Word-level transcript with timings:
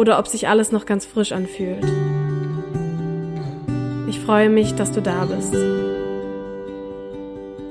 oder 0.00 0.18
ob 0.18 0.26
sich 0.26 0.48
alles 0.48 0.72
noch 0.72 0.86
ganz 0.86 1.04
frisch 1.04 1.30
anfühlt. 1.32 1.84
Ich 4.08 4.18
freue 4.18 4.48
mich, 4.48 4.74
dass 4.74 4.92
du 4.92 5.02
da 5.02 5.26
bist. 5.26 5.52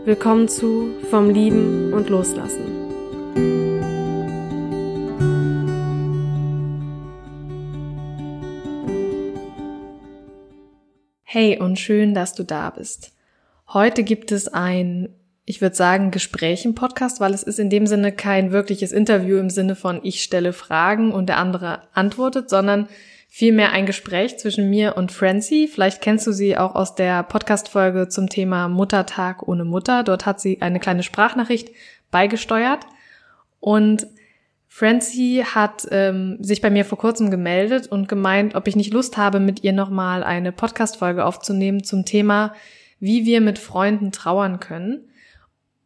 Willkommen 0.06 0.48
zu 0.48 0.92
Vom 1.10 1.32
Lieben 1.32 1.92
und 1.92 2.08
Loslassen. 2.08 2.68
Hey 11.24 11.60
und 11.60 11.80
schön, 11.80 12.14
dass 12.14 12.36
du 12.36 12.44
da 12.44 12.70
bist. 12.70 13.12
Heute 13.74 14.04
gibt 14.04 14.32
es 14.32 14.48
ein, 14.48 15.16
ich 15.50 15.62
würde 15.62 15.76
sagen, 15.76 16.12
Gespräch 16.12 16.64
im 16.64 16.76
Podcast, 16.76 17.20
weil 17.20 17.34
es 17.34 17.42
ist 17.42 17.58
in 17.58 17.72
dem 17.72 17.88
Sinne 17.88 18.12
kein 18.12 18.52
wirkliches 18.52 18.92
Interview 18.92 19.38
im 19.38 19.50
Sinne 19.50 19.76
von 19.76 20.00
ich 20.04 20.22
stelle 20.22 20.54
Fragen 20.54 21.12
und 21.12 21.28
der 21.28 21.40
andere 21.40 21.82
antwortet, 21.92 22.52
sondern 22.52 22.88
vielmehr 23.28 23.72
ein 23.72 23.88
Gespräch 23.88 24.38
zwischen 24.38 24.70
mir 24.70 24.96
und 24.96 25.12
Francie. 25.12 25.68
Vielleicht 25.68 26.04
kennst 26.04 26.28
du 26.28 26.34
sie 26.34 26.56
auch 26.56 26.76
aus 26.76 26.94
der 26.94 27.24
Podcast-Folge 27.24 28.10
zum 28.10 28.30
Thema 28.30 28.68
Muttertag 28.68 29.48
ohne 29.48 29.66
Mutter. 29.66 30.04
Dort 30.04 30.28
hat 30.28 30.40
sie 30.40 30.62
eine 30.62 30.80
kleine 30.80 31.02
Sprachnachricht 31.02 31.72
beigesteuert. 32.12 32.86
Und 33.60 34.06
Francie 34.68 35.44
hat 35.44 35.88
ähm, 35.90 36.38
sich 36.42 36.62
bei 36.62 36.70
mir 36.70 36.86
vor 36.86 37.00
kurzem 37.00 37.32
gemeldet 37.32 37.88
und 37.88 38.08
gemeint, 38.08 38.54
ob 38.54 38.68
ich 38.68 38.76
nicht 38.76 38.94
Lust 38.94 39.18
habe, 39.18 39.40
mit 39.40 39.64
ihr 39.64 39.74
nochmal 39.74 40.24
eine 40.24 40.52
Podcast-Folge 40.52 41.26
aufzunehmen 41.26 41.84
zum 41.84 42.06
Thema, 42.06 42.54
wie 43.00 43.26
wir 43.26 43.42
mit 43.42 43.58
Freunden 43.58 44.12
trauern 44.12 44.60
können. 44.60 45.06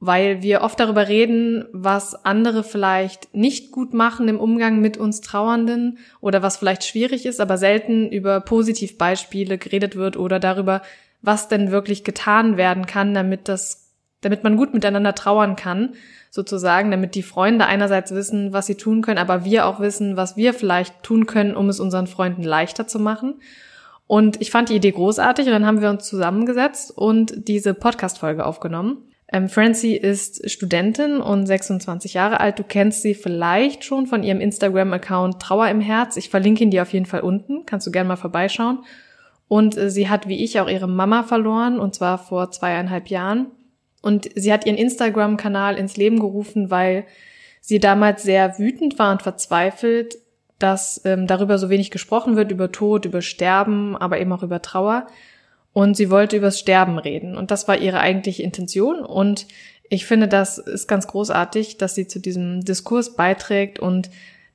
Weil 0.06 0.42
wir 0.42 0.64
oft 0.64 0.78
darüber 0.82 1.08
reden, 1.08 1.64
was 1.72 2.26
andere 2.26 2.66
vielleicht 2.66 3.34
nicht 3.34 3.72
gut 3.72 3.94
machen 3.94 4.28
im 4.28 4.38
Umgang 4.38 4.82
mit 4.82 4.98
uns 4.98 5.22
Trauernden 5.22 5.98
oder 6.20 6.44
was 6.44 6.58
vielleicht 6.58 6.84
schwierig 6.84 7.26
ist, 7.26 7.40
aber 7.40 7.58
selten 7.58 8.12
über 8.12 8.42
Positivbeispiele 8.42 9.58
geredet 9.58 9.96
wird 9.96 10.18
oder 10.18 10.42
darüber, 10.42 10.82
was 11.22 11.48
denn 11.48 11.72
wirklich 11.72 12.04
getan 12.04 12.58
werden 12.58 12.86
kann, 12.86 13.14
damit 13.14 13.48
das, 13.48 13.94
damit 14.20 14.44
man 14.44 14.58
gut 14.58 14.74
miteinander 14.74 15.16
trauern 15.16 15.56
kann 15.56 15.94
sozusagen, 16.32 16.92
damit 16.92 17.16
die 17.16 17.24
Freunde 17.24 17.66
einerseits 17.66 18.14
wissen, 18.14 18.52
was 18.52 18.66
sie 18.66 18.76
tun 18.76 19.04
können, 19.04 19.20
aber 19.20 19.46
wir 19.46 19.68
auch 19.68 19.80
wissen, 19.80 20.18
was 20.18 20.36
wir 20.36 20.54
vielleicht 20.54 21.02
tun 21.02 21.28
können, 21.28 21.56
um 21.56 21.70
es 21.70 21.80
unseren 21.80 22.08
Freunden 22.08 22.44
leichter 22.44 22.88
zu 22.88 23.00
machen. 23.00 23.36
Und 24.06 24.42
ich 24.42 24.52
fand 24.52 24.68
die 24.68 24.76
Idee 24.76 24.92
großartig 24.92 25.46
und 25.46 25.54
dann 25.54 25.66
haben 25.66 25.80
wir 25.80 25.90
uns 25.90 26.04
zusammengesetzt 26.04 26.92
und 26.92 27.48
diese 27.48 27.74
Podcast-Folge 27.74 28.46
aufgenommen. 28.46 29.13
Ähm, 29.34 29.50
Francie 29.50 29.98
ist 29.98 30.48
Studentin 30.50 31.20
und 31.20 31.48
26 31.48 32.14
Jahre 32.14 32.40
alt. 32.40 32.60
Du 32.60 32.64
kennst 32.64 33.02
sie 33.02 33.16
vielleicht 33.16 33.84
schon 33.84 34.06
von 34.06 34.22
ihrem 34.22 34.40
Instagram-Account 34.40 35.42
Trauer 35.42 35.68
im 35.70 35.82
Herz. 35.82 36.18
Ich 36.18 36.30
verlinke 36.30 36.64
ihn 36.64 36.70
dir 36.70 36.84
auf 36.84 36.94
jeden 36.94 37.08
Fall 37.08 37.22
unten. 37.22 37.66
Kannst 37.66 37.88
du 37.88 37.92
gerne 37.92 38.08
mal 38.08 38.16
vorbeischauen. 38.16 38.86
Und 39.48 39.76
äh, 39.76 39.90
sie 39.90 40.08
hat 40.08 40.28
wie 40.28 40.44
ich 40.44 40.60
auch 40.60 40.70
ihre 40.70 40.88
Mama 40.88 41.24
verloren 41.24 41.80
und 41.80 41.96
zwar 41.96 42.20
vor 42.20 42.52
zweieinhalb 42.52 43.08
Jahren. 43.08 43.48
Und 44.04 44.30
sie 44.36 44.54
hat 44.54 44.68
ihren 44.68 44.78
Instagram-Kanal 44.78 45.78
ins 45.78 45.98
Leben 45.98 46.20
gerufen, 46.20 46.70
weil 46.70 47.06
sie 47.60 47.80
damals 47.80 48.22
sehr 48.22 48.60
wütend 48.60 49.00
war 49.00 49.12
und 49.12 49.24
verzweifelt, 49.24 50.18
dass 50.60 51.02
ähm, 51.06 51.26
darüber 51.26 51.58
so 51.58 51.72
wenig 51.72 51.90
gesprochen 51.90 52.36
wird, 52.36 52.52
über 52.52 52.72
Tod, 52.72 53.06
über 53.06 53.24
Sterben, 53.24 53.98
aber 53.98 54.20
eben 54.20 54.32
auch 54.32 54.44
über 54.44 54.62
Trauer. 54.62 55.08
Und 55.74 55.98
sie 55.98 56.10
wollte 56.10 56.38
übers 56.38 56.60
Sterben 56.60 57.00
reden. 57.00 57.36
Und 57.36 57.52
das 57.52 57.68
war 57.68 57.78
ihre 57.78 58.00
eigentliche 58.00 58.44
Intention. 58.44 59.00
Und 59.00 59.48
ich 59.90 60.06
finde, 60.06 60.28
das 60.28 60.58
ist 60.58 60.88
ganz 60.88 61.08
großartig, 61.08 61.78
dass 61.78 61.96
sie 61.96 62.08
zu 62.08 62.20
diesem 62.20 62.64
Diskurs 62.64 63.16
beiträgt 63.16 63.80
und 63.80 64.10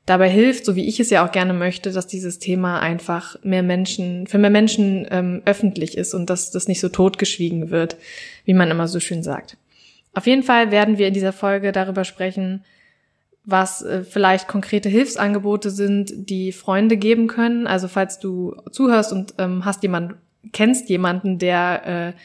dabei 0.06 0.30
hilft, 0.30 0.64
so 0.64 0.74
wie 0.74 0.86
ich 0.86 1.00
es 1.00 1.10
ja 1.10 1.26
auch 1.26 1.32
gerne 1.32 1.52
möchte, 1.52 1.92
dass 1.92 2.06
dieses 2.06 2.38
Thema 2.38 2.80
einfach 2.80 3.36
mehr 3.42 3.62
Menschen, 3.62 4.26
für 4.26 4.38
mehr 4.38 4.50
Menschen 4.50 5.06
ähm, 5.10 5.42
öffentlich 5.44 5.98
ist 5.98 6.14
und 6.14 6.30
dass 6.30 6.50
das 6.50 6.66
nicht 6.66 6.80
so 6.80 6.88
totgeschwiegen 6.88 7.70
wird, 7.70 7.96
wie 8.44 8.54
man 8.54 8.70
immer 8.70 8.88
so 8.88 9.00
schön 9.00 9.22
sagt. 9.22 9.58
Auf 10.14 10.26
jeden 10.26 10.42
Fall 10.42 10.70
werden 10.70 10.98
wir 10.98 11.08
in 11.08 11.14
dieser 11.14 11.32
Folge 11.32 11.72
darüber 11.72 12.04
sprechen, 12.04 12.64
was 13.44 13.82
äh, 13.82 14.02
vielleicht 14.02 14.48
konkrete 14.48 14.88
Hilfsangebote 14.88 15.70
sind, 15.70 16.30
die 16.30 16.52
Freunde 16.52 16.96
geben 16.96 17.26
können. 17.26 17.66
Also 17.66 17.86
falls 17.88 18.18
du 18.18 18.56
zuhörst 18.72 19.12
und 19.12 19.34
ähm, 19.38 19.64
hast 19.64 19.82
jemanden, 19.82 20.14
kennst 20.52 20.88
jemanden, 20.88 21.38
der 21.38 22.14
äh, 22.14 22.18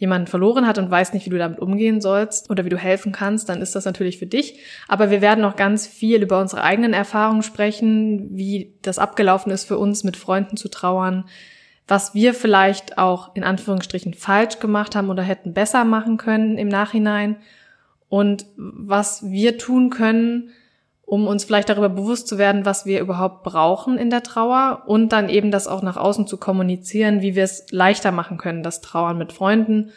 jemanden 0.00 0.28
verloren 0.28 0.66
hat 0.66 0.78
und 0.78 0.90
weiß 0.90 1.12
nicht, 1.12 1.26
wie 1.26 1.30
du 1.30 1.38
damit 1.38 1.58
umgehen 1.58 2.00
sollst 2.00 2.48
oder 2.48 2.64
wie 2.64 2.70
du 2.70 2.78
helfen 2.78 3.12
kannst, 3.12 3.50
dann 3.50 3.60
ist 3.60 3.76
das 3.76 3.84
natürlich 3.84 4.18
für 4.18 4.26
dich. 4.26 4.58
Aber 4.88 5.10
wir 5.10 5.20
werden 5.20 5.44
auch 5.44 5.56
ganz 5.56 5.86
viel 5.86 6.22
über 6.22 6.40
unsere 6.40 6.62
eigenen 6.62 6.94
Erfahrungen 6.94 7.42
sprechen, 7.42 8.30
wie 8.32 8.72
das 8.80 8.98
abgelaufen 8.98 9.52
ist 9.52 9.64
für 9.64 9.76
uns, 9.76 10.02
mit 10.02 10.16
Freunden 10.16 10.56
zu 10.56 10.68
trauern, 10.70 11.26
was 11.86 12.14
wir 12.14 12.32
vielleicht 12.32 12.96
auch 12.96 13.36
in 13.36 13.44
Anführungsstrichen 13.44 14.14
falsch 14.14 14.58
gemacht 14.58 14.96
haben 14.96 15.10
oder 15.10 15.22
hätten 15.22 15.52
besser 15.52 15.84
machen 15.84 16.16
können 16.16 16.56
im 16.56 16.68
Nachhinein 16.68 17.36
und 18.08 18.46
was 18.56 19.30
wir 19.30 19.58
tun 19.58 19.90
können, 19.90 20.50
um 21.10 21.26
uns 21.26 21.42
vielleicht 21.42 21.68
darüber 21.68 21.88
bewusst 21.88 22.28
zu 22.28 22.38
werden, 22.38 22.64
was 22.64 22.86
wir 22.86 23.00
überhaupt 23.00 23.42
brauchen 23.42 23.98
in 23.98 24.10
der 24.10 24.22
Trauer 24.22 24.84
und 24.86 25.08
dann 25.08 25.28
eben 25.28 25.50
das 25.50 25.66
auch 25.66 25.82
nach 25.82 25.96
außen 25.96 26.28
zu 26.28 26.36
kommunizieren, 26.36 27.20
wie 27.20 27.34
wir 27.34 27.42
es 27.42 27.66
leichter 27.72 28.12
machen 28.12 28.38
können, 28.38 28.62
das 28.62 28.80
Trauern 28.80 29.18
mit 29.18 29.32
Freunden 29.32 29.90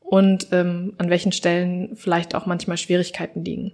und 0.00 0.48
ähm, 0.52 0.94
an 0.96 1.10
welchen 1.10 1.32
Stellen 1.32 1.90
vielleicht 1.96 2.34
auch 2.34 2.46
manchmal 2.46 2.78
Schwierigkeiten 2.78 3.44
liegen. 3.44 3.72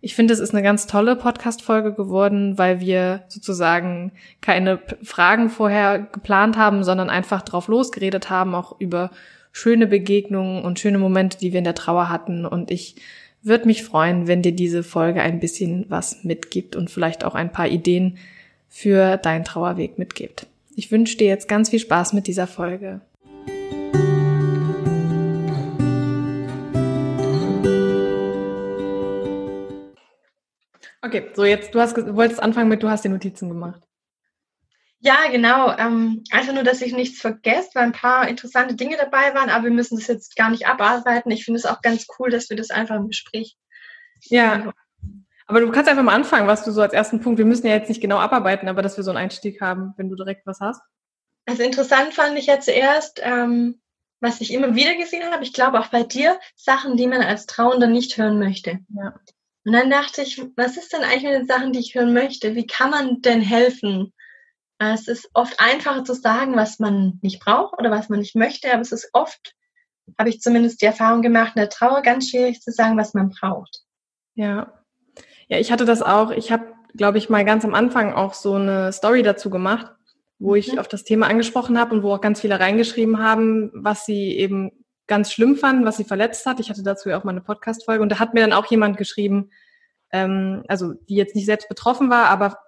Ich 0.00 0.14
finde, 0.14 0.32
es 0.32 0.40
ist 0.40 0.54
eine 0.54 0.62
ganz 0.62 0.86
tolle 0.86 1.16
Podcast-Folge 1.16 1.92
geworden, 1.92 2.56
weil 2.56 2.80
wir 2.80 3.24
sozusagen 3.28 4.12
keine 4.40 4.78
Fragen 5.02 5.50
vorher 5.50 5.98
geplant 5.98 6.56
haben, 6.56 6.82
sondern 6.82 7.10
einfach 7.10 7.42
drauf 7.42 7.68
losgeredet 7.68 8.30
haben, 8.30 8.54
auch 8.54 8.80
über 8.80 9.10
schöne 9.52 9.86
Begegnungen 9.86 10.64
und 10.64 10.80
schöne 10.80 10.98
Momente, 10.98 11.36
die 11.36 11.52
wir 11.52 11.58
in 11.58 11.64
der 11.64 11.74
Trauer 11.74 12.08
hatten. 12.08 12.46
Und 12.46 12.70
ich 12.70 12.96
würde 13.42 13.66
mich 13.66 13.82
freuen, 13.82 14.28
wenn 14.28 14.42
dir 14.42 14.52
diese 14.52 14.82
Folge 14.82 15.20
ein 15.20 15.40
bisschen 15.40 15.86
was 15.88 16.22
mitgibt 16.24 16.76
und 16.76 16.90
vielleicht 16.90 17.24
auch 17.24 17.34
ein 17.34 17.52
paar 17.52 17.68
Ideen 17.68 18.18
für 18.68 19.16
deinen 19.16 19.44
Trauerweg 19.44 19.98
mitgibt. 19.98 20.46
Ich 20.76 20.90
wünsche 20.90 21.18
dir 21.18 21.26
jetzt 21.26 21.48
ganz 21.48 21.70
viel 21.70 21.80
Spaß 21.80 22.12
mit 22.12 22.26
dieser 22.26 22.46
Folge. 22.46 23.00
Okay, 31.04 31.24
so 31.34 31.44
jetzt, 31.44 31.74
du 31.74 31.80
hast, 31.80 31.96
du 31.96 32.14
wolltest 32.14 32.40
anfangen 32.40 32.68
mit, 32.68 32.82
du 32.82 32.88
hast 32.88 33.04
die 33.04 33.08
Notizen 33.08 33.48
gemacht. 33.48 33.82
Ja, 35.04 35.28
genau. 35.32 35.76
Ähm, 35.76 36.22
einfach 36.30 36.54
nur, 36.54 36.62
dass 36.62 36.80
ich 36.80 36.92
nichts 36.92 37.20
vergesse, 37.20 37.70
weil 37.74 37.82
ein 37.82 37.92
paar 37.92 38.28
interessante 38.28 38.76
Dinge 38.76 38.96
dabei 38.96 39.34
waren, 39.34 39.50
aber 39.50 39.64
wir 39.64 39.72
müssen 39.72 39.98
das 39.98 40.06
jetzt 40.06 40.36
gar 40.36 40.48
nicht 40.48 40.68
abarbeiten. 40.68 41.32
Ich 41.32 41.44
finde 41.44 41.58
es 41.58 41.66
auch 41.66 41.82
ganz 41.82 42.06
cool, 42.18 42.30
dass 42.30 42.48
wir 42.50 42.56
das 42.56 42.70
einfach 42.70 42.94
im 42.94 43.08
Gespräch. 43.08 43.56
Ja. 44.22 44.72
Aber 45.48 45.60
du 45.60 45.72
kannst 45.72 45.90
einfach 45.90 46.04
mal 46.04 46.14
anfangen, 46.14 46.46
was 46.46 46.64
du 46.64 46.70
so 46.70 46.80
als 46.80 46.92
ersten 46.92 47.20
Punkt, 47.20 47.38
wir 47.38 47.44
müssen 47.44 47.66
ja 47.66 47.74
jetzt 47.74 47.88
nicht 47.88 48.00
genau 48.00 48.18
abarbeiten, 48.18 48.68
aber 48.68 48.80
dass 48.80 48.96
wir 48.96 49.02
so 49.02 49.10
einen 49.10 49.18
Einstieg 49.18 49.60
haben, 49.60 49.92
wenn 49.96 50.08
du 50.08 50.14
direkt 50.14 50.46
was 50.46 50.60
hast. 50.60 50.80
Also 51.46 51.64
interessant 51.64 52.14
fand 52.14 52.38
ich 52.38 52.46
ja 52.46 52.60
zuerst, 52.60 53.20
ähm, 53.24 53.80
was 54.20 54.40
ich 54.40 54.52
immer 54.52 54.76
wieder 54.76 54.94
gesehen 54.94 55.28
habe, 55.32 55.42
ich 55.42 55.52
glaube 55.52 55.80
auch 55.80 55.88
bei 55.88 56.04
dir, 56.04 56.38
Sachen, 56.54 56.96
die 56.96 57.08
man 57.08 57.22
als 57.22 57.46
Trauender 57.46 57.88
nicht 57.88 58.16
hören 58.18 58.38
möchte. 58.38 58.78
Ja. 58.94 59.18
Und 59.64 59.72
dann 59.72 59.90
dachte 59.90 60.22
ich, 60.22 60.40
was 60.56 60.76
ist 60.76 60.92
denn 60.92 61.02
eigentlich 61.02 61.24
mit 61.24 61.32
den 61.34 61.46
Sachen, 61.46 61.72
die 61.72 61.80
ich 61.80 61.96
hören 61.96 62.12
möchte? 62.12 62.54
Wie 62.54 62.68
kann 62.68 62.90
man 62.90 63.20
denn 63.20 63.40
helfen? 63.40 64.12
Es 64.90 65.08
ist 65.08 65.30
oft 65.34 65.60
einfacher 65.60 66.04
zu 66.04 66.14
sagen, 66.14 66.56
was 66.56 66.78
man 66.78 67.18
nicht 67.22 67.40
braucht 67.40 67.78
oder 67.78 67.90
was 67.90 68.08
man 68.08 68.18
nicht 68.18 68.34
möchte, 68.34 68.72
aber 68.72 68.82
es 68.82 68.92
ist 68.92 69.10
oft 69.12 69.54
habe 70.18 70.28
ich 70.28 70.40
zumindest 70.40 70.82
die 70.82 70.86
Erfahrung 70.86 71.22
gemacht, 71.22 71.52
in 71.54 71.60
der 71.60 71.68
Trauer 71.68 72.02
ganz 72.02 72.30
schwierig 72.30 72.60
zu 72.60 72.70
sagen, 72.70 72.96
was 72.98 73.14
man 73.14 73.30
braucht. 73.30 73.82
Ja. 74.34 74.72
Ja, 75.48 75.58
ich 75.58 75.70
hatte 75.70 75.84
das 75.84 76.02
auch. 76.02 76.30
Ich 76.30 76.50
habe, 76.50 76.72
glaube 76.94 77.18
ich, 77.18 77.28
mal 77.28 77.44
ganz 77.44 77.64
am 77.64 77.74
Anfang 77.74 78.12
auch 78.12 78.34
so 78.34 78.54
eine 78.54 78.92
Story 78.92 79.22
dazu 79.22 79.50
gemacht, 79.50 79.92
wo 80.38 80.54
ich 80.54 80.72
mhm. 80.72 80.78
auf 80.78 80.88
das 80.88 81.04
Thema 81.04 81.28
angesprochen 81.28 81.78
habe 81.78 81.94
und 81.94 82.02
wo 82.02 82.12
auch 82.12 82.20
ganz 82.20 82.40
viele 82.40 82.58
reingeschrieben 82.58 83.18
haben, 83.18 83.70
was 83.74 84.06
sie 84.06 84.36
eben 84.36 84.72
ganz 85.06 85.32
schlimm 85.32 85.56
fanden, 85.56 85.84
was 85.84 85.96
sie 85.96 86.04
verletzt 86.04 86.46
hat. 86.46 86.60
Ich 86.60 86.70
hatte 86.70 86.82
dazu 86.82 87.08
ja 87.08 87.18
auch 87.18 87.24
mal 87.24 87.32
eine 87.32 87.40
Podcast-Folge 87.40 88.02
und 88.02 88.08
da 88.08 88.18
hat 88.18 88.34
mir 88.34 88.40
dann 88.40 88.52
auch 88.52 88.66
jemand 88.66 88.96
geschrieben, 88.96 89.50
ähm, 90.10 90.64
also 90.68 90.94
die 91.08 91.16
jetzt 91.16 91.34
nicht 91.34 91.46
selbst 91.46 91.68
betroffen 91.68 92.08
war, 92.08 92.26
aber 92.26 92.58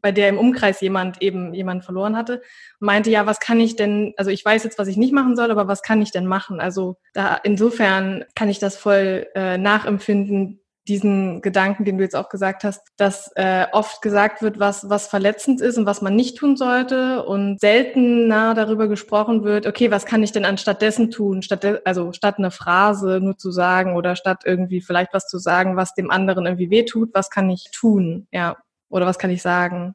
bei 0.00 0.12
der 0.12 0.28
im 0.28 0.38
Umkreis 0.38 0.80
jemand 0.80 1.22
eben 1.22 1.54
jemand 1.54 1.84
verloren 1.84 2.16
hatte, 2.16 2.42
meinte, 2.78 3.10
ja, 3.10 3.26
was 3.26 3.40
kann 3.40 3.60
ich 3.60 3.76
denn, 3.76 4.14
also 4.16 4.30
ich 4.30 4.44
weiß 4.44 4.64
jetzt, 4.64 4.78
was 4.78 4.88
ich 4.88 4.96
nicht 4.96 5.12
machen 5.12 5.36
soll, 5.36 5.50
aber 5.50 5.68
was 5.68 5.82
kann 5.82 6.02
ich 6.02 6.12
denn 6.12 6.26
machen? 6.26 6.60
Also 6.60 6.96
da 7.14 7.36
insofern 7.42 8.24
kann 8.34 8.48
ich 8.48 8.58
das 8.58 8.76
voll 8.76 9.26
äh, 9.34 9.58
nachempfinden, 9.58 10.60
diesen 10.88 11.42
Gedanken, 11.42 11.84
den 11.84 11.98
du 11.98 12.04
jetzt 12.04 12.14
auch 12.14 12.28
gesagt 12.28 12.64
hast, 12.64 12.80
dass 12.96 13.30
äh, 13.34 13.66
oft 13.72 14.02
gesagt 14.02 14.42
wird, 14.42 14.60
was, 14.60 14.88
was 14.88 15.08
verletzend 15.08 15.60
ist 15.60 15.78
und 15.78 15.86
was 15.86 16.02
man 16.02 16.14
nicht 16.14 16.38
tun 16.38 16.56
sollte 16.56 17.24
und 17.24 17.60
seltener 17.60 18.54
darüber 18.54 18.86
gesprochen 18.88 19.42
wird, 19.42 19.66
okay, 19.66 19.90
was 19.90 20.06
kann 20.06 20.22
ich 20.22 20.32
denn 20.32 20.44
anstattdessen 20.44 21.10
tun, 21.10 21.42
statt, 21.42 21.82
also 21.84 22.12
statt 22.12 22.36
eine 22.38 22.50
Phrase 22.50 23.20
nur 23.20 23.36
zu 23.36 23.50
sagen 23.50 23.96
oder 23.96 24.16
statt 24.16 24.42
irgendwie 24.44 24.80
vielleicht 24.80 25.12
was 25.12 25.26
zu 25.26 25.38
sagen, 25.38 25.76
was 25.76 25.94
dem 25.94 26.10
anderen 26.10 26.46
irgendwie 26.46 26.70
wehtut, 26.70 27.10
was 27.12 27.30
kann 27.30 27.50
ich 27.50 27.70
tun, 27.72 28.28
ja. 28.30 28.56
Oder 28.96 29.06
was 29.06 29.18
kann 29.18 29.30
ich 29.30 29.42
sagen? 29.42 29.94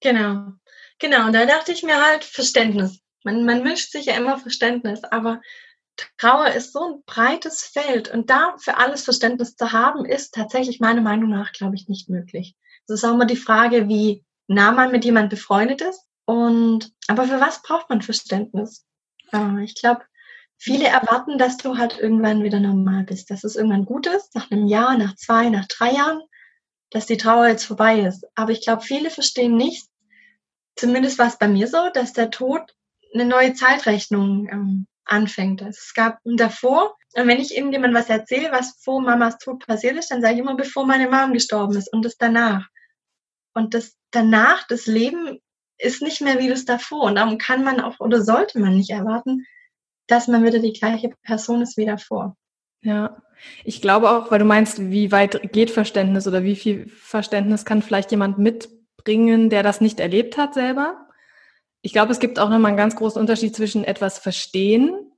Genau. 0.00 0.52
Genau. 0.98 1.26
Und 1.26 1.32
da 1.32 1.46
dachte 1.46 1.72
ich 1.72 1.84
mir 1.84 2.02
halt 2.02 2.24
Verständnis. 2.24 3.00
Man, 3.24 3.44
man 3.44 3.64
wünscht 3.64 3.92
sich 3.92 4.06
ja 4.06 4.14
immer 4.14 4.38
Verständnis, 4.38 5.04
aber 5.04 5.40
Trauer 6.16 6.48
ist 6.48 6.72
so 6.72 6.80
ein 6.80 7.02
breites 7.06 7.62
Feld 7.62 8.08
und 8.12 8.30
da 8.30 8.54
für 8.58 8.76
alles 8.76 9.04
Verständnis 9.04 9.56
zu 9.56 9.72
haben, 9.72 10.04
ist 10.04 10.34
tatsächlich 10.34 10.80
meiner 10.80 11.00
Meinung 11.00 11.30
nach, 11.30 11.52
glaube 11.52 11.74
ich, 11.74 11.88
nicht 11.88 12.08
möglich. 12.08 12.56
Es 12.86 12.94
ist 12.94 13.04
auch 13.04 13.14
immer 13.14 13.26
die 13.26 13.36
Frage, 13.36 13.88
wie 13.88 14.24
nah 14.46 14.72
man 14.72 14.92
mit 14.92 15.04
jemand 15.04 15.30
befreundet 15.30 15.80
ist. 15.80 16.04
Und 16.24 16.92
aber 17.06 17.24
für 17.24 17.40
was 17.40 17.62
braucht 17.62 17.88
man 17.88 18.02
Verständnis? 18.02 18.84
Äh, 19.32 19.64
ich 19.64 19.74
glaube, 19.74 20.02
viele 20.56 20.86
erwarten, 20.86 21.38
dass 21.38 21.56
du 21.56 21.78
halt 21.78 21.98
irgendwann 21.98 22.42
wieder 22.42 22.60
normal 22.60 23.04
bist, 23.04 23.30
dass 23.30 23.44
es 23.44 23.56
irgendwann 23.56 23.84
gut 23.84 24.06
ist, 24.06 24.34
nach 24.34 24.50
einem 24.50 24.66
Jahr, 24.66 24.96
nach 24.98 25.14
zwei, 25.14 25.48
nach 25.48 25.66
drei 25.66 25.92
Jahren 25.92 26.20
dass 26.90 27.06
die 27.06 27.16
Trauer 27.16 27.48
jetzt 27.48 27.64
vorbei 27.64 28.00
ist. 28.00 28.26
Aber 28.34 28.52
ich 28.52 28.62
glaube, 28.62 28.82
viele 28.82 29.10
verstehen 29.10 29.56
nicht, 29.56 29.88
zumindest 30.76 31.18
war 31.18 31.26
es 31.26 31.38
bei 31.38 31.48
mir 31.48 31.66
so, 31.66 31.90
dass 31.92 32.12
der 32.12 32.30
Tod 32.30 32.74
eine 33.14 33.24
neue 33.24 33.54
Zeitrechnung 33.54 34.48
ähm, 34.50 34.86
anfängt. 35.04 35.62
Also 35.62 35.78
es 35.80 35.94
gab 35.94 36.18
davor, 36.24 36.96
und 37.14 37.26
wenn 37.26 37.40
ich 37.40 37.56
irgendjemandem 37.56 38.00
was 38.00 38.10
erzähle, 38.10 38.52
was 38.52 38.78
vor 38.82 39.00
Mamas 39.00 39.38
Tod 39.38 39.66
passiert 39.66 39.96
ist, 39.96 40.10
dann 40.10 40.20
sage 40.20 40.34
ich 40.34 40.40
immer, 40.40 40.56
bevor 40.56 40.86
meine 40.86 41.08
Mom 41.08 41.32
gestorben 41.32 41.76
ist 41.76 41.92
und 41.92 42.04
das 42.04 42.16
danach. 42.16 42.68
Und 43.54 43.74
das 43.74 43.96
danach, 44.10 44.66
das 44.68 44.86
Leben 44.86 45.40
ist 45.78 46.02
nicht 46.02 46.20
mehr 46.20 46.38
wie 46.38 46.48
das 46.48 46.64
davor. 46.64 47.04
Und 47.04 47.16
darum 47.16 47.38
kann 47.38 47.64
man 47.64 47.80
auch 47.80 47.98
oder 48.00 48.22
sollte 48.22 48.58
man 48.60 48.76
nicht 48.76 48.90
erwarten, 48.90 49.46
dass 50.06 50.28
man 50.28 50.44
wieder 50.44 50.58
die 50.58 50.72
gleiche 50.72 51.10
Person 51.22 51.62
ist 51.62 51.76
wie 51.76 51.86
davor. 51.86 52.36
Ja, 52.82 53.20
ich 53.64 53.82
glaube 53.82 54.10
auch, 54.10 54.30
weil 54.30 54.38
du 54.38 54.44
meinst, 54.44 54.90
wie 54.90 55.12
weit 55.12 55.52
geht 55.52 55.70
Verständnis 55.70 56.26
oder 56.26 56.42
wie 56.42 56.56
viel 56.56 56.88
Verständnis 56.88 57.64
kann 57.64 57.82
vielleicht 57.82 58.10
jemand 58.10 58.38
mitbringen, 58.38 59.50
der 59.50 59.62
das 59.62 59.80
nicht 59.80 60.00
erlebt 60.00 60.36
hat 60.36 60.54
selber. 60.54 61.08
Ich 61.82 61.92
glaube, 61.92 62.12
es 62.12 62.20
gibt 62.20 62.38
auch 62.38 62.50
nochmal 62.50 62.70
einen 62.70 62.76
ganz 62.76 62.96
großen 62.96 63.20
Unterschied 63.20 63.54
zwischen 63.54 63.84
etwas 63.84 64.18
verstehen, 64.18 65.12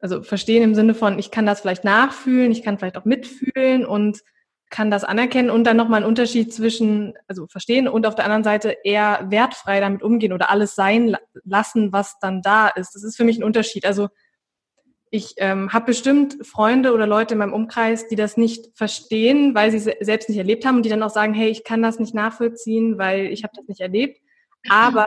also 0.00 0.22
verstehen 0.22 0.62
im 0.62 0.74
Sinne 0.74 0.94
von, 0.94 1.18
ich 1.18 1.30
kann 1.30 1.46
das 1.46 1.60
vielleicht 1.60 1.84
nachfühlen, 1.84 2.52
ich 2.52 2.62
kann 2.62 2.78
vielleicht 2.78 2.96
auch 2.96 3.04
mitfühlen 3.04 3.84
und 3.84 4.20
kann 4.70 4.90
das 4.90 5.04
anerkennen 5.04 5.50
und 5.50 5.64
dann 5.64 5.76
nochmal 5.76 6.00
einen 6.00 6.08
Unterschied 6.08 6.52
zwischen, 6.52 7.14
also 7.28 7.46
verstehen 7.46 7.86
und 7.86 8.04
auf 8.04 8.14
der 8.14 8.24
anderen 8.24 8.44
Seite 8.44 8.76
eher 8.82 9.26
wertfrei 9.30 9.80
damit 9.80 10.02
umgehen 10.02 10.32
oder 10.32 10.50
alles 10.50 10.74
sein 10.74 11.16
lassen, 11.44 11.92
was 11.92 12.18
dann 12.20 12.42
da 12.42 12.68
ist. 12.68 12.94
Das 12.94 13.04
ist 13.04 13.16
für 13.16 13.24
mich 13.24 13.38
ein 13.38 13.44
Unterschied. 13.44 13.86
Also 13.86 14.08
ich 15.10 15.34
ähm, 15.36 15.72
habe 15.72 15.86
bestimmt 15.86 16.44
Freunde 16.46 16.92
oder 16.92 17.06
Leute 17.06 17.34
in 17.34 17.38
meinem 17.38 17.52
Umkreis, 17.52 18.08
die 18.08 18.16
das 18.16 18.36
nicht 18.36 18.76
verstehen, 18.76 19.54
weil 19.54 19.70
sie 19.70 19.88
es 19.88 20.06
selbst 20.06 20.28
nicht 20.28 20.38
erlebt 20.38 20.66
haben 20.66 20.76
und 20.76 20.82
die 20.84 20.90
dann 20.90 21.02
auch 21.02 21.10
sagen, 21.10 21.34
hey, 21.34 21.48
ich 21.48 21.64
kann 21.64 21.82
das 21.82 21.98
nicht 21.98 22.14
nachvollziehen, 22.14 22.98
weil 22.98 23.26
ich 23.26 23.44
habe 23.44 23.54
das 23.56 23.68
nicht 23.68 23.80
erlebt. 23.80 24.20
Aber 24.68 25.06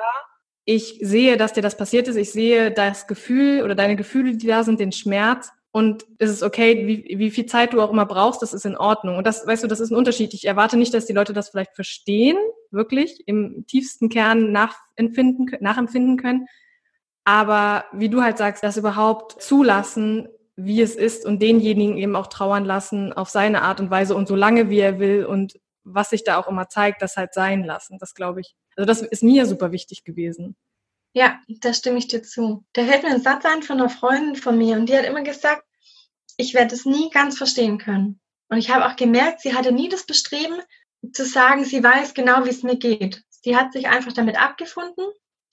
ich 0.63 1.00
sehe, 1.01 1.36
dass 1.36 1.54
dir 1.54 1.62
das 1.62 1.78
passiert 1.78 2.07
ist. 2.07 2.16
Ich 2.16 2.31
sehe 2.31 2.72
das 2.72 3.07
Gefühl 3.07 3.63
oder 3.63 3.75
deine 3.75 3.96
Gefühle, 3.96 4.38
die 4.38 4.48
da 4.48 4.63
sind, 4.63 4.80
den 4.80 4.92
Schmerz. 4.92 5.51
Und 5.72 6.06
es 6.18 6.31
ist 6.31 6.44
okay, 6.44 6.88
wie, 6.88 7.19
wie 7.19 7.30
viel 7.30 7.46
Zeit 7.46 7.74
du 7.74 7.81
auch 7.81 7.92
immer 7.92 8.06
brauchst, 8.06 8.42
das 8.42 8.54
ist 8.54 8.66
in 8.66 8.78
Ordnung. 8.78 9.18
Und 9.18 9.28
das, 9.28 9.46
weißt 9.46 9.63
du, 9.63 9.68
das 9.68 9.80
ist 9.80 9.92
ein 9.92 9.98
Unterschied. 9.98 10.34
Ich 10.34 10.46
erwarte 10.46 10.78
nicht, 10.78 10.94
dass 10.94 11.06
die 11.06 11.13
Leute 11.13 11.34
das 11.34 11.50
vielleicht 11.50 11.75
verstehen, 11.75 12.38
wirklich 12.72 13.28
im 13.28 13.66
tiefsten 13.68 14.10
Kern 14.10 14.51
nachempfinden, 14.51 15.51
nachempfinden 15.60 16.18
können 16.18 16.48
aber 17.24 17.86
wie 17.92 18.10
du 18.10 18.21
halt 18.21 18.38
sagst, 18.38 18.63
das 18.63 18.77
überhaupt 18.77 19.42
zulassen, 19.42 20.27
wie 20.56 20.81
es 20.81 20.95
ist 20.95 21.25
und 21.25 21.42
denjenigen 21.42 21.98
eben 21.98 22.16
auch 22.16 22.27
trauern 22.27 22.66
lassen 22.66 23.13
auf 23.13 23.30
seine 23.30 23.62
Art 23.62 23.80
und 23.80 23.89
Weise 23.89 24.16
und 24.16 24.27
so 24.27 24.36
lange 24.36 24.69
wie 24.69 24.80
er 24.80 25.00
will 25.00 25.25
und 25.25 25.54
was 25.83 26.10
sich 26.10 26.24
da 26.24 26.38
auch 26.38 26.48
immer 26.48 26.68
zeigt, 26.68 27.01
das 27.01 27.18
halt 27.18 27.33
sein 27.33 27.63
lassen. 27.63 27.98
Das 28.00 28.13
glaube 28.13 28.42
ich. 28.42 28.56
Also 28.75 28.86
das 28.86 29.01
ist 29.01 29.24
mir 29.24 29.45
super 29.45 29.71
wichtig 29.71 30.04
gewesen. 30.04 30.56
Ja, 31.13 31.39
da 31.48 31.74
stimme 31.74 31.98
ich 31.98 32.07
dir 32.07 32.21
zu. 32.21 32.66
Da 32.74 32.86
fällt 32.86 33.04
mir 33.04 33.10
ein 33.10 33.22
Satz 33.22 33.45
ein 33.45 33.63
von 33.63 33.80
einer 33.80 33.89
Freundin 33.89 34.36
von 34.36 34.57
mir 34.57 34.75
und 34.75 34.88
die 34.88 34.98
hat 34.98 35.06
immer 35.06 35.24
gesagt, 35.24 35.63
ich 36.38 36.54
werde 36.54 36.75
es 36.75 36.86
nie 36.86 37.10
ganz 37.10 37.38
verstehen 37.38 37.77
können. 37.77 38.19
Und 38.50 38.57
ich 38.57 38.69
habe 38.69 38.86
auch 38.86 38.95
gemerkt, 38.95 39.42
sie 39.42 39.54
hatte 39.54 39.72
nie 39.72 39.89
das 39.89 40.06
Bestreben 40.06 40.60
zu 41.13 41.25
sagen, 41.25 41.63
sie 41.65 41.83
weiß 41.83 42.13
genau, 42.13 42.45
wie 42.45 42.50
es 42.50 42.63
mir 42.63 42.77
geht. 42.77 43.24
Sie 43.30 43.56
hat 43.56 43.74
sich 43.74 43.88
einfach 43.88 44.13
damit 44.13 44.42
abgefunden 44.42 45.06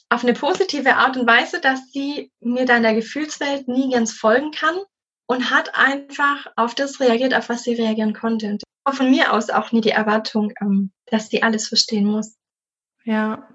auf 0.09 0.23
eine 0.23 0.35
positive 0.35 0.97
Art 0.97 1.17
und 1.17 1.27
Weise, 1.27 1.61
dass 1.61 1.91
sie 1.91 2.31
mir 2.41 2.65
da 2.65 2.77
in 2.77 2.83
der 2.83 2.95
Gefühlswelt 2.95 3.69
nie 3.69 3.91
ganz 3.91 4.13
folgen 4.13 4.53
kann 4.53 4.77
und 5.27 5.51
hat 5.51 5.75
einfach 5.75 6.47
auf 6.57 6.75
das 6.75 7.01
reagiert, 7.01 7.35
auf 7.35 7.49
was 7.49 7.65
sie 7.65 7.75
reagieren 7.75 8.15
konnte. 8.15 8.59
Und 8.85 8.95
von 8.95 9.11
mir 9.11 9.33
aus 9.33 9.51
auch 9.51 9.73
nie 9.73 9.81
die 9.81 9.91
Erwartung, 9.91 10.53
ähm, 10.61 10.93
dass 11.07 11.29
sie 11.29 11.43
alles 11.43 11.67
verstehen 11.69 12.07
muss. 12.07 12.37
Ja, 13.05 13.49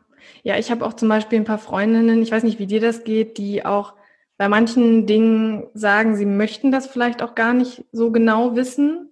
ja, 0.43 0.57
ich 0.57 0.71
habe 0.71 0.85
auch 0.85 0.93
zum 0.93 1.09
Beispiel 1.09 1.39
ein 1.39 1.45
paar 1.45 1.57
Freundinnen, 1.57 2.21
ich 2.21 2.31
weiß 2.31 2.43
nicht, 2.43 2.59
wie 2.59 2.67
dir 2.67 2.81
das 2.81 3.03
geht, 3.03 3.37
die 3.37 3.65
auch 3.65 3.93
bei 4.37 4.49
manchen 4.49 5.05
Dingen 5.05 5.67
sagen, 5.73 6.15
sie 6.15 6.25
möchten 6.25 6.71
das 6.71 6.87
vielleicht 6.87 7.21
auch 7.21 7.35
gar 7.35 7.53
nicht 7.53 7.85
so 7.91 8.11
genau 8.11 8.55
wissen, 8.55 9.10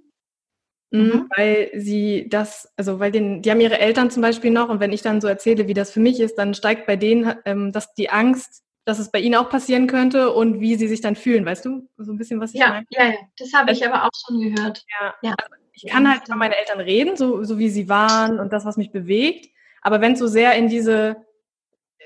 Mhm. 0.91 1.01
mhm. 1.01 1.29
Weil 1.35 1.71
sie 1.75 2.27
das, 2.29 2.71
also 2.77 2.99
weil 2.99 3.11
den, 3.11 3.41
die 3.41 3.51
haben 3.51 3.61
ihre 3.61 3.79
Eltern 3.79 4.09
zum 4.11 4.21
Beispiel 4.21 4.51
noch 4.51 4.69
und 4.69 4.79
wenn 4.79 4.91
ich 4.91 5.01
dann 5.01 5.21
so 5.21 5.27
erzähle, 5.27 5.67
wie 5.67 5.73
das 5.73 5.91
für 5.91 5.99
mich 5.99 6.19
ist, 6.19 6.35
dann 6.35 6.53
steigt 6.53 6.87
bei 6.87 6.95
denen 6.95 7.35
ähm, 7.45 7.71
dass 7.71 7.93
die 7.93 8.09
Angst, 8.09 8.63
dass 8.85 8.99
es 8.99 9.11
bei 9.11 9.19
ihnen 9.19 9.35
auch 9.35 9.49
passieren 9.49 9.87
könnte 9.87 10.33
und 10.33 10.59
wie 10.59 10.75
sie 10.75 10.87
sich 10.87 11.01
dann 11.01 11.15
fühlen, 11.15 11.45
weißt 11.45 11.65
du? 11.65 11.87
So 11.97 12.11
ein 12.11 12.17
bisschen, 12.17 12.39
was 12.39 12.53
ich 12.53 12.59
ja, 12.59 12.69
meine. 12.69 12.85
Ja, 12.89 13.05
ja, 13.05 13.13
das 13.37 13.53
habe 13.53 13.71
ich 13.71 13.83
also, 13.83 13.93
aber 13.93 14.05
auch 14.05 14.11
schon 14.27 14.41
gehört. 14.41 14.83
Ja, 14.99 15.13
ja. 15.21 15.35
Also 15.37 15.55
ich 15.73 15.85
kann 15.85 16.09
halt 16.09 16.27
über 16.27 16.35
meine 16.35 16.57
Eltern 16.57 16.79
reden, 16.79 17.15
so, 17.15 17.43
so 17.43 17.57
wie 17.57 17.69
sie 17.69 17.87
waren 17.87 18.39
und 18.39 18.51
das, 18.51 18.65
was 18.65 18.77
mich 18.77 18.91
bewegt. 18.91 19.49
Aber 19.81 20.01
wenn 20.01 20.13
es 20.13 20.19
so 20.19 20.27
sehr 20.27 20.53
in 20.55 20.67
diese, 20.67 21.17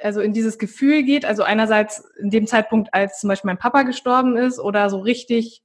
also 0.02 0.22
in 0.22 0.34
dieses 0.34 0.60
Gefühl 0.60 1.04
geht, 1.04 1.26
also 1.26 1.44
einerseits 1.44 2.04
in 2.20 2.30
dem 2.30 2.46
Zeitpunkt, 2.46 2.94
als 2.94 3.20
zum 3.20 3.30
Beispiel 3.30 3.48
mein 3.48 3.58
Papa 3.58 3.84
gestorben 3.84 4.38
ist 4.38 4.60
oder 4.60 4.90
so 4.90 5.00
richtig 5.00 5.64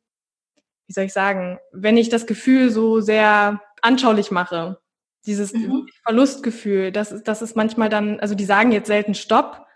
wie 0.89 0.93
soll 0.93 1.05
ich 1.05 1.13
sagen, 1.13 1.59
wenn 1.73 1.97
ich 1.97 2.09
das 2.09 2.27
Gefühl 2.27 2.71
so 2.71 3.01
sehr 3.01 3.61
anschaulich 3.83 4.31
mache, 4.31 4.81
dieses 5.27 5.53
mhm. 5.53 5.87
Verlustgefühl, 6.03 6.91
das 6.91 7.13
ist, 7.13 7.29
das 7.29 7.43
ist 7.43 7.55
manchmal 7.55 7.91
dann, 7.91 8.19
also 8.21 8.35
die 8.35 8.47
sagen 8.47 8.73
jetzt 8.73 8.87
selten 8.87 9.15
Stopp, 9.15 9.67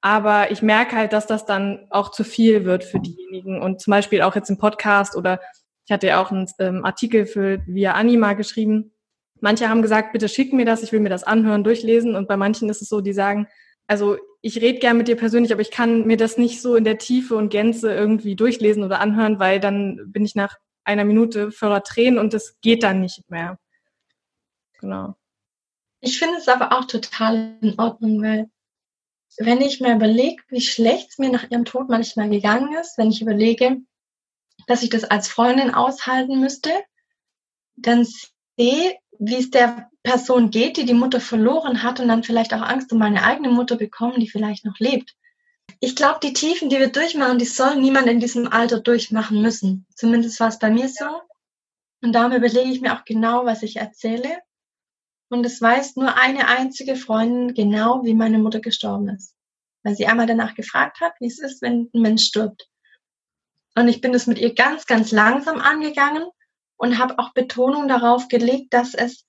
aber 0.00 0.50
ich 0.52 0.62
merke 0.62 0.96
halt, 0.96 1.12
dass 1.12 1.26
das 1.26 1.44
dann 1.44 1.86
auch 1.90 2.10
zu 2.10 2.24
viel 2.24 2.64
wird 2.64 2.84
für 2.84 3.00
diejenigen. 3.00 3.60
Und 3.60 3.80
zum 3.80 3.90
Beispiel 3.90 4.22
auch 4.22 4.36
jetzt 4.36 4.50
im 4.50 4.58
Podcast 4.58 5.16
oder 5.16 5.40
ich 5.86 5.92
hatte 5.92 6.06
ja 6.06 6.22
auch 6.22 6.30
einen 6.30 6.46
ähm, 6.60 6.84
Artikel 6.84 7.26
für 7.26 7.62
Via 7.66 7.92
Anima 7.92 8.34
geschrieben. 8.34 8.92
Manche 9.40 9.68
haben 9.68 9.82
gesagt, 9.82 10.12
bitte 10.12 10.28
schick 10.28 10.52
mir 10.52 10.64
das, 10.64 10.82
ich 10.82 10.92
will 10.92 11.00
mir 11.00 11.08
das 11.08 11.24
anhören, 11.24 11.64
durchlesen. 11.64 12.14
Und 12.14 12.28
bei 12.28 12.36
manchen 12.36 12.68
ist 12.68 12.80
es 12.80 12.88
so, 12.88 13.00
die 13.00 13.12
sagen, 13.12 13.48
also 13.86 14.16
ich 14.40 14.60
rede 14.60 14.78
gern 14.78 14.96
mit 14.96 15.08
dir 15.08 15.16
persönlich, 15.16 15.52
aber 15.52 15.62
ich 15.62 15.70
kann 15.70 16.06
mir 16.06 16.16
das 16.16 16.36
nicht 16.36 16.60
so 16.60 16.76
in 16.76 16.84
der 16.84 16.98
Tiefe 16.98 17.36
und 17.36 17.48
Gänze 17.48 17.92
irgendwie 17.92 18.36
durchlesen 18.36 18.82
oder 18.84 19.00
anhören, 19.00 19.38
weil 19.38 19.60
dann 19.60 20.12
bin 20.12 20.24
ich 20.24 20.34
nach 20.34 20.56
einer 20.84 21.04
Minute 21.04 21.50
voller 21.50 21.82
Tränen 21.82 22.18
und 22.18 22.34
es 22.34 22.58
geht 22.60 22.82
dann 22.82 23.00
nicht 23.00 23.30
mehr. 23.30 23.58
Genau. 24.80 25.14
Ich 26.00 26.18
finde 26.18 26.36
es 26.36 26.48
aber 26.48 26.72
auch 26.72 26.84
total 26.84 27.56
in 27.62 27.78
Ordnung, 27.78 28.22
weil 28.22 28.50
wenn 29.38 29.62
ich 29.62 29.80
mir 29.80 29.94
überlege, 29.94 30.42
wie 30.48 30.60
schlecht 30.60 31.10
es 31.10 31.18
mir 31.18 31.30
nach 31.30 31.50
ihrem 31.50 31.64
Tod 31.64 31.88
manchmal 31.88 32.28
gegangen 32.28 32.74
ist, 32.74 32.98
wenn 32.98 33.10
ich 33.10 33.22
überlege, 33.22 33.78
dass 34.66 34.82
ich 34.82 34.90
das 34.90 35.04
als 35.04 35.28
Freundin 35.28 35.74
aushalten 35.74 36.40
müsste, 36.40 36.70
dann 37.76 38.04
sehe, 38.04 38.98
wie 39.18 39.36
es 39.36 39.50
der 39.50 39.90
Person 40.04 40.50
geht, 40.50 40.76
die 40.76 40.84
die 40.84 40.94
Mutter 40.94 41.18
verloren 41.18 41.82
hat 41.82 41.98
und 41.98 42.08
dann 42.08 42.22
vielleicht 42.22 42.52
auch 42.52 42.60
Angst 42.60 42.92
um 42.92 42.98
meine 42.98 43.24
eigene 43.24 43.48
Mutter 43.48 43.76
bekommen, 43.76 44.20
die 44.20 44.28
vielleicht 44.28 44.64
noch 44.64 44.78
lebt. 44.78 45.16
Ich 45.80 45.96
glaube, 45.96 46.20
die 46.22 46.34
Tiefen, 46.34 46.68
die 46.68 46.78
wir 46.78 46.92
durchmachen, 46.92 47.38
die 47.38 47.46
soll 47.46 47.76
niemand 47.76 48.06
in 48.06 48.20
diesem 48.20 48.46
Alter 48.46 48.80
durchmachen 48.80 49.40
müssen. 49.40 49.86
Zumindest 49.94 50.38
war 50.40 50.48
es 50.48 50.58
bei 50.58 50.70
mir 50.70 50.88
so. 50.88 51.06
Und 52.02 52.12
darum 52.12 52.32
überlege 52.32 52.70
ich 52.70 52.82
mir 52.82 52.94
auch 52.94 53.04
genau, 53.06 53.46
was 53.46 53.62
ich 53.62 53.76
erzähle. 53.76 54.38
Und 55.30 55.44
es 55.46 55.60
weiß 55.60 55.96
nur 55.96 56.16
eine 56.16 56.48
einzige 56.48 56.96
Freundin 56.96 57.54
genau, 57.54 58.04
wie 58.04 58.14
meine 58.14 58.38
Mutter 58.38 58.60
gestorben 58.60 59.08
ist. 59.08 59.34
Weil 59.82 59.96
sie 59.96 60.06
einmal 60.06 60.26
danach 60.26 60.54
gefragt 60.54 61.00
hat, 61.00 61.14
wie 61.20 61.28
es 61.28 61.38
ist, 61.38 61.62
wenn 61.62 61.90
ein 61.94 62.02
Mensch 62.02 62.26
stirbt. 62.26 62.68
Und 63.74 63.88
ich 63.88 64.02
bin 64.02 64.12
das 64.12 64.26
mit 64.26 64.38
ihr 64.38 64.54
ganz, 64.54 64.84
ganz 64.84 65.12
langsam 65.12 65.60
angegangen 65.60 66.26
und 66.76 66.98
habe 66.98 67.18
auch 67.18 67.32
Betonung 67.32 67.88
darauf 67.88 68.28
gelegt, 68.28 68.74
dass 68.74 68.92
es 68.94 69.24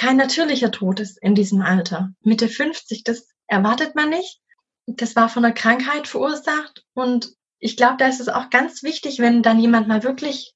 kein 0.00 0.16
natürlicher 0.16 0.70
Tod 0.70 0.98
ist 0.98 1.18
in 1.22 1.34
diesem 1.34 1.60
Alter. 1.60 2.14
Mitte 2.22 2.48
50, 2.48 3.04
das 3.04 3.28
erwartet 3.46 3.94
man 3.94 4.08
nicht. 4.08 4.40
Das 4.86 5.14
war 5.14 5.28
von 5.28 5.44
einer 5.44 5.52
Krankheit 5.52 6.08
verursacht. 6.08 6.86
Und 6.94 7.34
ich 7.58 7.76
glaube, 7.76 7.98
da 7.98 8.08
ist 8.08 8.18
es 8.18 8.30
auch 8.30 8.48
ganz 8.48 8.82
wichtig, 8.82 9.18
wenn 9.18 9.42
dann 9.42 9.60
jemand 9.60 9.88
mal 9.88 10.02
wirklich 10.02 10.54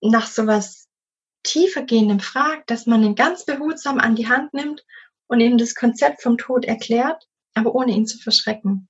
nach 0.00 0.26
sowas 0.26 0.88
tiefergehendem 1.44 2.18
fragt, 2.18 2.68
dass 2.68 2.86
man 2.86 3.04
ihn 3.04 3.14
ganz 3.14 3.44
behutsam 3.44 4.00
an 4.00 4.16
die 4.16 4.28
Hand 4.28 4.52
nimmt 4.54 4.84
und 5.28 5.38
ihm 5.38 5.56
das 5.56 5.76
Konzept 5.76 6.20
vom 6.20 6.36
Tod 6.36 6.64
erklärt, 6.64 7.28
aber 7.54 7.76
ohne 7.76 7.92
ihn 7.92 8.08
zu 8.08 8.18
verschrecken. 8.18 8.88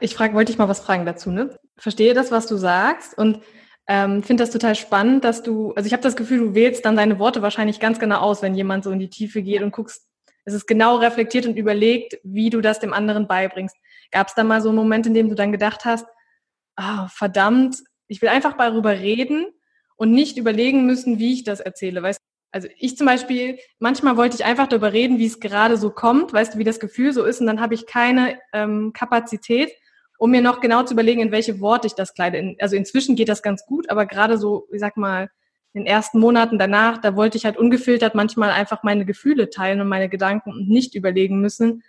Ich 0.00 0.14
frage, 0.14 0.34
wollte 0.34 0.52
ich 0.52 0.58
mal 0.58 0.68
was 0.68 0.80
fragen 0.80 1.06
dazu, 1.06 1.30
ne? 1.30 1.56
Verstehe 1.78 2.12
das, 2.12 2.32
was 2.32 2.48
du 2.48 2.58
sagst 2.58 3.16
und 3.16 3.40
ähm, 3.88 4.22
finde 4.22 4.42
das 4.42 4.50
total 4.50 4.74
spannend, 4.74 5.24
dass 5.24 5.42
du, 5.42 5.72
also 5.72 5.86
ich 5.86 5.92
habe 5.92 6.02
das 6.02 6.16
Gefühl, 6.16 6.38
du 6.38 6.54
wählst 6.54 6.84
dann 6.84 6.96
deine 6.96 7.18
Worte 7.18 7.42
wahrscheinlich 7.42 7.80
ganz 7.80 7.98
genau 7.98 8.18
aus, 8.18 8.42
wenn 8.42 8.54
jemand 8.54 8.84
so 8.84 8.90
in 8.90 8.98
die 8.98 9.10
Tiefe 9.10 9.42
geht 9.42 9.62
und 9.62 9.72
guckst, 9.72 10.06
es 10.44 10.54
ist 10.54 10.66
genau 10.66 10.96
reflektiert 10.96 11.46
und 11.46 11.56
überlegt, 11.56 12.18
wie 12.24 12.50
du 12.50 12.60
das 12.60 12.80
dem 12.80 12.92
anderen 12.92 13.28
beibringst. 13.28 13.76
Gab 14.10 14.28
es 14.28 14.34
da 14.34 14.44
mal 14.44 14.60
so 14.60 14.70
einen 14.70 14.76
Moment, 14.76 15.06
in 15.06 15.14
dem 15.14 15.28
du 15.28 15.34
dann 15.34 15.52
gedacht 15.52 15.84
hast, 15.84 16.06
ah, 16.76 17.08
verdammt, 17.08 17.76
ich 18.08 18.22
will 18.22 18.28
einfach 18.28 18.56
darüber 18.56 18.90
reden 18.90 19.46
und 19.96 20.10
nicht 20.10 20.36
überlegen 20.36 20.86
müssen, 20.86 21.18
wie 21.18 21.32
ich 21.32 21.44
das 21.44 21.60
erzähle. 21.60 22.02
Weißt 22.02 22.18
also 22.52 22.68
ich 22.76 22.98
zum 22.98 23.06
Beispiel, 23.06 23.58
manchmal 23.78 24.16
wollte 24.18 24.36
ich 24.36 24.44
einfach 24.44 24.66
darüber 24.66 24.92
reden, 24.92 25.18
wie 25.18 25.26
es 25.26 25.40
gerade 25.40 25.78
so 25.78 25.90
kommt, 25.90 26.32
weißt 26.32 26.54
du, 26.54 26.58
wie 26.58 26.64
das 26.64 26.80
Gefühl 26.80 27.12
so 27.12 27.24
ist, 27.24 27.40
und 27.40 27.46
dann 27.46 27.62
habe 27.62 27.74
ich 27.74 27.86
keine 27.86 28.38
ähm, 28.52 28.92
Kapazität, 28.92 29.72
um 30.22 30.30
mir 30.30 30.40
noch 30.40 30.60
genau 30.60 30.84
zu 30.84 30.94
überlegen, 30.94 31.20
in 31.20 31.32
welche 31.32 31.58
Worte 31.58 31.88
ich 31.88 31.94
das 31.94 32.14
kleide. 32.14 32.54
also 32.60 32.76
inzwischen 32.76 33.16
geht 33.16 33.28
das 33.28 33.42
ganz 33.42 33.66
gut, 33.66 33.90
aber 33.90 34.06
gerade 34.06 34.38
so, 34.38 34.68
ich 34.70 34.78
sag 34.78 34.96
mal, 34.96 35.28
in 35.72 35.80
den 35.80 35.86
ersten 35.86 36.20
Monaten 36.20 36.60
danach, 36.60 36.98
da 36.98 37.16
wollte 37.16 37.36
ich 37.36 37.44
halt 37.44 37.56
ungefiltert 37.56 38.14
manchmal 38.14 38.50
einfach 38.50 38.84
meine 38.84 39.04
Gefühle 39.04 39.50
teilen 39.50 39.80
und 39.80 39.88
meine 39.88 40.08
Gedanken 40.08 40.52
und 40.52 40.68
nicht 40.68 40.94
überlegen 40.94 41.40
müssen, 41.40 41.82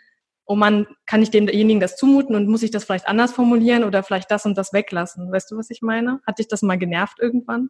oh 0.46 0.56
man, 0.56 0.88
kann 1.06 1.22
ich 1.22 1.30
demjenigen 1.30 1.80
das 1.80 1.96
zumuten 1.96 2.36
und 2.36 2.48
muss 2.48 2.64
ich 2.64 2.72
das 2.72 2.86
vielleicht 2.86 3.08
anders 3.08 3.34
formulieren 3.34 3.84
oder 3.84 4.02
vielleicht 4.02 4.32
das 4.32 4.48
und 4.48 4.58
das 4.58 4.74
weglassen? 4.74 5.32
Weißt 5.32 5.52
du, 5.52 5.58
was 5.58 5.70
ich 5.70 5.84
meine? 5.84 6.20
Hat 6.26 6.40
dich 6.40 6.48
das 6.48 6.64
mal 6.64 6.80
genervt 6.80 7.20
irgendwann? 7.20 7.70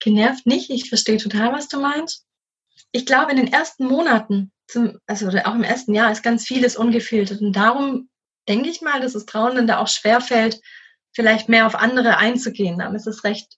Genervt 0.00 0.44
nicht. 0.44 0.70
Ich 0.70 0.88
verstehe 0.88 1.18
total, 1.18 1.52
was 1.52 1.68
du 1.68 1.78
meinst. 1.78 2.26
Ich 2.90 3.06
glaube, 3.06 3.30
in 3.30 3.36
den 3.36 3.52
ersten 3.52 3.86
Monaten, 3.86 4.50
zum, 4.66 4.98
also 5.06 5.28
auch 5.28 5.54
im 5.54 5.62
ersten 5.62 5.94
Jahr, 5.94 6.10
ist 6.10 6.24
ganz 6.24 6.42
vieles 6.42 6.76
ungefiltert. 6.76 7.40
Und 7.40 7.52
darum 7.52 8.08
denke 8.48 8.68
ich 8.68 8.80
mal, 8.80 9.00
dass 9.00 9.14
es 9.14 9.26
Trauenden 9.26 9.66
da 9.66 9.78
auch 9.78 9.88
schwerfällt, 9.88 10.60
vielleicht 11.12 11.48
mehr 11.48 11.66
auf 11.66 11.74
andere 11.74 12.16
einzugehen. 12.16 12.80
Es 12.94 13.06
ist 13.06 13.24
recht 13.24 13.56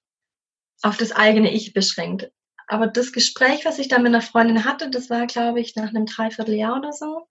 auf 0.83 0.97
das 0.97 1.13
eigene 1.13 1.53
Ich 1.53 1.73
beschränkt. 1.73 2.31
Aber 2.67 2.87
das 2.87 3.13
Gespräch, 3.13 3.65
was 3.65 3.79
ich 3.79 3.89
da 3.89 3.99
mit 3.99 4.09
einer 4.09 4.23
Freundin 4.23 4.65
hatte, 4.65 4.91
das 4.91 5.11
war, 5.11 5.27
glaube 5.27 5.61
ich, 5.61 5.75
nach 5.77 5.89
einem 5.89 6.07
Dreivierteljahr 6.07 6.79
oder 6.79 6.93
so. 6.93 7.27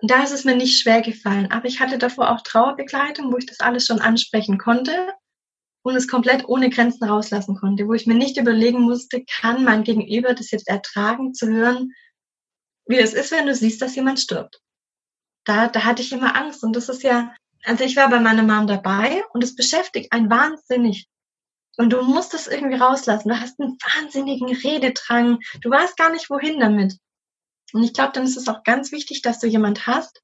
Und 0.00 0.10
da 0.10 0.22
ist 0.22 0.32
es 0.32 0.44
mir 0.44 0.56
nicht 0.56 0.80
schwer 0.80 1.00
gefallen. 1.00 1.50
Aber 1.50 1.66
ich 1.66 1.80
hatte 1.80 1.98
davor 1.98 2.30
auch 2.30 2.42
Trauerbegleitung, 2.42 3.32
wo 3.32 3.38
ich 3.38 3.46
das 3.46 3.60
alles 3.60 3.86
schon 3.86 4.00
ansprechen 4.00 4.58
konnte 4.58 5.14
und 5.82 5.96
es 5.96 6.08
komplett 6.08 6.48
ohne 6.48 6.70
Grenzen 6.70 7.04
rauslassen 7.04 7.56
konnte, 7.56 7.86
wo 7.86 7.94
ich 7.94 8.06
mir 8.06 8.14
nicht 8.14 8.36
überlegen 8.36 8.82
musste, 8.82 9.24
kann 9.24 9.64
mein 9.64 9.84
Gegenüber 9.84 10.34
das 10.34 10.50
jetzt 10.50 10.68
ertragen, 10.68 11.34
zu 11.34 11.46
hören, 11.48 11.92
wie 12.86 12.98
das 12.98 13.14
ist, 13.14 13.32
wenn 13.32 13.46
du 13.46 13.54
siehst, 13.54 13.80
dass 13.80 13.96
jemand 13.96 14.20
stirbt 14.20 14.60
da, 15.44 15.68
da 15.68 15.84
hatte 15.84 16.02
ich 16.02 16.12
immer 16.12 16.36
Angst. 16.36 16.62
Und 16.64 16.74
das 16.74 16.88
ist 16.88 17.02
ja, 17.02 17.34
also 17.64 17.84
ich 17.84 17.96
war 17.96 18.08
bei 18.08 18.20
meiner 18.20 18.42
Mom 18.42 18.66
dabei 18.66 19.22
und 19.32 19.42
es 19.44 19.54
beschäftigt 19.54 20.12
einen 20.12 20.30
wahnsinnig. 20.30 21.08
Und 21.76 21.90
du 21.90 22.02
musst 22.02 22.34
es 22.34 22.46
irgendwie 22.46 22.76
rauslassen. 22.76 23.28
Du 23.28 23.40
hast 23.40 23.60
einen 23.60 23.78
wahnsinnigen 23.96 24.48
Rededrang. 24.48 25.40
Du 25.60 25.70
weißt 25.70 25.96
gar 25.96 26.12
nicht, 26.12 26.30
wohin 26.30 26.60
damit. 26.60 26.96
Und 27.72 27.82
ich 27.82 27.92
glaube, 27.92 28.12
dann 28.12 28.24
ist 28.24 28.36
es 28.36 28.48
auch 28.48 28.62
ganz 28.62 28.92
wichtig, 28.92 29.22
dass 29.22 29.40
du 29.40 29.48
jemand 29.48 29.86
hast, 29.86 30.22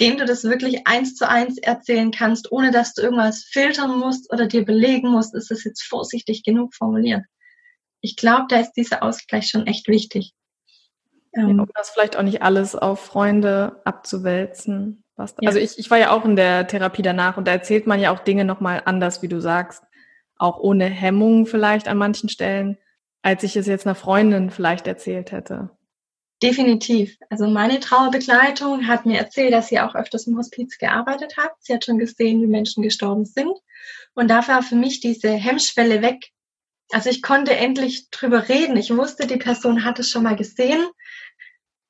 dem 0.00 0.16
du 0.16 0.24
das 0.24 0.44
wirklich 0.44 0.86
eins 0.86 1.14
zu 1.16 1.28
eins 1.28 1.58
erzählen 1.58 2.10
kannst, 2.10 2.50
ohne 2.52 2.70
dass 2.70 2.94
du 2.94 3.02
irgendwas 3.02 3.44
filtern 3.44 3.98
musst 3.98 4.32
oder 4.32 4.46
dir 4.46 4.64
belegen 4.64 5.10
musst, 5.10 5.34
ist 5.34 5.50
es 5.50 5.64
jetzt 5.64 5.82
vorsichtig 5.82 6.42
genug 6.44 6.74
formuliert. 6.74 7.24
Ich 8.00 8.16
glaube, 8.16 8.46
da 8.48 8.60
ist 8.60 8.72
dieser 8.72 9.02
Ausgleich 9.02 9.48
schon 9.48 9.66
echt 9.66 9.88
wichtig. 9.88 10.32
Ähm, 11.36 11.60
um 11.60 11.68
das 11.74 11.90
vielleicht 11.90 12.16
auch 12.16 12.22
nicht 12.22 12.42
alles 12.42 12.74
auf 12.74 13.00
Freunde 13.00 13.80
abzuwälzen. 13.84 15.04
Was, 15.16 15.34
ja. 15.40 15.48
Also 15.48 15.60
ich, 15.60 15.78
ich 15.78 15.90
war 15.90 15.98
ja 15.98 16.10
auch 16.10 16.24
in 16.24 16.36
der 16.36 16.66
Therapie 16.66 17.02
danach 17.02 17.36
und 17.36 17.46
da 17.46 17.52
erzählt 17.52 17.86
man 17.86 18.00
ja 18.00 18.12
auch 18.12 18.20
Dinge 18.20 18.44
nochmal 18.44 18.82
anders, 18.84 19.22
wie 19.22 19.28
du 19.28 19.40
sagst. 19.40 19.84
Auch 20.36 20.58
ohne 20.58 20.86
Hemmung 20.86 21.46
vielleicht 21.46 21.86
an 21.88 21.96
manchen 21.96 22.28
Stellen, 22.28 22.78
als 23.22 23.42
ich 23.42 23.56
es 23.56 23.66
jetzt 23.66 23.86
einer 23.86 23.94
Freundin 23.94 24.50
vielleicht 24.50 24.86
erzählt 24.86 25.32
hätte. 25.32 25.70
Definitiv. 26.42 27.16
Also 27.30 27.46
meine 27.46 27.80
Trauerbegleitung 27.80 28.88
hat 28.88 29.06
mir 29.06 29.18
erzählt, 29.18 29.52
dass 29.52 29.68
sie 29.68 29.80
auch 29.80 29.94
öfters 29.94 30.26
im 30.26 30.36
Hospiz 30.36 30.78
gearbeitet 30.78 31.36
hat. 31.36 31.52
Sie 31.60 31.72
hat 31.72 31.84
schon 31.84 31.98
gesehen, 31.98 32.42
wie 32.42 32.46
Menschen 32.46 32.82
gestorben 32.82 33.24
sind. 33.24 33.56
Und 34.14 34.28
da 34.28 34.46
war 34.48 34.62
für 34.62 34.74
mich 34.74 35.00
diese 35.00 35.30
Hemmschwelle 35.30 36.02
weg. 36.02 36.32
Also 36.90 37.08
ich 37.08 37.22
konnte 37.22 37.56
endlich 37.56 38.10
drüber 38.10 38.48
reden. 38.48 38.76
Ich 38.76 38.94
wusste, 38.94 39.26
die 39.26 39.36
Person 39.36 39.84
hat 39.84 39.98
es 40.00 40.10
schon 40.10 40.24
mal 40.24 40.36
gesehen 40.36 40.84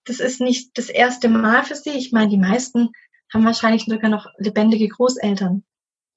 das 0.04 0.20
ist 0.20 0.40
nicht 0.40 0.76
das 0.76 0.88
erste 0.88 1.28
Mal 1.28 1.64
für 1.64 1.75
sie. 1.75 1.90
Ich 1.90 2.12
meine, 2.12 2.28
die 2.28 2.38
meisten 2.38 2.90
haben 3.32 3.44
wahrscheinlich 3.44 3.84
sogar 3.84 4.11
noch 4.11 4.26
lebendige 4.38 4.88
Großeltern. 4.88 5.64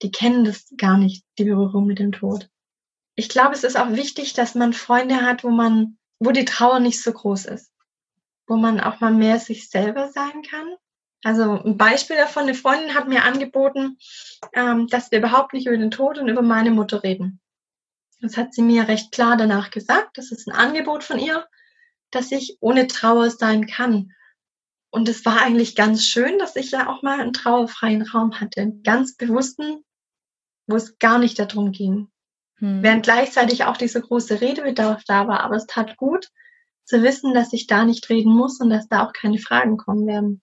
Die 0.01 0.11
kennen 0.11 0.43
das 0.43 0.67
gar 0.77 0.97
nicht, 0.97 1.25
die 1.37 1.45
Berührung 1.45 1.87
mit 1.87 1.99
dem 1.99 2.11
Tod. 2.11 2.49
Ich 3.15 3.29
glaube, 3.29 3.53
es 3.53 3.63
ist 3.63 3.77
auch 3.77 3.91
wichtig, 3.91 4.33
dass 4.33 4.53
man 4.53 4.73
Freunde 4.73 5.21
hat, 5.21 5.43
wo 5.43 5.49
man, 5.49 5.97
wo 6.19 6.31
die 6.31 6.45
Trauer 6.45 6.79
nicht 6.79 7.01
so 7.01 7.11
groß 7.11 7.45
ist. 7.45 7.71
Wo 8.45 8.57
man 8.57 8.79
auch 8.79 8.99
mal 8.99 9.11
mehr 9.11 9.39
sich 9.39 9.69
selber 9.69 10.09
sein 10.09 10.43
kann. 10.43 10.75
Also 11.23 11.63
ein 11.63 11.77
Beispiel 11.77 12.15
davon, 12.15 12.43
eine 12.43 12.53
Freundin 12.53 12.93
hat 12.93 13.07
mir 13.07 13.23
angeboten, 13.23 13.97
ähm, 14.53 14.87
dass 14.87 15.11
wir 15.11 15.19
überhaupt 15.19 15.53
nicht 15.53 15.65
über 15.65 15.77
den 15.77 15.89
Tod 15.89 16.19
und 16.19 16.27
über 16.27 16.43
meine 16.43 16.69
Mutter 16.69 17.01
reden. 17.01 17.39
Das 18.21 18.37
hat 18.37 18.53
sie 18.53 18.61
mir 18.61 18.87
recht 18.87 19.11
klar 19.11 19.35
danach 19.35 19.71
gesagt. 19.71 20.17
Das 20.17 20.31
ist 20.31 20.47
ein 20.47 20.55
Angebot 20.55 21.03
von 21.03 21.17
ihr 21.17 21.47
dass 22.11 22.31
ich 22.31 22.57
ohne 22.59 22.87
Trauer 22.87 23.29
sein 23.29 23.67
kann. 23.67 24.11
Und 24.89 25.09
es 25.09 25.25
war 25.25 25.41
eigentlich 25.41 25.75
ganz 25.75 26.05
schön, 26.05 26.39
dass 26.39 26.55
ich 26.55 26.71
ja 26.71 26.89
auch 26.89 27.01
mal 27.03 27.19
einen 27.19 27.33
trauerfreien 27.33 28.03
Raum 28.03 28.39
hatte, 28.39 28.61
einen 28.61 28.83
ganz 28.83 29.15
bewussten, 29.15 29.83
wo 30.65 30.75
es 30.75 30.97
gar 30.99 31.19
nicht 31.19 31.37
darum 31.39 31.71
ging. 31.71 32.07
Hm. 32.59 32.81
Während 32.81 33.03
gleichzeitig 33.03 33.65
auch 33.65 33.77
dieser 33.77 34.01
große 34.01 34.41
Redebedarf 34.41 35.03
da 35.05 35.27
war, 35.27 35.41
aber 35.41 35.55
es 35.55 35.67
tat 35.67 35.97
gut 35.97 36.29
zu 36.85 37.03
wissen, 37.03 37.33
dass 37.33 37.53
ich 37.53 37.67
da 37.67 37.85
nicht 37.85 38.09
reden 38.09 38.33
muss 38.33 38.59
und 38.61 38.69
dass 38.69 38.87
da 38.87 39.05
auch 39.05 39.13
keine 39.13 39.39
Fragen 39.39 39.77
kommen 39.77 40.07
werden. 40.07 40.41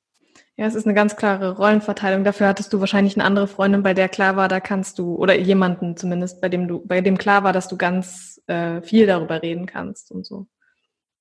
Ja, 0.57 0.67
es 0.67 0.75
ist 0.77 0.85
eine 0.85 0.95
ganz 0.95 1.17
klare 1.17 1.57
Rollenverteilung. 1.57 2.23
Dafür 2.23 2.47
hattest 2.47 2.73
du 2.73 2.79
wahrscheinlich 2.79 3.17
eine 3.17 3.25
andere 3.25 3.49
Freundin, 3.49 3.83
bei 3.83 3.95
der 3.95 4.09
klar 4.09 4.37
war, 4.37 4.47
da 4.47 4.61
kannst 4.61 4.99
du, 4.99 5.17
oder 5.17 5.37
jemanden 5.37 5.97
zumindest, 5.97 6.41
bei 6.41 6.49
dem 6.49 6.69
du, 6.69 6.87
bei 6.87 7.01
dem 7.01 7.19
klar 7.19 7.43
war, 7.43 7.53
dass 7.53 7.67
du 7.67 7.77
ganz 7.77 8.41
äh, 8.47 8.81
viel 8.83 9.07
darüber 9.07 9.43
reden 9.43 9.67
kannst 9.67 10.13
und 10.13 10.25
so. 10.25 10.47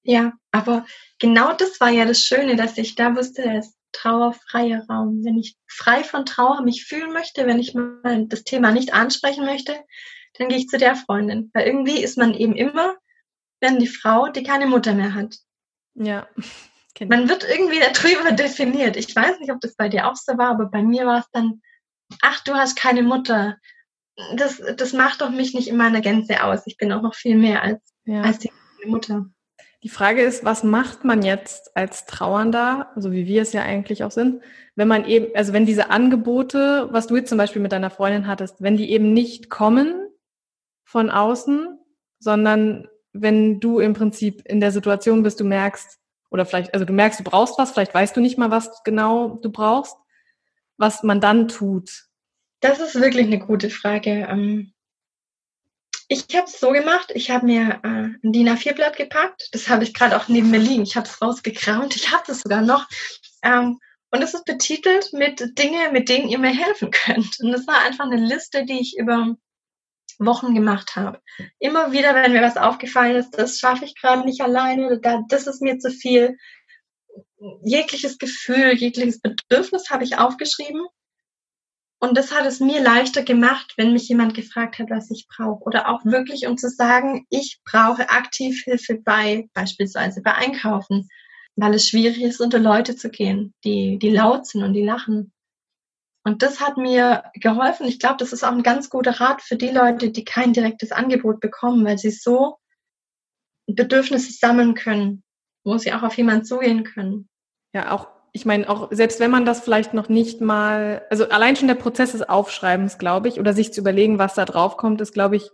Ja, 0.04 0.34
aber 0.52 0.86
genau 1.20 1.54
das 1.54 1.80
war 1.80 1.90
ja 1.90 2.06
das 2.06 2.22
Schöne, 2.22 2.56
dass 2.56 2.78
ich 2.78 2.96
da 2.96 3.16
wusste, 3.16 3.44
es 3.44 3.68
ist 3.68 3.78
trauerfreier 3.94 4.86
Raum. 4.90 5.24
Wenn 5.24 5.38
ich 5.38 5.56
frei 5.68 6.04
von 6.04 6.26
Trauer 6.26 6.62
mich 6.62 6.86
fühlen 6.86 7.14
möchte, 7.14 7.46
wenn 7.46 7.60
ich 7.60 7.74
mal 7.74 8.26
das 8.28 8.44
Thema 8.44 8.72
nicht 8.72 8.94
ansprechen 8.94 9.46
möchte, 9.46 9.76
dann 10.38 10.50
gehe 10.50 10.58
ich 10.58 10.68
zu 10.68 10.78
der 10.78 10.96
Freundin. 10.96 11.52
Weil 11.54 11.68
irgendwie 11.68 12.04
ist 12.04 12.18
man 12.18 12.34
eben 12.34 12.56
immer, 12.56 12.96
wenn 13.62 13.80
die 13.80 13.88
Frau, 13.88 14.28
die 14.28 14.44
keine 14.44 14.66
Mutter 14.66 14.94
mehr 14.94 15.14
hat. 15.14 15.38
Ja. 15.96 16.28
Man 17.08 17.28
wird 17.28 17.44
irgendwie 17.44 17.80
darüber 17.80 18.34
definiert. 18.34 18.98
Ich 18.98 19.16
weiß 19.16 19.40
nicht, 19.40 19.52
ob 19.52 19.60
das 19.62 19.76
bei 19.76 19.90
dir 19.90 20.08
auch 20.08 20.16
so 20.16 20.38
war, 20.38 20.52
aber 20.52 20.68
bei 20.68 20.84
mir 20.84 21.08
war 21.08 21.22
es 21.22 21.30
dann, 21.32 21.60
ach, 22.22 22.44
du 22.44 22.54
hast 22.54 22.76
keine 22.76 23.02
Mutter. 23.02 23.58
Das, 24.36 24.62
das 24.78 24.94
macht 24.94 25.22
doch 25.22 25.32
mich 25.32 25.56
nicht 25.56 25.68
in 25.68 25.76
meiner 25.76 26.02
Gänze 26.02 26.44
aus. 26.44 26.68
Ich 26.68 26.78
bin 26.78 26.92
auch 26.92 27.02
noch 27.02 27.16
viel 27.16 27.36
mehr 27.36 27.64
als, 27.64 27.82
ja. 28.06 28.22
als 28.22 28.38
die 28.38 28.52
Mutter. 28.86 29.26
Die 29.84 29.90
Frage 29.90 30.22
ist, 30.22 30.46
was 30.46 30.64
macht 30.64 31.04
man 31.04 31.24
jetzt 31.24 31.76
als 31.76 32.06
Trauernder, 32.06 32.92
so 32.96 33.12
wie 33.12 33.28
wir 33.28 33.42
es 33.42 33.52
ja 33.52 33.64
eigentlich 33.64 34.06
auch 34.06 34.12
sind, 34.12 34.42
wenn 34.76 34.88
man 34.88 35.06
eben, 35.06 35.36
also 35.36 35.52
wenn 35.52 35.66
diese 35.66 35.90
Angebote, 35.90 36.88
was 36.92 37.08
du 37.08 37.18
jetzt 37.18 37.28
zum 37.28 37.38
Beispiel 37.38 37.62
mit 37.62 37.74
deiner 37.74 37.90
Freundin 37.90 38.28
hattest, 38.28 38.62
wenn 38.62 38.78
die 38.78 38.92
eben 38.92 39.12
nicht 39.12 39.50
kommen 39.50 40.08
von 40.86 41.10
außen, 41.10 41.78
sondern 42.20 42.88
wenn 43.12 43.60
du 43.60 43.80
im 43.80 43.94
Prinzip 43.94 44.42
in 44.46 44.62
der 44.62 44.72
Situation 44.72 45.22
bist, 45.22 45.42
du 45.42 45.44
merkst, 45.44 46.00
oder 46.32 46.46
vielleicht, 46.46 46.74
also 46.74 46.86
du 46.86 46.94
merkst, 46.94 47.20
du 47.20 47.24
brauchst 47.26 47.60
was, 47.60 47.72
vielleicht 47.72 47.94
weißt 47.94 48.16
du 48.16 48.22
nicht 48.22 48.38
mal, 48.38 48.52
was 48.52 48.84
genau 48.84 49.36
du 49.42 49.52
brauchst, 49.52 49.98
was 50.78 51.04
man 51.04 51.20
dann 51.20 51.50
tut. 51.50 52.08
Das 52.62 52.80
ist 52.80 52.96
wirklich 52.96 53.28
eine 53.28 53.40
gute 53.40 53.70
Frage. 53.70 54.28
Ich 56.14 56.36
habe 56.36 56.46
es 56.46 56.60
so 56.60 56.70
gemacht, 56.70 57.12
ich 57.16 57.32
habe 57.32 57.48
mir 57.48 57.80
äh, 57.84 57.88
ein 57.88 58.20
DIN 58.32 58.48
A4-Blatt 58.48 58.98
gepackt. 58.98 59.50
Das 59.52 59.68
habe 59.68 59.84
ich 59.84 59.96
gerade 59.96 60.16
auch 60.16 60.28
neben 60.28 60.52
mir 60.52 60.60
liegen. 60.60 60.84
Ich 60.84 60.96
habe 60.96 61.08
es 61.08 61.20
rausgekramt. 61.20 61.96
Ich 61.96 62.12
habe 62.12 62.22
das 62.28 62.42
sogar 62.42 62.62
noch. 62.62 62.88
Ähm, 63.42 63.80
und 64.12 64.22
es 64.22 64.36
ist 64.36 64.46
betitelt 64.46 65.12
mit 65.14 65.58
Dinge, 65.58 65.92
mit 65.92 66.10
denen 66.10 66.30
ihr 66.30 66.38
mir 66.38 66.54
helfen 66.54 66.92
könnt. 66.92 67.40
Und 67.40 67.52
das 67.52 67.66
war 67.66 67.80
einfach 67.80 68.06
eine 68.06 68.24
Liste, 68.24 68.64
die 68.64 68.80
ich 68.80 68.96
über 68.96 69.36
Wochen 70.20 70.54
gemacht 70.54 70.96
habe. 70.96 71.20
Immer 71.58 71.92
wieder, 71.94 72.14
wenn 72.14 72.34
mir 72.34 72.44
was 72.44 72.58
aufgefallen 72.58 73.16
ist, 73.16 73.32
das 73.32 73.58
schaffe 73.58 73.86
ich 73.86 74.00
gerade 74.00 74.24
nicht 74.24 74.42
alleine, 74.42 75.02
das 75.28 75.48
ist 75.48 75.64
mir 75.64 75.80
zu 75.80 75.90
viel. 75.90 76.38
Jegliches 77.64 78.20
Gefühl, 78.20 78.74
jegliches 78.74 79.20
Bedürfnis 79.20 79.90
habe 79.90 80.04
ich 80.04 80.20
aufgeschrieben. 80.20 80.86
Und 82.04 82.18
das 82.18 82.34
hat 82.34 82.46
es 82.46 82.60
mir 82.60 82.82
leichter 82.82 83.24
gemacht, 83.24 83.74
wenn 83.78 83.94
mich 83.94 84.10
jemand 84.10 84.34
gefragt 84.34 84.78
hat, 84.78 84.90
was 84.90 85.10
ich 85.10 85.26
brauche. 85.28 85.64
Oder 85.64 85.88
auch 85.88 86.04
wirklich, 86.04 86.48
um 86.48 86.58
zu 86.58 86.70
sagen, 86.70 87.26
ich 87.30 87.62
brauche 87.64 88.10
aktiv 88.10 88.62
Hilfe 88.66 88.96
bei, 88.96 89.48
beispielsweise 89.54 90.22
bei 90.22 90.34
Einkaufen 90.34 91.08
weil 91.56 91.74
es 91.74 91.88
schwierig 91.88 92.22
ist, 92.22 92.42
unter 92.42 92.60
Leute 92.60 92.96
zu 92.96 93.10
gehen, 93.10 93.54
die, 93.64 93.98
die 94.00 94.10
laut 94.10 94.48
sind 94.48 94.64
und 94.64 94.74
die 94.74 94.84
lachen. 94.84 95.32
Und 96.26 96.42
das 96.42 96.62
hat 96.62 96.78
mir 96.78 97.24
geholfen. 97.36 97.86
Ich 97.86 98.00
glaube, 98.00 98.18
das 98.18 98.34
ist 98.34 98.44
auch 98.44 98.52
ein 98.52 98.64
ganz 98.64 98.90
guter 98.90 99.20
Rat 99.20 99.42
für 99.42 99.58
die 99.58 99.70
Leute, 99.70 100.10
die 100.10 100.24
kein 100.24 100.54
direktes 100.54 100.92
Angebot 100.92 101.42
bekommen, 101.42 101.86
weil 101.86 101.98
sie 101.98 102.12
so 102.12 102.58
Bedürfnisse 103.68 104.32
sammeln 104.32 104.74
können, 104.74 105.24
wo 105.66 105.78
sie 105.78 105.94
auch 105.94 106.04
auf 106.04 106.18
jemanden 106.18 106.46
zugehen 106.46 106.84
können. 106.84 107.28
Ja, 107.74 107.92
auch, 107.92 108.08
ich 108.36 108.46
meine, 108.46 108.68
auch 108.68 108.90
selbst 108.92 109.20
wenn 109.20 109.30
man 109.30 109.46
das 109.46 109.62
vielleicht 109.62 109.94
noch 109.94 110.10
nicht 110.10 110.42
mal, 110.42 111.04
also 111.12 111.30
allein 111.30 111.56
schon 111.56 111.68
der 111.68 111.76
Prozess 111.76 112.14
des 112.14 112.28
Aufschreibens, 112.28 112.98
glaube 112.98 113.28
ich, 113.28 113.40
oder 113.40 113.54
sich 113.54 113.72
zu 113.72 113.82
überlegen, 113.82 114.18
was 114.18 114.34
da 114.34 114.44
drauf 114.44 114.76
kommt, 114.76 115.02
ist, 115.02 115.14
glaube 115.14 115.36
ich, 115.36 115.52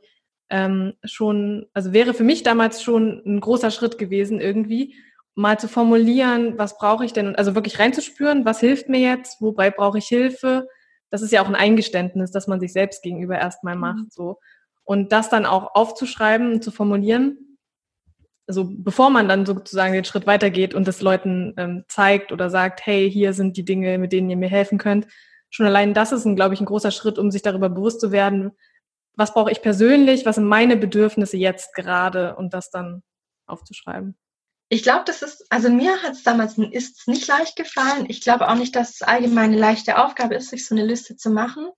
ähm, 0.49 0.93
schon, 1.03 1.67
also 1.73 1.91
wäre 1.91 2.13
für 2.13 2.23
mich 2.23 2.41
damals 2.41 2.81
schon 2.81 3.21
ein 3.25 3.41
großer 3.41 3.69
Schritt 3.69 3.97
gewesen 3.97 4.39
irgendwie, 4.39 4.95
mal 5.35 5.59
zu 5.59 5.67
formulieren, 5.67 6.57
was 6.57 6.77
brauche 6.77 7.03
ich 7.03 7.11
denn, 7.11 7.35
also 7.35 7.53
wirklich 7.53 7.79
reinzuspüren, 7.79 8.45
was 8.45 8.61
hilft 8.61 8.87
mir 8.87 8.99
jetzt, 8.99 9.41
wobei 9.41 9.71
brauche 9.71 9.97
ich 9.97 10.07
Hilfe. 10.07 10.67
Das 11.09 11.21
ist 11.21 11.31
ja 11.31 11.41
auch 11.41 11.47
ein 11.47 11.55
Eingeständnis, 11.55 12.31
dass 12.31 12.47
man 12.47 12.61
sich 12.61 12.71
selbst 12.71 13.03
gegenüber 13.03 13.37
erstmal 13.37 13.75
mhm. 13.75 13.81
macht, 13.81 14.13
so. 14.13 14.39
Und 14.85 15.11
das 15.11 15.29
dann 15.29 15.45
auch 15.45 15.75
aufzuschreiben 15.75 16.53
und 16.53 16.63
zu 16.63 16.71
formulieren, 16.71 17.48
also 18.49 18.65
bevor 18.67 19.11
man 19.11 19.29
dann 19.29 19.45
sozusagen 19.45 19.93
den 19.93 20.05
Schritt 20.05 20.25
weitergeht 20.25 20.73
und 20.73 20.87
das 20.87 21.01
Leuten 21.01 21.53
ähm, 21.55 21.85
zeigt 21.87 22.31
oder 22.31 22.49
sagt, 22.49 22.83
hey, 22.83 23.09
hier 23.09 23.33
sind 23.33 23.57
die 23.57 23.63
Dinge, 23.63 23.99
mit 23.99 24.11
denen 24.11 24.27
ihr 24.27 24.37
mir 24.37 24.49
helfen 24.49 24.79
könnt. 24.79 25.05
Schon 25.51 25.67
allein 25.67 25.93
das 25.93 26.11
ist, 26.11 26.25
ein, 26.25 26.35
glaube 26.35 26.55
ich, 26.55 26.59
ein 26.59 26.65
großer 26.65 26.89
Schritt, 26.89 27.19
um 27.19 27.29
sich 27.29 27.43
darüber 27.43 27.69
bewusst 27.69 28.01
zu 28.01 28.11
werden, 28.11 28.51
was 29.13 29.35
brauche 29.35 29.51
ich 29.51 29.61
persönlich, 29.61 30.25
was 30.25 30.35
sind 30.35 30.47
meine 30.47 30.77
Bedürfnisse 30.77 31.37
jetzt 31.37 31.75
gerade 31.75 32.35
und 32.37 32.55
das 32.55 32.71
dann 32.71 33.03
aufzuschreiben. 33.45 34.17
Ich 34.69 34.81
glaube, 34.81 35.03
das 35.05 35.21
ist, 35.21 35.45
also 35.51 35.69
mir 35.69 36.01
hat 36.01 36.13
es 36.13 36.23
damals 36.23 36.57
ist 36.57 37.07
nicht 37.07 37.27
leicht 37.27 37.55
gefallen. 37.55 38.05
Ich 38.07 38.21
glaube 38.21 38.47
auch 38.47 38.55
nicht, 38.55 38.75
dass 38.75 38.95
es 38.95 39.01
allgemein 39.03 39.51
eine 39.51 39.59
leichte 39.59 40.03
Aufgabe 40.03 40.33
ist, 40.35 40.49
sich 40.49 40.65
so 40.65 40.73
eine 40.73 40.85
Liste 40.85 41.15
zu 41.15 41.29
machen. 41.29 41.69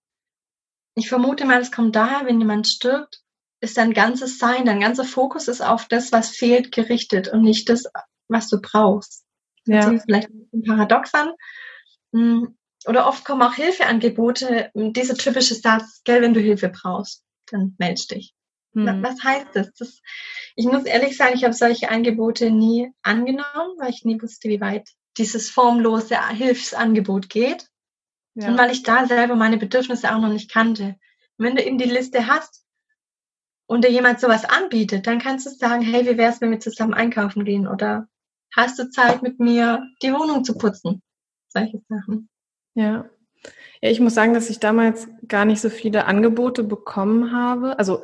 Ich 0.96 1.10
vermute 1.10 1.46
mal, 1.46 1.60
es 1.60 1.72
kommt 1.72 1.98
daher, 1.98 2.25
wenn 2.25 2.40
jemand 2.40 2.68
stirbt, 2.68 3.21
ist 3.62 3.77
dein 3.77 3.94
ganzes 3.94 4.39
Sein, 4.39 4.65
dein 4.65 4.80
ganzer 4.80 5.06
Fokus 5.06 5.48
ist 5.48 5.62
auf 5.62 5.88
das, 5.88 6.12
was 6.12 6.32
fehlt, 6.32 6.72
gerichtet 6.72 7.27
und 7.30 7.44
nicht 7.44 7.70
das, 7.70 7.86
was 8.27 8.50
du 8.50 8.60
brauchst. 8.60 9.24
Ja. 9.65 9.82
Das 9.82 9.94
ist 9.94 10.06
vielleicht 10.06 10.30
ein 10.30 10.63
Paradox 10.63 11.13
an. 11.13 11.32
Hm, 12.12 12.58
oder 12.88 13.08
oft 13.08 13.24
kommen 13.24 13.44
auch 13.44 13.53
Hilfeangebote, 13.53 14.72
dieser 14.74 15.13
typische 15.13 15.53
Satz, 15.53 16.01
gell, 16.03 16.24
wenn 16.24 16.34
du 16.34 16.39
Hilfe 16.39 16.70
brauchst, 16.70 17.24
dann 17.51 17.75
melde 17.77 18.01
dich. 18.10 18.34
Hm. 18.74 19.03
Was 19.03 19.24
heißt 19.24 19.50
das? 19.53 19.72
das? 19.74 20.01
Ich 20.56 20.65
muss 20.65 20.86
ehrlich 20.86 21.15
sagen, 21.15 21.36
ich 21.36 21.43
habe 21.43 21.54
solche 21.54 21.89
Angebote 21.89 22.50
nie 22.50 22.91
angenommen, 23.04 23.78
weil 23.78 23.91
ich 23.91 24.04
nie 24.04 24.19
wusste, 24.19 24.50
wie 24.50 24.62
weit 24.62 24.89
dieses 25.17 25.50
formlose 25.52 26.17
Hilfsangebot 26.30 27.30
geht. 27.30 27.67
Ja. 28.34 28.47
Und 28.47 28.58
weil 28.58 28.71
ich 28.71 28.82
da 28.82 29.06
selber 29.06 29.36
meine 29.36 29.58
Bedürfnisse 29.58 30.12
auch 30.12 30.19
noch 30.19 30.30
nicht 30.30 30.50
kannte. 30.50 30.95
Und 31.38 31.45
wenn 31.45 31.56
du 31.56 31.63
eben 31.63 31.78
die 31.78 31.84
Liste 31.84 32.28
hast 32.28 32.61
und 33.71 33.86
dir 33.86 33.89
jemand 33.89 34.19
sowas 34.19 34.43
anbietet, 34.43 35.07
dann 35.07 35.19
kannst 35.19 35.45
du 35.45 35.49
sagen, 35.49 35.81
hey, 35.81 36.05
wie 36.05 36.17
wär's, 36.17 36.41
wenn 36.41 36.51
wir 36.51 36.60
zusammen 36.60 36.93
einkaufen 36.93 37.45
gehen? 37.45 37.69
Oder 37.69 38.05
hast 38.53 38.77
du 38.77 38.89
Zeit 38.89 39.23
mit 39.23 39.39
mir, 39.39 39.88
die 40.03 40.12
Wohnung 40.12 40.43
zu 40.43 40.57
putzen? 40.57 41.01
Solche 41.47 41.79
Sachen. 41.88 42.27
Ja. 42.73 43.05
Ja, 43.81 43.89
ich 43.89 44.01
muss 44.01 44.13
sagen, 44.13 44.34
dass 44.34 44.49
ich 44.49 44.60
damals 44.60 45.07
gar 45.25 45.45
nicht 45.45 45.62
so 45.62 45.69
viele 45.69 46.03
Angebote 46.03 46.65
bekommen 46.65 47.31
habe. 47.31 47.79
Also 47.79 48.03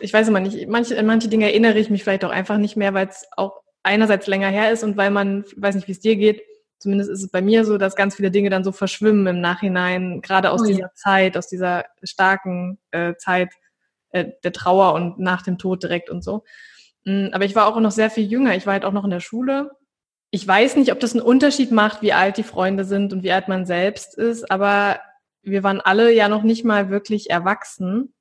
ich 0.00 0.12
weiß 0.12 0.26
immer 0.26 0.40
nicht, 0.40 0.68
manche, 0.68 1.00
manche 1.04 1.28
Dinge 1.28 1.46
erinnere 1.46 1.78
ich 1.78 1.88
mich 1.88 2.02
vielleicht 2.02 2.24
auch 2.24 2.30
einfach 2.30 2.58
nicht 2.58 2.76
mehr, 2.76 2.92
weil 2.92 3.06
es 3.06 3.28
auch 3.36 3.60
einerseits 3.84 4.26
länger 4.26 4.48
her 4.48 4.72
ist 4.72 4.82
und 4.82 4.96
weil 4.96 5.12
man, 5.12 5.44
weiß 5.56 5.76
nicht, 5.76 5.86
wie 5.86 5.92
es 5.92 6.00
dir 6.00 6.16
geht, 6.16 6.42
zumindest 6.80 7.10
ist 7.10 7.22
es 7.22 7.30
bei 7.30 7.42
mir 7.42 7.64
so, 7.64 7.78
dass 7.78 7.94
ganz 7.94 8.16
viele 8.16 8.32
Dinge 8.32 8.50
dann 8.50 8.64
so 8.64 8.72
verschwimmen 8.72 9.28
im 9.28 9.40
Nachhinein, 9.40 10.20
gerade 10.20 10.50
aus 10.50 10.62
oh, 10.62 10.66
dieser 10.66 10.80
ja. 10.80 10.94
Zeit, 10.94 11.36
aus 11.36 11.46
dieser 11.46 11.84
starken 12.02 12.80
äh, 12.90 13.14
Zeit 13.18 13.50
äh, 14.16 14.32
der 14.42 14.52
Trauer 14.52 14.94
und 14.94 15.18
nach 15.18 15.42
dem 15.42 15.58
Tod 15.58 15.82
direkt 15.82 16.10
und 16.10 16.22
so. 16.22 16.44
Mm, 17.04 17.28
aber 17.32 17.44
ich 17.44 17.54
war 17.54 17.66
auch 17.66 17.78
noch 17.80 17.90
sehr 17.90 18.10
viel 18.10 18.24
jünger. 18.24 18.56
Ich 18.56 18.66
war 18.66 18.72
halt 18.74 18.84
auch 18.84 18.92
noch 18.92 19.04
in 19.04 19.10
der 19.10 19.20
Schule. 19.20 19.70
Ich 20.30 20.46
weiß 20.46 20.76
nicht, 20.76 20.92
ob 20.92 21.00
das 21.00 21.12
einen 21.12 21.22
Unterschied 21.22 21.70
macht, 21.70 22.02
wie 22.02 22.12
alt 22.12 22.36
die 22.36 22.42
Freunde 22.42 22.84
sind 22.84 23.12
und 23.12 23.22
wie 23.22 23.32
alt 23.32 23.48
man 23.48 23.64
selbst 23.64 24.18
ist, 24.18 24.50
aber 24.50 25.00
wir 25.42 25.62
waren 25.62 25.80
alle 25.80 26.12
ja 26.12 26.28
noch 26.28 26.42
nicht 26.42 26.64
mal 26.64 26.90
wirklich 26.90 27.30
erwachsen. 27.30 28.12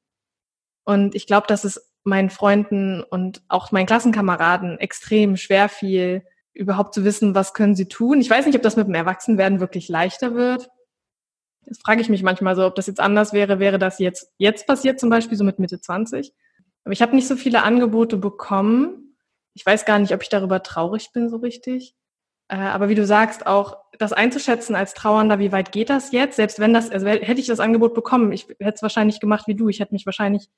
Und 0.83 1.15
ich 1.15 1.25
glaube, 1.25 1.47
dass 1.47 1.63
es 1.63 1.91
meinen 2.03 2.29
Freunden 2.29 3.01
und 3.01 3.41
auch 3.47 3.71
meinen 3.71 3.87
Klassenkameraden 3.87 4.77
extrem 4.79 5.35
schwer 5.35 5.67
fiel, 5.67 6.23
überhaupt 6.53 6.93
zu 6.93 7.03
wissen, 7.03 7.33
was 7.33 7.53
können 7.53 7.75
sie 7.75 7.87
tun. 7.87 8.21
Ich 8.21 8.29
weiß 8.29 8.45
nicht, 8.45 8.55
ob 8.55 8.61
das 8.61 8.77
mit 8.77 8.87
dem 8.87 8.93
Erwachsenwerden 8.93 9.59
wirklich 9.59 9.89
leichter 9.89 10.35
wird. 10.35 10.69
Das 11.67 11.79
frage 11.79 12.01
ich 12.01 12.09
mich 12.09 12.23
manchmal 12.23 12.55
so, 12.55 12.65
ob 12.65 12.75
das 12.75 12.87
jetzt 12.87 12.99
anders 12.99 13.33
wäre, 13.33 13.59
wäre 13.59 13.79
das 13.79 13.99
jetzt, 13.99 14.31
jetzt 14.37 14.67
passiert 14.67 14.99
zum 14.99 15.09
Beispiel, 15.09 15.37
so 15.37 15.43
mit 15.43 15.59
Mitte 15.59 15.79
20. 15.79 16.33
Aber 16.83 16.93
ich 16.93 17.01
habe 17.01 17.15
nicht 17.15 17.27
so 17.27 17.35
viele 17.35 17.63
Angebote 17.63 18.17
bekommen. 18.17 19.17
Ich 19.53 19.65
weiß 19.65 19.85
gar 19.85 19.99
nicht, 19.99 20.13
ob 20.13 20.21
ich 20.21 20.29
darüber 20.29 20.61
traurig 20.61 21.11
bin 21.13 21.29
so 21.29 21.37
richtig. 21.37 21.95
Äh, 22.47 22.57
aber 22.57 22.89
wie 22.89 22.95
du 22.95 23.05
sagst, 23.05 23.47
auch 23.47 23.77
das 23.97 24.13
einzuschätzen 24.13 24.75
als 24.75 24.93
Trauernder, 24.93 25.39
wie 25.39 25.51
weit 25.51 25.71
geht 25.71 25.89
das 25.89 26.11
jetzt? 26.11 26.35
Selbst 26.35 26.59
wenn 26.59 26.73
das, 26.73 26.91
also 26.91 27.07
hätte 27.07 27.39
ich 27.39 27.47
das 27.47 27.59
Angebot 27.59 27.93
bekommen, 27.93 28.31
ich 28.31 28.47
hätte 28.59 28.75
es 28.75 28.81
wahrscheinlich 28.81 29.19
gemacht 29.19 29.47
wie 29.47 29.55
du. 29.55 29.69
Ich 29.69 29.79
hätte 29.79 29.93
mich 29.93 30.05
wahrscheinlich 30.05 30.49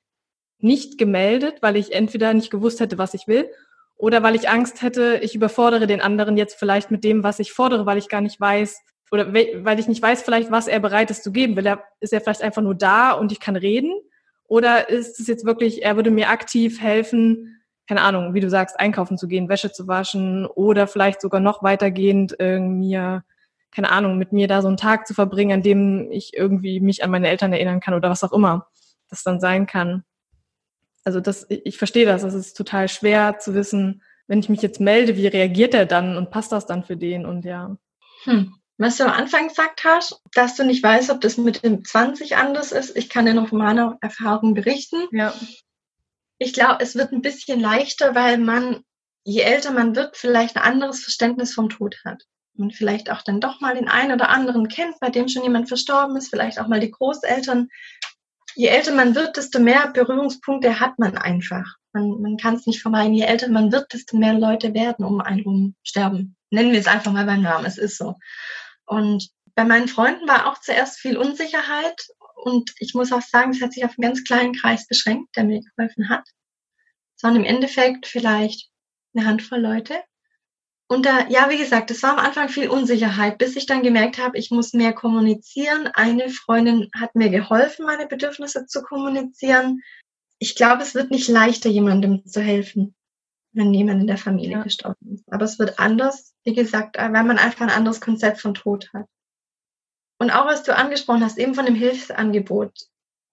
nicht 0.58 0.98
gemeldet, 0.98 1.62
weil 1.62 1.76
ich 1.76 1.92
entweder 1.92 2.34
nicht 2.34 2.50
gewusst 2.50 2.80
hätte, 2.80 2.98
was 2.98 3.14
ich 3.14 3.26
will, 3.26 3.48
oder 3.96 4.22
weil 4.22 4.34
ich 4.36 4.48
Angst 4.48 4.82
hätte, 4.82 5.18
ich 5.22 5.34
überfordere 5.34 5.86
den 5.86 6.00
anderen 6.00 6.36
jetzt 6.36 6.58
vielleicht 6.58 6.90
mit 6.90 7.04
dem, 7.04 7.22
was 7.22 7.38
ich 7.38 7.52
fordere, 7.52 7.86
weil 7.86 7.98
ich 7.98 8.08
gar 8.08 8.20
nicht 8.20 8.40
weiß, 8.40 8.80
oder 9.10 9.32
weil 9.32 9.78
ich 9.78 9.88
nicht 9.88 10.02
weiß 10.02 10.22
vielleicht, 10.22 10.50
was 10.50 10.68
er 10.68 10.80
bereit 10.80 11.10
ist 11.10 11.24
zu 11.24 11.32
geben. 11.32 11.56
Will 11.56 11.66
er, 11.66 11.84
ist 12.00 12.12
er 12.12 12.20
vielleicht 12.20 12.42
einfach 12.42 12.62
nur 12.62 12.74
da 12.74 13.12
und 13.12 13.32
ich 13.32 13.40
kann 13.40 13.56
reden? 13.56 13.92
Oder 14.46 14.88
ist 14.88 15.20
es 15.20 15.26
jetzt 15.26 15.44
wirklich, 15.44 15.82
er 15.82 15.96
würde 15.96 16.10
mir 16.10 16.30
aktiv 16.30 16.80
helfen, 16.80 17.60
keine 17.86 18.02
Ahnung, 18.02 18.34
wie 18.34 18.40
du 18.40 18.50
sagst, 18.50 18.78
einkaufen 18.78 19.16
zu 19.16 19.28
gehen, 19.28 19.48
Wäsche 19.48 19.72
zu 19.72 19.88
waschen 19.88 20.46
oder 20.46 20.86
vielleicht 20.86 21.20
sogar 21.20 21.40
noch 21.40 21.62
weitergehend 21.62 22.38
äh, 22.38 22.58
mir, 22.58 23.24
keine 23.70 23.90
Ahnung, 23.90 24.18
mit 24.18 24.32
mir 24.32 24.46
da 24.46 24.60
so 24.60 24.68
einen 24.68 24.76
Tag 24.76 25.06
zu 25.06 25.14
verbringen, 25.14 25.52
an 25.52 25.62
dem 25.62 26.10
ich 26.10 26.34
irgendwie 26.36 26.80
mich 26.80 27.02
an 27.02 27.10
meine 27.10 27.28
Eltern 27.28 27.52
erinnern 27.52 27.80
kann 27.80 27.94
oder 27.94 28.10
was 28.10 28.24
auch 28.24 28.32
immer 28.32 28.68
das 29.08 29.22
dann 29.22 29.40
sein 29.40 29.66
kann. 29.66 30.04
Also 31.04 31.20
das, 31.20 31.46
ich 31.48 31.78
verstehe 31.78 32.04
das. 32.04 32.22
Es 32.22 32.34
ist 32.34 32.54
total 32.54 32.88
schwer 32.88 33.38
zu 33.38 33.54
wissen, 33.54 34.02
wenn 34.26 34.40
ich 34.40 34.50
mich 34.50 34.60
jetzt 34.60 34.80
melde, 34.80 35.16
wie 35.16 35.26
reagiert 35.26 35.72
er 35.72 35.86
dann 35.86 36.16
und 36.16 36.30
passt 36.30 36.52
das 36.52 36.66
dann 36.66 36.84
für 36.84 36.96
den 36.96 37.24
und 37.24 37.46
ja. 37.46 37.76
Hm. 38.24 38.54
Was 38.78 38.96
du 38.96 39.04
am 39.04 39.10
Anfang 39.10 39.48
gesagt 39.48 39.82
hast, 39.84 40.20
dass 40.32 40.54
du 40.54 40.64
nicht 40.64 40.82
weißt, 40.82 41.10
ob 41.10 41.20
das 41.20 41.36
mit 41.36 41.64
dem 41.64 41.84
20 41.84 42.36
anders 42.36 42.72
ist. 42.72 42.96
Ich 42.96 43.08
kann 43.08 43.26
dir 43.26 43.34
noch 43.34 43.48
von 43.48 43.58
meiner 43.58 43.98
Erfahrung 44.00 44.54
berichten. 44.54 45.08
Ja. 45.10 45.34
Ich 46.38 46.52
glaube, 46.52 46.78
es 46.80 46.94
wird 46.94 47.12
ein 47.12 47.20
bisschen 47.20 47.58
leichter, 47.58 48.14
weil 48.14 48.38
man, 48.38 48.84
je 49.24 49.40
älter 49.40 49.72
man 49.72 49.96
wird, 49.96 50.16
vielleicht 50.16 50.56
ein 50.56 50.62
anderes 50.62 51.00
Verständnis 51.02 51.52
vom 51.52 51.68
Tod 51.68 51.96
hat. 52.04 52.22
Und 52.56 52.74
vielleicht 52.74 53.10
auch 53.10 53.22
dann 53.22 53.40
doch 53.40 53.60
mal 53.60 53.74
den 53.74 53.88
einen 53.88 54.12
oder 54.12 54.30
anderen 54.30 54.68
kennt, 54.68 54.98
bei 55.00 55.10
dem 55.10 55.28
schon 55.28 55.42
jemand 55.42 55.68
verstorben 55.68 56.16
ist, 56.16 56.28
vielleicht 56.28 56.60
auch 56.60 56.68
mal 56.68 56.80
die 56.80 56.90
Großeltern 56.90 57.68
je 58.58 58.66
älter 58.66 58.92
man 58.92 59.14
wird, 59.14 59.36
desto 59.36 59.60
mehr 59.60 59.88
Berührungspunkte 59.92 60.80
hat 60.80 60.98
man 60.98 61.16
einfach. 61.16 61.76
Man, 61.92 62.20
man 62.20 62.36
kann 62.36 62.56
es 62.56 62.66
nicht 62.66 62.82
vermeiden. 62.82 63.14
Je 63.14 63.24
älter 63.24 63.48
man 63.48 63.70
wird, 63.70 63.92
desto 63.92 64.16
mehr 64.16 64.34
Leute 64.34 64.74
werden 64.74 65.04
um 65.04 65.20
einen 65.20 65.42
rum 65.42 65.74
sterben. 65.84 66.36
Nennen 66.50 66.72
wir 66.72 66.80
es 66.80 66.88
einfach 66.88 67.12
mal 67.12 67.24
beim 67.24 67.42
Namen. 67.42 67.66
Es 67.66 67.78
ist 67.78 67.96
so. 67.96 68.16
Und 68.88 69.28
bei 69.54 69.64
meinen 69.64 69.88
Freunden 69.88 70.26
war 70.26 70.46
auch 70.46 70.60
zuerst 70.60 70.98
viel 70.98 71.16
Unsicherheit. 71.16 72.00
Und 72.36 72.72
ich 72.78 72.94
muss 72.94 73.12
auch 73.12 73.22
sagen, 73.22 73.50
es 73.50 73.60
hat 73.60 73.72
sich 73.72 73.84
auf 73.84 73.92
einen 73.98 74.08
ganz 74.08 74.24
kleinen 74.24 74.54
Kreis 74.54 74.86
beschränkt, 74.86 75.36
der 75.36 75.44
mir 75.44 75.60
geholfen 75.60 76.08
hat. 76.08 76.26
Sondern 77.16 77.44
im 77.44 77.48
Endeffekt 77.48 78.06
vielleicht 78.06 78.70
eine 79.14 79.26
Handvoll 79.26 79.60
Leute. 79.60 80.02
und 80.88 81.04
da, 81.06 81.28
ja, 81.28 81.50
wie 81.50 81.58
gesagt, 81.58 81.90
es 81.90 82.02
war 82.02 82.12
am 82.12 82.18
Anfang 82.18 82.48
viel 82.48 82.68
Unsicherheit, 82.68 83.38
bis 83.38 83.56
ich 83.56 83.66
dann 83.66 83.82
gemerkt 83.82 84.18
habe, 84.18 84.38
ich 84.38 84.50
muss 84.50 84.72
mehr 84.72 84.92
kommunizieren. 84.94 85.88
Eine 85.88 86.30
Freundin 86.30 86.88
hat 86.94 87.14
mir 87.14 87.28
geholfen, 87.30 87.84
meine 87.86 88.06
Bedürfnisse 88.06 88.66
zu 88.66 88.82
kommunizieren. 88.82 89.82
Ich 90.38 90.54
glaube, 90.56 90.82
es 90.82 90.94
wird 90.94 91.10
nicht 91.10 91.28
leichter, 91.28 91.68
jemandem 91.68 92.24
zu 92.26 92.40
helfen, 92.40 92.94
wenn 93.52 93.74
jemand 93.74 94.00
in 94.00 94.06
der 94.06 94.18
Familie 94.18 94.58
ja. 94.58 94.62
gestorben 94.62 95.14
ist. 95.14 95.32
Aber 95.32 95.44
es 95.44 95.58
wird 95.58 95.78
anders, 95.78 96.34
wie 96.44 96.54
gesagt, 96.54 96.96
weil 96.98 97.10
man 97.10 97.38
einfach 97.38 97.62
ein 97.62 97.70
anderes 97.70 98.00
Konzept 98.00 98.40
von 98.40 98.54
Tod 98.54 98.90
hat. 98.92 99.06
Und 100.18 100.30
auch 100.30 100.46
was 100.46 100.64
du 100.64 100.76
angesprochen 100.76 101.24
hast, 101.24 101.38
eben 101.38 101.54
von 101.54 101.66
dem 101.66 101.74
Hilfsangebot. 101.74 102.72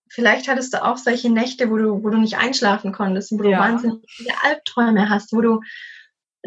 Vielleicht 0.08 0.48
hattest 0.48 0.74
du 0.74 0.84
auch 0.84 0.98
solche 0.98 1.32
Nächte, 1.32 1.70
wo 1.72 1.78
du, 1.78 2.04
wo 2.04 2.10
du 2.10 2.18
nicht 2.18 2.38
einschlafen 2.38 2.92
konntest, 2.92 3.32
wo 3.32 3.38
du 3.38 3.50
ja. 3.50 3.60
wahnsinnig 3.60 4.04
viele 4.08 4.34
Albträume 4.44 5.10
hast, 5.10 5.34
wo 5.34 5.42
du 5.42 5.62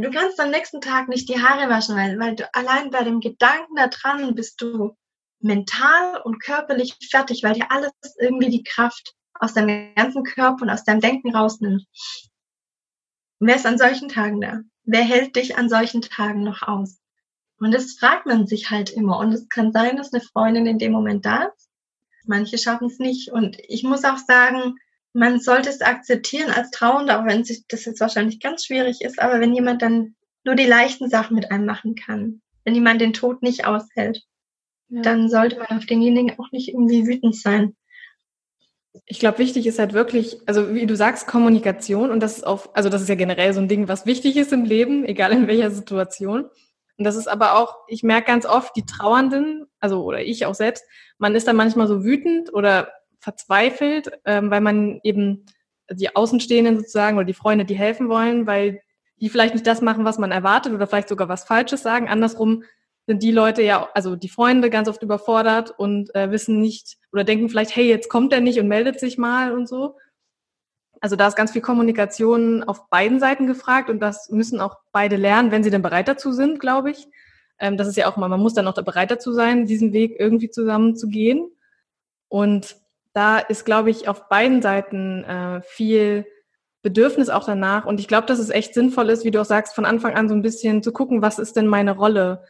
du 0.00 0.10
kannst 0.10 0.40
am 0.40 0.50
nächsten 0.50 0.80
Tag 0.80 1.08
nicht 1.08 1.28
die 1.28 1.42
Haare 1.42 1.68
waschen, 1.68 1.96
weil, 1.96 2.18
weil 2.18 2.36
du 2.36 2.48
allein 2.54 2.90
bei 2.90 3.02
dem 3.02 3.20
Gedanken 3.20 3.74
da 3.76 3.88
dran 3.88 4.34
bist 4.34 4.60
du 4.60 4.96
mental 5.40 6.20
und 6.22 6.40
körperlich 6.40 6.96
fertig, 7.10 7.42
weil 7.42 7.54
dir 7.54 7.70
alles 7.70 7.92
irgendwie 8.18 8.50
die 8.50 8.62
Kraft 8.62 9.14
aus 9.34 9.54
deinem 9.54 9.94
ganzen 9.94 10.24
Körper 10.24 10.62
und 10.62 10.70
aus 10.70 10.84
deinem 10.84 11.00
Denken 11.00 11.34
rausnimmt. 11.34 11.84
Wer 13.40 13.56
ist 13.56 13.66
an 13.66 13.78
solchen 13.78 14.08
Tagen 14.08 14.40
da? 14.40 14.60
Wer 14.84 15.02
hält 15.02 15.36
dich 15.36 15.56
an 15.56 15.68
solchen 15.68 16.02
Tagen 16.02 16.42
noch 16.42 16.62
aus? 16.62 16.98
Und 17.60 17.72
das 17.72 17.94
fragt 17.94 18.26
man 18.26 18.46
sich 18.46 18.70
halt 18.70 18.90
immer. 18.90 19.18
Und 19.18 19.32
es 19.32 19.48
kann 19.48 19.72
sein, 19.72 19.96
dass 19.96 20.12
eine 20.12 20.22
Freundin 20.22 20.66
in 20.66 20.78
dem 20.78 20.92
Moment 20.92 21.26
da 21.26 21.44
ist. 21.44 21.68
Manche 22.24 22.58
schaffen 22.58 22.88
es 22.88 22.98
nicht. 22.98 23.32
Und 23.32 23.58
ich 23.68 23.82
muss 23.82 24.04
auch 24.04 24.18
sagen, 24.18 24.76
man 25.12 25.40
sollte 25.40 25.68
es 25.68 25.80
akzeptieren 25.80 26.50
als 26.50 26.70
Trauender, 26.70 27.20
auch 27.20 27.26
wenn 27.26 27.44
sich 27.44 27.66
das 27.66 27.84
jetzt 27.84 28.00
wahrscheinlich 28.00 28.40
ganz 28.40 28.64
schwierig 28.64 29.00
ist, 29.00 29.18
aber 29.18 29.40
wenn 29.40 29.54
jemand 29.54 29.82
dann 29.82 30.14
nur 30.44 30.54
die 30.54 30.66
leichten 30.66 31.10
Sachen 31.10 31.34
mit 31.34 31.50
einem 31.50 31.66
machen 31.66 31.94
kann, 31.94 32.40
wenn 32.64 32.74
jemand 32.74 33.00
den 33.00 33.12
Tod 33.12 33.42
nicht 33.42 33.66
aushält, 33.66 34.22
ja. 34.88 35.02
dann 35.02 35.28
sollte 35.28 35.58
man 35.58 35.78
auf 35.78 35.86
denjenigen 35.86 36.38
auch 36.38 36.52
nicht 36.52 36.68
irgendwie 36.68 37.06
wütend 37.06 37.36
sein. 37.36 37.76
Ich 39.06 39.20
glaube, 39.20 39.38
wichtig 39.38 39.66
ist 39.66 39.78
halt 39.78 39.92
wirklich, 39.92 40.38
also 40.46 40.74
wie 40.74 40.86
du 40.86 40.96
sagst, 40.96 41.26
Kommunikation 41.26 42.10
und 42.10 42.20
das 42.20 42.38
ist 42.38 42.46
auch, 42.46 42.74
also 42.74 42.88
das 42.88 43.02
ist 43.02 43.08
ja 43.08 43.14
generell 43.14 43.52
so 43.52 43.60
ein 43.60 43.68
Ding, 43.68 43.88
was 43.88 44.06
wichtig 44.06 44.36
ist 44.36 44.52
im 44.52 44.64
Leben, 44.64 45.04
egal 45.06 45.32
in 45.32 45.46
welcher 45.46 45.70
Situation. 45.70 46.48
Und 46.96 47.04
das 47.04 47.16
ist 47.16 47.28
aber 47.28 47.56
auch, 47.56 47.76
ich 47.86 48.02
merke 48.02 48.26
ganz 48.26 48.44
oft, 48.44 48.74
die 48.74 48.84
Trauernden, 48.84 49.66
also 49.78 50.02
oder 50.02 50.22
ich 50.22 50.46
auch 50.46 50.54
selbst, 50.54 50.84
man 51.18 51.34
ist 51.34 51.46
dann 51.46 51.56
manchmal 51.56 51.86
so 51.86 52.04
wütend 52.04 52.52
oder 52.52 52.88
verzweifelt, 53.20 54.10
ähm, 54.24 54.50
weil 54.50 54.60
man 54.60 55.00
eben 55.04 55.46
die 55.90 56.14
Außenstehenden 56.14 56.78
sozusagen 56.78 57.16
oder 57.16 57.24
die 57.24 57.34
Freunde, 57.34 57.64
die 57.64 57.76
helfen 57.76 58.08
wollen, 58.08 58.46
weil 58.46 58.80
die 59.20 59.28
vielleicht 59.28 59.54
nicht 59.54 59.66
das 59.66 59.80
machen, 59.80 60.04
was 60.04 60.18
man 60.18 60.32
erwartet 60.32 60.72
oder 60.72 60.86
vielleicht 60.86 61.08
sogar 61.08 61.28
was 61.28 61.44
Falsches 61.44 61.82
sagen. 61.82 62.08
Andersrum 62.08 62.64
sind 63.08 63.22
die 63.22 63.32
Leute 63.32 63.62
ja, 63.62 63.88
also 63.94 64.16
die 64.16 64.28
Freunde 64.28 64.68
ganz 64.68 64.86
oft 64.86 65.02
überfordert 65.02 65.70
und 65.70 66.14
äh, 66.14 66.30
wissen 66.30 66.60
nicht 66.60 66.98
oder 67.10 67.24
denken 67.24 67.48
vielleicht, 67.48 67.74
hey, 67.74 67.88
jetzt 67.88 68.10
kommt 68.10 68.34
er 68.34 68.42
nicht 68.42 68.60
und 68.60 68.68
meldet 68.68 69.00
sich 69.00 69.16
mal 69.16 69.52
und 69.52 69.66
so. 69.66 69.96
Also 71.00 71.16
da 71.16 71.26
ist 71.26 71.34
ganz 71.34 71.52
viel 71.52 71.62
Kommunikation 71.62 72.62
auf 72.64 72.90
beiden 72.90 73.18
Seiten 73.18 73.46
gefragt 73.46 73.88
und 73.88 74.00
das 74.00 74.28
müssen 74.28 74.60
auch 74.60 74.76
beide 74.92 75.16
lernen, 75.16 75.50
wenn 75.50 75.64
sie 75.64 75.70
denn 75.70 75.80
bereit 75.80 76.06
dazu 76.06 76.32
sind, 76.32 76.60
glaube 76.60 76.90
ich. 76.90 77.08
Ähm, 77.58 77.78
das 77.78 77.88
ist 77.88 77.96
ja 77.96 78.10
auch 78.10 78.18
mal, 78.18 78.28
man 78.28 78.40
muss 78.40 78.52
dann 78.52 78.68
auch 78.68 78.74
bereit 78.74 79.10
dazu 79.10 79.32
sein, 79.32 79.64
diesen 79.64 79.94
Weg 79.94 80.16
irgendwie 80.18 80.50
zusammen 80.50 80.94
zu 80.94 81.08
gehen. 81.08 81.50
Und 82.28 82.76
da 83.14 83.38
ist, 83.38 83.64
glaube 83.64 83.88
ich, 83.88 84.06
auf 84.06 84.28
beiden 84.28 84.60
Seiten 84.60 85.24
äh, 85.24 85.62
viel 85.62 86.26
Bedürfnis 86.82 87.30
auch 87.30 87.46
danach. 87.46 87.86
Und 87.86 88.00
ich 88.00 88.06
glaube, 88.06 88.26
dass 88.26 88.38
es 88.38 88.50
echt 88.50 88.74
sinnvoll 88.74 89.08
ist, 89.08 89.24
wie 89.24 89.30
du 89.30 89.40
auch 89.40 89.46
sagst, 89.46 89.74
von 89.74 89.86
Anfang 89.86 90.14
an 90.14 90.28
so 90.28 90.34
ein 90.34 90.42
bisschen 90.42 90.82
zu 90.82 90.92
gucken, 90.92 91.22
was 91.22 91.38
ist 91.38 91.56
denn 91.56 91.68
meine 91.68 91.96
Rolle? 91.96 92.44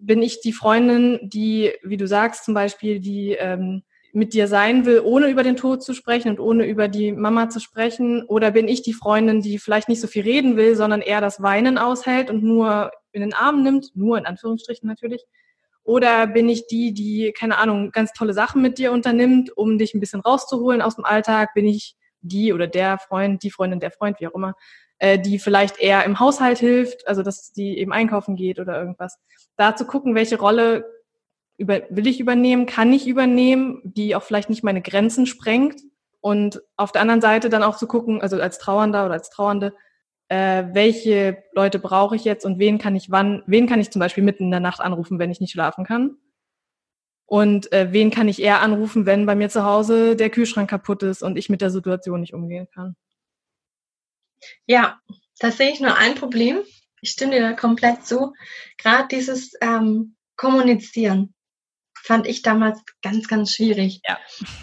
Bin 0.00 0.22
ich 0.22 0.40
die 0.40 0.52
Freundin, 0.52 1.18
die, 1.22 1.72
wie 1.82 1.96
du 1.96 2.06
sagst, 2.06 2.44
zum 2.44 2.54
Beispiel, 2.54 3.00
die 3.00 3.32
ähm, 3.32 3.82
mit 4.12 4.32
dir 4.32 4.48
sein 4.48 4.86
will, 4.86 5.02
ohne 5.04 5.28
über 5.28 5.42
den 5.42 5.56
Tod 5.56 5.82
zu 5.82 5.92
sprechen 5.92 6.30
und 6.30 6.40
ohne 6.40 6.66
über 6.66 6.88
die 6.88 7.12
Mama 7.12 7.48
zu 7.48 7.60
sprechen? 7.60 8.22
Oder 8.24 8.50
bin 8.50 8.68
ich 8.68 8.82
die 8.82 8.94
Freundin, 8.94 9.42
die 9.42 9.58
vielleicht 9.58 9.88
nicht 9.88 10.00
so 10.00 10.06
viel 10.06 10.22
reden 10.22 10.56
will, 10.56 10.74
sondern 10.76 11.02
eher 11.02 11.20
das 11.20 11.42
Weinen 11.42 11.78
aushält 11.78 12.30
und 12.30 12.42
nur 12.42 12.90
in 13.12 13.20
den 13.20 13.34
Arm 13.34 13.62
nimmt, 13.62 13.94
nur 13.94 14.18
in 14.18 14.26
Anführungsstrichen 14.26 14.88
natürlich, 14.88 15.24
oder 15.86 16.26
bin 16.26 16.48
ich 16.48 16.66
die, 16.66 16.92
die, 16.92 17.32
keine 17.32 17.58
Ahnung, 17.58 17.92
ganz 17.92 18.12
tolle 18.12 18.32
Sachen 18.32 18.60
mit 18.60 18.76
dir 18.76 18.90
unternimmt, 18.90 19.56
um 19.56 19.78
dich 19.78 19.94
ein 19.94 20.00
bisschen 20.00 20.20
rauszuholen 20.20 20.82
aus 20.82 20.96
dem 20.96 21.04
Alltag? 21.04 21.54
Bin 21.54 21.64
ich 21.64 21.94
die 22.22 22.52
oder 22.52 22.66
der 22.66 22.98
Freund, 22.98 23.44
die 23.44 23.52
Freundin, 23.52 23.78
der 23.78 23.92
Freund, 23.92 24.18
wie 24.18 24.26
auch 24.26 24.34
immer, 24.34 24.54
äh, 24.98 25.18
die 25.18 25.38
vielleicht 25.38 25.78
eher 25.78 26.04
im 26.04 26.20
Haushalt 26.20 26.58
hilft, 26.58 27.06
also 27.06 27.22
dass 27.22 27.52
die 27.52 27.78
eben 27.78 27.92
einkaufen 27.92 28.36
geht 28.36 28.58
oder 28.58 28.78
irgendwas. 28.78 29.18
Da 29.56 29.76
zu 29.76 29.86
gucken, 29.86 30.14
welche 30.14 30.38
Rolle 30.38 30.84
über, 31.58 31.82
will 31.90 32.06
ich 32.06 32.20
übernehmen, 32.20 32.66
kann 32.66 32.92
ich 32.92 33.06
übernehmen, 33.06 33.80
die 33.84 34.14
auch 34.14 34.22
vielleicht 34.22 34.50
nicht 34.50 34.64
meine 34.64 34.82
Grenzen 34.82 35.26
sprengt. 35.26 35.80
Und 36.20 36.62
auf 36.76 36.92
der 36.92 37.02
anderen 37.02 37.20
Seite 37.20 37.48
dann 37.48 37.62
auch 37.62 37.76
zu 37.76 37.86
gucken, 37.86 38.20
also 38.20 38.40
als 38.40 38.58
Trauernder 38.58 39.04
oder 39.04 39.14
als 39.14 39.30
Trauernde, 39.30 39.74
äh, 40.28 40.64
welche 40.72 41.44
Leute 41.52 41.78
brauche 41.78 42.16
ich 42.16 42.24
jetzt 42.24 42.44
und 42.44 42.58
wen 42.58 42.78
kann 42.78 42.96
ich 42.96 43.10
wann, 43.10 43.44
wen 43.46 43.68
kann 43.68 43.80
ich 43.80 43.90
zum 43.90 44.00
Beispiel 44.00 44.24
mitten 44.24 44.44
in 44.44 44.50
der 44.50 44.60
Nacht 44.60 44.80
anrufen, 44.80 45.18
wenn 45.18 45.30
ich 45.30 45.40
nicht 45.40 45.52
schlafen 45.52 45.84
kann. 45.84 46.16
Und 47.26 47.72
äh, 47.72 47.92
wen 47.92 48.10
kann 48.10 48.28
ich 48.28 48.40
eher 48.40 48.60
anrufen, 48.60 49.06
wenn 49.06 49.26
bei 49.26 49.34
mir 49.34 49.48
zu 49.48 49.64
Hause 49.64 50.16
der 50.16 50.30
Kühlschrank 50.30 50.70
kaputt 50.70 51.02
ist 51.02 51.22
und 51.22 51.36
ich 51.36 51.48
mit 51.48 51.60
der 51.60 51.70
Situation 51.70 52.20
nicht 52.20 52.34
umgehen 52.34 52.68
kann. 52.72 52.96
Ja, 54.66 55.00
da 55.38 55.50
sehe 55.50 55.70
ich 55.70 55.80
nur 55.80 55.96
ein 55.96 56.14
Problem. 56.14 56.62
Ich 57.00 57.10
stimme 57.10 57.32
dir 57.32 57.42
da 57.42 57.52
komplett 57.52 58.06
zu. 58.06 58.34
Gerade 58.78 59.08
dieses 59.08 59.52
ähm, 59.60 60.16
Kommunizieren 60.36 61.34
fand 62.06 62.26
ich 62.26 62.42
damals 62.42 62.80
ganz, 63.02 63.26
ganz 63.26 63.52
schwierig. 63.52 64.00
Ja. 64.06 64.18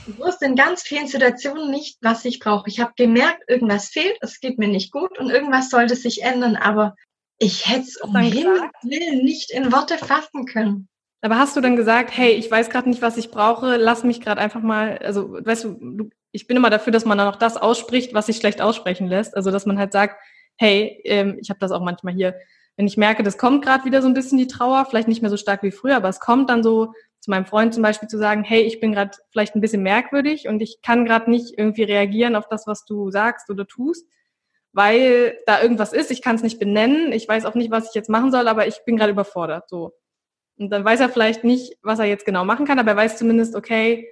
Ich 0.07 0.17
wusste 0.17 0.45
in 0.45 0.55
ganz 0.55 0.81
vielen 0.83 1.07
Situationen 1.07 1.69
nicht, 1.69 1.97
was 2.01 2.23
ich 2.25 2.39
brauche. 2.39 2.69
Ich 2.69 2.79
habe 2.79 2.93
gemerkt, 2.95 3.43
irgendwas 3.47 3.89
fehlt, 3.89 4.17
es 4.21 4.39
geht 4.39 4.59
mir 4.59 4.69
nicht 4.69 4.91
gut 4.91 5.19
und 5.19 5.29
irgendwas 5.29 5.69
sollte 5.69 5.95
sich 5.95 6.23
ändern, 6.23 6.55
aber 6.55 6.95
ich 7.39 7.67
hätte 7.67 7.81
es 7.81 7.97
um 7.97 8.15
Himmels 8.15 8.71
Willen 8.83 9.25
nicht 9.25 9.51
in 9.51 9.71
Worte 9.71 9.97
fassen 9.97 10.45
können. 10.45 10.87
Aber 11.21 11.37
hast 11.37 11.55
du 11.55 11.61
dann 11.61 11.75
gesagt, 11.75 12.15
hey, 12.15 12.31
ich 12.31 12.49
weiß 12.49 12.69
gerade 12.69 12.89
nicht, 12.89 13.01
was 13.01 13.17
ich 13.17 13.31
brauche, 13.31 13.77
lass 13.77 14.03
mich 14.03 14.21
gerade 14.21 14.41
einfach 14.41 14.61
mal, 14.61 14.97
also 14.99 15.33
weißt 15.33 15.65
du, 15.65 16.09
ich 16.33 16.47
bin 16.47 16.57
immer 16.57 16.69
dafür, 16.69 16.91
dass 16.91 17.05
man 17.05 17.17
dann 17.17 17.29
auch 17.29 17.37
das 17.37 17.55
ausspricht, 17.55 18.13
was 18.13 18.25
sich 18.25 18.37
schlecht 18.37 18.61
aussprechen 18.61 19.07
lässt. 19.07 19.37
Also 19.37 19.51
dass 19.51 19.65
man 19.65 19.79
halt 19.79 19.93
sagt, 19.93 20.19
hey, 20.57 20.99
ähm, 21.05 21.37
ich 21.39 21.49
habe 21.49 21.59
das 21.59 21.71
auch 21.71 21.81
manchmal 21.81 22.13
hier, 22.13 22.35
wenn 22.75 22.87
ich 22.87 22.97
merke, 22.97 23.23
das 23.23 23.37
kommt 23.37 23.63
gerade 23.63 23.85
wieder 23.85 24.01
so 24.01 24.07
ein 24.07 24.13
bisschen 24.13 24.39
die 24.39 24.47
Trauer, 24.47 24.85
vielleicht 24.85 25.07
nicht 25.07 25.21
mehr 25.21 25.29
so 25.29 25.37
stark 25.37 25.63
wie 25.63 25.71
früher, 25.71 25.95
aber 25.95 26.09
es 26.09 26.19
kommt 26.19 26.49
dann 26.49 26.63
so, 26.63 26.93
zu 27.23 27.29
meinem 27.29 27.45
Freund 27.45 27.73
zum 27.73 27.83
Beispiel 27.83 28.09
zu 28.09 28.17
sagen, 28.17 28.43
hey, 28.43 28.63
ich 28.63 28.81
bin 28.81 28.91
gerade 28.91 29.11
vielleicht 29.31 29.55
ein 29.55 29.61
bisschen 29.61 29.81
merkwürdig 29.81 30.49
und 30.49 30.61
ich 30.61 30.81
kann 30.81 31.05
gerade 31.05 31.31
nicht 31.31 31.57
irgendwie 31.57 31.83
reagieren 31.83 32.35
auf 32.35 32.49
das, 32.49 32.67
was 32.67 32.83
du 32.83 33.11
sagst 33.11 33.49
oder 33.49 33.65
tust, 33.65 34.05
weil 34.73 35.37
da 35.45 35.61
irgendwas 35.61 35.93
ist, 35.93 36.11
ich 36.11 36.21
kann 36.21 36.35
es 36.35 36.43
nicht 36.43 36.59
benennen, 36.59 37.13
ich 37.13 37.25
weiß 37.25 37.45
auch 37.45 37.55
nicht, 37.55 37.71
was 37.71 37.87
ich 37.87 37.95
jetzt 37.95 38.09
machen 38.09 38.33
soll, 38.33 38.49
aber 38.49 38.67
ich 38.67 38.83
bin 38.85 38.97
gerade 38.97 39.13
überfordert. 39.13 39.69
So. 39.69 39.93
Und 40.57 40.69
dann 40.69 40.83
weiß 40.83 40.99
er 40.99 41.07
vielleicht 41.07 41.45
nicht, 41.45 41.77
was 41.81 41.99
er 41.99 42.05
jetzt 42.05 42.25
genau 42.25 42.43
machen 42.43 42.65
kann, 42.65 42.77
aber 42.77 42.91
er 42.91 42.97
weiß 42.97 43.15
zumindest, 43.15 43.55
okay, 43.55 44.05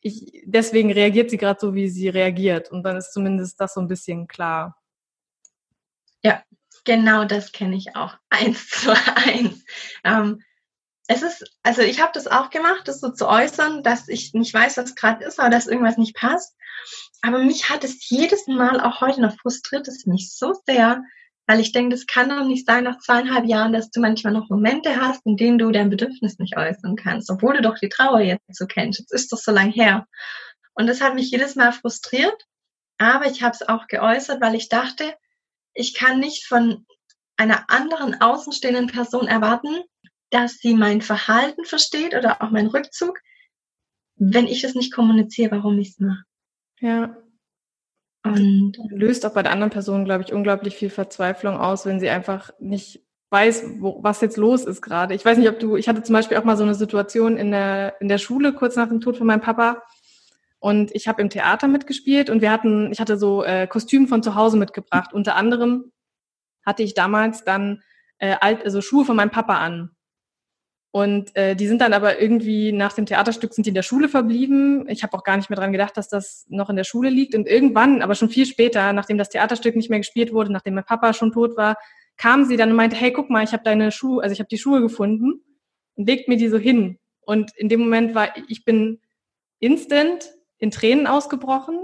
ich, 0.00 0.42
deswegen 0.44 0.92
reagiert 0.92 1.30
sie 1.30 1.38
gerade 1.38 1.58
so, 1.60 1.74
wie 1.74 1.88
sie 1.88 2.08
reagiert. 2.08 2.70
Und 2.70 2.82
dann 2.82 2.96
ist 2.96 3.12
zumindest 3.12 3.60
das 3.60 3.74
so 3.74 3.80
ein 3.80 3.88
bisschen 3.88 4.26
klar. 4.28 4.76
Ja, 6.22 6.42
genau 6.84 7.24
das 7.24 7.52
kenne 7.52 7.76
ich 7.76 7.96
auch. 7.96 8.14
Eins 8.30 8.68
zu 8.68 8.92
eins. 8.92 9.64
Ähm, 10.04 10.42
es 11.08 11.22
ist, 11.22 11.58
also 11.62 11.80
ich 11.82 12.00
habe 12.00 12.12
das 12.12 12.26
auch 12.26 12.50
gemacht, 12.50 12.82
das 12.86 13.00
so 13.00 13.10
zu 13.10 13.26
äußern, 13.26 13.82
dass 13.82 14.08
ich 14.08 14.34
nicht 14.34 14.52
weiß, 14.52 14.76
was 14.76 14.94
gerade 14.94 15.24
ist, 15.24 15.38
oder 15.38 15.48
dass 15.48 15.66
irgendwas 15.66 15.96
nicht 15.96 16.14
passt. 16.14 16.54
Aber 17.22 17.38
mich 17.38 17.70
hat 17.70 17.82
es 17.82 18.08
jedes 18.08 18.46
Mal, 18.46 18.80
auch 18.80 19.00
heute 19.00 19.22
noch 19.22 19.36
frustriert 19.38 19.88
es 19.88 20.06
mich 20.06 20.32
so 20.34 20.54
sehr, 20.66 21.02
weil 21.48 21.60
ich 21.60 21.72
denke, 21.72 21.96
das 21.96 22.06
kann 22.06 22.28
doch 22.28 22.44
nicht 22.44 22.66
sein 22.66 22.84
nach 22.84 22.98
zweieinhalb 22.98 23.46
Jahren, 23.46 23.72
dass 23.72 23.90
du 23.90 24.00
manchmal 24.00 24.34
noch 24.34 24.50
Momente 24.50 25.00
hast, 25.00 25.24
in 25.24 25.38
denen 25.38 25.56
du 25.56 25.70
dein 25.70 25.88
Bedürfnis 25.88 26.38
nicht 26.38 26.58
äußern 26.58 26.94
kannst, 26.94 27.30
obwohl 27.30 27.54
du 27.54 27.62
doch 27.62 27.78
die 27.78 27.88
Trauer 27.88 28.20
jetzt 28.20 28.44
so 28.54 28.66
kennst. 28.66 29.00
Jetzt 29.00 29.14
ist 29.14 29.32
doch 29.32 29.38
so 29.38 29.50
lang 29.50 29.70
her. 29.72 30.06
Und 30.74 30.88
das 30.88 31.00
hat 31.00 31.14
mich 31.14 31.30
jedes 31.30 31.56
Mal 31.56 31.72
frustriert. 31.72 32.44
Aber 32.98 33.26
ich 33.26 33.42
habe 33.42 33.54
es 33.54 33.66
auch 33.66 33.86
geäußert, 33.86 34.42
weil 34.42 34.56
ich 34.56 34.68
dachte, 34.68 35.14
ich 35.72 35.94
kann 35.94 36.20
nicht 36.20 36.46
von 36.46 36.84
einer 37.38 37.70
anderen 37.70 38.20
außenstehenden 38.20 38.88
Person 38.88 39.26
erwarten, 39.26 39.74
dass 40.28 40.58
sie 40.58 40.74
mein 40.74 41.00
Verhalten 41.00 41.64
versteht 41.64 42.14
oder 42.14 42.42
auch 42.42 42.50
meinen 42.50 42.68
Rückzug, 42.68 43.18
wenn 44.16 44.46
ich 44.46 44.64
es 44.64 44.74
nicht 44.74 44.92
kommuniziere, 44.92 45.52
warum 45.52 45.78
ich 45.78 45.90
es 45.90 45.98
mache. 45.98 46.24
Ja. 46.80 47.16
Und 48.24 48.72
löst 48.90 49.24
auch 49.24 49.32
bei 49.32 49.42
der 49.42 49.52
anderen 49.52 49.70
Person, 49.70 50.04
glaube 50.04 50.24
ich, 50.24 50.32
unglaublich 50.32 50.76
viel 50.76 50.90
Verzweiflung 50.90 51.56
aus, 51.56 51.86
wenn 51.86 52.00
sie 52.00 52.10
einfach 52.10 52.50
nicht 52.58 53.00
weiß, 53.30 53.64
wo, 53.78 54.02
was 54.02 54.20
jetzt 54.20 54.36
los 54.36 54.64
ist 54.64 54.82
gerade. 54.82 55.14
Ich 55.14 55.24
weiß 55.24 55.38
nicht, 55.38 55.48
ob 55.48 55.58
du, 55.58 55.76
ich 55.76 55.88
hatte 55.88 56.02
zum 56.02 56.14
Beispiel 56.14 56.36
auch 56.36 56.44
mal 56.44 56.56
so 56.56 56.64
eine 56.64 56.74
Situation 56.74 57.36
in 57.36 57.50
der, 57.50 58.00
in 58.00 58.08
der 58.08 58.18
Schule, 58.18 58.52
kurz 58.52 58.76
nach 58.76 58.88
dem 58.88 59.00
Tod 59.00 59.16
von 59.16 59.26
meinem 59.26 59.40
Papa. 59.40 59.82
Und 60.60 60.94
ich 60.94 61.06
habe 61.06 61.22
im 61.22 61.30
Theater 61.30 61.68
mitgespielt 61.68 62.30
und 62.30 62.40
wir 62.40 62.50
hatten, 62.50 62.90
ich 62.90 63.00
hatte 63.00 63.16
so 63.16 63.44
äh, 63.44 63.66
Kostüme 63.66 64.08
von 64.08 64.22
zu 64.22 64.34
Hause 64.34 64.56
mitgebracht. 64.56 65.12
Unter 65.12 65.36
anderem 65.36 65.92
hatte 66.66 66.82
ich 66.82 66.94
damals 66.94 67.44
dann 67.44 67.82
äh, 68.18 68.36
alt, 68.40 68.64
also 68.64 68.80
Schuhe 68.80 69.04
von 69.04 69.14
meinem 69.14 69.30
Papa 69.30 69.58
an. 69.58 69.90
Und 70.90 71.36
äh, 71.36 71.54
die 71.54 71.66
sind 71.66 71.80
dann 71.82 71.92
aber 71.92 72.20
irgendwie 72.20 72.72
nach 72.72 72.94
dem 72.94 73.04
Theaterstück 73.04 73.52
sind 73.52 73.66
die 73.66 73.70
in 73.70 73.74
der 73.74 73.82
Schule 73.82 74.08
verblieben. 74.08 74.88
Ich 74.88 75.02
habe 75.02 75.16
auch 75.16 75.22
gar 75.22 75.36
nicht 75.36 75.50
mehr 75.50 75.58
dran 75.58 75.72
gedacht, 75.72 75.96
dass 75.96 76.08
das 76.08 76.46
noch 76.48 76.70
in 76.70 76.76
der 76.76 76.84
Schule 76.84 77.10
liegt. 77.10 77.34
Und 77.34 77.46
irgendwann, 77.46 78.00
aber 78.00 78.14
schon 78.14 78.30
viel 78.30 78.46
später, 78.46 78.92
nachdem 78.94 79.18
das 79.18 79.28
Theaterstück 79.28 79.76
nicht 79.76 79.90
mehr 79.90 79.98
gespielt 79.98 80.32
wurde, 80.32 80.50
nachdem 80.50 80.74
mein 80.74 80.84
Papa 80.84 81.12
schon 81.12 81.32
tot 81.32 81.56
war, 81.56 81.76
kam 82.16 82.44
sie 82.44 82.56
dann 82.56 82.70
und 82.70 82.76
meinte, 82.76 82.96
hey, 82.96 83.12
guck 83.12 83.28
mal, 83.28 83.44
ich 83.44 83.52
habe 83.52 83.62
deine 83.62 83.92
Schuhe, 83.92 84.22
also 84.22 84.32
ich 84.32 84.40
habe 84.40 84.48
die 84.48 84.58
Schuhe 84.58 84.80
gefunden 84.80 85.42
und 85.94 86.06
legt 86.06 86.28
mir 86.28 86.36
die 86.36 86.48
so 86.48 86.58
hin. 86.58 86.98
Und 87.20 87.52
in 87.56 87.68
dem 87.68 87.80
Moment 87.80 88.14
war 88.14 88.30
ich 88.48 88.64
bin 88.64 89.00
instant 89.60 90.32
in 90.58 90.70
Tränen 90.70 91.06
ausgebrochen. 91.06 91.78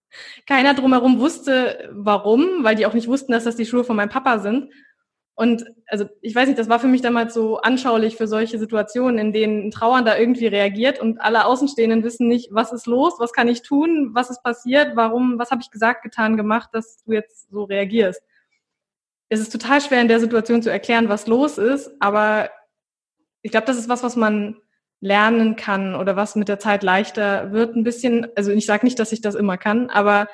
Keiner 0.46 0.74
drumherum 0.74 1.20
wusste, 1.20 1.88
warum, 1.92 2.64
weil 2.64 2.74
die 2.74 2.86
auch 2.86 2.94
nicht 2.94 3.06
wussten, 3.06 3.30
dass 3.30 3.44
das 3.44 3.54
die 3.54 3.66
Schuhe 3.66 3.84
von 3.84 3.96
meinem 3.96 4.08
Papa 4.08 4.40
sind. 4.40 4.72
Und 5.40 5.64
also 5.86 6.04
ich 6.20 6.34
weiß 6.34 6.48
nicht, 6.48 6.58
das 6.58 6.68
war 6.68 6.80
für 6.80 6.86
mich 6.86 7.00
damals 7.00 7.32
so 7.32 7.62
anschaulich 7.62 8.16
für 8.16 8.28
solche 8.28 8.58
Situationen, 8.58 9.16
in 9.16 9.32
denen 9.32 9.68
ein 9.68 9.70
Trauernder 9.70 10.20
irgendwie 10.20 10.48
reagiert 10.48 11.00
und 11.00 11.18
alle 11.18 11.46
Außenstehenden 11.46 12.04
wissen 12.04 12.28
nicht, 12.28 12.50
was 12.52 12.74
ist 12.74 12.86
los, 12.86 13.14
was 13.18 13.32
kann 13.32 13.48
ich 13.48 13.62
tun, 13.62 14.10
was 14.12 14.28
ist 14.28 14.42
passiert, 14.42 14.96
warum, 14.96 15.38
was 15.38 15.50
habe 15.50 15.62
ich 15.62 15.70
gesagt, 15.70 16.02
getan, 16.02 16.36
gemacht, 16.36 16.68
dass 16.74 17.02
du 17.04 17.12
jetzt 17.12 17.50
so 17.50 17.64
reagierst. 17.64 18.20
Es 19.30 19.40
ist 19.40 19.50
total 19.50 19.80
schwer 19.80 20.02
in 20.02 20.08
der 20.08 20.20
Situation 20.20 20.60
zu 20.60 20.70
erklären, 20.70 21.08
was 21.08 21.26
los 21.26 21.56
ist, 21.56 21.90
aber 22.00 22.50
ich 23.40 23.50
glaube, 23.50 23.66
das 23.66 23.78
ist 23.78 23.88
was, 23.88 24.02
was 24.02 24.16
man 24.16 24.58
lernen 25.00 25.56
kann 25.56 25.94
oder 25.94 26.16
was 26.16 26.36
mit 26.36 26.48
der 26.48 26.58
Zeit 26.58 26.82
leichter 26.82 27.50
wird 27.50 27.76
ein 27.76 27.84
bisschen. 27.84 28.26
Also 28.36 28.50
ich 28.50 28.66
sage 28.66 28.84
nicht, 28.84 28.98
dass 28.98 29.10
ich 29.10 29.22
das 29.22 29.36
immer 29.36 29.56
kann, 29.56 29.88
aber 29.88 30.28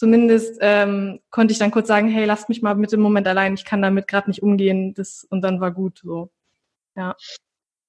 zumindest 0.00 0.56
ähm, 0.62 1.20
konnte 1.28 1.52
ich 1.52 1.58
dann 1.58 1.70
kurz 1.70 1.86
sagen, 1.86 2.08
hey, 2.08 2.24
lasst 2.24 2.48
mich 2.48 2.62
mal 2.62 2.74
mit 2.74 2.90
dem 2.90 3.00
Moment 3.00 3.26
allein, 3.28 3.52
ich 3.52 3.66
kann 3.66 3.82
damit 3.82 4.08
gerade 4.08 4.30
nicht 4.30 4.42
umgehen. 4.42 4.94
Das, 4.94 5.26
und 5.28 5.42
dann 5.42 5.60
war 5.60 5.72
gut 5.72 6.00
so. 6.02 6.30
Ja. 6.96 7.14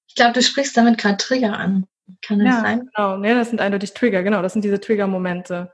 Ich 0.09 0.15
glaube, 0.15 0.33
du 0.33 0.41
sprichst 0.41 0.75
damit 0.75 0.97
gerade 0.97 1.15
Trigger 1.15 1.57
an. 1.57 1.87
Kann 2.21 2.39
das 2.39 2.47
ja, 2.49 2.59
sein? 2.59 2.89
Genau, 2.93 3.23
ja, 3.23 3.35
das 3.35 3.49
sind 3.49 3.61
eindeutig 3.61 3.93
Trigger, 3.93 4.23
genau, 4.23 4.41
das 4.41 4.51
sind 4.51 4.65
diese 4.65 4.81
Trigger-Momente. 4.81 5.71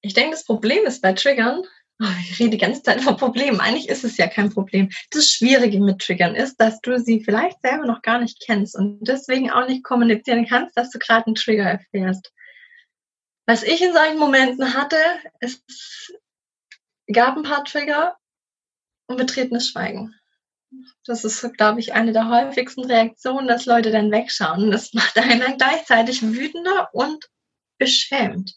Ich 0.00 0.14
denke, 0.14 0.30
das 0.30 0.44
Problem 0.44 0.84
ist 0.84 1.02
bei 1.02 1.12
Triggern, 1.12 1.62
oh, 2.00 2.06
ich 2.20 2.38
rede 2.38 2.50
die 2.50 2.58
ganze 2.58 2.84
Zeit 2.84 3.00
von 3.00 3.16
Problemen, 3.16 3.58
eigentlich 3.58 3.88
ist 3.88 4.04
es 4.04 4.16
ja 4.18 4.28
kein 4.28 4.50
Problem. 4.50 4.90
Das 5.10 5.28
Schwierige 5.28 5.80
mit 5.80 5.98
Triggern 5.98 6.36
ist, 6.36 6.60
dass 6.60 6.80
du 6.82 7.00
sie 7.00 7.24
vielleicht 7.24 7.60
selber 7.62 7.86
noch 7.86 8.02
gar 8.02 8.20
nicht 8.20 8.40
kennst 8.46 8.76
und 8.76 9.00
deswegen 9.00 9.50
auch 9.50 9.66
nicht 9.66 9.82
kommunizieren 9.82 10.46
kannst, 10.46 10.78
dass 10.78 10.90
du 10.90 11.00
gerade 11.00 11.26
einen 11.26 11.34
Trigger 11.34 11.64
erfährst. 11.64 12.32
Was 13.52 13.64
ich 13.64 13.82
in 13.82 13.92
solchen 13.92 14.18
Momenten 14.18 14.72
hatte, 14.72 14.96
es 15.40 15.62
gab 17.12 17.36
ein 17.36 17.42
paar 17.42 17.62
Trigger 17.66 18.16
und 19.08 19.18
betretenes 19.18 19.68
Schweigen. 19.68 20.14
Das 21.04 21.22
ist, 21.22 21.42
glaube 21.58 21.78
ich, 21.78 21.92
eine 21.92 22.14
der 22.14 22.30
häufigsten 22.30 22.86
Reaktionen, 22.86 23.46
dass 23.46 23.66
Leute 23.66 23.90
dann 23.90 24.10
wegschauen. 24.10 24.70
Das 24.70 24.94
macht 24.94 25.18
einen 25.18 25.40
dann 25.40 25.58
gleichzeitig 25.58 26.22
wütender 26.22 26.88
und 26.94 27.28
beschämt. 27.76 28.54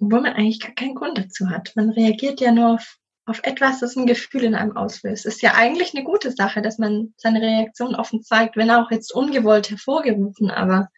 Obwohl 0.00 0.22
man 0.22 0.32
eigentlich 0.32 0.60
gar 0.60 0.72
keinen 0.72 0.94
Grund 0.94 1.18
dazu 1.18 1.50
hat. 1.50 1.76
Man 1.76 1.90
reagiert 1.90 2.40
ja 2.40 2.52
nur 2.52 2.76
auf, 2.76 2.96
auf 3.26 3.40
etwas, 3.42 3.80
das 3.80 3.94
ein 3.94 4.06
Gefühl 4.06 4.44
in 4.44 4.54
einem 4.54 4.74
auslöst. 4.74 5.26
Ist 5.26 5.42
ja 5.42 5.52
eigentlich 5.52 5.94
eine 5.94 6.02
gute 6.02 6.32
Sache, 6.32 6.62
dass 6.62 6.78
man 6.78 7.12
seine 7.18 7.42
Reaktion 7.42 7.94
offen 7.94 8.22
zeigt, 8.22 8.56
wenn 8.56 8.70
auch 8.70 8.90
jetzt 8.90 9.14
ungewollt 9.14 9.68
hervorgerufen, 9.68 10.50
aber 10.50 10.88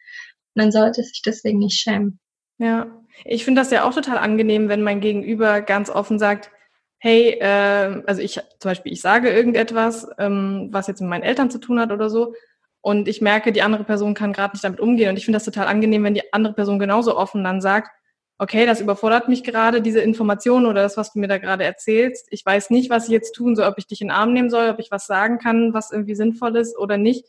man 0.53 0.71
sollte 0.71 1.03
sich 1.03 1.21
deswegen 1.21 1.59
nicht 1.59 1.77
schämen. 1.77 2.21
Ja, 2.59 2.87
ich 3.25 3.45
finde 3.45 3.61
das 3.61 3.71
ja 3.71 3.85
auch 3.85 3.93
total 3.93 4.17
angenehm, 4.17 4.69
wenn 4.69 4.83
mein 4.83 4.99
Gegenüber 5.01 5.61
ganz 5.61 5.89
offen 5.89 6.19
sagt, 6.19 6.51
hey, 6.99 7.31
äh, 7.39 8.03
also 8.05 8.21
ich 8.21 8.33
zum 8.59 8.69
Beispiel, 8.69 8.91
ich 8.91 9.01
sage 9.01 9.29
irgendetwas, 9.29 10.07
ähm, 10.19 10.67
was 10.71 10.87
jetzt 10.87 10.99
mit 11.01 11.09
meinen 11.09 11.23
Eltern 11.23 11.49
zu 11.49 11.59
tun 11.59 11.79
hat 11.79 11.91
oder 11.91 12.09
so, 12.09 12.33
und 12.81 13.07
ich 13.07 13.21
merke, 13.21 13.51
die 13.51 13.61
andere 13.61 13.83
Person 13.83 14.13
kann 14.13 14.33
gerade 14.33 14.53
nicht 14.53 14.63
damit 14.63 14.79
umgehen. 14.79 15.09
Und 15.09 15.17
ich 15.17 15.25
finde 15.25 15.37
das 15.37 15.45
total 15.45 15.67
angenehm, 15.67 16.03
wenn 16.03 16.13
die 16.13 16.33
andere 16.33 16.53
Person 16.53 16.79
genauso 16.79 17.17
offen 17.17 17.43
dann 17.43 17.61
sagt, 17.61 17.91
okay, 18.37 18.65
das 18.65 18.79
überfordert 18.79 19.27
mich 19.27 19.43
gerade, 19.43 19.81
diese 19.81 19.99
Information 19.99 20.65
oder 20.65 20.81
das, 20.81 20.95
was 20.95 21.11
du 21.11 21.19
mir 21.19 21.27
da 21.27 21.39
gerade 21.39 21.65
erzählst. 21.65 22.27
Ich 22.31 22.45
weiß 22.45 22.69
nicht, 22.69 22.89
was 22.89 23.05
ich 23.05 23.11
jetzt 23.11 23.33
tun 23.33 23.55
soll, 23.57 23.67
ob 23.67 23.77
ich 23.77 23.87
dich 23.87 23.99
in 24.01 24.07
den 24.07 24.15
Arm 24.15 24.31
nehmen 24.31 24.49
soll, 24.49 24.69
ob 24.69 24.79
ich 24.79 24.91
was 24.91 25.07
sagen 25.07 25.39
kann, 25.39 25.73
was 25.73 25.91
irgendwie 25.91 26.15
sinnvoll 26.15 26.55
ist 26.55 26.77
oder 26.77 26.97
nicht 26.97 27.25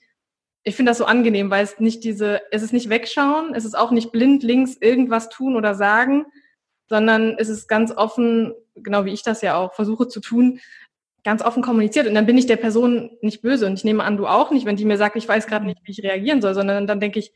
ich 0.62 0.76
finde 0.76 0.90
das 0.90 0.98
so 0.98 1.04
angenehm, 1.04 1.50
weil 1.50 1.64
es 1.64 1.80
nicht 1.80 2.04
diese, 2.04 2.42
es 2.50 2.62
ist 2.62 2.72
nicht 2.72 2.90
wegschauen, 2.90 3.54
es 3.54 3.64
ist 3.64 3.76
auch 3.76 3.90
nicht 3.90 4.12
blind 4.12 4.42
links 4.42 4.76
irgendwas 4.76 5.28
tun 5.28 5.56
oder 5.56 5.74
sagen, 5.74 6.26
sondern 6.88 7.36
es 7.38 7.48
ist 7.48 7.68
ganz 7.68 7.92
offen, 7.92 8.52
genau 8.74 9.04
wie 9.04 9.12
ich 9.12 9.22
das 9.22 9.42
ja 9.42 9.56
auch 9.56 9.74
versuche 9.74 10.08
zu 10.08 10.20
tun, 10.20 10.60
ganz 11.24 11.42
offen 11.42 11.62
kommuniziert. 11.62 12.06
Und 12.06 12.14
dann 12.14 12.26
bin 12.26 12.36
ich 12.36 12.46
der 12.46 12.56
Person 12.56 13.16
nicht 13.20 13.42
böse. 13.42 13.66
Und 13.66 13.74
ich 13.74 13.84
nehme 13.84 14.04
an, 14.04 14.16
du 14.16 14.26
auch 14.26 14.50
nicht, 14.50 14.66
wenn 14.66 14.76
die 14.76 14.84
mir 14.84 14.96
sagt, 14.96 15.16
ich 15.16 15.28
weiß 15.28 15.46
gerade 15.46 15.66
nicht, 15.66 15.80
wie 15.84 15.92
ich 15.92 16.02
reagieren 16.02 16.42
soll, 16.42 16.54
sondern 16.54 16.86
dann 16.86 17.00
denke 17.00 17.18
ich, 17.18 17.32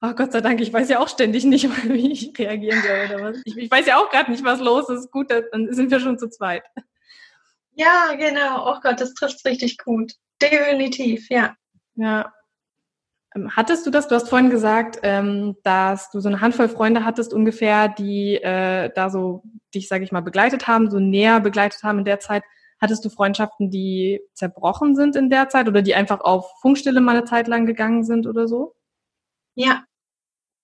oh 0.00 0.12
Gott 0.14 0.32
sei 0.32 0.40
Dank, 0.40 0.60
ich 0.60 0.72
weiß 0.72 0.88
ja 0.88 1.00
auch 1.00 1.08
ständig 1.08 1.44
nicht, 1.44 1.68
wie 1.88 2.12
ich 2.12 2.32
reagieren 2.38 2.82
soll 2.82 3.16
oder 3.16 3.30
was. 3.30 3.42
Ich, 3.44 3.56
ich 3.56 3.70
weiß 3.70 3.86
ja 3.86 3.98
auch 3.98 4.10
gerade 4.10 4.30
nicht, 4.30 4.44
was 4.44 4.60
los 4.60 4.88
ist. 4.88 5.10
Gut, 5.10 5.30
dann 5.30 5.72
sind 5.72 5.90
wir 5.90 6.00
schon 6.00 6.18
zu 6.18 6.28
zweit. 6.28 6.64
Ja, 7.72 8.14
genau. 8.16 8.70
Oh 8.70 8.80
Gott, 8.82 9.00
das 9.00 9.14
trifft 9.14 9.44
richtig 9.44 9.78
gut. 9.78 10.12
Definitiv, 10.42 11.28
ja. 11.30 11.54
Ja, 11.94 12.32
hattest 13.48 13.86
du 13.86 13.90
das? 13.90 14.08
Du 14.08 14.14
hast 14.14 14.28
vorhin 14.28 14.50
gesagt, 14.50 14.98
ähm, 15.02 15.56
dass 15.62 16.10
du 16.10 16.20
so 16.20 16.28
eine 16.28 16.40
Handvoll 16.40 16.68
Freunde 16.68 17.04
hattest 17.04 17.32
ungefähr, 17.32 17.88
die 17.88 18.36
äh, 18.36 18.90
da 18.94 19.10
so 19.10 19.42
dich, 19.74 19.88
sage 19.88 20.04
ich 20.04 20.12
mal, 20.12 20.20
begleitet 20.20 20.66
haben, 20.66 20.90
so 20.90 20.98
näher 20.98 21.40
begleitet 21.40 21.82
haben 21.82 21.98
in 21.98 22.04
der 22.04 22.20
Zeit. 22.20 22.42
Hattest 22.80 23.04
du 23.04 23.10
Freundschaften, 23.10 23.70
die 23.70 24.20
zerbrochen 24.34 24.96
sind 24.96 25.14
in 25.14 25.30
der 25.30 25.48
Zeit 25.48 25.68
oder 25.68 25.82
die 25.82 25.94
einfach 25.94 26.20
auf 26.20 26.50
Funkstille 26.60 27.00
mal 27.00 27.16
eine 27.16 27.24
Zeit 27.24 27.46
lang 27.46 27.66
gegangen 27.66 28.04
sind 28.04 28.26
oder 28.26 28.48
so? 28.48 28.74
Ja, 29.54 29.84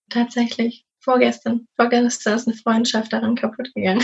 tatsächlich. 0.09 0.87
Vorgestern. 0.99 1.69
Vorgestern 1.77 2.35
ist 2.35 2.49
eine 2.49 2.57
Freundschaft 2.57 3.13
daran 3.13 3.37
kaputt 3.37 3.73
gegangen. 3.75 4.03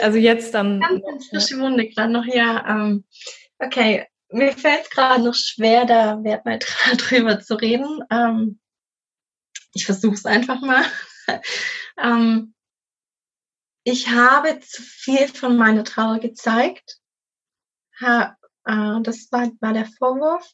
Also 0.00 0.18
jetzt 0.18 0.54
dann. 0.54 0.80
Ganz, 0.80 1.02
ganz 1.04 1.28
frische 1.28 1.58
Wunde 1.58 1.88
gerade 1.88 2.12
noch, 2.12 2.24
ja. 2.24 2.64
Ähm, 2.68 3.04
okay, 3.58 4.06
mir 4.30 4.52
fällt 4.52 4.84
es 4.84 4.90
gerade 4.90 5.22
noch 5.22 5.34
schwer, 5.34 5.84
da 5.84 6.22
wertneutral 6.22 6.96
drüber 6.96 7.40
zu 7.40 7.54
reden. 7.54 8.02
Ähm, 8.10 8.60
ich 9.74 9.86
versuche 9.86 10.14
es 10.14 10.24
einfach 10.24 10.60
mal. 10.60 10.84
ähm, 11.98 12.54
ich 13.84 14.08
habe 14.08 14.58
zu 14.60 14.82
viel 14.82 15.28
von 15.28 15.56
meiner 15.56 15.84
Trauer 15.84 16.18
gezeigt. 16.18 16.98
Ha, 18.00 18.36
äh, 18.64 19.00
das 19.02 19.30
war, 19.30 19.50
war 19.60 19.72
der 19.72 19.86
Vorwurf. 19.86 20.50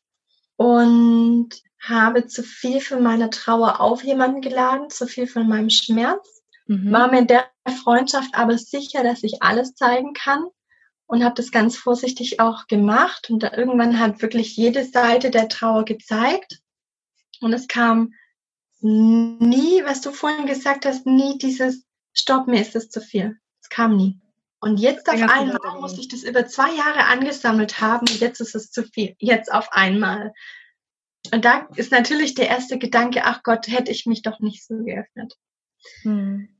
Und 0.56 1.50
habe 1.80 2.26
zu 2.26 2.42
viel 2.44 2.80
von 2.80 3.02
meiner 3.02 3.30
Trauer 3.30 3.80
auf 3.80 4.04
jemanden 4.04 4.40
geladen, 4.40 4.90
zu 4.90 5.06
viel 5.06 5.26
von 5.26 5.48
meinem 5.48 5.70
Schmerz. 5.70 6.42
Mhm. 6.66 6.92
War 6.92 7.10
mir 7.10 7.20
in 7.20 7.26
der 7.26 7.50
Freundschaft 7.82 8.34
aber 8.34 8.56
sicher, 8.58 9.02
dass 9.02 9.24
ich 9.24 9.42
alles 9.42 9.74
zeigen 9.74 10.12
kann 10.12 10.44
und 11.06 11.24
habe 11.24 11.34
das 11.34 11.50
ganz 11.50 11.76
vorsichtig 11.76 12.40
auch 12.40 12.66
gemacht. 12.66 13.30
Und 13.30 13.42
da 13.42 13.52
irgendwann 13.56 13.98
hat 13.98 14.22
wirklich 14.22 14.56
jede 14.56 14.84
Seite 14.84 15.30
der 15.30 15.48
Trauer 15.48 15.84
gezeigt. 15.84 16.60
Und 17.40 17.52
es 17.52 17.68
kam 17.68 18.14
nie, 18.80 19.82
was 19.84 20.00
du 20.00 20.10
vorhin 20.10 20.46
gesagt 20.46 20.86
hast, 20.86 21.06
nie 21.06 21.38
dieses 21.38 21.84
Stopp, 22.12 22.46
mir 22.46 22.60
ist 22.60 22.74
das 22.74 22.88
zu 22.88 23.00
viel. 23.00 23.38
Es 23.60 23.68
kam 23.68 23.96
nie. 23.96 24.20
Und 24.60 24.78
jetzt 24.78 25.08
auf 25.08 25.20
einmal 25.20 25.80
musste 25.80 26.00
ich 26.00 26.08
das 26.08 26.22
über 26.22 26.46
zwei 26.46 26.72
Jahre 26.72 27.06
angesammelt 27.06 27.80
haben. 27.80 28.06
Jetzt 28.06 28.40
ist 28.40 28.54
es 28.54 28.70
zu 28.70 28.84
viel. 28.84 29.16
Jetzt 29.18 29.52
auf 29.52 29.72
einmal. 29.72 30.32
Und 31.32 31.44
da 31.44 31.68
ist 31.76 31.90
natürlich 31.90 32.34
der 32.34 32.48
erste 32.48 32.78
Gedanke, 32.78 33.24
ach 33.24 33.42
Gott, 33.42 33.68
hätte 33.68 33.90
ich 33.90 34.06
mich 34.06 34.22
doch 34.22 34.40
nicht 34.40 34.64
so 34.64 34.76
geöffnet. 34.78 35.36
Hm. 36.02 36.51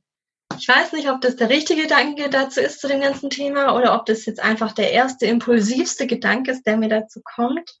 Ich 0.57 0.67
weiß 0.67 0.93
nicht, 0.93 1.09
ob 1.09 1.21
das 1.21 1.35
der 1.35 1.49
richtige 1.49 1.83
Gedanke 1.83 2.29
dazu 2.29 2.59
ist 2.59 2.79
zu 2.79 2.87
dem 2.87 3.01
ganzen 3.01 3.29
Thema 3.29 3.75
oder 3.75 3.95
ob 3.95 4.05
das 4.05 4.25
jetzt 4.25 4.39
einfach 4.39 4.71
der 4.71 4.91
erste 4.91 5.25
impulsivste 5.25 6.07
Gedanke 6.07 6.51
ist, 6.51 6.65
der 6.65 6.77
mir 6.77 6.89
dazu 6.89 7.21
kommt. 7.23 7.79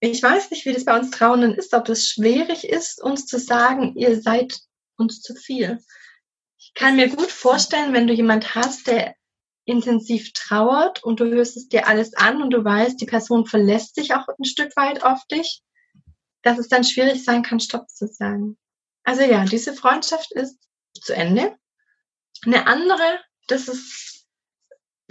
Ich 0.00 0.22
weiß 0.22 0.50
nicht, 0.50 0.66
wie 0.66 0.72
das 0.72 0.84
bei 0.84 0.98
uns 0.98 1.10
Trauenden 1.10 1.54
ist, 1.54 1.74
ob 1.74 1.88
es 1.88 2.08
schwierig 2.08 2.68
ist, 2.68 3.02
uns 3.02 3.26
zu 3.26 3.38
sagen, 3.38 3.94
ihr 3.96 4.20
seid 4.20 4.58
uns 4.96 5.20
zu 5.22 5.34
viel. 5.34 5.82
Ich 6.58 6.74
kann 6.74 6.96
mir 6.96 7.08
gut 7.08 7.30
vorstellen, 7.30 7.92
wenn 7.92 8.06
du 8.06 8.14
jemand 8.14 8.54
hast, 8.54 8.86
der 8.86 9.14
intensiv 9.64 10.32
trauert 10.32 11.02
und 11.02 11.20
du 11.20 11.26
hörst 11.26 11.56
es 11.56 11.68
dir 11.68 11.88
alles 11.88 12.14
an 12.14 12.42
und 12.42 12.50
du 12.50 12.64
weißt, 12.64 13.00
die 13.00 13.06
Person 13.06 13.46
verlässt 13.46 13.96
sich 13.96 14.14
auch 14.14 14.28
ein 14.28 14.44
Stück 14.44 14.76
weit 14.76 15.02
auf 15.02 15.24
dich, 15.26 15.62
dass 16.42 16.58
es 16.58 16.68
dann 16.68 16.84
schwierig 16.84 17.24
sein 17.24 17.42
kann, 17.42 17.58
Stopp 17.58 17.88
zu 17.88 18.06
sagen. 18.06 18.56
Also 19.02 19.22
ja, 19.22 19.44
diese 19.44 19.72
Freundschaft 19.72 20.32
ist 20.32 20.65
zu 21.00 21.14
Ende. 21.14 21.56
Eine 22.44 22.66
andere, 22.66 23.20
das 23.48 23.68
ist, 23.68 24.26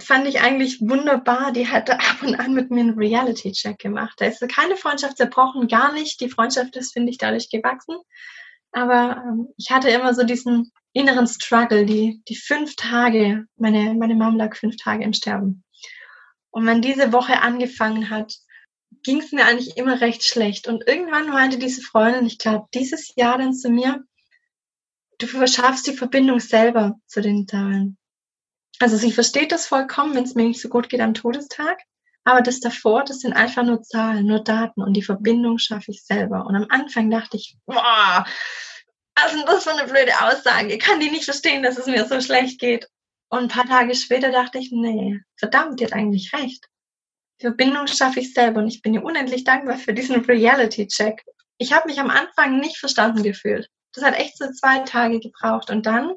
fand 0.00 0.26
ich 0.26 0.40
eigentlich 0.40 0.80
wunderbar, 0.80 1.52
die 1.52 1.68
hatte 1.68 1.94
ab 1.94 2.22
und 2.22 2.34
an 2.36 2.54
mit 2.54 2.70
mir 2.70 2.80
einen 2.80 2.98
Reality-Check 2.98 3.78
gemacht. 3.78 4.14
Da 4.18 4.26
ist 4.26 4.46
keine 4.48 4.76
Freundschaft 4.76 5.16
zerbrochen, 5.16 5.68
gar 5.68 5.92
nicht. 5.92 6.20
Die 6.20 6.30
Freundschaft 6.30 6.76
ist, 6.76 6.92
finde 6.92 7.10
ich, 7.10 7.18
dadurch 7.18 7.50
gewachsen. 7.50 7.96
Aber 8.72 9.22
ähm, 9.24 9.48
ich 9.56 9.70
hatte 9.70 9.88
immer 9.88 10.14
so 10.14 10.22
diesen 10.22 10.70
inneren 10.92 11.26
Struggle, 11.26 11.84
die, 11.86 12.22
die 12.28 12.36
fünf 12.36 12.76
Tage, 12.76 13.46
meine, 13.56 13.94
meine 13.94 14.14
Mom 14.14 14.36
lag 14.36 14.56
fünf 14.56 14.76
Tage 14.76 15.04
im 15.04 15.12
Sterben. 15.12 15.64
Und 16.50 16.66
wenn 16.66 16.80
diese 16.80 17.12
Woche 17.12 17.42
angefangen 17.42 18.08
hat, 18.08 18.34
ging 19.02 19.20
es 19.20 19.32
mir 19.32 19.44
eigentlich 19.44 19.76
immer 19.76 20.00
recht 20.00 20.24
schlecht. 20.24 20.68
Und 20.68 20.86
irgendwann 20.86 21.28
meinte 21.28 21.58
diese 21.58 21.82
Freundin, 21.82 22.26
ich 22.26 22.38
glaube, 22.38 22.66
dieses 22.72 23.14
Jahr 23.14 23.38
dann 23.38 23.54
zu 23.54 23.70
mir, 23.70 24.04
du 25.18 25.26
verschaffst 25.26 25.86
die 25.86 25.96
Verbindung 25.96 26.40
selber 26.40 26.98
zu 27.06 27.20
den 27.20 27.46
Zahlen. 27.46 27.96
Also 28.78 28.96
sie 28.96 29.12
versteht 29.12 29.52
das 29.52 29.66
vollkommen, 29.66 30.14
wenn 30.14 30.24
es 30.24 30.34
mir 30.34 30.44
nicht 30.44 30.60
so 30.60 30.68
gut 30.68 30.88
geht 30.88 31.00
am 31.00 31.14
Todestag. 31.14 31.80
Aber 32.24 32.42
das 32.42 32.60
davor, 32.60 33.04
das 33.04 33.20
sind 33.20 33.34
einfach 33.34 33.62
nur 33.62 33.82
Zahlen, 33.82 34.26
nur 34.26 34.42
Daten 34.42 34.82
und 34.82 34.94
die 34.94 35.02
Verbindung 35.02 35.58
schaffe 35.58 35.92
ich 35.92 36.04
selber. 36.04 36.44
Und 36.46 36.56
am 36.56 36.66
Anfang 36.68 37.08
dachte 37.08 37.36
ich, 37.36 37.56
boah, 37.66 38.26
was 39.14 39.32
ist 39.32 39.38
denn 39.38 39.46
das 39.46 39.64
für 39.64 39.70
eine 39.70 39.90
blöde 39.90 40.12
Aussage? 40.20 40.74
Ich 40.74 40.80
kann 40.80 41.00
die 41.00 41.10
nicht 41.10 41.24
verstehen, 41.24 41.62
dass 41.62 41.78
es 41.78 41.86
mir 41.86 42.04
so 42.06 42.20
schlecht 42.20 42.58
geht. 42.58 42.88
Und 43.28 43.42
ein 43.42 43.48
paar 43.48 43.66
Tage 43.66 43.94
später 43.94 44.30
dachte 44.30 44.58
ich, 44.58 44.70
nee, 44.72 45.20
verdammt, 45.36 45.80
die 45.80 45.84
hat 45.84 45.92
eigentlich 45.92 46.32
recht. 46.32 46.66
Die 47.40 47.46
Verbindung 47.46 47.86
schaffe 47.86 48.20
ich 48.20 48.32
selber 48.32 48.60
und 48.60 48.68
ich 48.68 48.82
bin 48.82 48.94
ihr 48.94 49.04
unendlich 49.04 49.44
dankbar 49.44 49.78
für 49.78 49.94
diesen 49.94 50.24
Reality-Check. 50.24 51.24
Ich 51.58 51.72
habe 51.72 51.88
mich 51.88 52.00
am 52.00 52.10
Anfang 52.10 52.58
nicht 52.58 52.78
verstanden 52.78 53.22
gefühlt. 53.22 53.68
Das 53.96 54.04
hat 54.04 54.18
echt 54.18 54.36
so 54.36 54.52
zwei 54.52 54.80
Tage 54.80 55.20
gebraucht 55.20 55.70
und 55.70 55.86
dann 55.86 56.12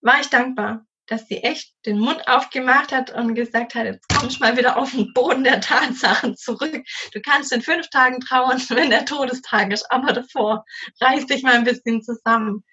war 0.00 0.20
ich 0.20 0.28
dankbar, 0.28 0.86
dass 1.06 1.26
sie 1.26 1.38
echt 1.38 1.74
den 1.84 1.98
Mund 1.98 2.28
aufgemacht 2.28 2.92
hat 2.92 3.10
und 3.10 3.34
gesagt 3.34 3.74
hat, 3.74 3.84
jetzt 3.84 4.08
kommst 4.08 4.40
mal 4.40 4.56
wieder 4.56 4.76
auf 4.76 4.92
den 4.92 5.12
Boden 5.12 5.42
der 5.42 5.60
Tatsachen 5.60 6.36
zurück. 6.36 6.84
Du 7.12 7.20
kannst 7.20 7.52
in 7.52 7.62
fünf 7.62 7.90
Tagen 7.90 8.20
trauern, 8.20 8.58
wenn 8.70 8.90
der 8.90 9.04
Todestag 9.04 9.72
ist, 9.72 9.90
aber 9.90 10.12
davor 10.12 10.64
reiß 11.00 11.26
dich 11.26 11.42
mal 11.42 11.54
ein 11.54 11.64
bisschen 11.64 12.00
zusammen. 12.00 12.64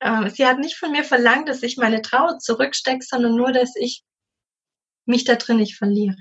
Ähm, 0.00 0.30
sie 0.30 0.46
hat 0.46 0.58
nicht 0.58 0.76
von 0.76 0.92
mir 0.92 1.04
verlangt, 1.04 1.50
dass 1.50 1.62
ich 1.62 1.76
meine 1.76 2.00
Trauer 2.00 2.38
zurückstecke, 2.38 3.04
sondern 3.04 3.36
nur, 3.36 3.52
dass 3.52 3.76
ich 3.76 4.02
mich 5.04 5.24
da 5.24 5.34
drin 5.34 5.58
nicht 5.58 5.76
verliere. 5.76 6.16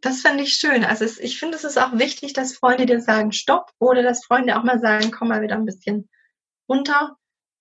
Das 0.00 0.22
fände 0.22 0.42
ich 0.42 0.54
schön. 0.54 0.84
Also 0.84 1.04
es, 1.04 1.18
ich 1.18 1.38
finde, 1.38 1.56
es 1.56 1.64
ist 1.64 1.78
auch 1.78 1.98
wichtig, 1.98 2.32
dass 2.32 2.56
Freunde 2.56 2.86
dir 2.86 3.00
sagen, 3.00 3.32
stopp, 3.32 3.70
oder 3.78 4.02
dass 4.02 4.24
Freunde 4.24 4.58
auch 4.58 4.64
mal 4.64 4.80
sagen, 4.80 5.10
komm 5.10 5.28
mal 5.28 5.42
wieder 5.42 5.56
ein 5.56 5.66
bisschen 5.66 6.08
runter. 6.68 7.16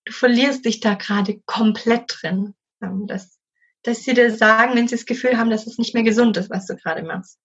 Du 0.06 0.14
verlierst 0.14 0.66
dich 0.66 0.80
da 0.80 0.94
gerade 0.94 1.42
komplett 1.46 2.04
drin. 2.08 2.56
Ähm, 2.82 3.08
dass, 3.08 3.40
dass 3.84 4.04
sie 4.04 4.14
dir 4.14 4.34
sagen, 4.34 4.76
wenn 4.76 4.88
sie 4.88 4.96
das 4.96 5.06
Gefühl 5.06 5.38
haben, 5.38 5.50
dass 5.50 5.68
es 5.68 5.78
nicht 5.78 5.94
mehr 5.94 6.04
gesund 6.04 6.38
ist, 6.38 6.50
was 6.50 6.66
du 6.66 6.76
gerade 6.76 7.04
machst. 7.04 7.38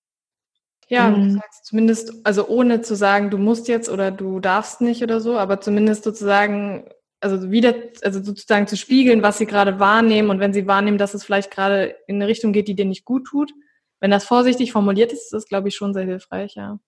Ja, 0.89 1.09
mhm. 1.09 1.29
du 1.29 1.35
sagst 1.35 1.65
zumindest, 1.67 2.13
also 2.25 2.47
ohne 2.47 2.83
zu 2.83 2.95
sagen, 2.95 3.31
du 3.31 3.39
musst 3.39 3.69
jetzt 3.69 3.89
oder 3.89 4.11
du 4.11 4.39
darfst 4.39 4.81
nicht 4.81 5.03
oder 5.03 5.21
so, 5.21 5.39
aber 5.39 5.61
zumindest 5.61 6.05
sozusagen 6.05 6.89
also 7.21 7.51
wieder, 7.51 7.75
also 8.03 8.23
sozusagen 8.23 8.67
zu 8.67 8.77
spiegeln, 8.77 9.23
was 9.23 9.39
sie 9.39 9.47
gerade 9.47 9.81
wahrnehmen 9.81 10.29
und 10.29 10.41
wenn 10.41 10.53
sie 10.53 10.67
wahrnehmen, 10.67 10.99
dass 10.99 11.15
es 11.15 11.25
vielleicht 11.25 11.51
gerade 11.51 11.97
in 12.07 12.17
eine 12.17 12.27
Richtung 12.27 12.53
geht, 12.53 12.69
die 12.69 12.75
dir 12.75 12.85
nicht 12.85 13.07
gut 13.07 13.27
tut, 13.27 13.53
wenn 14.01 14.11
das 14.11 14.25
vorsichtig 14.25 14.73
formuliert 14.73 15.13
ist, 15.13 15.25
ist 15.25 15.33
das, 15.33 15.47
glaube 15.47 15.69
ich, 15.69 15.77
schon 15.77 15.95
sehr 15.95 16.05
hilfreich, 16.05 16.55
ja. 16.55 16.79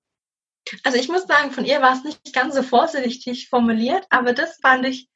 Also 0.82 0.98
ich 0.98 1.08
muss 1.08 1.26
sagen, 1.26 1.52
von 1.52 1.64
ihr 1.64 1.80
war 1.80 1.94
es 1.94 2.04
nicht 2.04 2.32
ganz 2.32 2.54
so 2.54 2.62
vorsichtig 2.62 3.48
formuliert, 3.48 4.04
aber 4.10 4.32
das 4.32 4.58
fand 4.60 4.84
ich, 4.86 5.08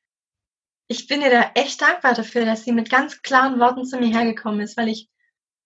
ich 0.86 1.06
bin 1.08 1.22
ihr 1.22 1.30
da 1.30 1.50
echt 1.54 1.80
dankbar 1.82 2.14
dafür, 2.14 2.44
dass 2.44 2.64
sie 2.64 2.72
mit 2.72 2.90
ganz 2.90 3.22
klaren 3.22 3.58
Worten 3.58 3.84
zu 3.84 3.98
mir 3.98 4.16
hergekommen 4.16 4.60
ist, 4.60 4.76
weil 4.76 4.88
ich 4.88 5.08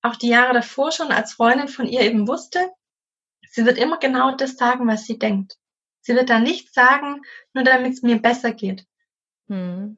auch 0.03 0.17
die 0.17 0.29
Jahre 0.29 0.53
davor 0.53 0.93
schon 0.93 1.11
als 1.11 1.35
Freundin 1.35 1.69
von 1.69 1.87
ihr 1.87 2.01
eben 2.01 2.29
wusste, 2.29 2.71
sie 3.51 3.65
wird 3.65 3.79
immer 3.79 3.99
genau 3.99 4.35
das 4.35 4.57
sagen, 4.57 4.87
was 4.87 5.05
sie 5.05 5.19
denkt. 5.19 5.57
Sie 6.01 6.15
wird 6.15 6.29
da 6.29 6.39
nichts 6.39 6.75
sagen, 6.75 7.23
nur 7.55 7.65
damit 7.65 7.95
es 7.95 8.03
mir 8.03 8.21
besser 8.21 8.53
geht. 8.53 8.87
Hm. 9.49 9.97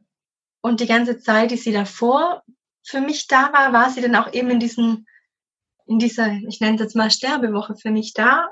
Und 0.61 0.81
die 0.81 0.87
ganze 0.87 1.19
Zeit, 1.19 1.51
die 1.51 1.57
sie 1.57 1.73
davor 1.73 2.45
für 2.85 3.01
mich 3.01 3.27
da 3.27 3.53
war, 3.53 3.73
war 3.73 3.91
sie 3.91 4.01
dann 4.01 4.15
auch 4.15 4.33
eben 4.33 4.51
in 4.51 4.61
diesen, 4.61 5.09
in 5.87 5.99
dieser, 5.99 6.33
ich 6.49 6.61
nenne 6.61 6.77
es 6.77 6.81
jetzt 6.83 6.97
mal 6.97 7.11
Sterbewoche 7.11 7.77
für 7.77 7.91
mich 7.91 8.13
da. 8.13 8.51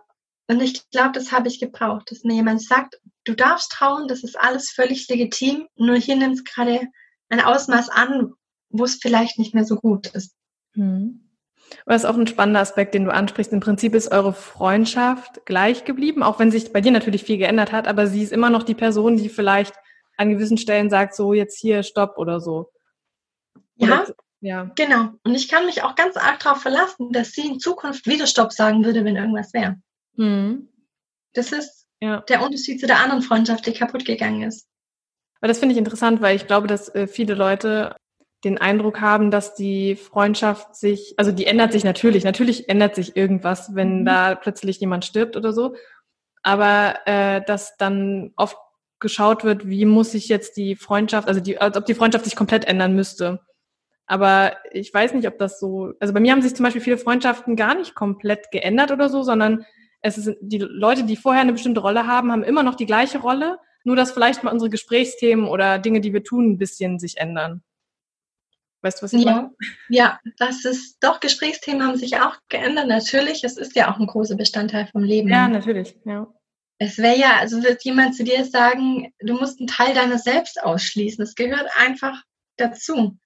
Und 0.48 0.60
ich 0.60 0.88
glaube, 0.90 1.12
das 1.12 1.32
habe 1.32 1.48
ich 1.48 1.58
gebraucht, 1.58 2.10
dass 2.10 2.22
mir 2.22 2.34
jemand 2.34 2.62
sagt, 2.62 3.00
du 3.24 3.34
darfst 3.34 3.72
trauen, 3.72 4.08
das 4.08 4.22
ist 4.22 4.38
alles 4.38 4.70
völlig 4.70 5.08
legitim, 5.08 5.66
nur 5.76 5.96
hier 5.96 6.16
nimmt 6.16 6.34
es 6.34 6.44
gerade 6.44 6.80
ein 7.30 7.40
Ausmaß 7.40 7.88
an, 7.88 8.34
wo 8.68 8.84
es 8.84 8.96
vielleicht 8.96 9.38
nicht 9.38 9.54
mehr 9.54 9.64
so 9.64 9.76
gut 9.76 10.08
ist. 10.08 10.34
Hm. 10.74 11.20
Das 11.86 12.02
ist 12.02 12.08
auch 12.08 12.16
ein 12.16 12.26
spannender 12.26 12.60
Aspekt, 12.60 12.94
den 12.94 13.04
du 13.04 13.12
ansprichst. 13.12 13.52
Im 13.52 13.60
Prinzip 13.60 13.94
ist 13.94 14.12
eure 14.12 14.34
Freundschaft 14.34 15.46
gleich 15.46 15.84
geblieben, 15.84 16.22
auch 16.22 16.38
wenn 16.38 16.50
sich 16.50 16.72
bei 16.72 16.80
dir 16.80 16.92
natürlich 16.92 17.24
viel 17.24 17.38
geändert 17.38 17.72
hat, 17.72 17.88
aber 17.88 18.06
sie 18.06 18.22
ist 18.22 18.32
immer 18.32 18.50
noch 18.50 18.62
die 18.62 18.74
Person, 18.74 19.16
die 19.16 19.28
vielleicht 19.28 19.74
an 20.16 20.30
gewissen 20.30 20.58
Stellen 20.58 20.90
sagt, 20.90 21.14
so 21.14 21.32
jetzt 21.32 21.58
hier 21.58 21.82
Stopp 21.82 22.18
oder 22.18 22.40
so. 22.40 22.70
Ja, 23.76 24.02
oder, 24.02 24.14
ja. 24.44 24.70
genau. 24.76 25.08
Und 25.24 25.34
ich 25.34 25.48
kann 25.48 25.66
mich 25.66 25.82
auch 25.82 25.94
ganz 25.94 26.16
arg 26.16 26.40
darauf 26.40 26.60
verlassen, 26.60 27.12
dass 27.12 27.32
sie 27.32 27.46
in 27.46 27.60
Zukunft 27.60 28.06
wieder 28.06 28.26
Stopp 28.26 28.52
sagen 28.52 28.84
würde, 28.84 29.04
wenn 29.04 29.16
irgendwas 29.16 29.54
wäre. 29.54 29.76
Mhm. 30.16 30.68
Das 31.32 31.50
ist 31.50 31.86
ja. 32.00 32.20
der 32.28 32.42
Unterschied 32.42 32.78
zu 32.78 32.86
der 32.86 33.00
anderen 33.00 33.22
Freundschaft, 33.22 33.66
die 33.66 33.72
kaputt 33.72 34.04
gegangen 34.04 34.42
ist. 34.42 34.68
Aber 35.40 35.48
das 35.48 35.58
finde 35.58 35.72
ich 35.72 35.78
interessant, 35.78 36.20
weil 36.20 36.36
ich 36.36 36.46
glaube, 36.46 36.66
dass 36.66 36.94
äh, 36.94 37.06
viele 37.06 37.34
Leute 37.34 37.96
den 38.44 38.58
Eindruck 38.58 39.00
haben, 39.00 39.30
dass 39.30 39.54
die 39.54 39.96
Freundschaft 39.96 40.76
sich, 40.76 41.14
also 41.16 41.32
die 41.32 41.46
ändert 41.46 41.72
sich 41.72 41.82
natürlich, 41.82 42.24
natürlich 42.24 42.68
ändert 42.68 42.94
sich 42.94 43.16
irgendwas, 43.16 43.74
wenn 43.74 44.00
mhm. 44.00 44.04
da 44.04 44.34
plötzlich 44.34 44.78
jemand 44.80 45.06
stirbt 45.06 45.36
oder 45.36 45.52
so, 45.52 45.74
aber 46.42 46.98
äh, 47.06 47.42
dass 47.46 47.76
dann 47.78 48.32
oft 48.36 48.58
geschaut 49.00 49.44
wird, 49.44 49.66
wie 49.66 49.86
muss 49.86 50.12
sich 50.12 50.28
jetzt 50.28 50.56
die 50.58 50.76
Freundschaft, 50.76 51.28
also 51.28 51.40
die, 51.40 51.58
als 51.58 51.76
ob 51.76 51.86
die 51.86 51.94
Freundschaft 51.94 52.24
sich 52.24 52.36
komplett 52.36 52.66
ändern 52.66 52.94
müsste. 52.94 53.40
Aber 54.06 54.56
ich 54.72 54.92
weiß 54.92 55.14
nicht, 55.14 55.26
ob 55.26 55.38
das 55.38 55.58
so, 55.58 55.92
also 55.98 56.12
bei 56.12 56.20
mir 56.20 56.32
haben 56.32 56.42
sich 56.42 56.54
zum 56.54 56.64
Beispiel 56.64 56.82
viele 56.82 56.98
Freundschaften 56.98 57.56
gar 57.56 57.74
nicht 57.74 57.94
komplett 57.94 58.50
geändert 58.50 58.90
oder 58.90 59.08
so, 59.08 59.22
sondern 59.22 59.64
es 60.02 60.16
sind 60.16 60.36
die 60.42 60.58
Leute, 60.58 61.04
die 61.04 61.16
vorher 61.16 61.40
eine 61.40 61.52
bestimmte 61.52 61.80
Rolle 61.80 62.06
haben, 62.06 62.30
haben 62.30 62.42
immer 62.42 62.62
noch 62.62 62.74
die 62.74 62.86
gleiche 62.86 63.18
Rolle, 63.18 63.58
nur 63.84 63.96
dass 63.96 64.12
vielleicht 64.12 64.44
mal 64.44 64.52
unsere 64.52 64.68
Gesprächsthemen 64.68 65.46
oder 65.46 65.78
Dinge, 65.78 66.00
die 66.00 66.12
wir 66.12 66.22
tun, 66.22 66.52
ein 66.52 66.58
bisschen 66.58 66.98
sich 66.98 67.16
ändern. 67.16 67.62
Weißt 68.82 69.00
du, 69.00 69.04
was 69.04 69.12
ich 69.14 69.24
ja. 69.24 69.32
meine? 69.32 69.50
Ja, 69.88 70.20
das 70.36 70.66
ist 70.66 70.98
doch, 71.00 71.20
Gesprächsthemen 71.20 71.86
haben 71.86 71.96
sich 71.96 72.20
auch 72.20 72.36
geändert, 72.50 72.86
natürlich. 72.86 73.42
Es 73.42 73.56
ist 73.56 73.74
ja 73.74 73.90
auch 73.90 73.98
ein 73.98 74.06
großer 74.06 74.36
Bestandteil 74.36 74.86
vom 74.88 75.02
Leben. 75.02 75.30
Ja, 75.30 75.48
natürlich, 75.48 75.96
ja. 76.04 76.26
Es 76.78 76.98
wäre 76.98 77.18
ja, 77.18 77.36
also 77.38 77.62
wird 77.62 77.82
jemand 77.84 78.14
zu 78.14 78.24
dir 78.24 78.44
sagen, 78.44 79.10
du 79.20 79.34
musst 79.34 79.58
einen 79.58 79.68
Teil 79.68 79.94
deiner 79.94 80.18
selbst 80.18 80.62
ausschließen. 80.62 81.22
Es 81.22 81.34
gehört 81.34 81.66
einfach 81.78 82.22
dazu. 82.58 83.16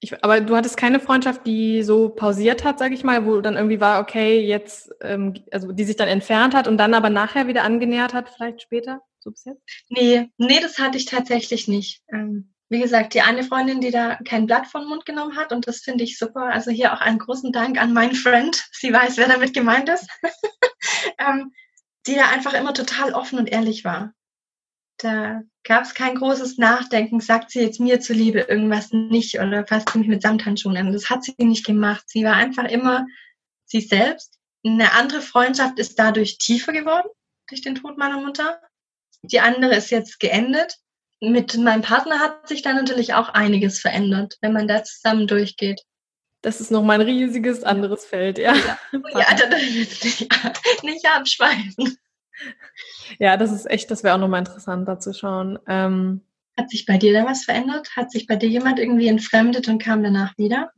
Ich, 0.00 0.24
aber 0.24 0.40
du 0.40 0.56
hattest 0.56 0.78
keine 0.78 0.98
Freundschaft, 0.98 1.46
die 1.46 1.82
so 1.82 2.08
pausiert 2.08 2.64
hat, 2.64 2.78
sag 2.78 2.92
ich 2.92 3.04
mal, 3.04 3.26
wo 3.26 3.40
dann 3.42 3.56
irgendwie 3.56 3.80
war, 3.80 4.00
okay, 4.00 4.40
jetzt, 4.40 4.90
ähm, 5.02 5.34
also 5.50 5.72
die 5.72 5.84
sich 5.84 5.96
dann 5.96 6.08
entfernt 6.08 6.54
hat 6.54 6.66
und 6.66 6.78
dann 6.78 6.94
aber 6.94 7.10
nachher 7.10 7.46
wieder 7.48 7.64
angenähert 7.64 8.14
hat, 8.14 8.30
vielleicht 8.30 8.62
später, 8.62 9.02
so 9.18 9.30
bis 9.30 9.44
jetzt? 9.44 9.62
Nee, 9.90 10.30
nee, 10.38 10.58
das 10.60 10.78
hatte 10.78 10.96
ich 10.96 11.04
tatsächlich 11.04 11.68
nicht. 11.68 12.02
Ähm, 12.10 12.54
wie 12.70 12.80
gesagt, 12.80 13.14
die 13.14 13.20
eine 13.20 13.42
Freundin, 13.42 13.80
die 13.80 13.90
da 13.90 14.16
kein 14.24 14.46
Blatt 14.46 14.68
vom 14.68 14.88
Mund 14.88 15.04
genommen 15.04 15.36
hat 15.36 15.52
und 15.52 15.66
das 15.66 15.80
finde 15.80 16.04
ich 16.04 16.18
super. 16.18 16.44
Also 16.44 16.70
hier 16.70 16.94
auch 16.94 17.00
einen 17.00 17.18
großen 17.18 17.52
Dank 17.52 17.82
an 17.82 17.92
meinen 17.92 18.14
Friend. 18.14 18.64
Sie 18.72 18.92
weiß, 18.92 19.18
wer 19.18 19.28
damit 19.28 19.52
gemeint 19.52 19.88
ist. 19.88 20.06
ähm, 21.18 21.52
die 22.06 22.14
da 22.14 22.30
einfach 22.30 22.54
immer 22.54 22.72
total 22.72 23.12
offen 23.12 23.38
und 23.38 23.50
ehrlich 23.50 23.84
war. 23.84 24.14
Da 25.02 25.42
gab 25.64 25.84
es 25.84 25.94
kein 25.94 26.14
großes 26.14 26.58
Nachdenken, 26.58 27.20
sagt 27.20 27.50
sie 27.50 27.60
jetzt 27.60 27.80
mir 27.80 28.00
zuliebe 28.00 28.40
irgendwas 28.40 28.92
nicht 28.92 29.38
oder 29.40 29.66
fasst 29.66 29.90
sie 29.90 29.98
mich 29.98 30.08
mit 30.08 30.22
Samthandschuhen 30.22 30.76
an. 30.76 30.92
Das 30.92 31.08
hat 31.08 31.24
sie 31.24 31.34
nicht 31.38 31.64
gemacht. 31.64 32.04
Sie 32.06 32.24
war 32.24 32.34
einfach 32.34 32.64
immer 32.64 33.06
sie 33.64 33.80
selbst. 33.80 34.38
Eine 34.64 34.92
andere 34.92 35.22
Freundschaft 35.22 35.78
ist 35.78 35.98
dadurch 35.98 36.36
tiefer 36.38 36.72
geworden, 36.72 37.08
durch 37.48 37.62
den 37.62 37.76
Tod 37.76 37.96
meiner 37.96 38.20
Mutter. 38.20 38.60
Die 39.22 39.40
andere 39.40 39.74
ist 39.74 39.90
jetzt 39.90 40.20
geendet. 40.20 40.76
Mit 41.20 41.56
meinem 41.56 41.82
Partner 41.82 42.18
hat 42.18 42.48
sich 42.48 42.62
da 42.62 42.72
natürlich 42.72 43.14
auch 43.14 43.30
einiges 43.30 43.78
verändert, 43.78 44.36
wenn 44.40 44.52
man 44.52 44.68
da 44.68 44.84
zusammen 44.84 45.26
durchgeht. 45.26 45.82
Das 46.42 46.60
ist 46.60 46.70
nochmal 46.70 47.00
ein 47.00 47.06
riesiges 47.06 47.62
anderes 47.62 48.04
Feld, 48.04 48.38
ja. 48.38 48.54
Ja, 48.54 48.78
ja 48.92 49.34
das 49.34 49.62
ist 49.62 50.04
nicht, 50.04 50.30
nicht 50.82 51.06
abschweifen. 51.06 51.98
Ja, 53.18 53.36
das 53.36 53.52
ist 53.52 53.68
echt, 53.68 53.90
das 53.90 54.04
wäre 54.04 54.14
auch 54.14 54.20
nochmal 54.20 54.40
interessant, 54.40 54.88
da 54.88 54.98
zu 54.98 55.12
schauen. 55.12 55.58
Ähm, 55.66 56.22
Hat 56.56 56.70
sich 56.70 56.86
bei 56.86 56.96
dir 56.96 57.12
da 57.12 57.26
was 57.26 57.44
verändert? 57.44 57.90
Hat 57.96 58.10
sich 58.10 58.26
bei 58.26 58.36
dir 58.36 58.48
jemand 58.48 58.78
irgendwie 58.78 59.08
entfremdet 59.08 59.68
und 59.68 59.82
kam 59.82 60.02
danach 60.02 60.38
wieder? 60.38 60.70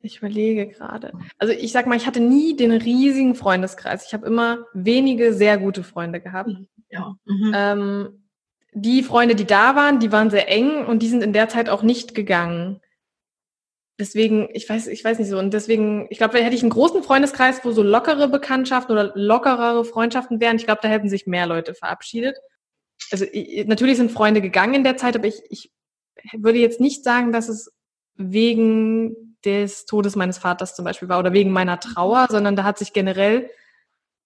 Ich 0.00 0.18
überlege 0.18 0.68
gerade. 0.68 1.12
Also 1.38 1.52
ich 1.52 1.72
sag 1.72 1.86
mal, 1.86 1.96
ich 1.96 2.06
hatte 2.06 2.20
nie 2.20 2.56
den 2.56 2.70
riesigen 2.72 3.34
Freundeskreis. 3.34 4.06
Ich 4.06 4.14
habe 4.14 4.26
immer 4.26 4.58
wenige 4.72 5.34
sehr 5.34 5.58
gute 5.58 5.82
Freunde 5.82 6.20
gehabt. 6.20 6.50
Ja. 6.88 7.16
Mhm. 7.24 7.52
Ähm, 7.54 8.24
die 8.72 9.02
Freunde, 9.02 9.34
die 9.34 9.44
da 9.44 9.74
waren, 9.74 9.98
die 9.98 10.12
waren 10.12 10.30
sehr 10.30 10.48
eng 10.48 10.86
und 10.86 11.02
die 11.02 11.08
sind 11.08 11.22
in 11.22 11.32
der 11.32 11.48
Zeit 11.48 11.68
auch 11.68 11.82
nicht 11.82 12.14
gegangen 12.14 12.80
deswegen, 13.98 14.48
ich 14.52 14.68
weiß, 14.68 14.86
ich 14.86 15.04
weiß 15.04 15.18
nicht 15.18 15.28
so. 15.28 15.38
Und 15.38 15.52
deswegen, 15.52 16.06
ich 16.10 16.18
glaube, 16.18 16.38
hätte 16.38 16.54
ich 16.54 16.62
einen 16.62 16.70
großen 16.70 17.02
Freundeskreis, 17.02 17.64
wo 17.64 17.72
so 17.72 17.82
lockere 17.82 18.28
Bekanntschaften 18.28 18.92
oder 18.92 19.12
lockerere 19.14 19.84
Freundschaften 19.84 20.40
wären, 20.40 20.56
ich 20.56 20.64
glaube, 20.64 20.80
da 20.82 20.88
hätten 20.88 21.08
sich 21.08 21.26
mehr 21.26 21.46
Leute 21.46 21.74
verabschiedet. 21.74 22.36
Also 23.10 23.24
ich, 23.32 23.66
natürlich 23.66 23.96
sind 23.96 24.12
Freunde 24.12 24.40
gegangen 24.40 24.74
in 24.74 24.84
der 24.84 24.96
Zeit, 24.96 25.16
aber 25.16 25.26
ich, 25.26 25.42
ich 25.50 25.70
würde 26.32 26.58
jetzt 26.58 26.80
nicht 26.80 27.04
sagen, 27.04 27.32
dass 27.32 27.48
es 27.48 27.72
wegen 28.14 29.36
des 29.44 29.86
Todes 29.86 30.16
meines 30.16 30.38
Vaters 30.38 30.74
zum 30.74 30.84
Beispiel 30.84 31.08
war 31.08 31.18
oder 31.18 31.32
wegen 31.32 31.52
meiner 31.52 31.78
Trauer, 31.78 32.26
sondern 32.28 32.56
da 32.56 32.64
hat 32.64 32.78
sich 32.78 32.92
generell, 32.92 33.50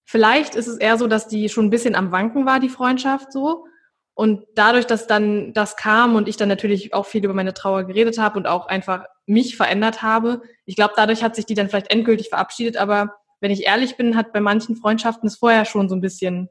vielleicht 0.05 0.55
ist 0.55 0.69
es 0.69 0.79
eher 0.79 0.97
so, 0.97 1.07
dass 1.07 1.29
die 1.29 1.49
schon 1.49 1.67
ein 1.67 1.71
bisschen 1.71 1.95
am 1.95 2.13
Wanken 2.13 2.47
war, 2.47 2.61
die 2.61 2.71
Freundschaft 2.71 3.33
so. 3.33 3.67
Und 4.15 4.45
dadurch, 4.55 4.87
dass 4.87 5.07
dann 5.07 5.55
das 5.55 5.77
kam 5.77 6.17
und 6.17 6.29
ich 6.29 6.37
dann 6.37 6.49
natürlich 6.49 6.93
auch 6.93 7.07
viel 7.07 7.25
über 7.25 7.33
meine 7.33 7.55
Trauer 7.55 7.85
geredet 7.85 8.19
habe 8.19 8.39
und 8.39 8.47
auch 8.47 8.67
einfach 8.67 9.07
mich 9.27 9.57
verändert 9.57 10.03
habe, 10.03 10.43
ich 10.67 10.77
glaube, 10.77 10.93
dadurch 10.97 11.23
hat 11.23 11.35
sich 11.35 11.47
die 11.47 11.55
dann 11.55 11.69
vielleicht 11.69 11.91
endgültig 11.91 12.29
verabschiedet. 12.29 12.77
Aber 12.77 13.15
wenn 13.41 13.51
ich 13.51 13.67
ehrlich 13.67 13.97
bin, 13.97 14.17
hat 14.17 14.33
bei 14.33 14.41
manchen 14.41 14.77
Freundschaften 14.77 15.29
es 15.29 15.37
vorher 15.37 15.65
schon 15.65 15.89
so 15.89 15.95
ein 15.95 16.03
bisschen, 16.03 16.51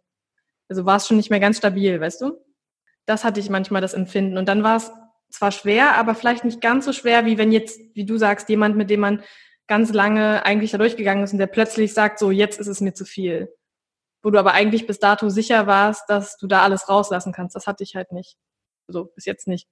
also 0.70 0.86
war 0.86 0.98
es 0.98 1.08
schon 1.08 1.18
nicht 1.18 1.30
mehr 1.30 1.40
ganz 1.40 1.58
stabil, 1.58 2.02
weißt 2.02 2.22
du? 2.22 2.34
Das 3.06 3.24
hatte 3.24 3.40
ich 3.40 3.50
manchmal 3.50 3.82
das 3.82 3.94
Empfinden. 3.94 4.38
Und 4.38 4.48
dann 4.48 4.64
war 4.64 4.78
es 4.78 4.92
zwar 5.30 5.52
schwer, 5.52 5.96
aber 5.96 6.16
vielleicht 6.16 6.44
nicht 6.44 6.62
ganz 6.62 6.86
so 6.86 6.94
schwer, 6.94 7.26
wie 7.26 7.38
wenn 7.38 7.52
jetzt, 7.52 7.80
wie 7.94 8.06
du 8.06 8.18
sagst, 8.18 8.50
jemand, 8.50 8.76
mit 8.76 8.90
dem 8.90 9.00
man 9.02 9.24
ganz 9.68 9.94
lange 9.94 10.46
eigentlich 10.46 10.72
da 10.72 10.78
durchgegangen 10.78 11.24
ist 11.24 11.32
und 11.32 11.40
der 11.40 11.48
plötzlich 11.48 11.94
sagt, 11.94 12.20
so, 12.20 12.32
jetzt 12.32 12.60
ist 12.60 12.68
es 12.68 12.82
mir 12.82 12.94
zu 12.94 13.06
viel 13.06 13.54
wo 14.24 14.30
du 14.30 14.40
aber 14.40 14.54
eigentlich 14.54 14.88
bis 14.88 15.00
dato 15.00 15.30
sicher 15.30 15.68
warst, 15.68 16.10
dass 16.10 16.38
du 16.38 16.48
da 16.48 16.62
alles 16.62 16.90
rauslassen 16.90 17.34
kannst. 17.34 17.56
Das 17.56 17.68
hatte 17.68 17.84
ich 17.84 17.96
halt 17.96 18.12
nicht. 18.12 18.38
So, 18.88 19.06
bis 19.16 19.26
jetzt 19.26 19.48
nicht. 19.48 19.68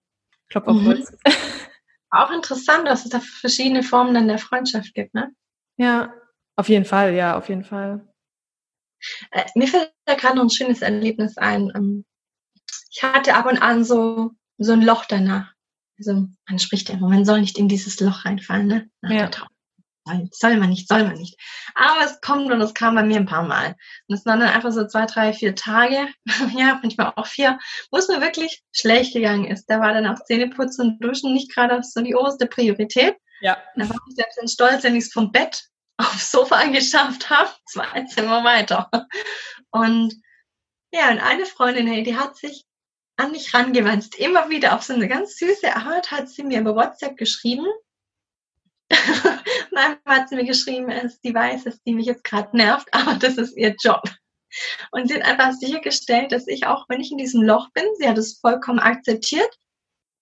Klopf 0.49 0.67
auf 0.67 0.75
mhm. 0.75 0.87
Holz. 0.87 1.11
Mhm. 1.11 1.17
Auch 2.11 2.31
interessant, 2.31 2.87
dass 2.87 3.05
es 3.05 3.11
da 3.11 3.19
verschiedene 3.19 3.83
Formen 3.83 4.15
dann 4.15 4.27
der 4.27 4.39
Freundschaft 4.39 4.95
gibt, 4.95 5.13
ne? 5.13 5.31
Ja, 5.77 6.11
auf 6.55 6.67
jeden 6.67 6.85
Fall, 6.85 7.13
ja, 7.13 7.37
auf 7.37 7.49
jeden 7.49 7.63
Fall. 7.63 8.07
Äh, 9.31 9.45
mir 9.53 9.67
fällt 9.67 9.93
da 10.05 10.15
gerade 10.15 10.35
noch 10.35 10.43
ein 10.43 10.49
schönes 10.49 10.81
Erlebnis 10.81 11.37
ein. 11.37 11.71
Ähm, 11.75 12.05
ich 12.89 13.03
hatte 13.03 13.35
ab 13.35 13.45
und 13.45 13.61
an 13.61 13.83
so, 13.83 14.31
so 14.57 14.73
ein 14.73 14.81
Loch 14.81 15.05
danach. 15.05 15.53
Also 15.99 16.27
man 16.47 16.59
spricht 16.59 16.89
ja 16.89 16.95
immer, 16.95 17.09
man 17.09 17.25
soll 17.25 17.41
nicht 17.41 17.59
in 17.59 17.67
dieses 17.67 17.99
Loch 17.99 18.25
reinfallen, 18.25 18.67
ne? 18.67 18.89
Nach 19.01 19.11
ja. 19.11 19.17
der 19.17 19.31
Trauer 19.31 19.49
soll 20.32 20.57
man 20.57 20.70
nicht, 20.70 20.88
soll 20.88 21.03
man 21.03 21.16
nicht. 21.16 21.39
Aber 21.76 22.05
es 22.05 22.22
kommt 22.22 22.51
und 22.51 22.62
es 22.62 22.74
kam 22.74 22.95
bei 22.95 23.03
mir 23.03 23.18
ein 23.18 23.26
paar 23.26 23.43
Mal. 23.43 23.76
Und 24.07 24.16
es 24.16 24.26
waren 24.26 24.39
dann 24.39 24.49
einfach 24.49 24.72
so 24.72 24.86
zwei, 24.88 25.05
drei, 25.05 25.34
vier 25.34 25.55
Tage, 25.55 26.07
ja, 26.55 26.80
manchmal 26.82 27.14
auch 27.16 27.28
vier, 27.28 27.60
wo 27.91 27.97
es 27.97 28.07
mir 28.07 28.22
wirklich 28.22 28.62
schlecht 28.72 29.14
gegangen 29.14 29.45
ist. 29.45 29.66
Da 29.68 29.80
war 29.80 29.93
dann 29.93 30.07
auch 30.07 30.24
Zähneputzen 30.24 30.88
und 30.88 31.03
Duschen 31.03 31.34
nicht 31.34 31.53
gerade 31.53 31.82
so 31.84 32.01
die 32.01 32.16
oberste 32.16 32.47
Priorität. 32.47 33.16
Ja. 33.41 33.57
Da 33.76 33.89
war 33.89 33.97
ich 34.10 34.16
selbst 34.16 34.53
stolz, 34.53 34.84
wenn 34.84 34.95
ich 34.95 35.05
es 35.05 35.14
vom 35.14 35.32
Bett 35.32 35.64
aufs 35.97 36.32
Sofa 36.32 36.64
geschafft 36.66 37.30
habe, 37.30 37.49
zwei 37.66 38.03
Zimmer 38.05 38.43
weiter. 38.43 38.89
Und 39.72 40.16
ja, 40.91 41.12
und 41.12 41.20
eine 41.20 41.45
Freundin, 41.45 41.88
hey, 41.88 42.03
die 42.03 42.18
hat 42.18 42.36
sich 42.36 42.66
an 43.18 43.32
mich 43.32 43.53
rangewandt, 43.53 44.16
immer 44.16 44.49
wieder 44.49 44.76
auf 44.76 44.84
so 44.84 44.93
eine 44.93 45.07
ganz 45.07 45.38
süße 45.38 45.76
Art 45.76 46.10
hat 46.10 46.30
sie 46.30 46.43
mir 46.43 46.62
über 46.62 46.76
WhatsApp 46.76 47.18
geschrieben 47.18 47.68
Manchmal 49.71 50.19
hat 50.19 50.29
sie 50.29 50.35
mir 50.35 50.45
geschrieben, 50.45 50.89
ist, 50.89 51.21
die 51.23 51.33
weiß, 51.33 51.65
dass 51.65 51.81
die 51.83 51.93
mich 51.93 52.05
jetzt 52.05 52.23
gerade 52.23 52.55
nervt, 52.55 52.87
aber 52.93 53.15
das 53.15 53.37
ist 53.37 53.55
ihr 53.57 53.75
Job. 53.81 54.03
Und 54.91 55.07
sie 55.07 55.15
hat 55.15 55.23
einfach 55.23 55.53
sichergestellt, 55.53 56.31
dass 56.31 56.47
ich 56.47 56.65
auch, 56.65 56.85
wenn 56.89 57.01
ich 57.01 57.11
in 57.11 57.17
diesem 57.17 57.43
Loch 57.43 57.69
bin, 57.73 57.85
sie 57.99 58.07
hat 58.07 58.17
es 58.17 58.39
vollkommen 58.39 58.79
akzeptiert, 58.79 59.49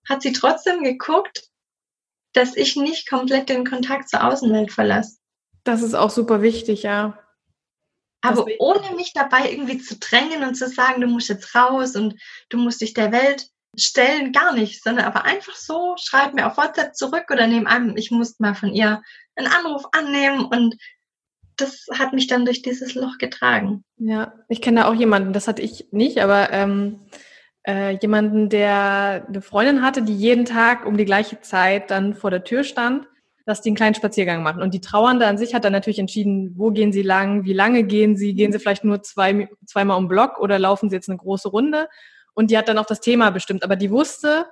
hat 0.07 0.21
sie 0.21 0.33
trotzdem 0.33 0.83
geguckt, 0.83 1.49
dass 2.33 2.55
ich 2.55 2.75
nicht 2.75 3.09
komplett 3.09 3.49
den 3.49 3.65
Kontakt 3.65 4.09
zur 4.09 4.25
Außenwelt 4.25 4.71
verlasse. 4.71 5.17
Das 5.63 5.81
ist 5.81 5.95
auch 5.95 6.09
super 6.09 6.41
wichtig, 6.41 6.83
ja. 6.83 7.17
Aber 8.21 8.45
ohne 8.59 8.95
mich 8.95 9.13
dabei 9.13 9.51
irgendwie 9.51 9.77
zu 9.77 9.97
drängen 9.97 10.43
und 10.43 10.55
zu 10.55 10.67
sagen, 10.67 11.01
du 11.01 11.07
musst 11.07 11.29
jetzt 11.29 11.55
raus 11.55 11.95
und 11.95 12.15
du 12.49 12.57
musst 12.57 12.81
dich 12.81 12.93
der 12.93 13.11
Welt 13.11 13.49
stellen, 13.77 14.31
gar 14.31 14.53
nicht, 14.53 14.83
sondern 14.83 15.05
aber 15.05 15.25
einfach 15.25 15.55
so, 15.55 15.95
schreib 15.97 16.33
mir 16.33 16.47
auf 16.47 16.57
WhatsApp 16.57 16.95
zurück 16.95 17.25
oder 17.31 17.47
nehm 17.47 17.67
an, 17.67 17.95
ich 17.95 18.11
muss 18.11 18.39
mal 18.39 18.55
von 18.55 18.73
ihr 18.73 19.01
einen 19.35 19.47
Anruf 19.47 19.85
annehmen 19.91 20.45
und 20.45 20.75
das 21.57 21.87
hat 21.97 22.13
mich 22.13 22.27
dann 22.27 22.45
durch 22.45 22.61
dieses 22.61 22.95
Loch 22.95 23.17
getragen. 23.17 23.83
Ja, 23.97 24.33
ich 24.47 24.61
kenne 24.61 24.81
da 24.81 24.87
auch 24.87 24.93
jemanden, 24.93 25.33
das 25.33 25.47
hatte 25.47 25.61
ich 25.61 25.87
nicht, 25.91 26.19
aber 26.19 26.51
ähm, 26.51 26.99
äh, 27.67 27.97
jemanden, 27.97 28.49
der 28.49 29.25
eine 29.27 29.41
Freundin 29.41 29.81
hatte, 29.81 30.01
die 30.01 30.15
jeden 30.15 30.45
Tag 30.45 30.85
um 30.85 30.97
die 30.97 31.05
gleiche 31.05 31.41
Zeit 31.41 31.91
dann 31.91 32.13
vor 32.13 32.31
der 32.31 32.43
Tür 32.43 32.63
stand, 32.63 33.07
dass 33.45 33.61
die 33.61 33.69
einen 33.69 33.75
kleinen 33.75 33.95
Spaziergang 33.95 34.43
machen. 34.43 34.61
Und 34.61 34.73
die 34.73 34.81
Trauernde 34.81 35.25
an 35.25 35.37
sich 35.37 35.53
hat 35.53 35.65
dann 35.65 35.73
natürlich 35.73 35.99
entschieden, 35.99 36.53
wo 36.55 36.71
gehen 36.71 36.91
sie 36.91 37.01
lang, 37.01 37.45
wie 37.45 37.53
lange 37.53 37.83
gehen 37.83 38.15
sie, 38.15 38.35
gehen 38.35 38.51
sie 38.51 38.59
vielleicht 38.59 38.83
nur 38.83 39.01
zwei, 39.03 39.49
zweimal 39.65 39.97
um 39.97 40.07
Block 40.07 40.39
oder 40.39 40.59
laufen 40.59 40.89
sie 40.89 40.95
jetzt 40.95 41.09
eine 41.09 41.17
große 41.17 41.49
Runde. 41.49 41.87
Und 42.37 42.51
die 42.51 42.57
hat 42.57 42.67
dann 42.67 42.77
auch 42.77 42.85
das 42.85 43.01
Thema 43.01 43.31
bestimmt. 43.31 43.63
Aber 43.63 43.75
die 43.75 43.89
wusste 43.89 44.45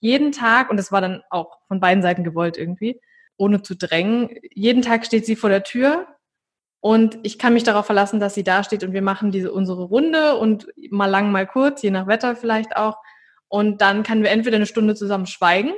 jeden 0.00 0.32
Tag, 0.32 0.70
und 0.70 0.78
das 0.78 0.90
war 0.90 1.02
dann 1.02 1.22
auch 1.28 1.58
von 1.68 1.78
beiden 1.78 2.02
Seiten 2.02 2.24
gewollt 2.24 2.56
irgendwie, 2.56 3.02
ohne 3.36 3.60
zu 3.60 3.76
drängen, 3.76 4.30
jeden 4.54 4.80
Tag 4.80 5.04
steht 5.04 5.26
sie 5.26 5.36
vor 5.36 5.50
der 5.50 5.62
Tür 5.62 6.06
und 6.80 7.18
ich 7.24 7.38
kann 7.38 7.52
mich 7.52 7.64
darauf 7.64 7.84
verlassen, 7.84 8.18
dass 8.18 8.34
sie 8.34 8.44
da 8.44 8.64
steht 8.64 8.82
und 8.82 8.94
wir 8.94 9.02
machen 9.02 9.30
diese 9.30 9.52
unsere 9.52 9.82
Runde 9.82 10.36
und 10.36 10.68
mal 10.90 11.04
lang, 11.04 11.30
mal 11.30 11.46
kurz, 11.46 11.82
je 11.82 11.90
nach 11.90 12.06
Wetter 12.06 12.34
vielleicht 12.34 12.76
auch. 12.76 12.96
Und 13.48 13.82
dann 13.82 14.04
können 14.04 14.22
wir 14.22 14.30
entweder 14.30 14.56
eine 14.56 14.64
Stunde 14.64 14.94
zusammen 14.94 15.26
schweigen 15.26 15.74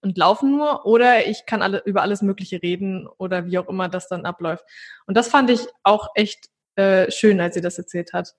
und 0.00 0.16
laufen 0.16 0.52
nur 0.52 0.86
oder 0.86 1.26
ich 1.26 1.44
kann 1.44 1.60
alle, 1.60 1.82
über 1.84 2.00
alles 2.00 2.22
Mögliche 2.22 2.62
reden 2.62 3.06
oder 3.18 3.44
wie 3.44 3.58
auch 3.58 3.68
immer 3.68 3.90
das 3.90 4.08
dann 4.08 4.24
abläuft. 4.24 4.64
Und 5.06 5.18
das 5.18 5.28
fand 5.28 5.50
ich 5.50 5.60
auch 5.82 6.08
echt 6.14 6.46
äh, 6.76 7.10
schön, 7.10 7.40
als 7.42 7.56
sie 7.56 7.60
das 7.60 7.76
erzählt 7.76 8.14
hat. 8.14 8.34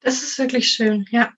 Das 0.00 0.24
ist 0.24 0.36
wirklich 0.40 0.68
schön, 0.72 1.06
ja. 1.12 1.30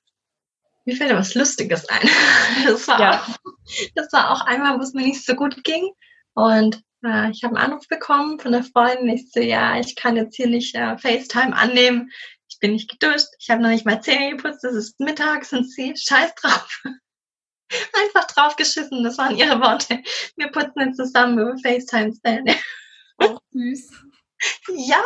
Mir 0.85 0.97
fällt 0.97 1.14
was 1.14 1.35
Lustiges 1.35 1.89
ein. 1.89 2.09
Das 2.66 2.87
war, 2.89 3.01
ja. 3.01 3.22
auch, 3.22 3.53
das 3.95 4.12
war 4.12 4.30
auch 4.30 4.43
einmal, 4.43 4.78
wo 4.78 4.82
es 4.82 4.95
mir 4.95 5.03
nicht 5.03 5.24
so 5.24 5.35
gut 5.35 5.64
ging. 5.64 5.91
Und 6.35 6.82
äh, 7.05 7.30
ich 7.30 7.45
habe 7.45 7.57
einen 7.57 7.72
Anruf 7.72 7.87
bekommen 7.89 8.39
von 8.39 8.53
der 8.53 8.64
Freundin. 8.64 9.09
Ich 9.09 9.30
so, 9.30 9.41
ja, 9.41 9.78
ich 9.78 9.97
kann 9.97 10.16
jetzt 10.16 10.37
hier 10.37 10.49
nicht 10.49 10.74
äh, 10.74 10.97
FaceTime 10.99 11.55
annehmen. 11.55 12.11
Ich 12.49 12.59
bin 12.59 12.72
nicht 12.72 12.91
geduscht. 12.91 13.28
Ich 13.39 13.51
habe 13.51 13.62
noch 13.62 13.70
nicht 13.70 13.87
mal 13.87 14.03
Zähne 14.03 14.37
geputzt. 14.37 14.64
Es 14.64 14.74
ist 14.74 15.01
mittags 15.01 15.53
und 15.53 15.70
sie 15.70 15.95
scheiß 15.97 16.35
drauf. 16.35 16.82
Einfach 18.03 18.26
draufgeschissen. 18.26 19.03
Das 19.05 19.18
waren 19.18 19.37
ihre 19.37 19.61
Worte. 19.61 20.03
Wir 20.37 20.49
putzen 20.49 20.80
jetzt 20.80 20.97
zusammen 20.97 21.39
über 21.39 21.57
FaceTime-Zähne. 21.59 22.57
Auch 23.18 23.41
süß. 23.51 23.91
Ja, 24.68 25.03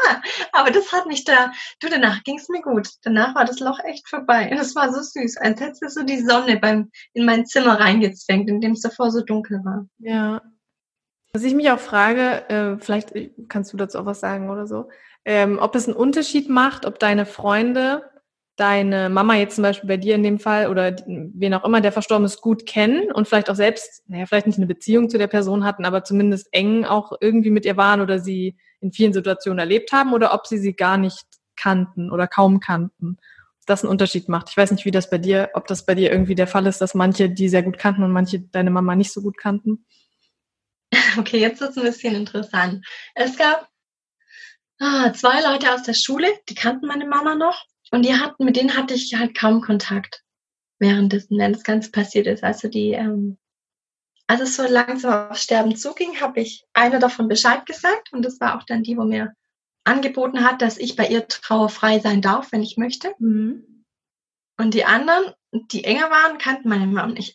aber 0.53 0.71
das 0.71 0.93
hat 0.93 1.07
mich 1.07 1.25
da, 1.25 1.53
du, 1.81 1.89
danach 1.89 2.23
ging 2.25 2.39
es 2.39 2.49
mir 2.49 2.63
gut. 2.63 2.89
Danach 3.03 3.35
war 3.35 3.45
das 3.45 3.61
Loch 3.61 3.79
echt 3.85 4.09
vorbei. 4.09 4.49
Und 4.51 4.59
es 4.59 4.75
war 4.75 4.93
so 4.93 5.01
süß, 5.01 5.37
als 5.39 5.61
hätte 5.61 5.89
so 5.89 6.03
die 6.03 6.21
Sonne 6.21 6.59
beim, 6.59 6.91
in 7.13 7.25
mein 7.25 7.47
Zimmer 7.47 7.79
reingezwängt, 7.81 8.49
in 8.49 8.61
dem 8.61 8.73
es 8.73 8.81
davor 8.81 9.11
so 9.11 9.23
dunkel 9.23 9.65
war. 9.65 9.87
Ja. 9.99 10.43
Was 11.33 11.43
ich 11.43 11.55
mich 11.55 11.71
auch 11.71 11.79
frage, 11.79 12.49
äh, 12.49 12.79
vielleicht 12.79 13.13
kannst 13.49 13.73
du 13.73 13.77
dazu 13.77 13.99
auch 13.99 14.07
was 14.07 14.21
sagen 14.21 14.51
oder 14.51 14.67
so, 14.67 14.89
ähm, 15.25 15.59
ob 15.61 15.75
es 15.75 15.87
einen 15.87 15.97
Unterschied 15.97 16.49
macht, 16.49 16.87
ob 16.87 16.99
deine 16.99 17.27
Freunde 17.27 18.03
deine 18.59 19.09
Mama 19.09 19.37
jetzt 19.37 19.55
zum 19.55 19.63
Beispiel 19.63 19.87
bei 19.87 19.97
dir 19.97 20.17
in 20.17 20.25
dem 20.25 20.41
Fall 20.41 20.69
oder 20.69 20.97
wen 21.07 21.55
auch 21.55 21.65
immer, 21.65 21.81
der 21.81 21.93
verstorben 21.93 22.27
ist, 22.27 22.41
gut 22.41 22.67
kennen 22.67 23.13
und 23.13 23.29
vielleicht 23.29 23.51
auch 23.51 23.55
selbst, 23.55 24.03
naja, 24.09 24.27
vielleicht 24.27 24.49
nicht 24.49 24.59
eine 24.59 24.67
Beziehung 24.67 25.09
zu 25.09 25.17
der 25.17 25.29
Person 25.29 25.65
hatten, 25.65 25.85
aber 25.85 26.03
zumindest 26.03 26.49
eng 26.51 26.85
auch 26.85 27.13
irgendwie 27.21 27.51
mit 27.51 27.65
ihr 27.65 27.77
waren 27.77 28.01
oder 28.01 28.19
sie 28.19 28.57
in 28.81 28.93
vielen 28.93 29.13
Situationen 29.13 29.59
erlebt 29.59 29.93
haben 29.93 30.13
oder 30.13 30.35
ob 30.35 30.47
sie 30.47 30.59
sie 30.59 30.75
gar 30.75 30.97
nicht 30.97 31.27
kannten 31.57 32.11
oder 32.11 32.27
kaum 32.27 32.61
kannten. 32.61 33.19
Das 33.67 33.83
einen 33.83 33.91
Unterschied 33.91 34.29
macht. 34.29 34.49
Ich 34.49 34.57
weiß 34.57 34.71
nicht, 34.71 34.87
wie 34.87 34.91
das 34.91 35.11
bei 35.11 35.19
dir, 35.19 35.51
ob 35.53 35.67
das 35.67 35.85
bei 35.85 35.95
dir 35.95 36.11
irgendwie 36.11 36.35
der 36.35 36.47
Fall 36.47 36.67
ist, 36.67 36.81
dass 36.81 36.95
manche 36.95 37.29
die 37.29 37.49
sehr 37.49 37.63
gut 37.63 37.79
kannten 37.79 38.03
und 38.03 38.13
manche 38.13 38.41
deine 38.41 38.71
Mama 38.71 38.97
nicht 38.97 39.13
so 39.13 39.23
gut 39.23 39.37
kannten. 39.37 39.85
Okay, 41.19 41.39
jetzt 41.39 41.61
ist 41.61 41.71
es 41.71 41.77
ein 41.77 41.83
bisschen 41.83 42.15
interessant. 42.15 42.87
Es 43.15 43.37
gab 43.37 43.69
ah, 44.79 45.13
zwei 45.13 45.43
Leute 45.43 45.73
aus 45.75 45.83
der 45.83 45.95
Schule, 45.95 46.29
die 46.49 46.55
kannten 46.55 46.87
meine 46.87 47.07
Mama 47.07 47.35
noch 47.35 47.67
und 47.91 48.05
die 48.05 48.15
hatten, 48.15 48.45
mit 48.45 48.57
denen 48.57 48.77
hatte 48.77 48.95
ich 48.95 49.15
halt 49.15 49.37
kaum 49.37 49.61
Kontakt 49.61 50.23
währenddessen, 50.79 51.39
wenn 51.39 51.53
das 51.53 51.65
Ganze 51.65 51.91
passiert 51.91 52.27
ist. 52.27 52.45
Also 52.45 52.69
die, 52.69 52.93
ähm, 52.93 53.39
als 54.29 54.43
es 54.43 54.57
so 54.57 54.63
langsam 54.65 55.31
auf 55.31 55.39
Sterben 55.39 55.75
zuging, 55.75 56.21
habe 56.21 56.41
ich 56.41 56.65
einer 56.75 56.99
davon 56.99 57.29
Bescheid 57.29 57.65
gesagt 57.67 58.13
und 58.13 58.23
das 58.23 58.39
war 58.41 58.57
auch 58.57 58.63
dann 58.63 58.83
die, 58.83 58.97
wo 58.97 59.05
mir 59.05 59.33
angeboten 59.85 60.45
hat, 60.45 60.61
dass 60.61 60.77
ich 60.77 60.97
bei 60.97 61.09
ihr 61.09 61.27
trauerfrei 61.27 61.99
sein 61.99 62.21
darf, 62.21 62.53
wenn 62.53 62.63
ich 62.63 62.77
möchte. 62.77 63.15
Mhm. 63.19 63.85
Und 64.59 64.75
die 64.75 64.85
anderen, 64.85 65.33
die 65.73 65.85
enger 65.85 66.11
waren, 66.11 66.37
kannten 66.37 66.69
meine 66.69 66.87
Mama 66.87 67.13
nicht. 67.13 67.35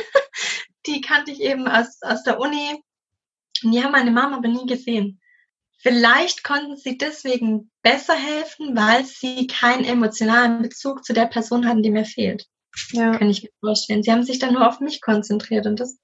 die 0.86 1.00
kannte 1.00 1.30
ich 1.30 1.40
eben 1.40 1.66
aus, 1.66 2.02
aus 2.02 2.22
der 2.24 2.38
Uni. 2.38 2.82
Und 3.64 3.72
die 3.72 3.82
haben 3.82 3.92
meine 3.92 4.10
Mama 4.10 4.36
aber 4.36 4.48
nie 4.48 4.66
gesehen. 4.66 5.18
Vielleicht 5.78 6.44
konnten 6.44 6.76
sie 6.76 6.98
deswegen 6.98 7.70
besser 7.80 8.14
helfen, 8.14 8.76
weil 8.76 9.06
sie 9.06 9.46
keinen 9.46 9.84
emotionalen 9.84 10.60
Bezug 10.60 11.04
zu 11.04 11.14
der 11.14 11.26
Person 11.26 11.66
hatten, 11.66 11.82
die 11.82 11.90
mir 11.90 12.04
fehlt. 12.04 12.46
Ja. 12.92 13.16
Kann 13.16 13.30
ich 13.30 13.42
mir 13.42 13.50
vorstellen. 13.60 14.02
Sie 14.02 14.10
haben 14.10 14.22
sich 14.22 14.38
dann 14.38 14.54
nur 14.54 14.66
auf 14.66 14.80
mich 14.80 15.00
konzentriert 15.00 15.66
und 15.66 15.80
das, 15.80 15.98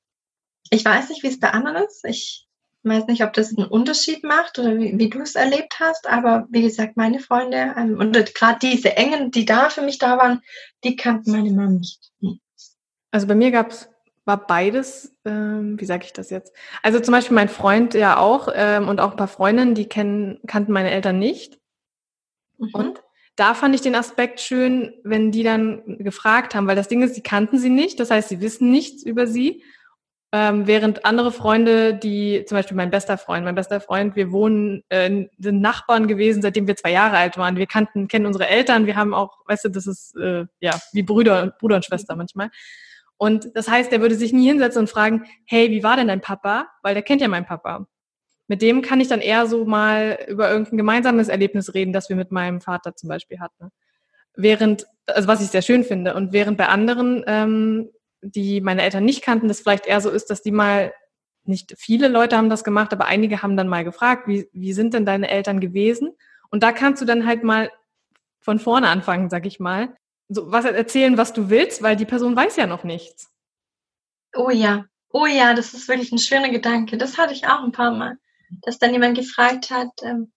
ich 0.71 0.85
weiß 0.85 1.09
nicht, 1.09 1.23
wie 1.23 1.29
es 1.29 1.41
bei 1.41 1.51
anderen 1.51 1.85
ist. 1.85 2.05
Ich 2.05 2.47
weiß 2.83 3.07
nicht, 3.07 3.23
ob 3.25 3.33
das 3.33 3.57
einen 3.57 3.67
Unterschied 3.67 4.23
macht 4.25 4.59
oder 4.59 4.79
wie, 4.79 4.99
wie 4.99 5.11
du 5.11 5.21
es 5.21 5.35
erlebt 5.35 5.77
hast, 5.81 6.07
aber 6.07 6.47
wie 6.51 6.63
gesagt, 6.63 6.97
meine 6.97 7.21
Freunde 7.21 7.75
ähm, 7.77 7.99
und 7.99 8.13
gerade 8.35 8.59
diese 8.61 8.97
Engen, 8.97 9.31
die 9.31 9.45
da 9.45 9.71
für 9.71 9.83
mich 9.83 9.99
da 9.99 10.19
waren, 10.19 10.43
die 10.85 10.97
kannten 10.97 11.33
meine 11.33 11.51
Mama 11.51 11.71
nicht. 11.71 12.13
Also 13.11 13.27
bei 13.27 13.35
mir 13.35 13.51
gab 13.51 13.71
es 13.71 13.89
war 14.29 14.47
beides, 14.47 15.17
ähm, 15.25 15.81
wie 15.81 15.87
sage 15.87 16.05
ich 16.05 16.13
das 16.13 16.29
jetzt? 16.29 16.53
Also 16.83 17.01
zum 17.01 17.13
Beispiel 17.13 17.35
mein 17.35 17.49
Freund 17.49 17.95
ja 17.95 18.19
auch 18.19 18.49
ähm, 18.55 18.87
und 18.87 19.01
auch 19.01 19.13
ein 19.13 19.17
paar 19.17 19.27
Freundinnen, 19.27 19.75
die 19.75 19.89
kennen, 19.89 20.39
kannten 20.47 20.71
meine 20.71 20.91
Eltern 20.91 21.19
nicht. 21.19 21.59
Mhm. 22.59 22.71
Und 22.73 23.03
da 23.39 23.55
fand 23.55 23.73
ich 23.73 23.81
den 23.81 23.95
Aspekt 23.95 24.41
schön, 24.41 24.95
wenn 25.05 25.31
die 25.31 25.45
dann 25.45 25.99
gefragt 25.99 26.57
haben, 26.57 26.67
weil 26.67 26.75
das 26.75 26.89
Ding 26.89 27.03
ist, 27.03 27.15
sie 27.15 27.23
kannten 27.23 27.59
sie 27.59 27.71
nicht, 27.71 28.01
das 28.01 28.11
heißt, 28.11 28.29
sie 28.29 28.41
wissen 28.41 28.71
nichts 28.73 29.05
über 29.05 29.29
sie. 29.29 29.63
Ähm, 30.33 30.67
während 30.67 31.07
andere 31.07 31.31
Freunde, 31.31 31.95
die, 31.95 32.45
zum 32.47 32.57
Beispiel 32.57 32.77
mein 32.77 32.91
bester 32.91 33.17
Freund, 33.17 33.45
mein 33.45 33.55
bester 33.55 33.81
Freund, 33.81 34.17
wir 34.17 34.33
wohnen, 34.33 34.83
äh, 34.89 35.27
sind 35.39 35.61
Nachbarn 35.61 36.09
gewesen, 36.09 36.43
seitdem 36.43 36.67
wir 36.67 36.75
zwei 36.75 36.91
Jahre 36.91 37.17
alt 37.17 37.39
waren. 37.39 37.57
Wir 37.57 37.67
kannten, 37.67 38.09
kennen 38.09 38.27
unsere 38.27 38.49
Eltern, 38.49 38.87
wir 38.87 38.97
haben 38.97 39.15
auch, 39.15 39.39
weißt 39.47 39.67
du, 39.67 39.69
das 39.69 39.87
ist 39.87 40.17
äh, 40.17 40.45
ja 40.61 40.79
wie 40.93 41.05
Brüder, 41.05 41.55
Bruder 41.61 41.77
und 41.77 41.85
Schwester 41.85 42.17
manchmal. 42.17 42.51
Und 43.19 43.49
das 43.55 43.69
heißt, 43.69 43.93
er 43.93 44.01
würde 44.01 44.17
sich 44.17 44.33
nie 44.33 44.49
hinsetzen 44.49 44.81
und 44.81 44.91
fragen, 44.91 45.25
hey, 45.47 45.71
wie 45.71 45.85
war 45.85 45.97
denn 45.97 46.09
dein 46.09 46.21
Papa? 46.21 46.67
Weil 46.83 46.95
der 46.95 47.03
kennt 47.05 47.21
ja 47.21 47.29
meinen 47.29 47.47
Papa. 47.47 47.87
Mit 48.49 48.63
dem 48.63 48.83
kann 48.83 49.01
ich 49.01 49.09
dann 49.09 49.21
eher 49.21 49.47
so 49.47 49.67
mal 49.67 50.19
über 50.27 50.51
irgendein 50.51 50.79
gemeinsames 50.79 51.29
Erlebnis 51.29 51.75
reden, 51.75 51.93
das 51.93 52.09
wir 52.09 52.17
mit 52.17 52.33
meinem 52.33 52.61
Vater 52.61 52.97
zum 52.97 53.09
Beispiel 53.09 53.41
hatten. 53.41 53.71
Während, 54.35 54.87
also 55.07 55.29
was 55.29 55.43
ich 55.43 55.49
sehr 55.49 55.63
schön 55.63 55.85
finde, 55.85 56.15
und 56.15 56.33
während 56.33 56.57
bei 56.57 56.69
anderen, 56.69 57.23
ähm, 57.27 57.91
die 58.23 58.61
meine 58.61 58.83
Eltern 58.83 59.05
nicht 59.05 59.23
kannten, 59.23 59.49
das 59.49 59.61
vielleicht 59.61 59.87
eher 59.87 60.01
so 60.01 60.11
ist, 60.11 60.31
dass 60.31 60.43
die 60.43 60.51
mal, 60.51 60.93
nicht 61.45 61.75
viele 61.79 62.09
Leute 62.09 62.37
haben 62.37 62.51
das 62.51 62.65
gemacht, 62.65 62.93
aber 62.93 63.07
einige 63.07 63.43
haben 63.43 63.57
dann 63.57 63.69
mal 63.69 63.85
gefragt, 63.85 64.29
wie, 64.29 64.49
wie 64.53 64.73
sind 64.73 64.95
denn 64.95 65.07
deine 65.07 65.29
Eltern 65.29 65.61
gewesen? 65.61 66.11
Und 66.51 66.63
da 66.63 66.73
kannst 66.73 67.03
du 67.03 67.07
dann 67.07 67.27
halt 67.27 67.45
mal 67.45 67.71
von 68.41 68.59
vorne 68.59 68.89
anfangen, 68.89 69.29
sag 69.31 69.47
ich 69.47 69.61
mal, 69.61 69.95
so 70.29 70.51
was 70.53 70.65
erzählen, 70.65 71.17
was 71.17 71.33
du 71.33 71.51
willst, 71.51 71.83
weil 71.83 71.97
die 71.97 72.05
Person 72.05 72.37
weiß 72.37 72.57
ja 72.57 72.67
noch 72.67 72.85
nichts. 72.85 73.31
Oh 74.35 74.51
ja, 74.51 74.85
oh 75.11 75.27
ja, 75.27 75.55
das 75.55 75.75
ist 75.75 75.89
wirklich 75.89 76.13
ein 76.13 76.19
schöner 76.19 76.51
Gedanke. 76.51 76.97
Das 76.99 77.19
hatte 77.19 77.33
ich 77.33 77.47
auch 77.47 77.63
ein 77.63 77.73
paar 77.73 77.93
Mal, 77.93 78.19
dass 78.63 78.79
dann 78.79 78.93
jemand 78.93 79.17
gefragt 79.17 79.71
hat 79.71 79.91
ähm, 80.03 80.33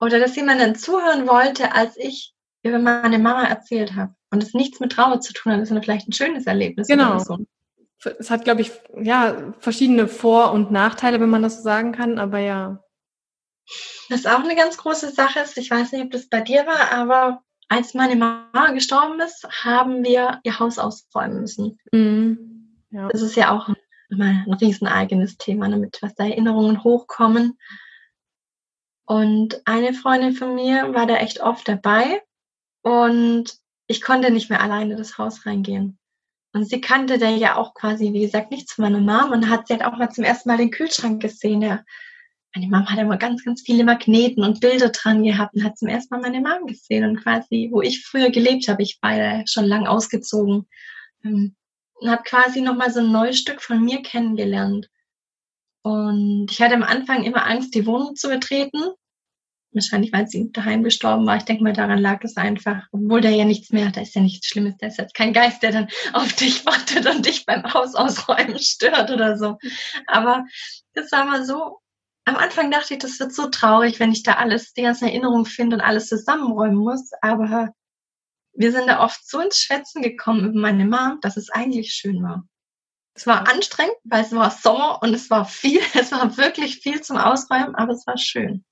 oder 0.00 0.18
dass 0.18 0.36
jemand 0.36 0.60
dann 0.60 0.74
zuhören 0.74 1.26
wollte, 1.26 1.74
als 1.74 1.96
ich 1.96 2.34
über 2.62 2.78
meine 2.78 3.18
Mama 3.18 3.44
erzählt 3.44 3.94
habe 3.94 4.14
und 4.30 4.42
es 4.42 4.54
nichts 4.54 4.80
mit 4.80 4.92
Trauer 4.92 5.20
zu 5.20 5.32
tun 5.32 5.52
hat, 5.52 5.66
sondern 5.66 5.82
vielleicht 5.82 6.08
ein 6.08 6.12
schönes 6.12 6.46
Erlebnis. 6.46 6.88
Genau. 6.88 7.18
So. 7.18 7.38
Es 8.18 8.30
hat, 8.30 8.44
glaube 8.44 8.62
ich, 8.62 8.72
ja 9.00 9.54
verschiedene 9.58 10.08
Vor- 10.08 10.52
und 10.52 10.70
Nachteile, 10.72 11.20
wenn 11.20 11.30
man 11.30 11.42
das 11.42 11.58
so 11.58 11.62
sagen 11.62 11.92
kann, 11.92 12.18
aber 12.18 12.38
ja. 12.38 12.82
Was 14.08 14.26
auch 14.26 14.42
eine 14.42 14.56
ganz 14.56 14.76
große 14.76 15.10
Sache 15.10 15.40
ist, 15.40 15.56
ich 15.56 15.70
weiß 15.70 15.92
nicht, 15.92 16.04
ob 16.04 16.10
das 16.10 16.28
bei 16.28 16.40
dir 16.40 16.66
war, 16.66 16.92
aber 16.92 17.42
als 17.68 17.94
meine 17.94 18.16
Mama 18.16 18.72
gestorben 18.72 19.20
ist, 19.20 19.46
haben 19.64 20.04
wir 20.04 20.40
ihr 20.42 20.58
Haus 20.58 20.78
ausräumen 20.78 21.40
müssen. 21.40 21.78
Mhm. 21.92 22.76
Ja. 22.90 23.08
Das 23.08 23.22
ist 23.22 23.36
ja 23.36 23.50
auch 23.50 23.68
ein, 23.68 23.76
ein 24.20 24.52
riesen 24.54 24.86
eigenes 24.86 25.36
Thema, 25.36 25.68
damit 25.68 25.98
was 26.02 26.14
da 26.14 26.24
Erinnerungen 26.24 26.84
hochkommen. 26.84 27.58
Und 29.04 29.60
eine 29.64 29.94
Freundin 29.94 30.34
von 30.34 30.54
mir 30.54 30.94
war 30.94 31.06
da 31.06 31.16
echt 31.16 31.40
oft 31.40 31.68
dabei 31.68 32.22
und 32.82 33.56
ich 33.86 34.00
konnte 34.00 34.30
nicht 34.30 34.48
mehr 34.48 34.62
alleine 34.62 34.96
das 34.96 35.18
Haus 35.18 35.44
reingehen. 35.44 35.98
Und 36.54 36.68
sie 36.68 36.80
kannte 36.80 37.18
da 37.18 37.28
ja 37.30 37.56
auch 37.56 37.74
quasi, 37.74 38.12
wie 38.12 38.20
gesagt, 38.20 38.50
nichts 38.50 38.74
von 38.74 38.84
meiner 38.84 39.00
Mom 39.00 39.32
und 39.32 39.48
hat 39.48 39.66
sie 39.66 39.74
halt 39.74 39.84
auch 39.84 39.96
mal 39.96 40.10
zum 40.10 40.24
ersten 40.24 40.48
Mal 40.48 40.58
den 40.58 40.70
Kühlschrank 40.70 41.20
gesehen, 41.20 41.60
der 41.60 41.84
meine 42.54 42.68
Mom 42.68 42.86
hat 42.86 42.98
immer 42.98 43.16
ganz, 43.16 43.44
ganz 43.44 43.62
viele 43.62 43.82
Magneten 43.82 44.44
und 44.44 44.60
Bilder 44.60 44.90
dran 44.90 45.22
gehabt 45.22 45.54
und 45.54 45.64
hat 45.64 45.78
zum 45.78 45.88
ersten 45.88 46.14
Mal 46.14 46.20
meine 46.20 46.40
Mom 46.40 46.66
gesehen 46.66 47.04
und 47.04 47.22
quasi, 47.22 47.70
wo 47.72 47.80
ich 47.80 48.04
früher 48.04 48.30
gelebt 48.30 48.68
habe, 48.68 48.82
ich 48.82 48.98
war 49.00 49.16
ja 49.16 49.42
schon 49.46 49.64
lang 49.64 49.86
ausgezogen 49.86 50.66
ähm, 51.24 51.56
und 52.02 52.10
habe 52.10 52.22
quasi 52.24 52.60
nochmal 52.60 52.92
so 52.92 53.00
ein 53.00 53.12
neues 53.12 53.38
Stück 53.38 53.62
von 53.62 53.82
mir 53.82 54.02
kennengelernt. 54.02 54.88
Und 55.82 56.48
ich 56.50 56.60
hatte 56.60 56.74
am 56.74 56.82
Anfang 56.82 57.24
immer 57.24 57.46
Angst, 57.46 57.74
die 57.74 57.86
Wohnung 57.86 58.14
zu 58.14 58.28
betreten. 58.28 58.80
Wahrscheinlich, 59.72 60.12
weil 60.12 60.28
sie 60.28 60.52
daheim 60.52 60.82
gestorben 60.82 61.26
war. 61.26 61.36
Ich 61.38 61.44
denke 61.44 61.64
mal, 61.64 61.72
daran 61.72 61.98
lag 61.98 62.22
es 62.22 62.36
einfach. 62.36 62.86
Obwohl 62.92 63.22
der 63.22 63.30
ja 63.30 63.44
nichts 63.44 63.70
mehr 63.70 63.86
hat, 63.86 63.96
da 63.96 64.02
ist 64.02 64.14
ja 64.14 64.20
nichts 64.20 64.46
Schlimmes. 64.46 64.76
Da 64.78 64.88
ist 64.88 64.98
jetzt 64.98 65.14
kein 65.14 65.32
Geist, 65.32 65.62
der 65.62 65.72
dann 65.72 65.88
auf 66.12 66.32
dich 66.34 66.66
wartet 66.66 67.06
und 67.06 67.24
dich 67.24 67.46
beim 67.46 67.64
Haus 67.72 67.94
ausräumen 67.94 68.58
stört 68.58 69.10
oder 69.10 69.38
so. 69.38 69.56
Aber 70.06 70.44
das 70.92 71.10
war 71.10 71.24
mal 71.24 71.44
so 71.44 71.78
am 72.24 72.36
Anfang 72.36 72.70
dachte 72.70 72.94
ich, 72.94 73.00
das 73.00 73.18
wird 73.18 73.32
so 73.32 73.48
traurig, 73.48 73.98
wenn 73.98 74.12
ich 74.12 74.22
da 74.22 74.34
alles, 74.34 74.74
die 74.74 74.82
ganzen 74.82 75.08
Erinnerungen 75.08 75.46
finde 75.46 75.76
und 75.76 75.82
alles 75.82 76.08
zusammenräumen 76.08 76.76
muss. 76.76 77.10
Aber 77.20 77.72
wir 78.54 78.72
sind 78.72 78.86
da 78.86 79.00
oft 79.00 79.28
so 79.28 79.40
ins 79.40 79.58
Schwätzen 79.58 80.02
gekommen 80.02 80.50
über 80.50 80.60
meine 80.60 80.84
Mom, 80.84 81.18
dass 81.20 81.36
es 81.36 81.50
eigentlich 81.50 81.92
schön 81.92 82.22
war. 82.22 82.44
Es 83.14 83.26
war 83.26 83.48
anstrengend, 83.48 83.96
weil 84.04 84.22
es 84.22 84.32
war 84.32 84.50
Sommer 84.50 85.00
und 85.02 85.12
es 85.14 85.30
war 85.30 85.44
viel, 85.44 85.80
es 85.94 86.12
war 86.12 86.36
wirklich 86.36 86.78
viel 86.78 87.00
zum 87.00 87.16
Ausräumen, 87.16 87.74
aber 87.74 87.92
es 87.92 88.06
war 88.06 88.16
schön. 88.16 88.64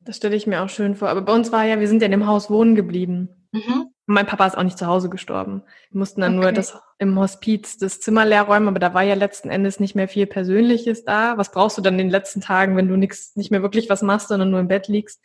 Das 0.00 0.16
stelle 0.16 0.36
ich 0.36 0.46
mir 0.46 0.62
auch 0.62 0.68
schön 0.68 0.94
vor. 0.94 1.08
Aber 1.08 1.22
bei 1.22 1.32
uns 1.32 1.52
war 1.52 1.64
ja, 1.64 1.80
wir 1.80 1.88
sind 1.88 2.00
ja 2.00 2.06
in 2.06 2.12
dem 2.12 2.26
Haus 2.26 2.50
wohnen 2.50 2.74
geblieben. 2.74 3.34
Mhm. 3.50 3.86
mein 4.04 4.26
Papa 4.26 4.46
ist 4.46 4.58
auch 4.58 4.62
nicht 4.62 4.76
zu 4.76 4.86
Hause 4.86 5.08
gestorben. 5.08 5.62
Wir 5.90 5.98
mussten 5.98 6.20
dann 6.20 6.34
okay. 6.34 6.42
nur 6.42 6.52
das 6.52 6.78
im 6.98 7.18
Hospiz 7.18 7.78
das 7.78 7.98
Zimmer 7.98 8.26
leer 8.26 8.42
räumen, 8.42 8.68
aber 8.68 8.78
da 8.78 8.92
war 8.92 9.02
ja 9.02 9.14
letzten 9.14 9.48
Endes 9.48 9.80
nicht 9.80 9.94
mehr 9.94 10.06
viel 10.06 10.26
Persönliches 10.26 11.04
da. 11.04 11.38
Was 11.38 11.50
brauchst 11.50 11.78
du 11.78 11.82
dann 11.82 11.94
in 11.94 11.98
den 11.98 12.10
letzten 12.10 12.42
Tagen, 12.42 12.76
wenn 12.76 12.88
du 12.88 12.96
nix, 12.96 13.36
nicht 13.36 13.50
mehr 13.50 13.62
wirklich 13.62 13.88
was 13.88 14.02
machst, 14.02 14.28
sondern 14.28 14.50
nur 14.50 14.60
im 14.60 14.68
Bett 14.68 14.88
liegst? 14.88 15.22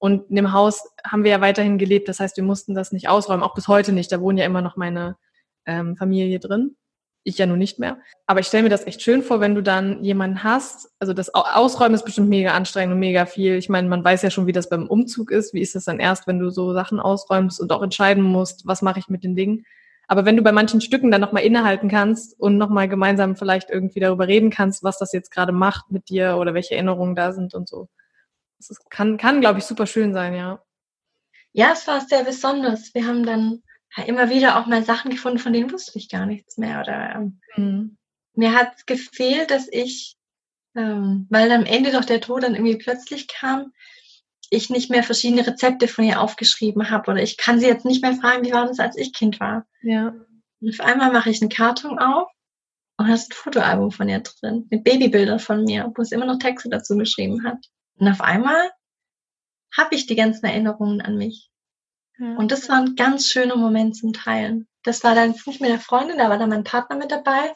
Und 0.00 0.30
in 0.30 0.36
dem 0.36 0.52
Haus 0.52 0.82
haben 1.04 1.24
wir 1.24 1.30
ja 1.30 1.40
weiterhin 1.42 1.76
gelebt. 1.76 2.08
Das 2.08 2.20
heißt, 2.20 2.36
wir 2.38 2.42
mussten 2.42 2.74
das 2.74 2.90
nicht 2.90 3.08
ausräumen, 3.08 3.44
auch 3.44 3.54
bis 3.54 3.68
heute 3.68 3.92
nicht. 3.92 4.10
Da 4.10 4.20
wohnen 4.20 4.38
ja 4.38 4.46
immer 4.46 4.62
noch 4.62 4.76
meine 4.76 5.16
ähm, 5.66 5.94
Familie 5.94 6.40
drin. 6.40 6.74
Ich 7.22 7.36
ja 7.36 7.44
nun 7.44 7.58
nicht 7.58 7.78
mehr. 7.78 7.98
Aber 8.26 8.40
ich 8.40 8.46
stelle 8.46 8.62
mir 8.62 8.70
das 8.70 8.86
echt 8.86 9.02
schön 9.02 9.22
vor, 9.22 9.40
wenn 9.40 9.54
du 9.54 9.62
dann 9.62 10.02
jemanden 10.02 10.42
hast. 10.42 10.90
Also 11.00 11.12
das 11.12 11.34
Ausräumen 11.34 11.94
ist 11.94 12.06
bestimmt 12.06 12.30
mega 12.30 12.52
anstrengend 12.52 12.94
und 12.94 12.98
mega 12.98 13.26
viel. 13.26 13.56
Ich 13.56 13.68
meine, 13.68 13.88
man 13.88 14.02
weiß 14.02 14.22
ja 14.22 14.30
schon, 14.30 14.46
wie 14.46 14.52
das 14.52 14.70
beim 14.70 14.86
Umzug 14.86 15.30
ist. 15.30 15.52
Wie 15.52 15.60
ist 15.60 15.74
das 15.74 15.84
dann 15.84 16.00
erst, 16.00 16.26
wenn 16.26 16.38
du 16.38 16.48
so 16.48 16.72
Sachen 16.72 16.98
ausräumst 16.98 17.60
und 17.60 17.70
auch 17.70 17.82
entscheiden 17.82 18.22
musst, 18.22 18.66
was 18.66 18.80
mache 18.80 19.00
ich 19.00 19.08
mit 19.08 19.22
den 19.22 19.36
Dingen? 19.36 19.66
Aber 20.08 20.24
wenn 20.24 20.38
du 20.38 20.42
bei 20.42 20.50
manchen 20.50 20.80
Stücken 20.80 21.10
dann 21.10 21.20
nochmal 21.20 21.42
innehalten 21.42 21.90
kannst 21.90 22.40
und 22.40 22.56
nochmal 22.56 22.88
gemeinsam 22.88 23.36
vielleicht 23.36 23.68
irgendwie 23.68 24.00
darüber 24.00 24.26
reden 24.26 24.48
kannst, 24.48 24.82
was 24.82 24.98
das 24.98 25.12
jetzt 25.12 25.30
gerade 25.30 25.52
macht 25.52 25.90
mit 25.90 26.08
dir 26.08 26.38
oder 26.38 26.54
welche 26.54 26.74
Erinnerungen 26.74 27.14
da 27.14 27.32
sind 27.32 27.54
und 27.54 27.68
so. 27.68 27.88
Das 28.60 28.68
ist, 28.68 28.90
kann, 28.90 29.16
kann 29.16 29.40
glaube 29.40 29.58
ich, 29.58 29.64
super 29.64 29.86
schön 29.86 30.12
sein, 30.12 30.34
ja. 30.34 30.62
Ja, 31.52 31.72
es 31.72 31.86
war 31.86 32.02
sehr 32.02 32.24
besonders. 32.24 32.94
Wir 32.94 33.06
haben 33.06 33.24
dann 33.24 33.62
immer 34.06 34.28
wieder 34.28 34.60
auch 34.60 34.66
mal 34.66 34.84
Sachen 34.84 35.10
gefunden, 35.10 35.38
von 35.38 35.54
denen 35.54 35.72
wusste 35.72 35.98
ich 35.98 36.10
gar 36.10 36.26
nichts 36.26 36.58
mehr. 36.58 36.80
Oder 36.82 37.14
ähm, 37.14 37.40
mhm. 37.56 37.96
mir 38.34 38.54
hat 38.54 38.86
gefehlt, 38.86 39.50
dass 39.50 39.66
ich, 39.72 40.16
ähm, 40.76 41.26
weil 41.30 41.50
am 41.52 41.64
Ende 41.64 41.90
doch 41.90 42.04
der 42.04 42.20
Tod 42.20 42.42
dann 42.42 42.54
irgendwie 42.54 42.76
plötzlich 42.76 43.28
kam, 43.28 43.72
ich 44.50 44.68
nicht 44.68 44.90
mehr 44.90 45.04
verschiedene 45.04 45.46
Rezepte 45.46 45.88
von 45.88 46.04
ihr 46.04 46.20
aufgeschrieben 46.20 46.90
habe 46.90 47.12
oder 47.12 47.22
ich 47.22 47.38
kann 47.38 47.60
sie 47.60 47.66
jetzt 47.66 47.86
nicht 47.86 48.02
mehr 48.02 48.14
fragen, 48.14 48.44
wie 48.44 48.52
war 48.52 48.66
das, 48.66 48.78
als 48.78 48.96
ich 48.96 49.14
Kind 49.14 49.40
war. 49.40 49.66
Ja. 49.80 50.12
Und 50.60 50.68
auf 50.68 50.86
einmal 50.86 51.12
mache 51.12 51.30
ich 51.30 51.40
einen 51.40 51.50
Karton 51.50 51.98
auf 51.98 52.28
und 52.98 53.08
da 53.08 53.14
ist 53.14 53.30
ein 53.30 53.34
Fotoalbum 53.34 53.90
von 53.90 54.08
ihr 54.08 54.20
drin 54.20 54.66
mit 54.68 54.84
Babybildern 54.84 55.38
von 55.38 55.64
mir, 55.64 55.90
wo 55.94 56.02
es 56.02 56.12
immer 56.12 56.26
noch 56.26 56.38
Texte 56.38 56.68
dazu 56.68 56.96
geschrieben 56.98 57.44
hat. 57.44 57.64
Und 58.00 58.08
auf 58.08 58.20
einmal 58.20 58.70
habe 59.76 59.94
ich 59.94 60.06
die 60.06 60.16
ganzen 60.16 60.46
Erinnerungen 60.46 61.00
an 61.00 61.16
mich. 61.16 61.50
Und 62.36 62.50
das 62.52 62.68
war 62.68 62.76
ein 62.76 62.96
ganz 62.96 63.28
schöner 63.28 63.56
Moment 63.56 63.96
zum 63.96 64.12
Teilen. 64.12 64.68
Das 64.82 65.04
war 65.04 65.14
dann 65.14 65.30
nicht 65.30 65.60
mit 65.60 65.70
der 65.70 65.80
Freundin, 65.80 66.18
da 66.18 66.28
war 66.28 66.38
dann 66.38 66.50
mein 66.50 66.64
Partner 66.64 66.96
mit 66.96 67.10
dabei. 67.10 67.52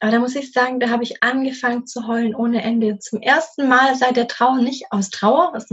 Aber 0.00 0.12
da 0.12 0.18
muss 0.18 0.34
ich 0.34 0.52
sagen, 0.52 0.80
da 0.80 0.90
habe 0.90 1.02
ich 1.02 1.22
angefangen 1.22 1.86
zu 1.86 2.06
heulen 2.06 2.34
ohne 2.34 2.62
Ende. 2.62 2.98
Zum 2.98 3.22
ersten 3.22 3.68
Mal 3.68 3.96
seit 3.96 4.16
der 4.16 4.28
Trauer, 4.28 4.58
nicht 4.58 4.90
aus 4.90 5.10
Trauer, 5.10 5.52
was 5.54 5.70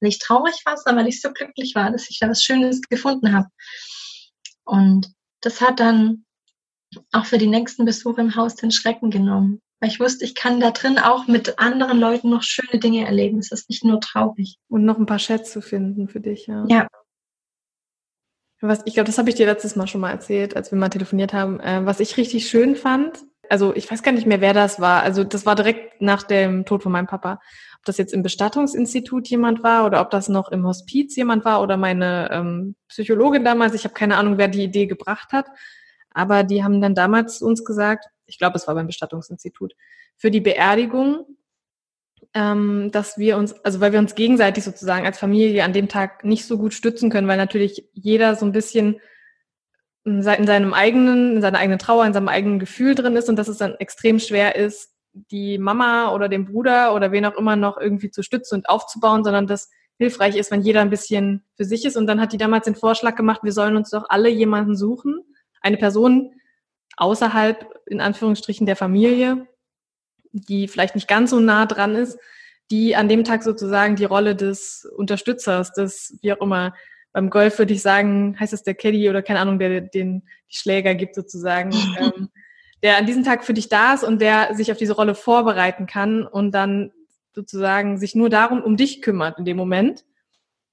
nicht 0.00 0.20
traurig 0.20 0.60
war, 0.64 0.76
sondern 0.76 1.04
weil 1.04 1.08
ich 1.08 1.20
so 1.20 1.32
glücklich 1.32 1.74
war, 1.74 1.90
dass 1.90 2.10
ich 2.10 2.18
da 2.18 2.28
was 2.28 2.42
Schönes 2.42 2.80
gefunden 2.82 3.32
habe. 3.32 3.48
Und 4.64 5.12
das 5.40 5.60
hat 5.60 5.80
dann 5.80 6.24
auch 7.12 7.26
für 7.26 7.38
die 7.38 7.46
nächsten 7.46 7.84
Besuche 7.84 8.20
im 8.20 8.36
Haus 8.36 8.56
den 8.56 8.72
Schrecken 8.72 9.10
genommen. 9.10 9.60
Weil 9.82 9.90
ich 9.90 9.98
wusste, 9.98 10.24
ich 10.24 10.36
kann 10.36 10.60
da 10.60 10.70
drin 10.70 10.96
auch 11.00 11.26
mit 11.26 11.58
anderen 11.58 11.98
Leuten 11.98 12.30
noch 12.30 12.44
schöne 12.44 12.78
Dinge 12.78 13.04
erleben. 13.04 13.40
Es 13.40 13.50
ist 13.50 13.68
nicht 13.68 13.84
nur 13.84 14.00
traurig. 14.00 14.56
Und 14.68 14.84
noch 14.84 14.96
ein 14.96 15.06
paar 15.06 15.18
Schätze 15.18 15.60
finden 15.60 16.06
für 16.06 16.20
dich, 16.20 16.46
ja. 16.46 16.64
Ja, 16.68 16.86
was, 18.60 18.82
ich 18.84 18.94
glaube, 18.94 19.08
das 19.08 19.18
habe 19.18 19.28
ich 19.28 19.34
dir 19.34 19.46
letztes 19.46 19.74
Mal 19.74 19.88
schon 19.88 20.00
mal 20.00 20.12
erzählt, 20.12 20.54
als 20.54 20.70
wir 20.70 20.78
mal 20.78 20.88
telefoniert 20.88 21.32
haben. 21.32 21.58
Äh, 21.58 21.84
was 21.84 21.98
ich 21.98 22.16
richtig 22.16 22.48
schön 22.48 22.76
fand, 22.76 23.24
also 23.48 23.74
ich 23.74 23.90
weiß 23.90 24.04
gar 24.04 24.12
nicht 24.12 24.24
mehr, 24.24 24.40
wer 24.40 24.54
das 24.54 24.80
war. 24.80 25.02
Also 25.02 25.24
das 25.24 25.44
war 25.44 25.56
direkt 25.56 26.00
nach 26.00 26.22
dem 26.22 26.64
Tod 26.64 26.84
von 26.84 26.92
meinem 26.92 27.08
Papa. 27.08 27.40
Ob 27.78 27.84
das 27.84 27.98
jetzt 27.98 28.14
im 28.14 28.22
Bestattungsinstitut 28.22 29.26
jemand 29.26 29.64
war 29.64 29.84
oder 29.84 30.00
ob 30.00 30.10
das 30.10 30.28
noch 30.28 30.52
im 30.52 30.64
Hospiz 30.64 31.16
jemand 31.16 31.44
war 31.44 31.60
oder 31.60 31.76
meine 31.76 32.30
ähm, 32.30 32.76
Psychologin 32.86 33.44
damals. 33.44 33.74
Ich 33.74 33.82
habe 33.82 33.94
keine 33.94 34.16
Ahnung, 34.16 34.38
wer 34.38 34.46
die 34.46 34.62
Idee 34.62 34.86
gebracht 34.86 35.32
hat. 35.32 35.46
Aber 36.14 36.44
die 36.44 36.62
haben 36.62 36.80
dann 36.80 36.94
damals 36.94 37.42
uns 37.42 37.64
gesagt, 37.64 38.06
ich 38.32 38.38
glaube, 38.38 38.56
es 38.56 38.66
war 38.66 38.74
beim 38.74 38.86
Bestattungsinstitut, 38.86 39.74
für 40.16 40.30
die 40.30 40.40
Beerdigung 40.40 41.26
ähm, 42.34 42.90
dass 42.92 43.18
wir 43.18 43.36
uns, 43.36 43.52
also 43.64 43.80
weil 43.80 43.92
wir 43.92 43.98
uns 43.98 44.14
gegenseitig 44.14 44.64
sozusagen 44.64 45.04
als 45.04 45.18
Familie 45.18 45.64
an 45.64 45.72
dem 45.72 45.88
Tag 45.88 46.24
nicht 46.24 46.46
so 46.46 46.58
gut 46.58 46.72
stützen 46.72 47.10
können, 47.10 47.28
weil 47.28 47.36
natürlich 47.36 47.88
jeder 47.92 48.36
so 48.36 48.46
ein 48.46 48.52
bisschen 48.52 49.00
in 50.04 50.22
seinem 50.22 50.74
eigenen, 50.74 51.36
in 51.36 51.42
seiner 51.42 51.58
eigenen 51.58 51.78
Trauer, 51.78 52.06
in 52.06 52.12
seinem 52.12 52.28
eigenen 52.28 52.58
Gefühl 52.58 52.94
drin 52.94 53.16
ist 53.16 53.28
und 53.28 53.36
dass 53.36 53.48
es 53.48 53.58
dann 53.58 53.74
extrem 53.76 54.18
schwer 54.18 54.56
ist, 54.56 54.90
die 55.12 55.58
Mama 55.58 56.12
oder 56.12 56.28
den 56.28 56.46
Bruder 56.46 56.94
oder 56.94 57.12
wen 57.12 57.26
auch 57.26 57.36
immer 57.36 57.54
noch 57.54 57.76
irgendwie 57.78 58.10
zu 58.10 58.22
stützen 58.22 58.56
und 58.56 58.68
aufzubauen, 58.68 59.24
sondern 59.24 59.46
dass 59.46 59.70
hilfreich 59.98 60.36
ist, 60.36 60.50
wenn 60.50 60.62
jeder 60.62 60.80
ein 60.80 60.90
bisschen 60.90 61.44
für 61.54 61.64
sich 61.64 61.84
ist. 61.84 61.96
Und 61.96 62.06
dann 62.06 62.20
hat 62.20 62.32
die 62.32 62.38
damals 62.38 62.64
den 62.64 62.74
Vorschlag 62.74 63.14
gemacht, 63.14 63.42
wir 63.44 63.52
sollen 63.52 63.76
uns 63.76 63.90
doch 63.90 64.06
alle 64.08 64.30
jemanden 64.30 64.74
suchen, 64.74 65.20
eine 65.60 65.76
Person 65.76 66.32
außerhalb, 66.96 67.80
in 67.86 68.00
Anführungsstrichen, 68.00 68.66
der 68.66 68.76
Familie, 68.76 69.46
die 70.32 70.68
vielleicht 70.68 70.94
nicht 70.94 71.08
ganz 71.08 71.30
so 71.30 71.40
nah 71.40 71.66
dran 71.66 71.94
ist, 71.94 72.18
die 72.70 72.96
an 72.96 73.08
dem 73.08 73.24
Tag 73.24 73.42
sozusagen 73.42 73.96
die 73.96 74.04
Rolle 74.04 74.34
des 74.34 74.88
Unterstützers, 74.96 75.72
des, 75.72 76.18
wie 76.22 76.32
auch 76.32 76.40
immer, 76.40 76.74
beim 77.12 77.28
Golf 77.28 77.58
würde 77.58 77.74
ich 77.74 77.82
sagen, 77.82 78.36
heißt 78.40 78.54
es 78.54 78.62
der 78.62 78.74
Caddy 78.74 79.10
oder 79.10 79.22
keine 79.22 79.40
Ahnung, 79.40 79.58
der 79.58 79.82
den 79.82 80.22
die 80.50 80.56
Schläger 80.56 80.94
gibt 80.94 81.14
sozusagen, 81.14 81.70
ähm, 81.98 82.30
der 82.82 82.96
an 82.96 83.06
diesem 83.06 83.24
Tag 83.24 83.44
für 83.44 83.54
dich 83.54 83.68
da 83.68 83.94
ist 83.94 84.04
und 84.04 84.20
der 84.20 84.54
sich 84.54 84.72
auf 84.72 84.78
diese 84.78 84.94
Rolle 84.94 85.14
vorbereiten 85.14 85.86
kann 85.86 86.26
und 86.26 86.52
dann 86.52 86.92
sozusagen 87.34 87.98
sich 87.98 88.14
nur 88.14 88.28
darum 88.28 88.62
um 88.62 88.76
dich 88.76 89.02
kümmert 89.02 89.38
in 89.38 89.44
dem 89.44 89.56
Moment. 89.56 90.04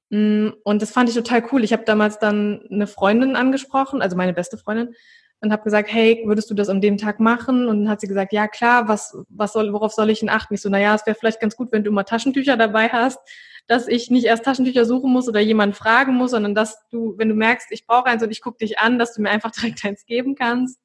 Mm, 0.10 0.50
und 0.64 0.82
das 0.82 0.92
fand 0.92 1.10
ich 1.10 1.16
total 1.16 1.44
cool. 1.52 1.64
Ich 1.64 1.74
habe 1.74 1.84
damals 1.84 2.20
dann 2.20 2.66
eine 2.72 2.88
Freundin 2.88 3.36
angesprochen, 3.36 4.02
also 4.02 4.18
meine 4.18 4.34
beste 4.34 4.58
Freundin, 4.58 4.96
und 5.42 5.52
habe 5.52 5.64
gesagt, 5.64 5.92
hey, 5.92 6.24
würdest 6.26 6.50
du 6.50 6.54
das 6.54 6.70
an 6.70 6.82
dem 6.82 6.98
Tag 6.98 7.20
machen? 7.20 7.68
Und 7.68 7.84
dann 7.84 7.90
hat 7.90 8.02
sie 8.02 8.08
gesagt, 8.08 8.34
ja 8.34 8.48
klar, 8.48 8.88
was, 8.88 9.18
was 9.30 9.54
soll, 9.54 9.72
worauf 9.72 9.94
soll 9.94 10.10
ich 10.10 10.20
denn 10.20 10.30
achten? 10.30 10.54
Ich 10.54 10.62
so, 10.62 10.70
naja, 10.70 10.96
es 10.96 11.06
wäre 11.06 11.16
vielleicht 11.18 11.40
ganz 11.40 11.56
gut, 11.56 11.72
wenn 11.72 11.84
du 11.84 11.92
immer 11.92 12.06
Taschentücher 12.06 12.58
dabei 12.58 12.90
hast, 12.90 13.20
dass 13.68 13.88
ich 13.88 14.10
nicht 14.10 14.26
erst 14.26 14.44
Taschentücher 14.44 14.84
suchen 14.84 15.12
muss 15.12 15.30
oder 15.30 15.40
jemanden 15.40 15.76
fragen 15.76 16.16
muss, 16.16 16.32
sondern 16.32 16.56
dass 16.56 16.88
du, 16.90 17.14
wenn 17.18 17.30
du 17.30 17.36
merkst, 17.36 17.68
ich 17.72 17.86
brauche 17.86 18.08
eins 18.08 18.24
und 18.24 18.32
ich 18.32 18.42
gucke 18.42 18.58
dich 18.58 18.80
an, 18.80 19.00
dass 19.00 19.14
du 19.14 19.22
mir 19.22 19.30
einfach 19.30 19.52
direkt 19.60 19.86
eins 19.86 20.06
geben 20.06 20.36
kannst. 20.36 20.80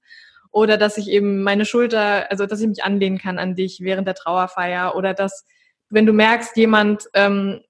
Oder 0.51 0.77
dass 0.77 0.99
ich 0.99 1.09
eben 1.09 1.43
meine 1.43 1.65
Schulter, 1.65 2.31
also 2.31 2.47
dass 2.47 2.61
ich 2.61 2.69
mich 2.69 2.85
anlehnen 2.85 3.19
kann 3.19 3.41
an 3.41 3.57
dich 3.57 3.81
während 3.81 4.07
der 4.07 4.15
Trauerfeier. 4.15 4.95
Oder 4.95 5.13
dass, 5.13 5.45
wenn 5.89 6.07
du 6.07 6.13
merkst, 6.13 6.57
jemand 6.57 7.09
ähm, 7.15 7.61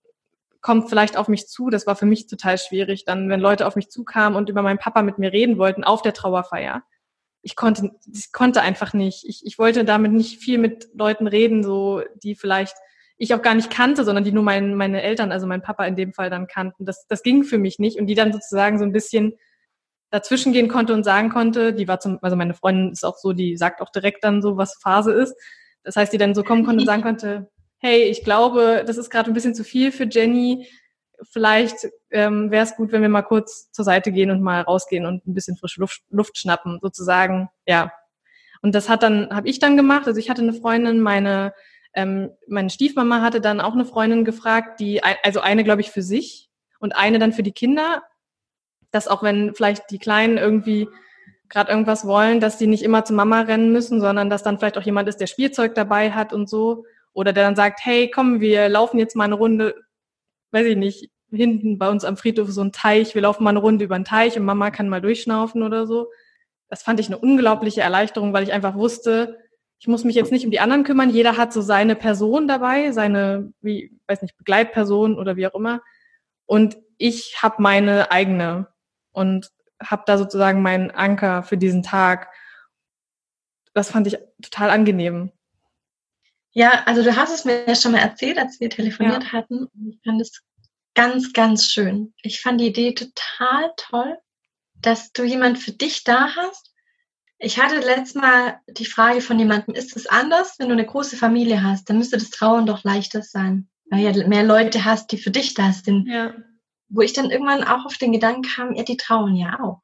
kommt 0.65 0.89
vielleicht 0.89 1.19
auf 1.19 1.29
mich 1.29 1.47
zu. 1.47 1.69
Das 1.69 1.87
war 1.87 1.95
für 1.95 2.07
mich 2.07 2.27
total 2.27 2.57
schwierig, 2.57 3.05
dann, 3.05 3.29
wenn 3.29 3.39
Leute 3.39 3.67
auf 3.67 3.77
mich 3.77 3.91
zukamen 3.91 4.35
und 4.35 4.49
über 4.49 4.63
meinen 4.63 4.79
Papa 4.79 5.03
mit 5.03 5.19
mir 5.19 5.31
reden 5.31 5.59
wollten 5.59 5.85
auf 5.85 6.01
der 6.01 6.15
Trauerfeier. 6.15 6.83
Ich 7.43 7.55
konnte, 7.55 7.91
ich 8.11 8.33
konnte 8.33 8.63
einfach 8.63 8.95
nicht. 8.95 9.27
Ich, 9.29 9.43
ich 9.45 9.59
wollte 9.59 9.85
damit 9.85 10.13
nicht 10.13 10.41
viel 10.41 10.57
mit 10.57 10.89
Leuten 10.95 11.27
reden, 11.27 11.63
so 11.63 12.03
die 12.23 12.35
vielleicht 12.35 12.77
ich 13.19 13.35
auch 13.35 13.43
gar 13.43 13.55
nicht 13.55 13.71
kannte, 13.71 14.05
sondern 14.05 14.25
die 14.25 14.33
nur 14.33 14.43
mein, 14.43 14.75
meine 14.75 15.03
Eltern, 15.03 15.33
also 15.33 15.47
mein 15.47 15.61
Papa 15.61 15.85
in 15.85 15.97
dem 15.97 16.15
Fall 16.15 16.31
dann 16.31 16.47
kannten. 16.47 16.87
Das, 16.87 17.07
das 17.09 17.23
ging 17.23 17.45
für 17.45 17.59
mich 17.59 17.79
nicht 17.79 18.01
und 18.01 18.07
die 18.07 18.15
dann 18.15 18.33
sozusagen 18.33 18.79
so 18.79 18.85
ein 18.85 18.93
bisschen 18.93 19.35
dazwischen 20.11 20.55
gehen 20.55 20.69
konnte 20.69 20.95
und 20.95 21.05
sagen 21.05 21.29
konnte, 21.29 21.75
die 21.75 21.87
war 21.89 22.01
zum, 22.01 22.19
also 22.23 22.37
meine 22.37 22.55
Freundin 22.55 22.91
ist 22.91 23.05
auch 23.05 23.19
so, 23.19 23.35
die 23.35 23.59
sagt 23.59 23.83
auch 23.83 23.91
direkt 23.91 24.25
dann 24.25 24.41
so, 24.41 24.57
was 24.57 24.79
Phase 24.81 25.13
ist. 25.13 25.37
Das 25.83 25.97
heißt, 25.97 26.11
die 26.11 26.19
dann 26.19 26.35
so 26.35 26.43
kommen 26.43 26.65
konnte 26.65 26.81
und 26.81 26.87
sagen 26.87 27.03
konnte, 27.03 27.51
hey, 27.85 28.05
ich 28.05 28.25
glaube, 28.25 28.83
das 28.87 28.97
ist 28.97 29.11
gerade 29.11 29.31
ein 29.31 29.35
bisschen 29.35 29.55
zu 29.55 29.63
viel 29.63 29.93
für 29.93 30.05
Jenny. 30.05 30.67
Vielleicht 31.31 31.87
ähm, 32.11 32.51
wäre 32.51 32.65
es 32.65 32.77
gut, 32.77 32.93
wenn 32.93 33.03
wir 33.03 33.11
mal 33.11 33.21
kurz 33.21 33.71
zur 33.73 33.85
Seite 33.85 34.11
gehen 34.11 34.31
und 34.31 34.41
mal 34.41 34.63
rausgehen 34.63 35.05
und 35.05 35.27
ein 35.27 35.35
bisschen 35.35 35.59
frische 35.59 35.81
Luft, 35.83 36.01
Luft 36.09 36.39
schnappen, 36.39 36.79
sozusagen. 36.81 37.51
Ja. 37.67 37.93
Und 38.63 38.75
das 38.75 38.89
hat 38.89 39.03
dann, 39.03 39.29
habe 39.29 39.49
ich 39.49 39.59
dann 39.59 39.77
gemacht. 39.77 40.07
Also 40.07 40.19
ich 40.19 40.31
hatte 40.31 40.41
eine 40.41 40.55
Freundin, 40.55 41.01
meine 41.01 41.53
ähm, 41.93 42.31
meine 42.49 42.71
Stiefmama 42.71 43.21
hatte 43.21 43.43
dann 43.43 43.61
auch 43.61 43.75
eine 43.75 43.85
Freundin 43.85 44.25
gefragt, 44.25 44.81
die 44.81 45.03
also 45.23 45.41
eine 45.41 45.63
glaube 45.63 45.83
ich 45.83 45.91
für 45.91 46.03
sich 46.03 46.49
und 46.81 46.97
eine 46.97 47.19
dann 47.19 47.35
für 47.35 47.43
die 47.43 47.53
Kinder, 47.53 48.03
dass 48.93 49.09
auch 49.09 49.23
wenn 49.23 49.55
vielleicht 49.55 49.91
die 49.91 49.99
Kleinen 49.99 50.39
irgendwie 50.39 50.89
gerade 51.51 51.71
irgendwas 51.71 52.07
wollen, 52.07 52.41
dass 52.41 52.57
die 52.57 52.67
nicht 52.67 52.83
immer 52.83 53.05
zur 53.05 53.17
Mama 53.17 53.43
rennen 53.43 53.73
müssen, 53.73 54.01
sondern 54.01 54.31
dass 54.31 54.43
dann 54.43 54.59
vielleicht 54.59 54.79
auch 54.79 54.83
jemand 54.83 55.07
ist, 55.07 55.21
der 55.21 55.27
Spielzeug 55.27 55.75
dabei 55.75 56.13
hat 56.13 56.33
und 56.33 56.49
so 56.49 56.85
oder 57.15 57.33
der 57.33 57.45
dann 57.45 57.57
sagt, 57.57 57.81
hey, 57.83 58.11
komm, 58.11 58.41
wir 58.41 58.69
laufen 58.69 58.99
jetzt 58.99 59.17
mal 59.17 59.25
eine 59.25 59.37
Runde, 59.37 59.75
weiß 60.51 60.67
ich 60.67 60.77
nicht, 60.77 61.11
hinten 61.33 61.79
bei 61.79 61.89
uns 61.89 62.05
am 62.05 62.17
Friedhof 62.17 62.51
so 62.51 62.61
ein 62.61 62.73
Teich, 62.73 63.15
wir 63.15 63.23
laufen 63.23 63.45
mal 63.45 63.51
eine 63.51 63.61
Runde 63.61 63.85
über 63.85 63.99
den 63.99 64.05
Teich 64.05 64.39
und 64.39 64.45
Mama 64.45 64.71
kann 64.71 64.89
mal 64.89 65.01
durchschnaufen 65.01 65.63
oder 65.63 65.87
so. 65.87 66.11
Das 66.69 66.83
fand 66.83 67.01
ich 67.01 67.07
eine 67.07 67.19
unglaubliche 67.19 67.81
Erleichterung, 67.81 68.33
weil 68.33 68.43
ich 68.43 68.53
einfach 68.53 68.75
wusste, 68.75 69.39
ich 69.79 69.89
muss 69.89 70.05
mich 70.05 70.15
jetzt 70.15 70.33
nicht 70.33 70.45
um 70.45 70.51
die 70.51 70.61
anderen 70.61 70.85
kümmern. 70.85 71.11
Jeder 71.11 71.37
hat 71.37 71.53
so 71.53 71.61
seine 71.61 71.97
Person 71.97 72.49
dabei, 72.49 72.93
seine, 72.93 73.53
wie, 73.61 73.99
weiß 74.07 74.23
nicht, 74.23 74.37
Begleitperson 74.37 75.19
oder 75.19 75.37
wie 75.37 75.47
auch 75.47 75.55
immer. 75.55 75.83
Und 76.47 76.77
ich 76.97 77.43
habe 77.43 77.61
meine 77.61 78.11
eigene 78.11 78.69
und 79.13 79.51
habe 79.83 80.05
da 80.07 80.17
sozusagen 80.17 80.63
meinen 80.63 80.91
Anker 80.91 81.43
für 81.43 81.59
diesen 81.59 81.83
Tag. 81.83 82.29
Das 83.75 83.91
fand 83.91 84.07
ich 84.07 84.19
total 84.41 84.71
angenehm. 84.71 85.33
Ja, 86.55 86.85
also 86.87 87.03
du 87.03 87.15
hast 87.15 87.35
es 87.35 87.45
mir 87.45 87.67
ja 87.67 87.75
schon 87.75 87.93
mal 87.93 87.99
erzählt, 87.99 88.39
als 88.39 88.61
wir 88.61 88.71
telefoniert 88.71 89.25
ja. 89.25 89.33
hatten. 89.33 89.69
Ich 89.91 89.99
fand 90.05 90.21
es 90.21 90.41
ganz, 90.95 91.33
ganz 91.33 91.71
schön. 91.71 92.15
Ich 92.23 92.41
fand 92.41 92.61
die 92.61 92.69
Idee 92.69 92.95
total 92.95 93.73
toll, 93.77 94.17
dass 94.81 95.13
du 95.13 95.25
jemand 95.25 95.59
für 95.59 95.73
dich 95.73 96.05
da 96.05 96.35
hast. 96.37 96.73
Ich 97.39 97.59
hatte 97.59 97.81
letztes 97.81 98.15
Mal 98.15 98.61
die 98.69 98.87
Frage 98.87 99.21
von 99.21 99.39
jemandem, 99.39 99.75
ist 99.75 99.97
es 99.97 100.07
anders, 100.07 100.55
wenn 100.59 100.69
du 100.69 100.75
eine 100.75 100.87
große 100.87 101.17
Familie 101.17 101.63
hast? 101.63 101.91
Dann 101.91 101.99
müsste 101.99 102.17
das 102.17 102.31
Trauen 102.31 102.67
doch 102.67 102.85
leichter 102.85 103.23
sein, 103.23 103.69
weil 103.91 104.01
ja 104.01 104.29
mehr 104.29 104.45
Leute 104.45 104.85
hast, 104.85 105.11
die 105.11 105.19
für 105.19 105.33
dich 105.33 105.55
da 105.55 105.73
sind. 105.73 106.07
Ja. 106.07 106.35
Wo 106.89 107.01
ich 107.01 107.13
dann 107.13 107.31
irgendwann 107.31 107.65
auch 107.65 107.85
auf 107.85 107.99
den 107.99 108.13
Gedanken 108.13 108.43
kam, 108.43 108.75
ja, 108.75 108.85
die 108.85 108.97
trauen 108.97 109.35
ja 109.35 109.59
auch. 109.61 109.81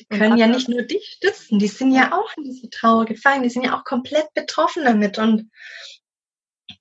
Die 0.00 0.04
können 0.04 0.36
ja 0.36 0.46
nicht 0.46 0.68
nur 0.68 0.82
dich 0.82 1.16
stützen, 1.16 1.58
die 1.58 1.66
sind 1.66 1.92
ja 1.92 2.12
auch 2.12 2.36
in 2.36 2.44
diese 2.44 2.70
Trauer 2.70 3.04
gefallen, 3.04 3.42
die 3.42 3.50
sind 3.50 3.64
ja 3.64 3.76
auch 3.76 3.84
komplett 3.84 4.32
betroffen 4.34 4.84
damit. 4.84 5.18
Und 5.18 5.50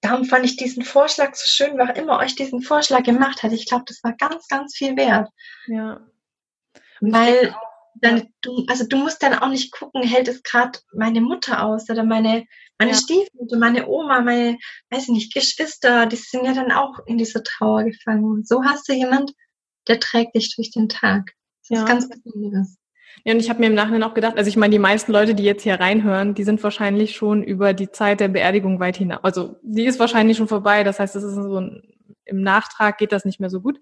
darum 0.02 0.26
fand 0.26 0.46
ich 0.46 0.58
diesen 0.58 0.84
Vorschlag 0.84 1.36
so 1.36 1.48
schön, 1.48 1.78
wer 1.78 1.92
auch 1.92 1.96
immer 1.96 2.20
euch 2.20 2.36
diesen 2.36 2.62
Vorschlag 2.62 3.04
gemacht 3.04 3.44
hat. 3.44 3.52
Ich 3.52 3.68
glaube, 3.68 3.86
das 3.88 4.04
war 4.04 4.14
ganz, 4.14 4.48
ganz 4.48 4.76
viel 4.76 4.96
wert. 4.98 5.30
Ja. 5.68 6.02
Weil 7.00 7.56
dann, 7.96 8.28
du, 8.42 8.66
also 8.68 8.86
du 8.88 8.98
musst 8.98 9.24
dann 9.24 9.34
auch 9.34 9.50
nicht 9.50 9.72
gucken, 9.72 10.04
hält 10.04 10.28
es 10.28 10.44
gerade 10.44 10.78
meine 10.94 11.22
Mutter 11.22 11.64
aus 11.64 11.90
oder 11.90 12.04
meine, 12.04 12.46
meine 12.78 12.92
ja. 12.92 12.98
Stiefmutter, 12.98 13.58
meine 13.58 13.88
Oma, 13.88 14.22
meine, 14.22 14.58
weiß 14.90 15.04
ich 15.04 15.10
nicht, 15.10 15.34
Geschwister, 15.34 16.06
die 16.06 16.16
sind 16.16 16.46
ja 16.46 16.54
dann 16.54 16.72
auch 16.72 17.00
in 17.06 17.18
dieser 17.18 17.44
Trauer 17.44 17.84
gefangen. 17.84 18.26
Und 18.26 18.48
so 18.48 18.64
hast 18.64 18.88
du 18.88 18.94
jemand, 18.94 19.34
der 19.88 20.00
trägt 20.00 20.36
dich 20.36 20.56
durch 20.56 20.72
den 20.72 20.90
Tag. 20.90 21.32
Das 21.62 21.70
ja. 21.70 21.84
ist 21.84 21.88
ganz 21.88 22.10
Besonderes. 22.10 22.78
Ja, 23.24 23.34
und 23.34 23.40
ich 23.40 23.50
habe 23.50 23.60
mir 23.60 23.68
im 23.68 23.74
Nachhinein 23.74 24.04
auch 24.04 24.14
gedacht, 24.14 24.38
also 24.38 24.48
ich 24.48 24.58
meine, 24.58 24.72
die 24.72 24.80
meisten 24.80 25.12
Leute, 25.12 25.36
die 25.36 25.44
jetzt 25.44 25.64
hier 25.64 25.80
reinhören, 25.80 26.34
die 26.34 26.44
sind 26.44 26.64
wahrscheinlich 26.64 27.16
schon 27.16 27.44
über 27.44 27.74
die 27.74 27.92
Zeit 27.92 28.20
der 28.20 28.30
Beerdigung 28.30 28.80
weit 28.80 28.98
hinaus. 28.98 29.24
Also 29.24 29.58
die 29.64 29.86
ist 29.86 30.00
wahrscheinlich 30.00 30.38
schon 30.38 30.48
vorbei. 30.48 30.84
Das 30.84 31.00
heißt, 31.00 31.16
das 31.16 31.24
ist 31.24 31.36
so 31.36 31.60
ein, 31.60 31.84
im 32.26 32.42
Nachtrag 32.42 32.98
geht 32.98 33.12
das 33.12 33.26
nicht 33.26 33.40
mehr 33.40 33.50
so 33.50 33.62
gut. 33.62 33.80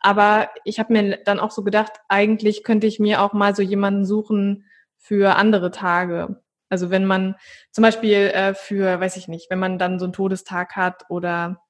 Aber 0.00 0.50
ich 0.64 0.78
habe 0.78 0.92
mir 0.92 1.18
dann 1.24 1.40
auch 1.40 1.50
so 1.50 1.62
gedacht, 1.62 1.92
eigentlich 2.08 2.64
könnte 2.64 2.86
ich 2.86 2.98
mir 2.98 3.22
auch 3.22 3.32
mal 3.32 3.54
so 3.54 3.62
jemanden 3.62 4.04
suchen 4.04 4.64
für 4.98 5.36
andere 5.36 5.70
Tage. 5.70 6.42
Also 6.68 6.90
wenn 6.90 7.06
man 7.06 7.36
zum 7.70 7.82
Beispiel 7.82 8.30
äh, 8.34 8.54
für, 8.54 9.00
weiß 9.00 9.16
ich 9.16 9.28
nicht, 9.28 9.50
wenn 9.50 9.58
man 9.58 9.78
dann 9.78 9.98
so 9.98 10.06
einen 10.06 10.12
Todestag 10.12 10.76
hat 10.76 11.04
oder 11.08 11.62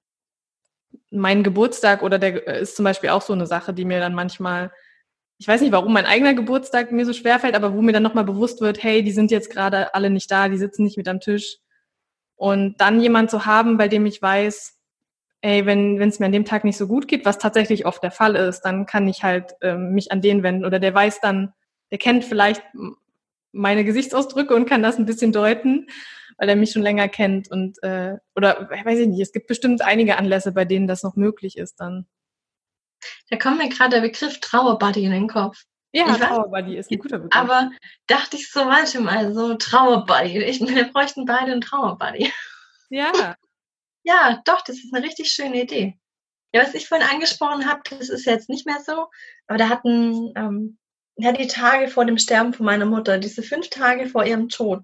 mein 1.11 1.43
Geburtstag 1.43 2.03
oder 2.03 2.19
der 2.19 2.47
äh, 2.47 2.63
ist 2.63 2.77
zum 2.77 2.85
Beispiel 2.85 3.11
auch 3.11 3.23
so 3.23 3.33
eine 3.33 3.47
Sache, 3.47 3.75
die 3.75 3.85
mir 3.85 4.01
dann 4.01 4.15
manchmal 4.15 4.73
ich 5.39 5.49
weiß 5.49 5.61
nicht, 5.61 5.73
warum 5.73 5.93
mein 5.93 6.07
eigener 6.07 6.35
Geburtstag 6.35 6.93
mir 6.93 7.05
so 7.05 7.13
schwer 7.13 7.41
fällt, 7.41 7.55
aber 7.55 7.75
wo 7.75 7.83
mir 7.83 7.93
dann 7.93 8.03
nochmal 8.03 8.25
bewusst 8.25 8.61
wird, 8.61 8.83
hey, 8.83 9.03
die 9.03 9.13
sind 9.13 9.31
jetzt 9.31 9.51
gerade 9.51 9.95
alle 9.95 10.11
nicht 10.11 10.31
da, 10.31 10.49
die 10.49 10.59
sitzen 10.59 10.85
nicht 10.85 10.97
mit 10.97 11.09
am 11.09 11.21
Tisch. 11.21 11.59
Und 12.37 12.81
dann 12.81 13.01
jemand 13.01 13.31
zu 13.31 13.47
haben, 13.47 13.77
bei 13.77 13.89
dem 13.89 14.07
ich 14.07 14.21
weiß, 14.21 14.79
ey, 15.41 15.67
wenn 15.67 16.01
es 16.01 16.21
mir 16.21 16.27
an 16.27 16.33
dem 16.33 16.45
Tag 16.45 16.65
nicht 16.65 16.77
so 16.77 16.87
gut 16.87 17.09
geht, 17.09 17.25
was 17.25 17.39
tatsächlich 17.39 17.85
oft 17.85 18.03
der 18.03 18.11
Fall 18.11 18.35
ist, 18.37 18.63
dann 18.63 18.87
kann 18.87 19.07
ich 19.09 19.23
halt 19.23 19.53
ähm, 19.61 19.93
mich 19.93 20.11
an 20.11 20.23
den 20.23 20.43
wenden. 20.43 20.65
Oder 20.65 20.79
der 20.79 20.95
weiß 20.95 21.21
dann, 21.21 21.53
der 21.91 21.99
kennt 21.99 22.25
vielleicht 22.25 22.63
meine 23.53 23.85
Gesichtsausdrücke 23.85 24.55
und 24.55 24.67
kann 24.67 24.83
das 24.83 24.99
ein 24.99 25.07
bisschen 25.07 25.33
deuten, 25.33 25.87
weil 26.39 26.49
er 26.49 26.57
mich 26.57 26.71
schon 26.71 26.83
länger 26.83 27.09
kennt. 27.09 27.51
Und 27.51 27.83
äh, 27.83 28.17
oder 28.35 28.71
weiß 28.71 28.99
ich 29.01 29.09
nicht, 29.09 29.21
es 29.21 29.33
gibt 29.33 29.47
bestimmt 29.47 29.83
einige 29.83 30.17
Anlässe, 30.17 30.53
bei 30.53 30.65
denen 30.65 30.87
das 30.87 31.03
noch 31.03 31.17
möglich 31.17 31.59
ist 31.59 31.81
dann. 31.81 32.07
Da 33.31 33.37
kommt 33.37 33.59
mir 33.59 33.69
gerade 33.69 33.97
der 33.97 34.01
Begriff 34.01 34.41
Trauerbuddy 34.41 35.05
in 35.05 35.13
den 35.13 35.29
Kopf. 35.29 35.63
Ja, 35.93 36.17
Trauerbuddy 36.17 36.77
ist 36.77 36.91
ein 36.91 36.99
guter 36.99 37.19
Begriff. 37.19 37.41
Aber 37.41 37.71
dachte 38.07 38.37
ich 38.37 38.51
so, 38.51 38.61
warte 38.67 39.01
mal, 39.01 39.33
so 39.33 39.55
Trauerbuddy. 39.55 40.43
Ich, 40.45 40.61
wir 40.61 40.93
bräuchten 40.93 41.25
beide 41.25 41.53
einen 41.53 41.61
Trauerbuddy. 41.61 42.33
Ja. 42.91 43.13
ja, 44.03 44.41
doch, 44.45 44.63
das 44.63 44.77
ist 44.77 44.95
eine 44.95 45.05
richtig 45.05 45.31
schöne 45.31 45.63
Idee. 45.63 45.99
Ja, 46.53 46.63
was 46.63 46.75
ich 46.75 46.89
vorhin 46.89 47.09
angesprochen 47.09 47.69
habe, 47.69 47.81
das 47.91 48.09
ist 48.09 48.27
jetzt 48.27 48.49
nicht 48.49 48.67
mehr 48.67 48.81
so, 48.81 49.09
aber 49.49 49.59
da 49.59 49.69
hatten 49.69 50.33
ähm, 50.37 50.79
ja, 51.17 51.33
die 51.33 51.49
Tage 51.49 51.89
vor 51.89 52.05
dem 52.05 52.19
Sterben 52.19 52.53
von 52.53 52.67
meiner 52.67 52.87
Mutter, 52.87 53.19
diese 53.19 53.43
fünf 53.43 53.71
Tage 53.71 54.09
vor 54.09 54.25
ihrem 54.25 54.49
Tod, 54.49 54.83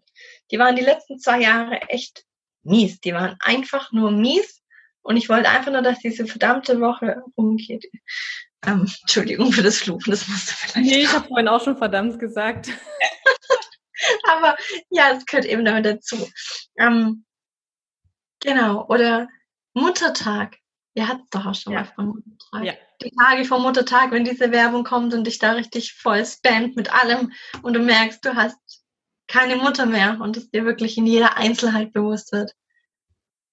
die 0.51 0.59
waren 0.59 0.77
die 0.77 0.83
letzten 0.83 1.19
zwei 1.19 1.41
Jahre 1.41 1.81
echt 1.83 2.25
mies. 2.63 3.01
Die 3.01 3.15
waren 3.15 3.37
einfach 3.41 3.93
nur 3.93 4.11
mies. 4.11 4.60
Und 5.03 5.17
ich 5.17 5.29
wollte 5.29 5.49
einfach 5.49 5.73
nur, 5.73 5.83
dass 5.83 5.99
diese 5.99 6.27
verdammte 6.27 6.81
Woche 6.81 7.23
rumgeht. 7.37 7.87
Ähm, 8.67 8.87
Entschuldigung 9.01 9.53
für 9.53 9.63
das 9.63 9.79
Fluchen, 9.79 10.11
das 10.11 10.29
musst 10.29 10.51
du 10.51 10.55
vielleicht. 10.55 10.91
Nee, 10.91 11.03
ich 11.03 11.13
habe 11.13 11.27
vorhin 11.27 11.49
auch 11.49 11.65
schon 11.65 11.79
verdammt 11.79 12.19
gesagt. 12.19 12.69
Aber 14.25 14.57
ja, 14.91 15.13
es 15.13 15.25
gehört 15.25 15.47
eben 15.47 15.65
damit 15.65 15.87
dazu. 15.87 16.29
Ähm, 16.79 17.25
genau, 18.41 18.87
oder 18.89 19.29
Muttertag. 19.75 20.57
Ihr 20.95 21.09
hattet 21.09 21.27
doch 21.31 21.47
auch 21.47 21.55
schon 21.55 21.73
ja. 21.73 21.81
mal 21.81 21.93
von 21.95 22.07
Muttertag. 22.07 22.65
Ja. 22.65 22.75
Die 23.03 23.13
Tage 23.13 23.45
vor 23.45 23.61
Muttertag, 23.61 24.11
wenn 24.11 24.25
diese 24.25 24.51
Werbung 24.51 24.85
kommt 24.85 25.15
und 25.15 25.27
dich 25.27 25.39
da 25.39 25.53
richtig 25.53 25.95
voll 25.95 26.27
spammt 26.27 26.77
mit 26.77 26.93
allem 26.93 27.33
und 27.63 27.75
du 27.75 27.81
merkst, 27.81 28.25
du 28.25 28.35
hast 28.35 28.59
keine 29.27 29.57
Mutter 29.57 29.87
mehr 29.87 30.19
und 30.21 30.37
es 30.37 30.51
dir 30.51 30.65
wirklich 30.65 30.99
in 30.99 31.07
jeder 31.07 31.37
Einzelheit 31.37 31.93
bewusst 31.93 32.33
wird. 32.33 32.53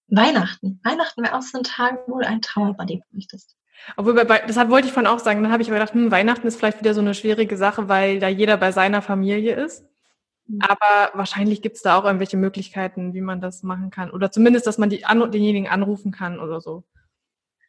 Weihnachten. 0.07 0.79
Weihnachten 0.83 1.23
wäre 1.23 1.35
auch 1.35 1.41
so 1.41 1.57
ein 1.57 1.63
Tag, 1.63 1.99
wo 2.07 2.19
du 2.19 2.27
ein 2.27 2.41
Trauerbuddy 2.41 3.01
bräuchtest. 3.11 3.55
Obwohl, 3.95 4.13
bei, 4.25 4.39
das 4.39 4.55
wollte 4.69 4.87
ich 4.87 4.93
vorhin 4.93 5.11
auch 5.11 5.19
sagen. 5.19 5.43
Dann 5.43 5.51
habe 5.51 5.61
ich 5.61 5.69
aber 5.69 5.79
gedacht, 5.79 5.93
hm, 5.93 6.11
Weihnachten 6.11 6.47
ist 6.47 6.57
vielleicht 6.57 6.79
wieder 6.79 6.93
so 6.93 7.01
eine 7.01 7.13
schwierige 7.13 7.57
Sache, 7.57 7.87
weil 7.87 8.19
da 8.19 8.27
jeder 8.27 8.57
bei 8.57 8.71
seiner 8.71 9.01
Familie 9.01 9.55
ist. 9.55 9.85
Mhm. 10.47 10.59
Aber 10.61 11.11
wahrscheinlich 11.13 11.61
gibt 11.61 11.75
es 11.75 11.81
da 11.81 11.97
auch 11.97 12.05
irgendwelche 12.05 12.37
Möglichkeiten, 12.37 13.13
wie 13.13 13.21
man 13.21 13.41
das 13.41 13.63
machen 13.63 13.89
kann. 13.89 14.11
Oder 14.11 14.31
zumindest, 14.31 14.65
dass 14.65 14.77
man 14.77 14.89
die 14.89 15.05
an, 15.05 15.31
denjenigen 15.31 15.69
anrufen 15.69 16.11
kann 16.11 16.39
oder 16.39 16.61
so. 16.61 16.83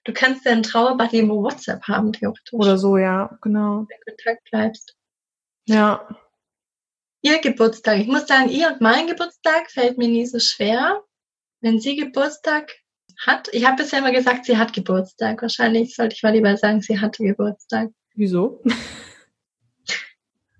Du 0.04 0.12
kannst 0.12 0.44
ja 0.46 0.52
einen 0.52 0.62
Trauerbuddy 0.62 1.20
über 1.20 1.34
WhatsApp 1.34 1.82
haben, 1.82 2.12
theoretisch. 2.12 2.52
Oder 2.52 2.78
so, 2.78 2.96
ja, 2.96 3.36
genau. 3.42 3.80
Wenn 3.80 3.86
du 3.86 4.10
in 4.10 4.16
Kontakt 4.16 4.50
bleibst. 4.50 4.96
Ja. 5.66 6.08
Ihr 7.20 7.40
Geburtstag. 7.40 7.98
Ich 7.98 8.06
muss 8.06 8.26
sagen, 8.26 8.48
ihr 8.48 8.68
und 8.68 8.80
mein 8.80 9.06
Geburtstag 9.06 9.70
fällt 9.70 9.98
mir 9.98 10.08
nie 10.08 10.24
so 10.24 10.38
schwer. 10.38 11.02
Wenn 11.60 11.80
sie 11.80 11.96
Geburtstag 11.96 12.72
hat, 13.26 13.48
ich 13.52 13.66
habe 13.66 13.82
bisher 13.82 13.98
immer 13.98 14.12
gesagt, 14.12 14.44
sie 14.44 14.56
hat 14.56 14.72
Geburtstag. 14.72 15.42
Wahrscheinlich 15.42 15.94
sollte 15.94 16.14
ich 16.14 16.22
mal 16.22 16.32
lieber 16.32 16.56
sagen, 16.56 16.80
sie 16.80 17.00
hatte 17.00 17.24
Geburtstag. 17.24 17.90
Wieso? 18.14 18.62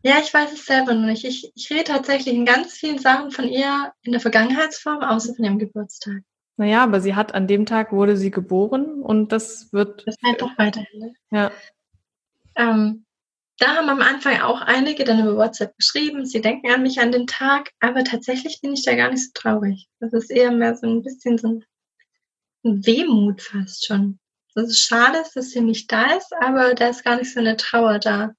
Ja, 0.03 0.20
ich 0.22 0.32
weiß 0.32 0.53
es 0.53 0.64
selber 0.64 0.94
noch 0.94 1.07
nicht. 1.07 1.24
Ich, 1.24 1.51
ich 1.55 1.70
rede 1.70 1.84
tatsächlich 1.84 2.32
in 2.32 2.44
ganz 2.44 2.72
vielen 2.72 2.99
Sachen 2.99 3.32
von 3.32 3.49
ihr 3.49 3.92
in 4.03 4.12
der 4.12 4.20
Vergangenheitsform, 4.20 5.03
außer 5.03 5.34
von 5.34 5.44
ihrem 5.44 5.59
Geburtstag. 5.59 6.22
Naja, 6.57 6.84
aber 6.84 7.01
sie 7.01 7.14
hat 7.14 7.34
an 7.34 7.46
dem 7.46 7.66
Tag 7.66 7.92
wurde 7.92 8.16
sie 8.16 8.30
geboren 8.30 9.03
und 9.03 9.32
das 9.32 9.72
wird. 9.72 10.07
Das 10.07 10.16
bleibt 10.16 10.42
doch 10.42 10.57
weiterhin. 10.57 11.01
Ne? 11.01 11.14
Ja. 11.30 11.51
Ähm, 12.55 13.05
da 13.59 13.75
haben 13.75 13.89
am 13.89 14.01
Anfang 14.01 14.41
auch 14.41 14.61
einige 14.61 15.05
dann 15.05 15.21
über 15.21 15.37
WhatsApp 15.37 15.77
geschrieben, 15.77 16.25
sie 16.25 16.41
denken 16.41 16.71
an 16.71 16.83
mich 16.83 17.01
an 17.01 17.11
den 17.11 17.27
Tag, 17.27 17.73
aber 17.81 18.05
tatsächlich 18.05 18.61
bin 18.61 18.73
ich 18.73 18.85
da 18.85 18.95
gar 18.95 19.11
nicht 19.11 19.25
so 19.25 19.31
traurig. 19.35 19.89
Das 19.99 20.13
ist 20.13 20.31
eher 20.31 20.53
mehr 20.53 20.77
so 20.77 20.87
ein 20.87 21.03
bisschen 21.03 21.39
so 21.39 21.49
ein, 21.49 21.65
Wehmut 22.65 23.41
fast 23.41 23.87
schon. 23.87 24.19
Das 24.55 24.69
ist 24.69 24.81
schade, 24.81 25.23
dass 25.35 25.51
sie 25.51 25.61
nicht 25.61 25.91
da 25.91 26.17
ist, 26.17 26.33
aber 26.41 26.75
da 26.75 26.89
ist 26.89 27.05
gar 27.05 27.17
nicht 27.17 27.33
so 27.33 27.41
eine 27.41 27.57
Trauer 27.57 27.99
da. 27.99 28.33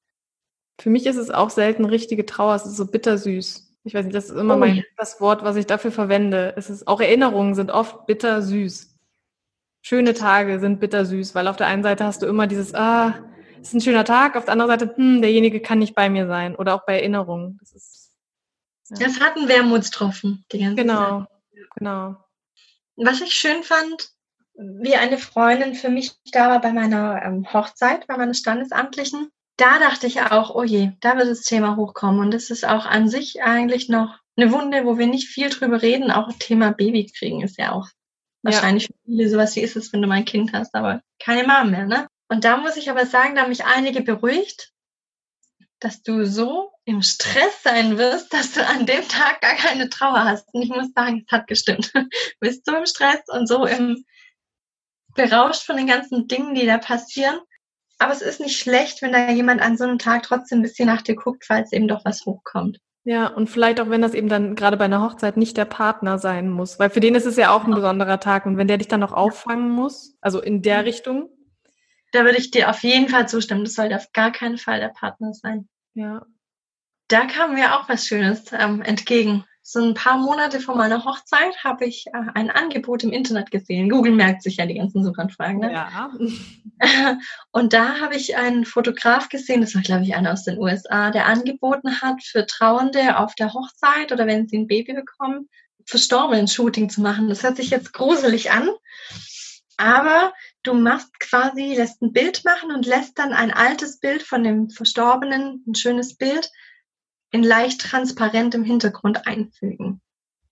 Für 0.79 0.89
mich 0.89 1.05
ist 1.05 1.15
es 1.15 1.31
auch 1.31 1.49
selten 1.49 1.85
richtige 1.85 2.25
Trauer, 2.25 2.55
es 2.55 2.65
ist 2.65 2.75
so 2.75 2.85
bittersüß. 2.85 3.77
Ich 3.85 3.93
weiß 3.93 4.05
nicht, 4.05 4.15
das 4.15 4.25
ist 4.25 4.37
immer 4.37 4.55
oh, 4.55 4.59
mein 4.59 4.83
das 4.97 5.21
Wort, 5.21 5.43
was 5.43 5.55
ich 5.55 5.65
dafür 5.65 5.91
verwende. 5.91 6.53
Es 6.57 6.69
ist 6.69 6.87
auch 6.87 6.99
Erinnerungen 6.99 7.55
sind 7.55 7.71
oft 7.71 8.05
bittersüß. 8.05 8.95
Schöne 9.81 10.13
Tage 10.13 10.59
sind 10.59 10.79
bittersüß, 10.79 11.33
weil 11.33 11.47
auf 11.47 11.55
der 11.55 11.67
einen 11.67 11.83
Seite 11.83 12.03
hast 12.03 12.21
du 12.21 12.27
immer 12.27 12.45
dieses 12.45 12.75
ah, 12.75 13.28
ist 13.61 13.73
ein 13.73 13.81
schöner 13.81 14.05
Tag, 14.05 14.35
auf 14.35 14.45
der 14.45 14.53
anderen 14.53 14.71
Seite 14.71 14.95
hm, 14.95 15.21
derjenige 15.21 15.59
kann 15.59 15.79
nicht 15.79 15.95
bei 15.95 16.09
mir 16.09 16.27
sein 16.27 16.55
oder 16.55 16.75
auch 16.75 16.85
bei 16.85 16.99
Erinnerungen. 16.99 17.57
Das 17.59 17.73
ist 17.73 17.99
ja. 18.89 19.05
Das 19.05 19.19
hat 19.19 19.37
einen 19.37 19.47
Wermutstropfen, 19.47 20.45
die 20.51 20.59
ganze 20.59 20.75
genau, 20.75 21.19
Zeit. 21.19 21.27
Genau. 21.75 22.15
Was 22.95 23.21
ich 23.21 23.33
schön 23.33 23.63
fand, 23.63 24.09
wie 24.55 24.95
eine 24.95 25.17
Freundin 25.17 25.75
für 25.75 25.89
mich 25.89 26.13
da 26.31 26.49
war 26.49 26.61
bei 26.61 26.73
meiner 26.73 27.21
ähm, 27.23 27.51
Hochzeit, 27.53 28.07
bei 28.07 28.17
meiner 28.17 28.33
Standesamtlichen, 28.33 29.31
da 29.57 29.79
dachte 29.79 30.07
ich 30.07 30.21
auch, 30.21 30.55
oh 30.55 30.63
je, 30.63 30.91
da 31.01 31.17
wird 31.17 31.29
das 31.29 31.41
Thema 31.41 31.75
hochkommen. 31.75 32.19
Und 32.19 32.33
das 32.33 32.49
ist 32.49 32.65
auch 32.65 32.85
an 32.85 33.07
sich 33.07 33.43
eigentlich 33.43 33.89
noch 33.89 34.17
eine 34.35 34.51
Wunde, 34.51 34.85
wo 34.85 34.97
wir 34.97 35.07
nicht 35.07 35.27
viel 35.27 35.49
drüber 35.49 35.81
reden. 35.81 36.11
Auch 36.11 36.31
Thema 36.39 36.71
Babykriegen 36.71 37.41
ist 37.41 37.57
ja 37.57 37.73
auch 37.73 37.87
ja. 37.87 38.51
wahrscheinlich 38.51 38.87
für 38.87 38.93
viele 39.05 39.29
sowas, 39.29 39.55
wie 39.55 39.61
ist 39.61 39.75
es, 39.75 39.93
wenn 39.93 40.01
du 40.01 40.07
mal 40.07 40.15
ein 40.15 40.25
Kind 40.25 40.53
hast, 40.53 40.73
aber 40.75 41.01
keine 41.19 41.47
Mom 41.47 41.71
mehr, 41.71 41.85
ne? 41.85 42.07
Und 42.29 42.45
da 42.45 42.57
muss 42.57 42.77
ich 42.77 42.89
aber 42.89 43.05
sagen, 43.05 43.35
da 43.35 43.41
haben 43.41 43.49
mich 43.49 43.65
einige 43.65 44.01
beruhigt, 44.01 44.71
dass 45.79 46.03
du 46.03 46.25
so 46.25 46.71
im 46.85 47.01
Stress 47.01 47.63
sein 47.63 47.97
wirst, 47.97 48.33
dass 48.33 48.53
du 48.53 48.65
an 48.65 48.85
dem 48.85 49.07
Tag 49.07 49.41
gar 49.41 49.55
keine 49.55 49.89
Trauer 49.89 50.23
hast. 50.25 50.53
Und 50.53 50.61
ich 50.61 50.69
muss 50.69 50.91
sagen, 50.95 51.23
es 51.25 51.31
hat 51.31 51.47
gestimmt. 51.47 51.91
Du 51.93 52.09
bist 52.39 52.65
so 52.65 52.75
im 52.75 52.85
Stress 52.85 53.21
und 53.27 53.47
so 53.47 53.65
im 53.65 54.05
berauscht 55.15 55.63
von 55.63 55.77
den 55.77 55.87
ganzen 55.87 56.27
Dingen, 56.27 56.55
die 56.55 56.65
da 56.65 56.77
passieren. 56.77 57.39
Aber 57.97 58.13
es 58.13 58.21
ist 58.21 58.39
nicht 58.39 58.57
schlecht, 58.57 59.01
wenn 59.01 59.11
da 59.11 59.29
jemand 59.31 59.61
an 59.61 59.77
so 59.77 59.83
einem 59.83 59.99
Tag 59.99 60.23
trotzdem 60.23 60.59
ein 60.59 60.63
bisschen 60.63 60.87
nach 60.87 61.01
dir 61.01 61.15
guckt, 61.15 61.45
falls 61.45 61.73
eben 61.73 61.87
doch 61.87 62.05
was 62.05 62.25
hochkommt. 62.25 62.79
Ja, 63.03 63.27
und 63.27 63.49
vielleicht 63.49 63.79
auch, 63.81 63.89
wenn 63.89 64.01
das 64.01 64.13
eben 64.13 64.29
dann 64.29 64.55
gerade 64.55 64.77
bei 64.77 64.85
einer 64.85 65.01
Hochzeit 65.01 65.35
nicht 65.35 65.57
der 65.57 65.65
Partner 65.65 66.19
sein 66.19 66.49
muss, 66.49 66.79
weil 66.79 66.89
für 66.89 66.99
den 66.99 67.15
ist 67.15 67.25
es 67.25 67.37
ja 67.37 67.51
auch 67.51 67.65
ein 67.65 67.73
besonderer 67.73 68.19
Tag 68.19 68.45
und 68.45 68.57
wenn 68.57 68.67
der 68.67 68.77
dich 68.77 68.87
dann 68.87 68.99
noch 68.99 69.13
auffangen 69.13 69.69
muss, 69.69 70.15
also 70.21 70.41
in 70.41 70.61
der 70.61 70.85
Richtung. 70.85 71.29
Da 72.11 72.23
würde 72.23 72.37
ich 72.37 72.51
dir 72.51 72.69
auf 72.69 72.83
jeden 72.83 73.09
Fall 73.09 73.27
zustimmen. 73.27 73.63
Das 73.63 73.73
sollte 73.73 73.95
auf 73.95 74.11
gar 74.13 74.31
keinen 74.31 74.57
Fall 74.57 74.79
der 74.79 74.89
Partner 74.89 75.33
sein. 75.33 75.67
Ja. 75.93 76.25
Da 77.07 77.25
kam 77.25 77.55
mir 77.55 77.75
auch 77.75 77.89
was 77.89 78.05
Schönes 78.05 78.51
ähm, 78.51 78.81
entgegen 78.81 79.45
so 79.71 79.79
ein 79.79 79.93
paar 79.93 80.17
Monate 80.17 80.59
vor 80.59 80.75
meiner 80.75 81.05
Hochzeit 81.05 81.63
habe 81.63 81.85
ich 81.85 82.07
äh, 82.07 82.31
ein 82.33 82.49
Angebot 82.49 83.03
im 83.03 83.11
Internet 83.11 83.51
gesehen. 83.51 83.87
Google 83.87 84.13
merkt 84.13 84.41
sich 84.41 84.57
ja 84.57 84.65
die 84.65 84.73
ganzen 84.73 85.03
Suchanfragen. 85.03 85.59
Ne? 85.59 85.71
Ja. 85.71 86.09
Und 87.51 87.73
da 87.73 87.99
habe 87.99 88.15
ich 88.15 88.35
einen 88.35 88.65
Fotograf 88.65 89.29
gesehen, 89.29 89.61
das 89.61 89.75
war 89.75 89.83
glaube 89.83 90.03
ich 90.03 90.15
einer 90.15 90.33
aus 90.33 90.43
den 90.43 90.57
USA, 90.57 91.11
der 91.11 91.27
angeboten 91.27 92.01
hat, 92.01 92.23
für 92.23 92.47
Trauernde 92.47 93.19
auf 93.19 93.35
der 93.35 93.53
Hochzeit 93.53 94.11
oder 94.11 94.25
wenn 94.25 94.47
sie 94.47 94.57
ein 94.57 94.65
Baby 94.65 94.93
bekommen, 94.93 95.49
verstorbenen 95.85 96.47
Shooting 96.47 96.89
zu 96.89 97.01
machen. 97.01 97.29
Das 97.29 97.43
hört 97.43 97.57
sich 97.57 97.69
jetzt 97.69 97.93
gruselig 97.93 98.49
an, 98.49 98.69
aber 99.77 100.33
du 100.63 100.73
machst 100.73 101.19
quasi, 101.19 101.75
lässt 101.75 102.01
ein 102.01 102.13
Bild 102.13 102.43
machen 102.45 102.71
und 102.71 102.85
lässt 102.85 103.17
dann 103.19 103.33
ein 103.33 103.51
altes 103.51 103.99
Bild 103.99 104.23
von 104.23 104.43
dem 104.43 104.69
Verstorbenen, 104.69 105.63
ein 105.67 105.75
schönes 105.75 106.15
Bild, 106.15 106.49
in 107.31 107.43
leicht 107.43 107.81
transparentem 107.81 108.63
Hintergrund 108.63 109.27
einfügen. 109.27 110.01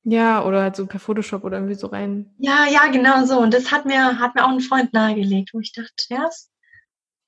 Ja, 0.04 0.44
oder 0.46 0.62
halt 0.62 0.76
so 0.76 0.86
per 0.86 1.02
Photoshop 1.02 1.44
oder 1.44 1.58
irgendwie 1.58 1.76
so 1.76 1.88
rein. 1.88 2.34
Ja, 2.38 2.66
ja, 2.66 2.88
genau 2.88 3.26
so. 3.26 3.40
Und 3.40 3.54
das 3.54 3.72
hat 3.72 3.86
mir, 3.86 4.20
hat 4.20 4.36
mir 4.36 4.46
auch 4.46 4.52
ein 4.52 4.62
Freund 4.62 4.94
nahegelegt, 4.94 5.50
wo 5.54 5.60
ich 5.60 5.74
dachte, 5.74 5.92
ja, 6.10 6.24
das 6.24 6.50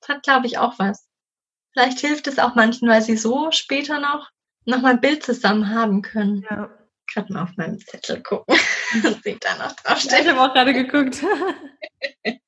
hat, 0.08 0.22
glaube 0.22 0.46
ich, 0.46 0.56
auch 0.56 0.78
was. 0.78 1.06
Vielleicht 1.72 2.00
hilft 2.00 2.26
es 2.26 2.38
auch 2.38 2.54
manchen, 2.54 2.88
weil 2.88 3.02
sie 3.02 3.16
so 3.16 3.50
später 3.50 4.00
noch, 4.00 4.30
noch 4.64 4.80
mal 4.80 4.92
ein 4.92 5.00
Bild 5.00 5.22
zusammen 5.22 5.68
haben 5.68 6.00
können. 6.00 6.44
Ja. 6.48 6.70
Gerade 7.12 7.32
mal 7.32 7.42
auf 7.42 7.56
meinem 7.56 7.78
Zettel 7.80 8.22
gucken. 8.22 8.56
sieht 9.24 9.44
da 9.44 9.56
noch 9.56 9.74
draufstehen. 9.76 10.22
Ich 10.22 10.28
habe 10.28 10.40
auch 10.40 10.54
gerade 10.54 10.72
geguckt. 10.72 11.22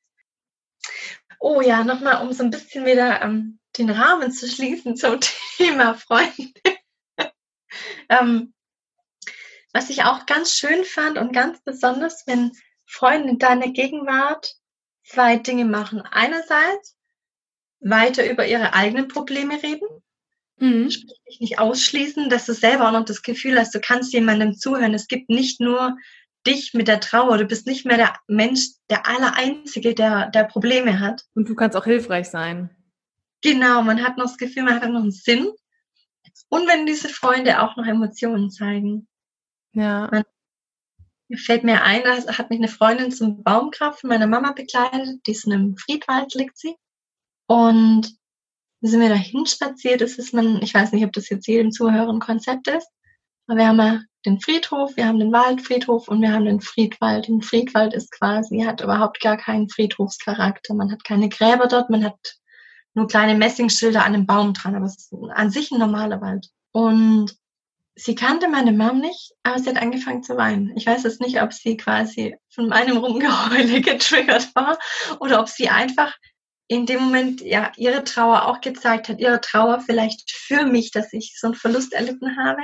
oh 1.42 1.60
ja, 1.60 1.84
nochmal, 1.84 2.22
um 2.22 2.32
so 2.32 2.44
ein 2.44 2.50
bisschen 2.50 2.86
wieder 2.86 3.20
ähm, 3.22 3.58
den 3.76 3.90
Rahmen 3.90 4.30
zu 4.30 4.48
schließen 4.48 4.96
zum 4.96 5.18
Thema 5.56 5.94
Freunde. 5.94 6.52
Ähm, 8.10 8.52
was 9.72 9.88
ich 9.88 10.02
auch 10.02 10.26
ganz 10.26 10.52
schön 10.52 10.84
fand 10.84 11.16
und 11.16 11.32
ganz 11.32 11.62
besonders, 11.62 12.24
wenn 12.26 12.52
Freunde 12.84 13.30
in 13.30 13.38
deiner 13.38 13.68
Gegenwart 13.68 14.54
zwei 15.02 15.36
Dinge 15.36 15.64
machen. 15.64 16.02
Einerseits 16.02 16.98
weiter 17.80 18.30
über 18.30 18.46
ihre 18.46 18.74
eigenen 18.74 19.08
Probleme 19.08 19.62
reden. 19.62 19.88
Mhm. 20.56 20.90
Sprich 20.90 21.40
nicht 21.40 21.58
ausschließen, 21.58 22.28
dass 22.28 22.44
du 22.44 22.52
selber 22.52 22.88
auch 22.88 22.92
noch 22.92 23.06
das 23.06 23.22
Gefühl 23.22 23.58
hast, 23.58 23.74
du 23.74 23.80
kannst 23.80 24.12
jemandem 24.12 24.54
zuhören. 24.54 24.92
Es 24.92 25.08
gibt 25.08 25.30
nicht 25.30 25.60
nur 25.60 25.96
dich 26.46 26.74
mit 26.74 26.88
der 26.88 27.00
Trauer. 27.00 27.38
Du 27.38 27.46
bist 27.46 27.66
nicht 27.66 27.84
mehr 27.84 27.96
der 27.96 28.14
Mensch, 28.26 28.68
der 28.90 29.06
Allereinzige, 29.06 29.94
der, 29.94 30.30
der 30.30 30.44
Probleme 30.44 31.00
hat. 31.00 31.24
Und 31.34 31.48
du 31.48 31.54
kannst 31.54 31.76
auch 31.76 31.84
hilfreich 31.84 32.28
sein. 32.28 32.70
Genau, 33.42 33.82
man 33.82 34.02
hat 34.02 34.16
noch 34.16 34.26
das 34.26 34.38
Gefühl, 34.38 34.62
man 34.64 34.80
hat 34.80 34.90
noch 34.90 35.02
einen 35.02 35.12
Sinn. 35.12 35.50
Und 36.48 36.68
wenn 36.68 36.86
diese 36.86 37.08
Freunde 37.08 37.62
auch 37.62 37.76
noch 37.76 37.86
Emotionen 37.86 38.50
zeigen. 38.50 39.08
Ja. 39.72 40.08
Man, 40.10 40.24
mir 41.28 41.38
fällt 41.38 41.64
mir 41.64 41.82
ein, 41.82 42.02
da 42.02 42.38
hat 42.38 42.50
mich 42.50 42.58
eine 42.58 42.68
Freundin 42.68 43.10
zum 43.10 43.42
Baumkraft 43.42 44.04
meiner 44.04 44.26
Mama 44.26 44.52
begleitet, 44.52 45.26
die 45.26 45.30
ist 45.30 45.46
in 45.46 45.52
einem 45.52 45.76
Friedwald, 45.76 46.34
liegt 46.34 46.58
sie. 46.58 46.76
Und 47.46 48.14
wir 48.80 48.90
sind 48.90 49.00
wir 49.00 49.08
dahin 49.08 49.46
spaziert. 49.46 50.00
Das 50.00 50.18
ist 50.18 50.34
man, 50.34 50.60
ich 50.62 50.74
weiß 50.74 50.92
nicht, 50.92 51.04
ob 51.04 51.12
das 51.12 51.28
jetzt 51.30 51.46
jedem 51.46 51.72
Zuhörer 51.72 52.10
ein 52.10 52.20
Konzept 52.20 52.68
ist, 52.68 52.88
aber 53.46 53.58
wir 53.58 53.68
haben 53.68 53.78
ja 53.78 54.00
den 54.24 54.40
Friedhof, 54.40 54.96
wir 54.96 55.06
haben 55.06 55.18
den 55.18 55.32
Waldfriedhof 55.32 56.08
und 56.08 56.22
wir 56.22 56.32
haben 56.32 56.44
den 56.44 56.60
Friedwald. 56.60 57.28
Und 57.28 57.44
Friedwald 57.44 57.94
ist 57.94 58.12
quasi, 58.12 58.60
hat 58.60 58.80
überhaupt 58.80 59.20
gar 59.20 59.36
keinen 59.36 59.68
Friedhofscharakter. 59.68 60.74
Man 60.74 60.92
hat 60.92 61.04
keine 61.04 61.28
Gräber 61.28 61.66
dort, 61.66 61.90
man 61.90 62.04
hat 62.04 62.36
nur 62.94 63.08
kleine 63.08 63.34
Messingschilder 63.34 64.04
an 64.04 64.14
einem 64.14 64.26
Baum 64.26 64.54
dran, 64.54 64.76
aber 64.76 64.86
es 64.86 64.96
ist 64.96 65.14
an 65.34 65.50
sich 65.50 65.70
ein 65.70 65.78
normaler 65.78 66.20
Wald. 66.20 66.48
Und 66.72 67.34
sie 67.94 68.14
kannte 68.14 68.48
meine 68.48 68.72
Mom 68.72 69.00
nicht, 69.00 69.32
aber 69.42 69.58
sie 69.58 69.70
hat 69.70 69.80
angefangen 69.80 70.22
zu 70.22 70.36
weinen. 70.36 70.76
Ich 70.76 70.86
weiß 70.86 71.02
jetzt 71.04 71.20
nicht, 71.20 71.42
ob 71.42 71.52
sie 71.52 71.76
quasi 71.76 72.36
von 72.50 72.68
meinem 72.68 72.96
Rumgeheule 72.96 73.80
getriggert 73.82 74.54
war 74.54 74.78
oder 75.20 75.40
ob 75.40 75.48
sie 75.48 75.68
einfach 75.68 76.14
in 76.68 76.86
dem 76.86 77.02
Moment 77.02 77.40
ja 77.42 77.72
ihre 77.76 78.04
Trauer 78.04 78.46
auch 78.46 78.60
gezeigt 78.60 79.08
hat, 79.08 79.20
ihre 79.20 79.40
Trauer 79.40 79.80
vielleicht 79.80 80.30
für 80.30 80.64
mich, 80.64 80.90
dass 80.90 81.12
ich 81.12 81.38
so 81.38 81.48
einen 81.48 81.54
Verlust 81.54 81.92
erlitten 81.92 82.36
habe. 82.36 82.62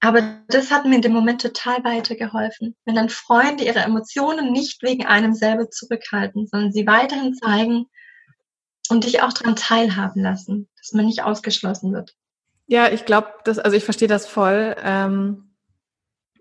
Aber 0.00 0.22
das 0.48 0.70
hat 0.70 0.86
mir 0.86 0.96
in 0.96 1.02
dem 1.02 1.12
Moment 1.12 1.42
total 1.42 1.84
weitergeholfen. 1.84 2.74
Wenn 2.86 2.94
dann 2.94 3.10
Freunde 3.10 3.64
ihre 3.64 3.80
Emotionen 3.80 4.50
nicht 4.50 4.82
wegen 4.82 5.06
einem 5.06 5.34
selber 5.34 5.68
zurückhalten, 5.68 6.46
sondern 6.46 6.72
sie 6.72 6.86
weiterhin 6.86 7.34
zeigen 7.34 7.86
und 8.88 9.04
dich 9.04 9.22
auch 9.22 9.32
daran 9.32 9.56
teilhaben 9.56 10.22
lassen, 10.22 10.68
dass 10.78 10.92
man 10.92 11.04
nicht 11.04 11.22
ausgeschlossen 11.22 11.92
wird. 11.92 12.14
Ja, 12.66 12.88
ich 12.88 13.04
glaube, 13.04 13.28
das, 13.44 13.58
also 13.58 13.76
ich 13.76 13.84
verstehe 13.84 14.08
das 14.08 14.26
voll. 14.26 14.74
Ähm, 14.82 15.54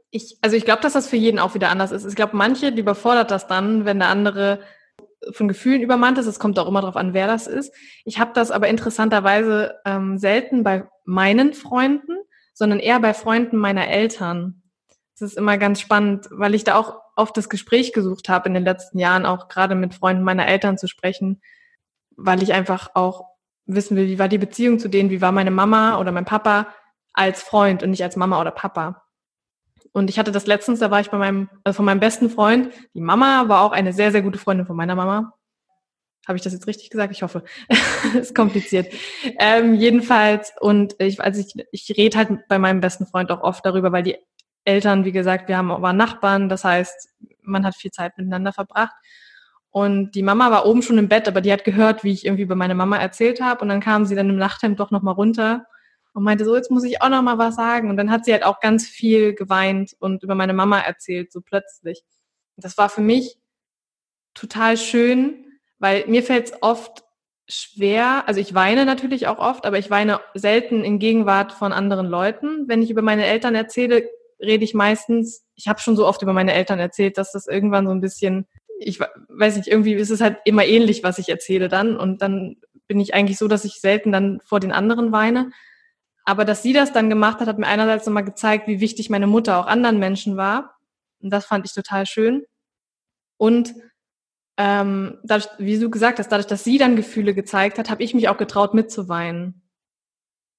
ich, 0.09 0.37
also 0.41 0.55
ich 0.55 0.63
glaube, 0.63 0.81
dass 0.81 0.93
das 0.93 1.07
für 1.07 1.17
jeden 1.17 1.39
auch 1.39 1.53
wieder 1.53 1.69
anders 1.69 1.91
ist. 1.91 2.05
Ich 2.05 2.15
glaube, 2.15 2.37
manche, 2.37 2.71
die 2.71 2.81
überfordert 2.81 3.29
das 3.29 3.47
dann, 3.47 3.83
wenn 3.85 3.99
der 3.99 4.09
andere 4.09 4.61
von 5.31 5.47
Gefühlen 5.47 5.81
übermannt 5.81 6.17
ist. 6.17 6.27
Es 6.27 6.39
kommt 6.39 6.57
auch 6.59 6.67
immer 6.67 6.81
darauf 6.81 6.95
an, 6.95 7.13
wer 7.13 7.27
das 7.27 7.47
ist. 7.47 7.73
Ich 8.05 8.19
habe 8.19 8.31
das 8.33 8.51
aber 8.51 8.67
interessanterweise 8.69 9.75
ähm, 9.85 10.17
selten 10.17 10.63
bei 10.63 10.87
meinen 11.03 11.53
Freunden, 11.53 12.17
sondern 12.59 12.79
eher 12.79 12.99
bei 12.99 13.13
Freunden 13.13 13.55
meiner 13.55 13.87
Eltern. 13.87 14.63
Das 15.17 15.31
ist 15.31 15.37
immer 15.37 15.57
ganz 15.57 15.79
spannend, 15.79 16.27
weil 16.29 16.53
ich 16.53 16.65
da 16.65 16.75
auch 16.75 16.99
oft 17.15 17.35
das 17.37 17.47
Gespräch 17.47 17.93
gesucht 17.93 18.27
habe 18.27 18.49
in 18.49 18.53
den 18.53 18.65
letzten 18.65 18.99
Jahren, 18.99 19.25
auch 19.25 19.47
gerade 19.47 19.75
mit 19.75 19.93
Freunden 19.93 20.23
meiner 20.23 20.45
Eltern 20.45 20.77
zu 20.77 20.89
sprechen, 20.89 21.41
weil 22.17 22.43
ich 22.43 22.51
einfach 22.51 22.89
auch 22.95 23.23
wissen 23.65 23.95
will, 23.95 24.07
wie 24.07 24.19
war 24.19 24.27
die 24.27 24.37
Beziehung 24.37 24.77
zu 24.77 24.89
denen, 24.89 25.09
wie 25.09 25.21
war 25.21 25.31
meine 25.31 25.51
Mama 25.51 25.99
oder 25.99 26.11
mein 26.11 26.25
Papa 26.25 26.67
als 27.13 27.41
Freund 27.41 27.81
und 27.81 27.91
nicht 27.91 28.03
als 28.03 28.17
Mama 28.17 28.41
oder 28.41 28.51
Papa. 28.51 29.03
Und 29.93 30.09
ich 30.09 30.19
hatte 30.19 30.33
das 30.33 30.45
letztens, 30.45 30.79
da 30.79 30.91
war 30.91 30.99
ich 30.99 31.09
bei 31.09 31.17
meinem, 31.17 31.49
also 31.63 31.77
von 31.77 31.85
meinem 31.85 32.01
besten 32.01 32.29
Freund. 32.29 32.73
Die 32.93 33.01
Mama 33.01 33.47
war 33.47 33.61
auch 33.61 33.71
eine 33.71 33.93
sehr, 33.93 34.11
sehr 34.11 34.21
gute 34.21 34.37
Freundin 34.37 34.67
von 34.67 34.75
meiner 34.75 34.95
Mama. 34.95 35.33
Habe 36.29 36.37
ich 36.37 36.43
das 36.43 36.53
jetzt 36.53 36.67
richtig 36.67 36.91
gesagt? 36.91 37.11
Ich 37.11 37.23
hoffe. 37.23 37.43
ist 38.13 38.35
kompliziert. 38.35 38.93
Ähm, 39.39 39.73
jedenfalls, 39.73 40.53
und 40.59 40.95
ich, 40.99 41.19
also 41.19 41.41
ich, 41.41 41.55
ich 41.71 41.97
rede 41.97 42.19
halt 42.19 42.47
bei 42.47 42.59
meinem 42.59 42.81
besten 42.81 43.07
Freund 43.07 43.31
auch 43.31 43.41
oft 43.41 43.65
darüber, 43.65 43.91
weil 43.91 44.03
die 44.03 44.15
Eltern, 44.63 45.05
wie 45.05 45.11
gesagt, 45.11 45.47
wir 45.47 45.57
haben, 45.57 45.69
waren 45.69 45.97
Nachbarn, 45.97 46.47
das 46.47 46.63
heißt, 46.63 47.09
man 47.41 47.65
hat 47.65 47.75
viel 47.75 47.89
Zeit 47.89 48.15
miteinander 48.15 48.53
verbracht. 48.53 48.93
Und 49.71 50.11
die 50.11 50.21
Mama 50.21 50.51
war 50.51 50.67
oben 50.67 50.83
schon 50.83 50.99
im 50.99 51.09
Bett, 51.09 51.27
aber 51.27 51.41
die 51.41 51.51
hat 51.51 51.63
gehört, 51.63 52.03
wie 52.03 52.11
ich 52.11 52.25
irgendwie 52.25 52.43
über 52.43 52.55
meine 52.55 52.75
Mama 52.75 52.97
erzählt 52.97 53.41
habe. 53.41 53.61
Und 53.63 53.69
dann 53.69 53.81
kam 53.81 54.05
sie 54.05 54.13
dann 54.13 54.29
im 54.29 54.37
Nachthemd 54.37 54.79
doch 54.79 54.91
nochmal 54.91 55.15
runter 55.15 55.65
und 56.13 56.21
meinte 56.21 56.45
so, 56.45 56.55
jetzt 56.55 56.69
muss 56.69 56.83
ich 56.83 57.01
auch 57.01 57.09
nochmal 57.09 57.39
was 57.39 57.55
sagen. 57.55 57.89
Und 57.89 57.97
dann 57.97 58.11
hat 58.11 58.25
sie 58.25 58.33
halt 58.33 58.45
auch 58.45 58.59
ganz 58.59 58.87
viel 58.87 59.33
geweint 59.33 59.95
und 59.97 60.21
über 60.21 60.35
meine 60.35 60.53
Mama 60.53 60.79
erzählt, 60.79 61.31
so 61.31 61.41
plötzlich. 61.41 62.03
Und 62.55 62.65
das 62.65 62.77
war 62.77 62.89
für 62.89 63.01
mich 63.01 63.39
total 64.35 64.77
schön, 64.77 65.47
weil 65.79 66.05
mir 66.07 66.23
fällt 66.23 66.47
es 66.47 66.53
oft 66.61 67.03
schwer, 67.47 68.27
also 68.27 68.39
ich 68.39 68.53
weine 68.53 68.85
natürlich 68.85 69.27
auch 69.27 69.39
oft, 69.39 69.65
aber 69.65 69.79
ich 69.79 69.89
weine 69.89 70.19
selten 70.35 70.83
in 70.83 70.99
Gegenwart 70.99 71.51
von 71.51 71.73
anderen 71.73 72.07
Leuten. 72.07 72.67
Wenn 72.67 72.83
ich 72.83 72.91
über 72.91 73.01
meine 73.01 73.25
Eltern 73.25 73.55
erzähle, 73.55 74.07
rede 74.39 74.63
ich 74.63 74.73
meistens, 74.75 75.43
ich 75.55 75.67
habe 75.67 75.79
schon 75.79 75.95
so 75.95 76.05
oft 76.05 76.21
über 76.21 76.33
meine 76.33 76.53
Eltern 76.53 76.79
erzählt, 76.79 77.17
dass 77.17 77.31
das 77.31 77.47
irgendwann 77.47 77.87
so 77.87 77.91
ein 77.91 78.01
bisschen 78.01 78.47
ich 78.79 78.99
weiß 78.99 79.57
nicht, 79.57 79.67
irgendwie 79.67 79.93
ist 79.93 80.09
es 80.09 80.21
halt 80.21 80.37
immer 80.45 80.65
ähnlich, 80.65 81.03
was 81.03 81.19
ich 81.19 81.29
erzähle 81.29 81.67
dann. 81.67 81.97
Und 81.97 82.21
dann 82.21 82.57
bin 82.87 82.99
ich 82.99 83.13
eigentlich 83.13 83.37
so, 83.37 83.47
dass 83.47 83.65
ich 83.65 83.81
selten 83.81 84.11
dann 84.11 84.39
vor 84.43 84.59
den 84.59 84.71
anderen 84.71 85.11
weine. 85.11 85.51
Aber 86.23 86.45
dass 86.45 86.63
sie 86.63 86.73
das 86.73 86.93
dann 86.93 87.09
gemacht 87.09 87.39
hat, 87.39 87.47
hat 87.47 87.59
mir 87.59 87.67
einerseits 87.67 88.05
nochmal 88.05 88.23
gezeigt, 88.23 88.67
wie 88.67 88.79
wichtig 88.79 89.09
meine 89.09 89.27
Mutter 89.27 89.59
auch 89.59 89.67
anderen 89.67 89.99
Menschen 89.99 90.37
war. 90.37 90.77
Und 91.21 91.31
das 91.31 91.45
fand 91.45 91.65
ich 91.65 91.73
total 91.73 92.05
schön. 92.05 92.45
Und 93.37 93.73
ähm, 94.59 95.17
dadurch, 95.23 95.49
wie 95.57 95.79
du 95.79 95.89
gesagt 95.89 96.19
hast, 96.19 96.31
dadurch, 96.31 96.45
dass 96.45 96.63
sie 96.63 96.77
dann 96.77 96.95
Gefühle 96.95 97.33
gezeigt 97.33 97.79
hat, 97.79 97.89
habe 97.89 98.03
ich 98.03 98.13
mich 98.13 98.29
auch 98.29 98.37
getraut 98.37 98.75
mitzuweinen. 98.75 99.63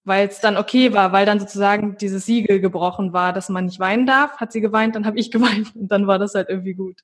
Weil 0.03 0.27
es 0.27 0.41
dann 0.41 0.57
okay 0.57 0.93
war, 0.93 1.13
weil 1.13 1.27
dann 1.27 1.39
sozusagen 1.39 1.97
dieses 1.99 2.27
Siegel 2.27 2.61
gebrochen 2.61 3.13
war, 3.13 3.33
dass 3.33 3.49
man 3.49 3.67
nicht 3.67 3.79
weinen 3.79 4.07
darf, 4.07 4.39
hat 4.39 4.51
sie 4.51 4.61
geweint, 4.61 4.97
dann 4.97 5.07
habe 5.07 5.19
ich 5.19 5.31
geweint 5.31 5.77
und 5.77 5.89
dann 5.93 6.09
war 6.09 6.19
das 6.19 6.35
halt 6.35 6.49
irgendwie 6.49 6.75
gut 6.75 7.01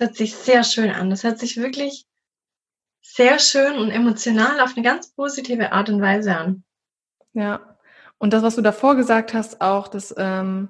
hört 0.00 0.16
sich 0.16 0.34
sehr 0.34 0.64
schön 0.64 0.90
an. 0.90 1.10
Das 1.10 1.22
hört 1.22 1.38
sich 1.38 1.58
wirklich 1.58 2.06
sehr 3.02 3.38
schön 3.38 3.78
und 3.78 3.90
emotional 3.90 4.60
auf 4.60 4.72
eine 4.74 4.84
ganz 4.84 5.12
positive 5.14 5.72
Art 5.72 5.88
und 5.90 6.00
Weise 6.00 6.36
an. 6.36 6.64
Ja. 7.34 7.76
Und 8.18 8.32
das, 8.32 8.42
was 8.42 8.56
du 8.56 8.62
davor 8.62 8.96
gesagt 8.96 9.34
hast, 9.34 9.60
auch, 9.60 9.88
dass 9.88 10.14
ähm, 10.18 10.68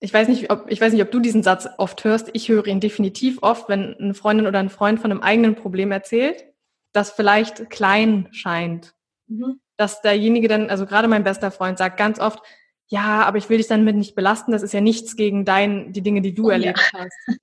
ich 0.00 0.14
weiß 0.14 0.28
nicht, 0.28 0.50
ob 0.50 0.70
ich 0.70 0.80
weiß 0.80 0.92
nicht, 0.92 1.02
ob 1.02 1.10
du 1.10 1.20
diesen 1.20 1.42
Satz 1.42 1.68
oft 1.78 2.04
hörst. 2.04 2.30
Ich 2.32 2.48
höre 2.48 2.66
ihn 2.66 2.80
definitiv 2.80 3.42
oft, 3.42 3.68
wenn 3.68 3.94
eine 3.94 4.14
Freundin 4.14 4.46
oder 4.46 4.60
ein 4.60 4.70
Freund 4.70 5.00
von 5.00 5.10
einem 5.10 5.22
eigenen 5.22 5.54
Problem 5.56 5.90
erzählt, 5.90 6.44
das 6.92 7.10
vielleicht 7.10 7.70
klein 7.70 8.28
scheint. 8.30 8.94
Mhm. 9.26 9.60
Dass 9.76 10.02
derjenige 10.02 10.48
dann, 10.48 10.70
also 10.70 10.86
gerade 10.86 11.08
mein 11.08 11.24
bester 11.24 11.50
Freund 11.50 11.78
sagt 11.78 11.96
ganz 11.96 12.20
oft, 12.20 12.42
ja, 12.86 13.22
aber 13.24 13.38
ich 13.38 13.48
will 13.48 13.58
dich 13.58 13.66
dann 13.66 13.84
mit 13.84 13.96
nicht 13.96 14.14
belasten. 14.14 14.52
Das 14.52 14.62
ist 14.62 14.72
ja 14.72 14.80
nichts 14.80 15.16
gegen 15.16 15.44
dein, 15.44 15.92
die 15.92 16.02
Dinge, 16.02 16.22
die 16.22 16.34
du 16.34 16.46
oh, 16.46 16.50
erlebt 16.50 16.80
ja. 16.92 17.00
hast. 17.00 17.38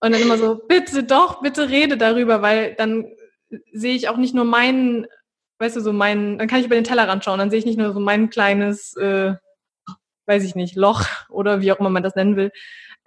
Und 0.00 0.12
dann 0.12 0.22
immer 0.22 0.38
so, 0.38 0.54
bitte 0.54 1.02
doch, 1.02 1.42
bitte 1.42 1.68
rede 1.68 1.96
darüber, 1.96 2.40
weil 2.40 2.74
dann 2.74 3.06
sehe 3.72 3.94
ich 3.94 4.08
auch 4.08 4.16
nicht 4.16 4.34
nur 4.34 4.44
meinen, 4.44 5.06
weißt 5.58 5.74
du, 5.76 5.80
so 5.80 5.92
meinen, 5.92 6.38
dann 6.38 6.46
kann 6.46 6.60
ich 6.60 6.66
über 6.66 6.76
den 6.76 6.84
Tellerrand 6.84 7.24
schauen, 7.24 7.38
dann 7.40 7.50
sehe 7.50 7.58
ich 7.58 7.66
nicht 7.66 7.78
nur 7.78 7.92
so 7.92 7.98
mein 7.98 8.30
kleines, 8.30 8.96
äh, 8.96 9.34
weiß 10.28 10.44
ich 10.44 10.54
nicht, 10.54 10.76
Loch 10.76 11.06
oder 11.28 11.60
wie 11.60 11.72
auch 11.72 11.80
immer 11.80 11.90
man 11.90 12.02
das 12.02 12.14
nennen 12.14 12.36
will, 12.36 12.52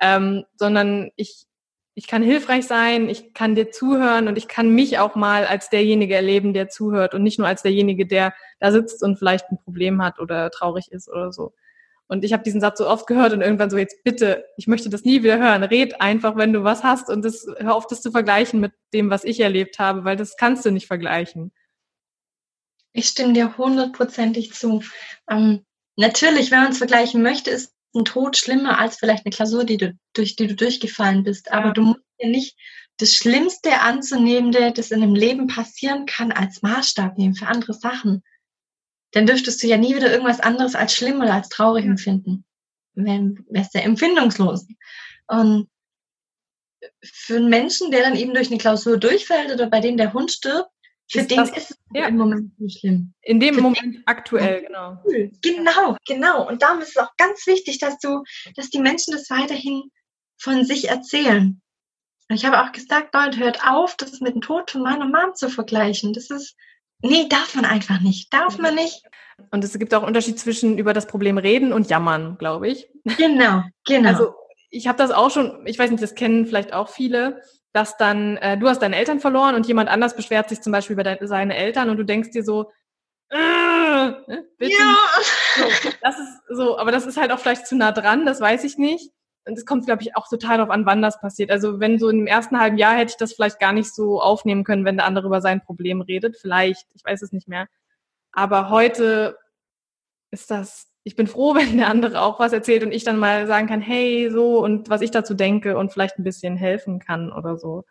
ähm, 0.01 0.43
sondern 0.55 1.11
ich, 1.15 1.45
ich 1.93 2.07
kann 2.07 2.23
hilfreich 2.23 2.65
sein, 2.65 3.09
ich 3.09 3.33
kann 3.33 3.55
dir 3.55 3.71
zuhören 3.71 4.27
und 4.27 4.37
ich 4.37 4.47
kann 4.47 4.69
mich 4.71 4.99
auch 4.99 5.15
mal 5.15 5.45
als 5.45 5.69
derjenige 5.69 6.15
erleben, 6.15 6.53
der 6.53 6.69
zuhört 6.69 7.13
und 7.13 7.23
nicht 7.23 7.37
nur 7.37 7.47
als 7.47 7.61
derjenige, 7.61 8.05
der 8.05 8.33
da 8.59 8.71
sitzt 8.71 9.03
und 9.03 9.17
vielleicht 9.17 9.49
ein 9.51 9.59
Problem 9.63 10.01
hat 10.01 10.19
oder 10.19 10.49
traurig 10.49 10.91
ist 10.91 11.09
oder 11.09 11.31
so. 11.31 11.53
Und 12.07 12.25
ich 12.25 12.33
habe 12.33 12.43
diesen 12.43 12.59
Satz 12.59 12.77
so 12.79 12.89
oft 12.89 13.07
gehört 13.07 13.31
und 13.31 13.39
irgendwann 13.39 13.69
so, 13.69 13.77
jetzt 13.77 14.03
bitte, 14.03 14.43
ich 14.57 14.67
möchte 14.67 14.89
das 14.89 15.05
nie 15.05 15.23
wieder 15.23 15.39
hören. 15.39 15.63
Red 15.63 16.01
einfach, 16.01 16.35
wenn 16.35 16.51
du 16.51 16.61
was 16.61 16.83
hast 16.83 17.09
und 17.09 17.23
das, 17.23 17.47
hör 17.57 17.73
auf, 17.73 17.87
das 17.87 18.01
zu 18.01 18.11
vergleichen 18.11 18.59
mit 18.59 18.73
dem, 18.93 19.09
was 19.09 19.23
ich 19.23 19.39
erlebt 19.39 19.79
habe, 19.79 20.03
weil 20.03 20.17
das 20.17 20.35
kannst 20.35 20.65
du 20.65 20.71
nicht 20.71 20.87
vergleichen. 20.87 21.53
Ich 22.91 23.07
stimme 23.07 23.31
dir 23.31 23.57
hundertprozentig 23.57 24.51
zu. 24.51 24.83
Ähm, 25.29 25.65
natürlich, 25.95 26.51
wenn 26.51 26.61
man 26.61 26.71
es 26.71 26.77
vergleichen 26.77 27.21
möchte, 27.21 27.49
ist 27.49 27.73
ein 27.93 28.05
Tod 28.05 28.37
schlimmer 28.37 28.79
als 28.79 28.97
vielleicht 28.97 29.25
eine 29.25 29.33
Klausur, 29.33 29.65
die 29.65 29.77
du, 29.77 29.97
durch 30.13 30.35
die 30.35 30.47
du 30.47 30.55
durchgefallen 30.55 31.23
bist. 31.23 31.51
Aber 31.51 31.67
ja. 31.67 31.73
du 31.73 31.81
musst 31.81 32.01
ja 32.19 32.29
nicht 32.29 32.57
das 32.97 33.13
Schlimmste 33.13 33.81
anzunehmende, 33.81 34.71
das 34.71 34.91
in 34.91 35.01
einem 35.01 35.15
Leben 35.15 35.47
passieren 35.47 36.05
kann, 36.05 36.31
als 36.31 36.61
Maßstab 36.61 37.17
nehmen 37.17 37.35
für 37.35 37.47
andere 37.47 37.73
Sachen 37.73 38.23
dann 39.11 39.25
dürftest 39.25 39.61
du 39.61 39.67
ja 39.67 39.77
nie 39.77 39.95
wieder 39.95 40.11
irgendwas 40.11 40.39
anderes 40.39 40.75
als 40.75 40.95
schlimm 40.95 41.19
oder 41.19 41.33
als 41.33 41.49
traurig 41.49 41.85
empfinden. 41.85 42.45
Wenn, 42.93 43.45
wärst 43.49 43.73
du 43.73 43.79
ja 43.79 43.85
empfindungslos. 43.85 44.67
Und 45.27 45.69
für 47.03 47.35
einen 47.35 47.49
Menschen, 47.49 47.91
der 47.91 48.01
dann 48.01 48.15
eben 48.15 48.33
durch 48.33 48.49
eine 48.49 48.57
Klausur 48.57 48.97
durchfällt 48.97 49.51
oder 49.51 49.67
bei 49.67 49.79
dem 49.79 49.97
der 49.97 50.13
Hund 50.13 50.31
stirbt, 50.31 50.71
für 51.11 51.19
ist 51.19 51.31
den 51.31 51.37
das, 51.37 51.49
ist 51.51 51.71
es 51.71 51.77
ja. 51.93 52.07
im 52.07 52.17
Moment 52.17 52.59
nicht 52.59 52.79
schlimm. 52.79 53.13
In 53.21 53.39
dem 53.39 53.55
für 53.55 53.61
Moment 53.61 53.81
den, 53.81 54.03
aktuell, 54.05 54.63
genau. 54.65 55.03
Genau, 55.41 55.97
genau. 56.07 56.47
Und 56.47 56.61
darum 56.61 56.81
ist 56.81 56.89
es 56.89 56.97
auch 56.97 57.15
ganz 57.17 57.45
wichtig, 57.47 57.79
dass 57.79 57.97
du, 57.99 58.23
dass 58.55 58.69
die 58.69 58.79
Menschen 58.79 59.13
das 59.13 59.29
weiterhin 59.29 59.83
von 60.37 60.63
sich 60.65 60.89
erzählen. 60.89 61.61
Und 62.29 62.35
ich 62.35 62.45
habe 62.45 62.63
auch 62.63 62.71
gesagt, 62.71 63.13
Leute, 63.13 63.39
hört 63.39 63.67
auf, 63.67 63.95
das 63.97 64.21
mit 64.21 64.35
dem 64.35 64.41
Tod 64.41 64.71
von 64.71 64.83
meiner 64.83 65.05
Mom 65.05 65.35
zu 65.35 65.49
vergleichen. 65.49 66.13
Das 66.13 66.29
ist, 66.29 66.55
Nee, 67.03 67.27
darf 67.27 67.55
man 67.55 67.65
einfach 67.65 67.99
nicht. 67.99 68.33
Darf 68.33 68.57
man 68.57 68.75
nicht. 68.75 69.03
Und 69.49 69.63
es 69.63 69.77
gibt 69.77 69.93
auch 69.93 70.03
Unterschied 70.03 70.39
zwischen 70.39 70.77
über 70.77 70.93
das 70.93 71.07
Problem 71.07 71.37
reden 71.37 71.73
und 71.73 71.89
jammern, 71.89 72.37
glaube 72.37 72.67
ich. 72.67 72.87
Genau, 73.17 73.63
genau. 73.85 74.09
Also 74.09 74.33
ich 74.69 74.87
habe 74.87 74.97
das 74.97 75.11
auch 75.11 75.31
schon, 75.31 75.65
ich 75.65 75.79
weiß 75.79 75.89
nicht, 75.89 76.03
das 76.03 76.15
kennen 76.15 76.45
vielleicht 76.45 76.73
auch 76.73 76.89
viele, 76.89 77.41
dass 77.73 77.97
dann, 77.97 78.37
äh, 78.37 78.57
du 78.57 78.67
hast 78.67 78.81
deine 78.81 78.97
Eltern 78.97 79.19
verloren 79.19 79.55
und 79.55 79.67
jemand 79.67 79.89
anders 79.89 80.15
beschwert 80.15 80.49
sich 80.49 80.61
zum 80.61 80.71
Beispiel 80.71 80.93
über 80.93 81.03
deine, 81.03 81.27
seine 81.27 81.55
Eltern 81.55 81.89
und 81.89 81.97
du 81.97 82.03
denkst 82.03 82.31
dir 82.31 82.43
so, 82.43 82.71
äh, 83.29 83.37
ne, 83.37 84.45
bitte. 84.57 84.73
Ja. 84.73 84.97
So, 85.55 85.89
das 86.01 86.19
ist 86.19 86.41
so, 86.49 86.77
aber 86.77 86.91
das 86.91 87.05
ist 87.05 87.17
halt 87.17 87.31
auch 87.31 87.39
vielleicht 87.39 87.67
zu 87.67 87.75
nah 87.75 87.91
dran, 87.91 88.25
das 88.25 88.41
weiß 88.41 88.63
ich 88.63 88.77
nicht 88.77 89.11
und 89.45 89.57
es 89.57 89.65
kommt, 89.65 89.85
glaube 89.85 90.03
ich, 90.03 90.15
auch 90.15 90.27
total 90.27 90.57
darauf 90.57 90.71
an, 90.71 90.85
wann 90.85 91.01
das 91.01 91.19
passiert. 91.19 91.49
Also 91.51 91.79
wenn 91.79 91.97
so 91.97 92.09
im 92.09 92.27
ersten 92.27 92.59
halben 92.59 92.77
Jahr 92.77 92.95
hätte 92.95 93.11
ich 93.11 93.17
das 93.17 93.33
vielleicht 93.33 93.59
gar 93.59 93.73
nicht 93.73 93.93
so 93.93 94.21
aufnehmen 94.21 94.63
können, 94.63 94.85
wenn 94.85 94.97
der 94.97 95.05
andere 95.05 95.27
über 95.27 95.41
sein 95.41 95.61
Problem 95.61 96.01
redet. 96.01 96.37
Vielleicht, 96.37 96.87
ich 96.93 97.03
weiß 97.03 97.21
es 97.23 97.31
nicht 97.31 97.47
mehr. 97.47 97.67
Aber 98.31 98.69
heute 98.69 99.37
ist 100.29 100.51
das, 100.51 100.90
ich 101.03 101.15
bin 101.15 101.27
froh, 101.27 101.55
wenn 101.55 101.77
der 101.77 101.89
andere 101.89 102.21
auch 102.21 102.39
was 102.39 102.53
erzählt 102.53 102.83
und 102.83 102.91
ich 102.91 103.03
dann 103.03 103.19
mal 103.19 103.47
sagen 103.47 103.67
kann, 103.67 103.81
hey, 103.81 104.29
so 104.31 104.59
und 104.63 104.89
was 104.89 105.01
ich 105.01 105.11
dazu 105.11 105.33
denke 105.33 105.77
und 105.77 105.91
vielleicht 105.91 106.17
ein 106.17 106.23
bisschen 106.23 106.57
helfen 106.57 106.99
kann 106.99 107.31
oder 107.31 107.57
so. 107.57 107.83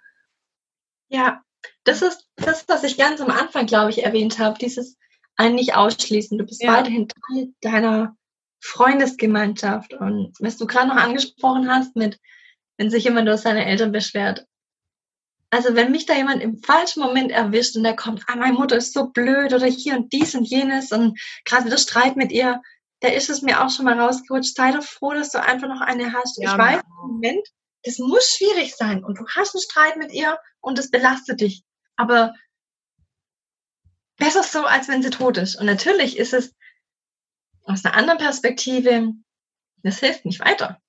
Ja, 1.09 1.43
das 1.85 2.03
ist 2.03 2.29
das, 2.37 2.69
was 2.69 2.85
ich 2.85 2.97
ganz 2.97 3.21
am 3.21 3.31
Anfang, 3.31 3.67
glaube 3.67 3.91
ich, 3.91 4.05
erwähnt 4.05 4.39
habe. 4.39 4.59
Dieses 4.59 4.97
ein 5.37 5.55
nicht 5.55 5.75
ausschließen. 5.75 6.39
Du 6.39 6.45
bist 6.45 6.63
ja. 6.63 6.73
weiterhin 6.73 7.09
Teil 7.09 7.49
deiner 7.61 8.17
Freundesgemeinschaft. 8.61 9.95
Und 9.95 10.35
was 10.39 10.59
du 10.59 10.67
gerade 10.67 10.89
noch 10.89 10.97
angesprochen 10.97 11.71
hast, 11.71 11.97
mit 11.97 12.19
wenn 12.77 12.91
sich 12.91 13.05
jemand 13.05 13.29
aus 13.29 13.43
seine 13.43 13.67
Eltern 13.67 13.93
beschwert. 13.93 14.47
also 15.51 15.75
wenn 15.75 15.91
mich 15.91 16.07
da 16.07 16.17
jemand 16.17 16.43
im 16.43 16.57
falschen 16.57 17.03
Moment 17.03 17.31
erwischt 17.31 17.77
und 17.77 17.83
der 17.83 17.95
kommt, 17.95 18.23
ah, 18.27 18.37
meine 18.37 18.55
Mutter 18.55 18.77
ist 18.77 18.95
so 18.95 19.09
blöd 19.09 19.53
oder 19.53 19.67
hier 19.67 19.97
und 19.97 20.13
dies 20.15 20.35
und 20.35 20.45
jenes 20.45 20.91
und 20.91 21.21
gerade 21.45 21.67
wieder 21.67 21.77
Streit 21.77 22.17
mit 22.17 22.33
ihr, 22.33 22.63
da 23.01 23.09
ist 23.09 23.31
es 23.31 23.43
mir 23.43 23.65
auch 23.65 23.71
schon 23.71 23.87
mal 23.87 23.99
rausgerutscht. 23.99 24.55
Sei 24.55 24.73
doch 24.73 24.83
froh, 24.83 25.13
dass 25.13 25.31
du 25.31 25.43
einfach 25.43 25.69
noch 25.69 25.81
eine 25.81 26.13
hast. 26.13 26.39
Ja, 26.39 26.53
ich 26.53 26.59
weiß 26.59 26.83
im 26.83 27.13
Moment, 27.13 27.49
das 27.85 27.99
muss 27.99 28.37
schwierig 28.37 28.77
sein 28.77 29.03
und 29.05 29.19
du 29.19 29.27
hast 29.35 29.55
einen 29.55 29.63
Streit 29.63 29.97
mit 29.97 30.13
ihr 30.13 30.39
und 30.61 30.79
es 30.79 30.91
belastet 30.91 31.41
dich. 31.41 31.65
Aber 31.97 32.35
besser 34.19 34.43
so, 34.43 34.65
als 34.65 34.89
wenn 34.89 35.03
sie 35.03 35.11
tot 35.11 35.39
ist. 35.39 35.57
Und 35.57 35.67
natürlich 35.67 36.19
ist 36.19 36.35
es 36.35 36.55
aus 37.65 37.85
einer 37.85 37.97
anderen 37.97 38.19
Perspektive, 38.19 39.13
das 39.83 39.99
hilft 39.99 40.27
nicht 40.27 40.41
weiter. 40.41 40.81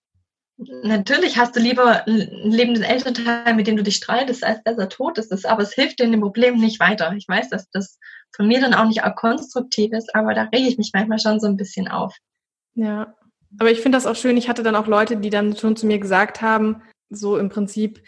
Natürlich 0.83 1.37
hast 1.37 1.55
du 1.55 1.59
lieber 1.59 2.05
einen 2.05 2.51
lebenden 2.51 2.83
Elternteil, 2.83 3.55
mit 3.55 3.65
dem 3.65 3.77
du 3.77 3.83
dich 3.83 3.95
streitest, 3.95 4.43
als 4.43 4.61
dass 4.63 4.77
er 4.77 4.89
tot 4.89 5.17
ist. 5.17 5.45
Aber 5.45 5.63
es 5.63 5.73
hilft 5.73 5.99
dir 5.99 6.03
in 6.03 6.11
dem 6.11 6.21
Problem 6.21 6.59
nicht 6.59 6.79
weiter. 6.79 7.13
Ich 7.17 7.27
weiß, 7.27 7.49
dass 7.49 7.69
das 7.71 7.97
von 8.35 8.47
mir 8.47 8.61
dann 8.61 8.73
auch 8.73 8.85
nicht 8.85 9.03
auch 9.03 9.15
konstruktiv 9.15 9.91
ist, 9.93 10.13
aber 10.13 10.33
da 10.33 10.43
rege 10.43 10.67
ich 10.67 10.77
mich 10.77 10.91
manchmal 10.93 11.19
schon 11.19 11.39
so 11.39 11.47
ein 11.47 11.57
bisschen 11.57 11.87
auf. 11.87 12.15
Ja, 12.75 13.15
aber 13.59 13.71
ich 13.71 13.81
finde 13.81 13.97
das 13.97 14.05
auch 14.05 14.15
schön. 14.15 14.37
Ich 14.37 14.49
hatte 14.49 14.63
dann 14.63 14.75
auch 14.75 14.87
Leute, 14.87 15.17
die 15.17 15.29
dann 15.29 15.57
schon 15.57 15.75
zu 15.75 15.85
mir 15.85 15.99
gesagt 15.99 16.41
haben, 16.41 16.83
so 17.09 17.37
im 17.37 17.49
Prinzip, 17.49 18.03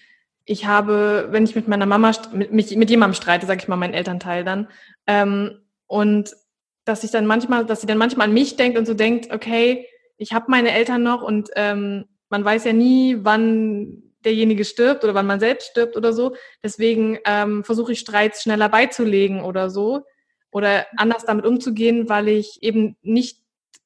ich 0.45 0.65
habe, 0.65 1.27
wenn 1.31 1.45
ich 1.45 1.55
mit 1.55 1.67
meiner 1.67 1.85
Mama, 1.85 2.11
mit, 2.31 2.51
mit, 2.53 2.75
mit 2.75 2.89
jemandem 2.89 3.15
streite, 3.15 3.47
sage 3.47 3.61
ich 3.61 3.67
mal, 3.67 3.75
meinen 3.75 3.93
Elternteil 3.93 4.43
dann, 4.43 4.67
ähm, 5.07 5.59
und 5.87 6.35
dass 6.85 7.03
ich 7.03 7.11
dann 7.11 7.25
manchmal, 7.25 7.65
dass 7.65 7.81
sie 7.81 7.87
dann 7.87 7.97
manchmal 7.97 8.27
an 8.27 8.33
mich 8.33 8.55
denkt 8.55 8.77
und 8.77 8.85
so 8.85 8.93
denkt, 8.93 9.31
okay, 9.31 9.87
ich 10.17 10.33
habe 10.33 10.45
meine 10.49 10.71
Eltern 10.71 11.03
noch 11.03 11.21
und 11.21 11.49
ähm, 11.55 12.05
man 12.33 12.43
weiß 12.43 12.63
ja 12.63 12.73
nie, 12.73 13.17
wann 13.21 14.01
derjenige 14.25 14.65
stirbt 14.65 15.03
oder 15.03 15.13
wann 15.13 15.27
man 15.27 15.39
selbst 15.39 15.67
stirbt 15.67 15.95
oder 15.95 16.13
so. 16.13 16.35
Deswegen 16.63 17.19
ähm, 17.25 17.63
versuche 17.63 17.91
ich 17.91 17.99
Streits 17.99 18.41
schneller 18.41 18.69
beizulegen 18.69 19.41
oder 19.41 19.69
so 19.69 20.01
oder 20.51 20.87
anders 20.97 21.25
damit 21.25 21.45
umzugehen, 21.45 22.09
weil 22.09 22.27
ich 22.27 22.63
eben 22.63 22.97
nicht 23.03 23.37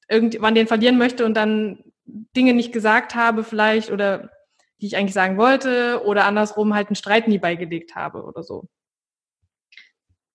irgendwann 0.08 0.56
den 0.56 0.68
verlieren 0.68 0.98
möchte 0.98 1.26
und 1.26 1.36
dann 1.36 1.84
Dinge 2.06 2.54
nicht 2.54 2.72
gesagt 2.72 3.16
habe 3.16 3.44
vielleicht 3.44 3.92
oder 3.92 4.32
die 4.80 4.86
ich 4.86 4.96
eigentlich 4.96 5.14
sagen 5.14 5.38
wollte 5.38 6.02
oder 6.06 6.24
andersrum 6.24 6.74
halt 6.74 6.88
einen 6.88 6.96
Streit 6.96 7.28
nie 7.28 7.40
beigelegt 7.40 7.96
habe 7.96 8.24
oder 8.24 8.44
so. 8.44 8.70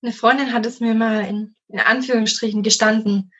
Eine 0.02 0.12
Freundin 0.12 0.52
hat 0.52 0.66
es 0.66 0.80
mir 0.80 0.92
mal 0.94 1.24
in, 1.24 1.54
in 1.68 1.80
Anführungsstrichen 1.80 2.62
gestanden 2.62 3.32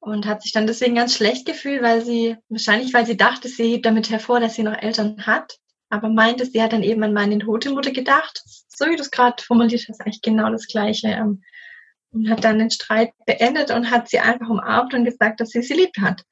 und 0.00 0.26
hat 0.26 0.42
sich 0.42 0.52
dann 0.52 0.66
deswegen 0.66 0.94
ganz 0.94 1.16
schlecht 1.16 1.46
gefühlt, 1.46 1.82
weil 1.82 2.04
sie, 2.04 2.36
wahrscheinlich 2.48 2.94
weil 2.94 3.06
sie 3.06 3.16
dachte, 3.16 3.48
sie 3.48 3.64
hebt 3.64 3.86
damit 3.86 4.10
hervor, 4.10 4.40
dass 4.40 4.54
sie 4.54 4.62
noch 4.62 4.80
Eltern 4.80 5.26
hat, 5.26 5.58
aber 5.90 6.08
meinte, 6.08 6.46
sie 6.46 6.62
hat 6.62 6.72
dann 6.72 6.82
eben 6.82 7.02
an 7.02 7.12
meine 7.12 7.38
tote 7.38 7.70
Mutter 7.70 7.90
gedacht. 7.90 8.42
So 8.68 8.86
wie 8.86 8.96
du 8.96 9.02
es 9.02 9.10
gerade 9.10 9.42
formuliert 9.42 9.86
hast, 9.88 10.00
eigentlich 10.00 10.22
genau 10.22 10.50
das 10.50 10.66
Gleiche. 10.66 11.08
Ähm, 11.08 11.42
und 12.10 12.30
hat 12.30 12.44
dann 12.44 12.58
den 12.58 12.70
Streit 12.70 13.12
beendet 13.26 13.70
und 13.70 13.90
hat 13.90 14.08
sie 14.08 14.18
einfach 14.18 14.48
umarmt 14.48 14.94
und 14.94 15.04
gesagt, 15.04 15.40
dass 15.40 15.50
sie 15.50 15.62
sie 15.62 15.74
lieb 15.74 15.92
hat. 16.00 16.22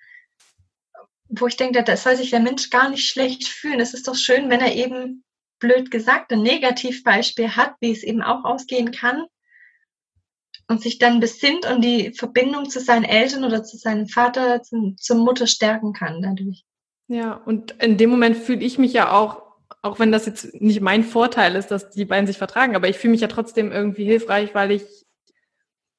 Wo 1.28 1.46
ich 1.46 1.56
denke, 1.56 1.82
das 1.82 2.02
soll 2.02 2.16
sich 2.16 2.30
der 2.30 2.40
Mensch 2.40 2.70
gar 2.70 2.88
nicht 2.88 3.08
schlecht 3.08 3.46
fühlen. 3.46 3.80
Es 3.80 3.92
ist 3.92 4.08
doch 4.08 4.14
schön, 4.14 4.48
wenn 4.48 4.60
er 4.60 4.74
eben 4.74 5.24
blöd 5.58 5.90
gesagt 5.90 6.32
ein 6.32 6.42
Negativbeispiel 6.42 7.56
hat, 7.56 7.74
wie 7.80 7.92
es 7.92 8.02
eben 8.02 8.22
auch 8.22 8.44
ausgehen 8.44 8.90
kann 8.90 9.26
und 10.68 10.82
sich 10.82 10.98
dann 10.98 11.20
besinnt 11.20 11.70
und 11.70 11.82
die 11.82 12.12
Verbindung 12.12 12.68
zu 12.68 12.80
seinen 12.80 13.04
Eltern 13.04 13.44
oder 13.44 13.62
zu 13.62 13.76
seinem 13.76 14.08
Vater, 14.08 14.62
zum, 14.62 14.96
zur 14.98 15.16
Mutter 15.16 15.46
stärken 15.46 15.92
kann 15.92 16.22
dadurch. 16.22 16.64
Ja, 17.08 17.34
und 17.34 17.72
in 17.82 17.96
dem 17.96 18.10
Moment 18.10 18.36
fühle 18.36 18.64
ich 18.64 18.78
mich 18.78 18.92
ja 18.92 19.12
auch, 19.12 19.42
auch 19.82 20.00
wenn 20.00 20.10
das 20.10 20.26
jetzt 20.26 20.60
nicht 20.60 20.80
mein 20.80 21.04
Vorteil 21.04 21.54
ist, 21.54 21.70
dass 21.70 21.90
die 21.90 22.04
beiden 22.04 22.26
sich 22.26 22.38
vertragen, 22.38 22.74
aber 22.74 22.88
ich 22.88 22.98
fühle 22.98 23.12
mich 23.12 23.20
ja 23.20 23.28
trotzdem 23.28 23.70
irgendwie 23.70 24.04
hilfreich, 24.04 24.54
weil 24.54 24.72
ich 24.72 24.82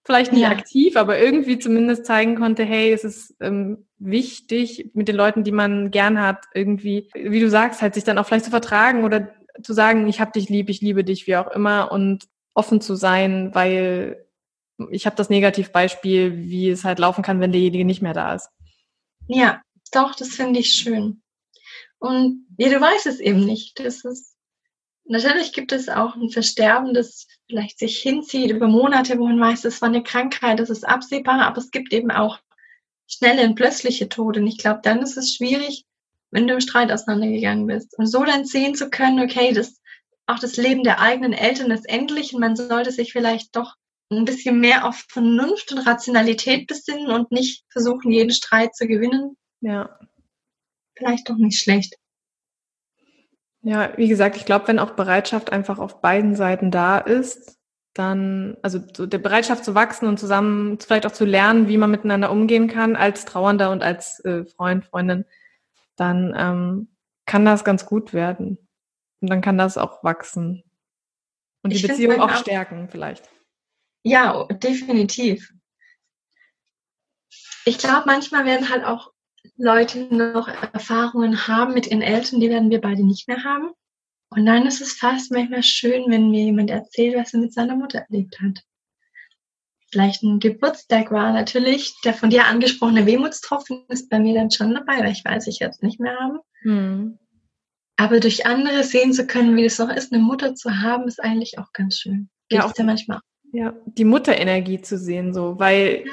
vielleicht 0.05 0.31
nicht 0.31 0.41
ja. 0.41 0.49
aktiv, 0.49 0.97
aber 0.97 1.19
irgendwie 1.19 1.59
zumindest 1.59 2.05
zeigen 2.05 2.35
konnte, 2.35 2.63
hey, 2.63 2.91
es 2.91 3.03
ist 3.03 3.35
ähm, 3.39 3.85
wichtig, 3.99 4.91
mit 4.93 5.07
den 5.07 5.15
Leuten, 5.15 5.43
die 5.43 5.51
man 5.51 5.91
gern 5.91 6.21
hat, 6.21 6.45
irgendwie, 6.53 7.09
wie 7.13 7.39
du 7.39 7.49
sagst, 7.49 7.81
halt 7.81 7.93
sich 7.93 8.03
dann 8.03 8.17
auch 8.17 8.25
vielleicht 8.25 8.45
zu 8.45 8.51
vertragen 8.51 9.03
oder 9.03 9.29
zu 9.61 9.73
sagen, 9.73 10.07
ich 10.07 10.19
hab 10.19 10.33
dich 10.33 10.49
lieb, 10.49 10.69
ich 10.69 10.81
liebe 10.81 11.03
dich, 11.03 11.27
wie 11.27 11.35
auch 11.35 11.51
immer, 11.51 11.91
und 11.91 12.25
offen 12.53 12.81
zu 12.81 12.95
sein, 12.95 13.51
weil 13.53 14.26
ich 14.91 15.05
habe 15.05 15.15
das 15.15 15.29
Negativbeispiel, 15.29 16.37
wie 16.37 16.69
es 16.69 16.83
halt 16.83 16.99
laufen 16.99 17.23
kann, 17.23 17.39
wenn 17.39 17.51
derjenige 17.51 17.85
nicht 17.85 18.01
mehr 18.01 18.13
da 18.13 18.35
ist. 18.35 18.49
Ja, 19.27 19.61
doch, 19.91 20.15
das 20.15 20.29
finde 20.29 20.59
ich 20.59 20.73
schön. 20.73 21.21
Und 21.99 22.45
ja, 22.57 22.69
du 22.69 22.79
weißt 22.79 23.07
es 23.07 23.19
eben 23.19 23.45
nicht. 23.45 23.79
Das 23.79 24.05
ist, 24.05 24.35
natürlich 25.05 25.53
gibt 25.53 25.71
es 25.71 25.89
auch 25.89 26.15
ein 26.15 26.29
Versterben, 26.29 26.93
das 26.93 27.27
vielleicht 27.47 27.79
sich 27.79 27.97
hinzieht 27.99 28.51
über 28.51 28.67
Monate, 28.67 29.17
wo 29.17 29.27
man 29.27 29.39
weiß, 29.39 29.65
es 29.65 29.81
war 29.81 29.89
eine 29.89 30.03
Krankheit, 30.03 30.59
das 30.59 30.69
ist 30.69 30.87
absehbar, 30.87 31.41
aber 31.41 31.57
es 31.57 31.71
gibt 31.71 31.93
eben 31.93 32.11
auch 32.11 32.39
schnelle 33.07 33.43
und 33.43 33.55
plötzliche 33.55 34.09
Tode. 34.09 34.41
Und 34.41 34.47
ich 34.47 34.57
glaube, 34.57 34.81
dann 34.83 35.01
ist 35.01 35.17
es 35.17 35.33
schwierig, 35.33 35.85
wenn 36.29 36.47
du 36.47 36.53
im 36.53 36.61
Streit 36.61 36.91
auseinandergegangen 36.91 37.67
bist. 37.67 37.97
Und 37.97 38.05
so 38.05 38.23
dann 38.23 38.45
sehen 38.45 38.75
zu 38.75 38.89
können, 38.89 39.19
okay, 39.19 39.53
das, 39.53 39.81
auch 40.27 40.39
das 40.39 40.57
Leben 40.57 40.83
der 40.83 40.99
eigenen 40.99 41.33
Eltern 41.33 41.71
ist 41.71 41.87
endlich 41.89 42.33
und 42.33 42.41
man 42.41 42.55
sollte 42.55 42.91
sich 42.91 43.13
vielleicht 43.13 43.55
doch 43.55 43.75
ein 44.09 44.25
bisschen 44.25 44.59
mehr 44.59 44.85
auf 44.85 45.05
Vernunft 45.09 45.71
und 45.71 45.79
Rationalität 45.79 46.67
besinnen 46.67 47.11
und 47.11 47.31
nicht 47.31 47.65
versuchen, 47.69 48.11
jeden 48.11 48.31
Streit 48.31 48.75
zu 48.75 48.87
gewinnen. 48.87 49.37
Ja. 49.61 49.99
Vielleicht 50.95 51.29
doch 51.29 51.37
nicht 51.37 51.59
schlecht. 51.59 51.95
Ja, 53.61 53.91
wie 53.97 54.07
gesagt, 54.07 54.37
ich 54.37 54.45
glaube, 54.45 54.67
wenn 54.69 54.79
auch 54.79 54.91
Bereitschaft 54.91 55.51
einfach 55.51 55.79
auf 55.79 56.01
beiden 56.01 56.35
Seiten 56.35 56.71
da 56.71 56.97
ist, 56.99 57.57
dann, 57.93 58.55
also 58.61 58.79
so 58.95 59.05
der 59.05 59.17
Bereitschaft 59.17 59.65
zu 59.65 59.75
wachsen 59.75 60.07
und 60.07 60.19
zusammen 60.19 60.79
vielleicht 60.79 61.05
auch 61.05 61.11
zu 61.11 61.25
lernen, 61.25 61.67
wie 61.67 61.77
man 61.77 61.91
miteinander 61.91 62.31
umgehen 62.31 62.67
kann 62.67 62.95
als 62.95 63.25
Trauernder 63.25 63.71
und 63.71 63.83
als 63.83 64.23
äh, 64.23 64.45
Freund, 64.45 64.85
Freundin, 64.85 65.25
dann 65.95 66.33
ähm, 66.37 66.87
kann 67.25 67.43
das 67.43 67.63
ganz 67.63 67.85
gut 67.85 68.13
werden. 68.13 68.57
Und 69.19 69.29
dann 69.29 69.41
kann 69.41 69.57
das 69.57 69.77
auch 69.77 70.03
wachsen. 70.03 70.63
Und 71.63 71.73
die 71.73 71.85
Beziehung 71.85 72.21
auch 72.21 72.35
stärken 72.35 72.87
vielleicht. 72.89 73.29
Ja, 74.07 74.45
definitiv. 74.45 75.51
Ich 77.65 77.77
glaube, 77.77 78.03
manchmal 78.05 78.45
werden 78.45 78.69
halt 78.69 78.85
auch 78.85 79.11
Leute 79.57 80.07
noch 80.15 80.47
Erfahrungen 80.47 81.47
haben 81.47 81.73
mit 81.73 81.87
ihren 81.87 82.01
Eltern, 82.01 82.39
die 82.39 82.49
werden 82.49 82.69
wir 82.69 82.79
beide 82.79 83.05
nicht 83.05 83.27
mehr 83.27 83.43
haben. 83.43 83.71
Und 84.29 84.45
dann 84.45 84.65
ist 84.65 84.79
es 84.79 84.93
fast 84.93 85.31
manchmal 85.31 85.61
schön, 85.61 86.05
wenn 86.07 86.31
mir 86.31 86.45
jemand 86.45 86.69
erzählt, 86.69 87.17
was 87.17 87.33
er 87.33 87.41
mit 87.41 87.53
seiner 87.53 87.75
Mutter 87.75 87.99
erlebt 87.99 88.39
hat. 88.39 88.63
Vielleicht 89.91 90.23
ein 90.23 90.39
Geburtstag 90.39 91.11
war 91.11 91.33
natürlich, 91.33 91.93
der 92.05 92.13
von 92.13 92.29
dir 92.29 92.45
angesprochene 92.45 93.05
Wehmutstropfen 93.05 93.85
ist 93.89 94.09
bei 94.09 94.19
mir 94.19 94.35
dann 94.35 94.51
schon 94.51 94.73
dabei, 94.73 94.99
weil 94.99 95.11
ich 95.11 95.25
weiß, 95.25 95.47
ich 95.47 95.59
jetzt 95.59 95.83
nicht 95.83 95.99
mehr 95.99 96.17
haben. 96.17 96.39
Hm. 96.61 97.19
Aber 97.97 98.21
durch 98.21 98.45
andere 98.45 98.85
sehen 98.85 99.11
zu 99.11 99.27
können, 99.27 99.57
wie 99.57 99.65
es 99.65 99.79
noch 99.79 99.89
ist, 99.89 100.13
eine 100.13 100.23
Mutter 100.23 100.55
zu 100.55 100.77
haben, 100.77 101.09
ist 101.09 101.21
eigentlich 101.21 101.59
auch 101.59 101.73
ganz 101.73 101.97
schön. 101.97 102.29
Geht 102.47 102.59
ja, 102.59 102.65
auch 102.65 102.73
ja 102.77 102.85
manchmal 102.85 103.19
ja, 103.51 103.73
die 103.85 104.05
Mutterenergie 104.05 104.81
zu 104.81 104.97
sehen, 104.97 105.33
so, 105.33 105.57
weil, 105.59 106.05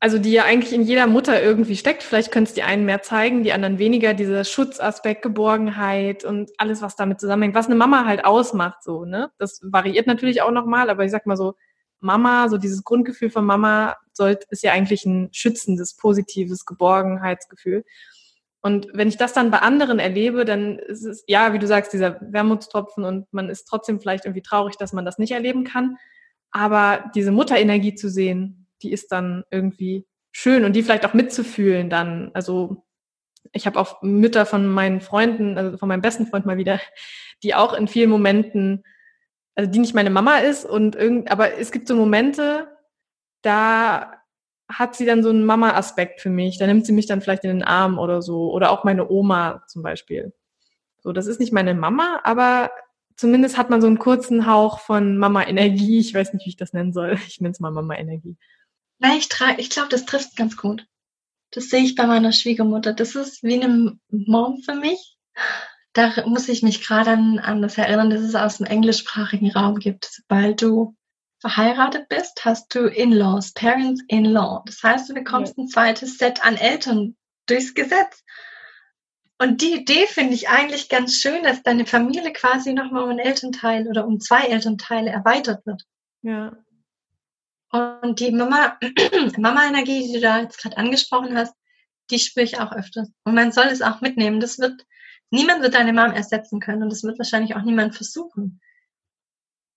also 0.00 0.18
die 0.18 0.32
ja 0.32 0.44
eigentlich 0.44 0.72
in 0.72 0.82
jeder 0.82 1.06
Mutter 1.06 1.42
irgendwie 1.42 1.76
steckt. 1.76 2.02
Vielleicht 2.02 2.30
können 2.30 2.46
es 2.46 2.54
die 2.54 2.62
einen 2.62 2.84
mehr 2.84 3.02
zeigen, 3.02 3.42
die 3.42 3.52
anderen 3.52 3.78
weniger. 3.78 4.14
Dieser 4.14 4.44
Schutzaspekt, 4.44 5.22
Geborgenheit 5.22 6.24
und 6.24 6.50
alles, 6.58 6.82
was 6.82 6.96
damit 6.96 7.20
zusammenhängt, 7.20 7.54
was 7.54 7.66
eine 7.66 7.74
Mama 7.74 8.04
halt 8.04 8.24
ausmacht, 8.24 8.82
so, 8.82 9.04
ne? 9.04 9.30
Das 9.38 9.60
variiert 9.62 10.06
natürlich 10.06 10.42
auch 10.42 10.50
nochmal, 10.50 10.90
aber 10.90 11.04
ich 11.04 11.10
sag 11.10 11.26
mal 11.26 11.36
so, 11.36 11.54
Mama, 12.00 12.48
so 12.48 12.58
dieses 12.58 12.84
Grundgefühl 12.84 13.30
von 13.30 13.44
Mama 13.44 13.96
sollte, 14.12 14.46
ist 14.50 14.62
ja 14.62 14.72
eigentlich 14.72 15.06
ein 15.06 15.30
schützendes, 15.32 15.96
positives 15.96 16.66
Geborgenheitsgefühl. 16.66 17.84
Und 18.60 18.88
wenn 18.92 19.08
ich 19.08 19.16
das 19.16 19.32
dann 19.32 19.50
bei 19.50 19.58
anderen 19.58 19.98
erlebe, 19.98 20.44
dann 20.44 20.78
ist 20.78 21.04
es, 21.04 21.24
ja, 21.26 21.52
wie 21.52 21.58
du 21.58 21.66
sagst, 21.66 21.92
dieser 21.92 22.20
Wermutstropfen 22.20 23.04
und 23.04 23.32
man 23.32 23.48
ist 23.48 23.64
trotzdem 23.64 24.00
vielleicht 24.00 24.24
irgendwie 24.24 24.42
traurig, 24.42 24.76
dass 24.76 24.92
man 24.92 25.04
das 25.04 25.18
nicht 25.18 25.32
erleben 25.32 25.64
kann. 25.64 25.96
Aber 26.50 27.10
diese 27.14 27.32
Mutterenergie 27.32 27.94
zu 27.94 28.08
sehen, 28.08 28.66
die 28.82 28.92
ist 28.92 29.12
dann 29.12 29.44
irgendwie 29.50 30.06
schön 30.32 30.64
und 30.64 30.74
die 30.74 30.82
vielleicht 30.82 31.06
auch 31.06 31.14
mitzufühlen 31.14 31.90
dann. 31.90 32.30
Also 32.34 32.84
ich 33.52 33.66
habe 33.66 33.78
auch 33.78 34.02
Mütter 34.02 34.46
von 34.46 34.66
meinen 34.66 35.00
Freunden, 35.00 35.56
also 35.56 35.78
von 35.78 35.88
meinem 35.88 36.02
besten 36.02 36.26
Freund 36.26 36.46
mal 36.46 36.58
wieder, 36.58 36.80
die 37.42 37.54
auch 37.54 37.74
in 37.74 37.88
vielen 37.88 38.10
Momenten, 38.10 38.84
also 39.54 39.70
die 39.70 39.78
nicht 39.78 39.94
meine 39.94 40.10
Mama 40.10 40.38
ist 40.38 40.64
und 40.64 40.96
irgend, 40.96 41.30
aber 41.30 41.58
es 41.58 41.72
gibt 41.72 41.88
so 41.88 41.96
Momente, 41.96 42.68
da 43.42 44.12
hat 44.68 44.96
sie 44.96 45.06
dann 45.06 45.22
so 45.22 45.30
einen 45.30 45.44
Mama-Aspekt 45.44 46.20
für 46.20 46.30
mich. 46.30 46.58
Da 46.58 46.66
nimmt 46.66 46.86
sie 46.86 46.92
mich 46.92 47.06
dann 47.06 47.20
vielleicht 47.20 47.44
in 47.44 47.50
den 47.50 47.62
Arm 47.62 47.98
oder 47.98 48.22
so. 48.22 48.52
Oder 48.52 48.70
auch 48.70 48.84
meine 48.84 49.08
Oma 49.08 49.62
zum 49.68 49.82
Beispiel. 49.82 50.32
So, 50.98 51.12
das 51.12 51.26
ist 51.26 51.38
nicht 51.38 51.52
meine 51.52 51.74
Mama, 51.74 52.20
aber 52.24 52.70
zumindest 53.16 53.56
hat 53.56 53.70
man 53.70 53.80
so 53.80 53.86
einen 53.86 53.98
kurzen 53.98 54.46
Hauch 54.46 54.80
von 54.80 55.18
Mama-Energie. 55.18 55.98
Ich 55.98 56.14
weiß 56.14 56.32
nicht, 56.32 56.46
wie 56.46 56.50
ich 56.50 56.56
das 56.56 56.72
nennen 56.72 56.92
soll. 56.92 57.18
Ich 57.26 57.40
nenne 57.40 57.52
es 57.52 57.60
mal 57.60 57.70
Mama-Energie. 57.70 58.36
Nein, 58.98 59.18
ich, 59.18 59.28
ich 59.58 59.70
glaube, 59.70 59.88
das 59.88 60.06
trifft 60.06 60.36
ganz 60.36 60.56
gut. 60.56 60.86
Das 61.50 61.68
sehe 61.68 61.82
ich 61.82 61.94
bei 61.94 62.06
meiner 62.06 62.32
Schwiegermutter. 62.32 62.92
Das 62.92 63.14
ist 63.14 63.42
wie 63.42 63.62
eine 63.62 63.98
Mom 64.10 64.62
für 64.62 64.74
mich. 64.74 65.16
da 65.92 66.26
muss 66.26 66.48
ich 66.48 66.62
mich 66.62 66.86
gerade 66.86 67.10
an, 67.12 67.38
an 67.38 67.62
das 67.62 67.78
erinnern, 67.78 68.10
dass 68.10 68.20
es 68.20 68.34
aus 68.34 68.58
dem 68.58 68.66
englischsprachigen 68.66 69.50
Raum 69.50 69.78
gibt. 69.78 70.06
Sobald 70.06 70.62
du 70.62 70.94
verheiratet 71.40 72.08
bist, 72.08 72.44
hast 72.44 72.74
du 72.74 72.86
In-Laws, 72.86 73.52
Parents-in-Law. 73.52 74.62
Das 74.66 74.82
heißt, 74.82 75.08
du 75.08 75.14
bekommst 75.14 75.56
ein 75.58 75.68
zweites 75.68 76.18
Set 76.18 76.44
an 76.44 76.56
Eltern 76.56 77.16
durchs 77.46 77.74
Gesetz. 77.74 78.24
Und 79.38 79.60
die 79.60 79.74
Idee 79.74 80.06
finde 80.06 80.34
ich 80.34 80.48
eigentlich 80.48 80.88
ganz 80.88 81.20
schön, 81.20 81.42
dass 81.42 81.62
deine 81.62 81.84
Familie 81.84 82.32
quasi 82.32 82.72
nochmal 82.72 83.04
um 83.04 83.10
ein 83.10 83.18
Elternteil 83.18 83.86
oder 83.86 84.06
um 84.06 84.18
zwei 84.18 84.46
Elternteile 84.46 85.10
erweitert 85.10 85.66
wird. 85.66 85.82
Ja. 86.22 86.56
Und 87.70 88.20
die 88.20 88.30
Mama, 88.30 88.78
Mama-Energie, 89.36 90.06
die 90.06 90.12
du 90.14 90.20
da 90.20 90.40
jetzt 90.40 90.58
gerade 90.58 90.78
angesprochen 90.78 91.36
hast, 91.36 91.54
die 92.10 92.18
spüre 92.18 92.44
ich 92.44 92.58
auch 92.58 92.72
öfters. 92.72 93.10
Und 93.24 93.34
man 93.34 93.52
soll 93.52 93.66
es 93.66 93.82
auch 93.82 94.00
mitnehmen. 94.00 94.40
Das 94.40 94.58
wird, 94.58 94.86
niemand 95.30 95.62
wird 95.62 95.74
deine 95.74 95.92
Mom 95.92 96.12
ersetzen 96.12 96.60
können 96.60 96.82
und 96.82 96.90
das 96.90 97.02
wird 97.02 97.18
wahrscheinlich 97.18 97.56
auch 97.56 97.62
niemand 97.62 97.94
versuchen. 97.94 98.60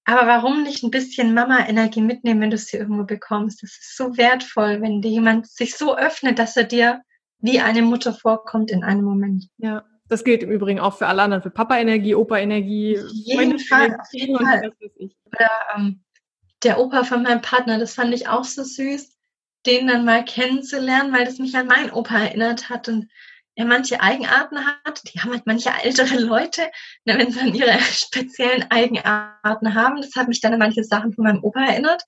Aber 0.05 0.26
warum 0.26 0.64
nicht 0.64 0.84
ein 0.84 0.91
bisschen 0.91 1.34
Mama-Energie 1.34 2.01
mitnehmen, 2.01 2.41
wenn 2.41 2.51
du 2.51 2.57
sie 2.57 2.78
irgendwo 2.78 3.03
bekommst? 3.03 3.62
Das 3.62 3.72
ist 3.72 3.97
so 3.97 4.16
wertvoll, 4.18 4.82
wenn 4.82 5.01
dir 5.01 5.12
jemand 5.12 5.47
sich 5.47 5.76
so 5.76 5.97
öffnet, 5.97 6.39
dass 6.39 6.55
er 6.55 6.64
dir 6.64 7.01
wie 7.40 7.60
eine 7.60 7.82
Mutter 7.82 8.14
vorkommt 8.14 8.72
in 8.72 8.84
einem 8.84 9.04
Moment. 9.04 9.48
Ja, 9.58 9.86
das 10.08 10.24
gilt 10.24 10.44
im 10.44 10.52
Übrigen 10.52 10.80
auch 10.80 10.98
für 10.98 11.08
alle 11.08 11.22
anderen, 11.22 11.44
für 11.44 11.52
Papa-Energie, 11.52 12.16
Opa-Energie. 12.16 13.00
Auf 13.00 13.12
jeden 13.12 13.60
Fall, 13.60 13.98
auf 14.00 14.08
jeden 14.12 14.38
Fall. 14.38 14.72
Oder 15.26 15.50
ähm, 15.76 16.04
der 16.64 16.80
Opa 16.80 17.04
von 17.04 17.24
meinem 17.24 17.42
Partner, 17.42 17.80
das 17.80 17.94
fand 17.94 18.14
ich 18.14 18.28
auch 18.28 18.44
so 18.44 18.64
süß, 18.64 19.16
den 19.66 19.88
dann 19.88 20.06
mal 20.06 20.26
kennenzulernen, 20.26 21.14
weil 21.14 21.26
das 21.26 21.40
mich 21.40 21.56
an 21.56 21.68
meinen 21.68 21.92
Opa 21.92 22.18
erinnert 22.18 22.70
hat 22.70 22.88
und 22.88 23.10
er 23.56 23.66
manche 23.66 24.00
Eigenarten 24.02 24.58
hat. 24.66 25.02
Die 25.14 25.20
haben 25.20 25.32
halt 25.32 25.46
manche 25.46 25.70
ältere 25.84 26.18
Leute, 26.18 26.70
ne, 27.06 27.18
wenn 27.18 27.32
sie 27.32 27.40
dann 27.40 27.54
ihre 27.54 27.78
speziellen 27.80 28.70
Eigenarten 28.72 29.76
haben. 29.76 30.02
Das 30.02 30.16
hat 30.16 30.28
mich 30.28 30.42
dann 30.42 30.54
an 30.54 30.60
manche 30.60 30.84
Sachen 30.84 31.14
von 31.14 31.26
meinem 31.26 31.44
Opa 31.44 31.62
erinnert. 31.62 32.04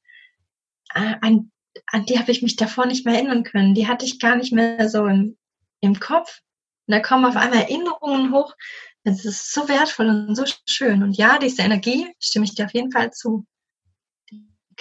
Äh, 0.94 1.16
an, 1.22 1.52
an 1.88 2.06
die 2.06 2.20
habe 2.20 2.32
ich 2.32 2.42
mich 2.42 2.56
davor 2.56 2.86
nicht 2.86 3.06
mehr 3.06 3.16
erinnern 3.16 3.44
können. 3.44 3.76
Die 3.76 3.88
hatte 3.88 4.06
ich 4.06 4.20
gar 4.20 4.36
nicht 4.36 4.54
mehr 4.54 4.90
so 4.90 5.06
im, 5.06 5.38
im 5.82 6.00
Kopf. 6.00 6.42
Und 6.88 6.94
da 6.94 7.00
kommen 7.00 7.26
auf 7.26 7.36
einmal 7.36 7.60
Erinnerungen 7.60 8.34
hoch. 8.34 8.56
Das 9.04 9.26
ist 9.26 9.54
so 9.54 9.68
wertvoll 9.68 10.08
und 10.08 10.36
so 10.36 10.44
schön. 10.68 11.04
Und 11.04 11.18
ja, 11.18 11.40
diese 11.40 11.62
Energie 11.64 12.14
stimme 12.20 12.46
ich 12.46 12.56
dir 12.56 12.66
auf 12.66 12.74
jeden 12.74 12.92
Fall 12.92 13.12
zu 13.12 13.46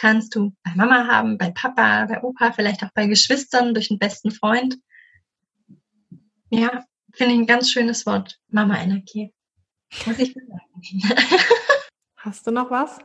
kannst 0.00 0.34
du 0.34 0.54
bei 0.62 0.72
Mama 0.74 1.06
haben, 1.06 1.36
bei 1.36 1.50
Papa, 1.50 2.06
bei 2.06 2.22
Opa, 2.22 2.52
vielleicht 2.52 2.82
auch 2.82 2.90
bei 2.94 3.06
Geschwistern, 3.06 3.74
durch 3.74 3.90
einen 3.90 3.98
besten 3.98 4.30
Freund. 4.30 4.78
Ja, 6.48 6.84
finde 7.12 7.34
ich 7.34 7.40
ein 7.40 7.46
ganz 7.46 7.70
schönes 7.70 8.06
Wort, 8.06 8.38
Mama-Energie. 8.48 9.34
Muss 10.06 10.18
ich 10.18 10.32
sagen. 10.32 11.02
Hast 12.16 12.46
du 12.46 12.50
noch 12.50 12.70
was 12.70 12.98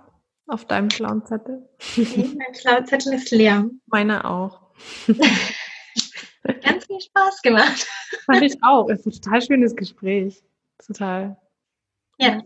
auf 0.47 0.65
deinem 0.65 0.89
schlauen 0.89 1.25
Zettel? 1.25 1.67
Nee, 1.95 2.35
mein 2.37 2.53
schlauer 2.53 2.85
Zettel 2.85 3.13
ist 3.13 3.31
leer. 3.31 3.69
Meiner 3.87 4.29
auch. 4.29 4.61
ganz 6.61 6.85
viel 6.85 7.01
Spaß 7.01 7.41
gemacht. 7.41 7.87
Fand 8.25 8.41
ich 8.43 8.55
auch. 8.61 8.89
Es 8.89 9.05
ist 9.05 9.05
ein 9.05 9.21
total 9.21 9.41
schönes 9.41 9.75
Gespräch. 9.75 10.43
Total. 10.85 11.37
Ja 12.19 12.41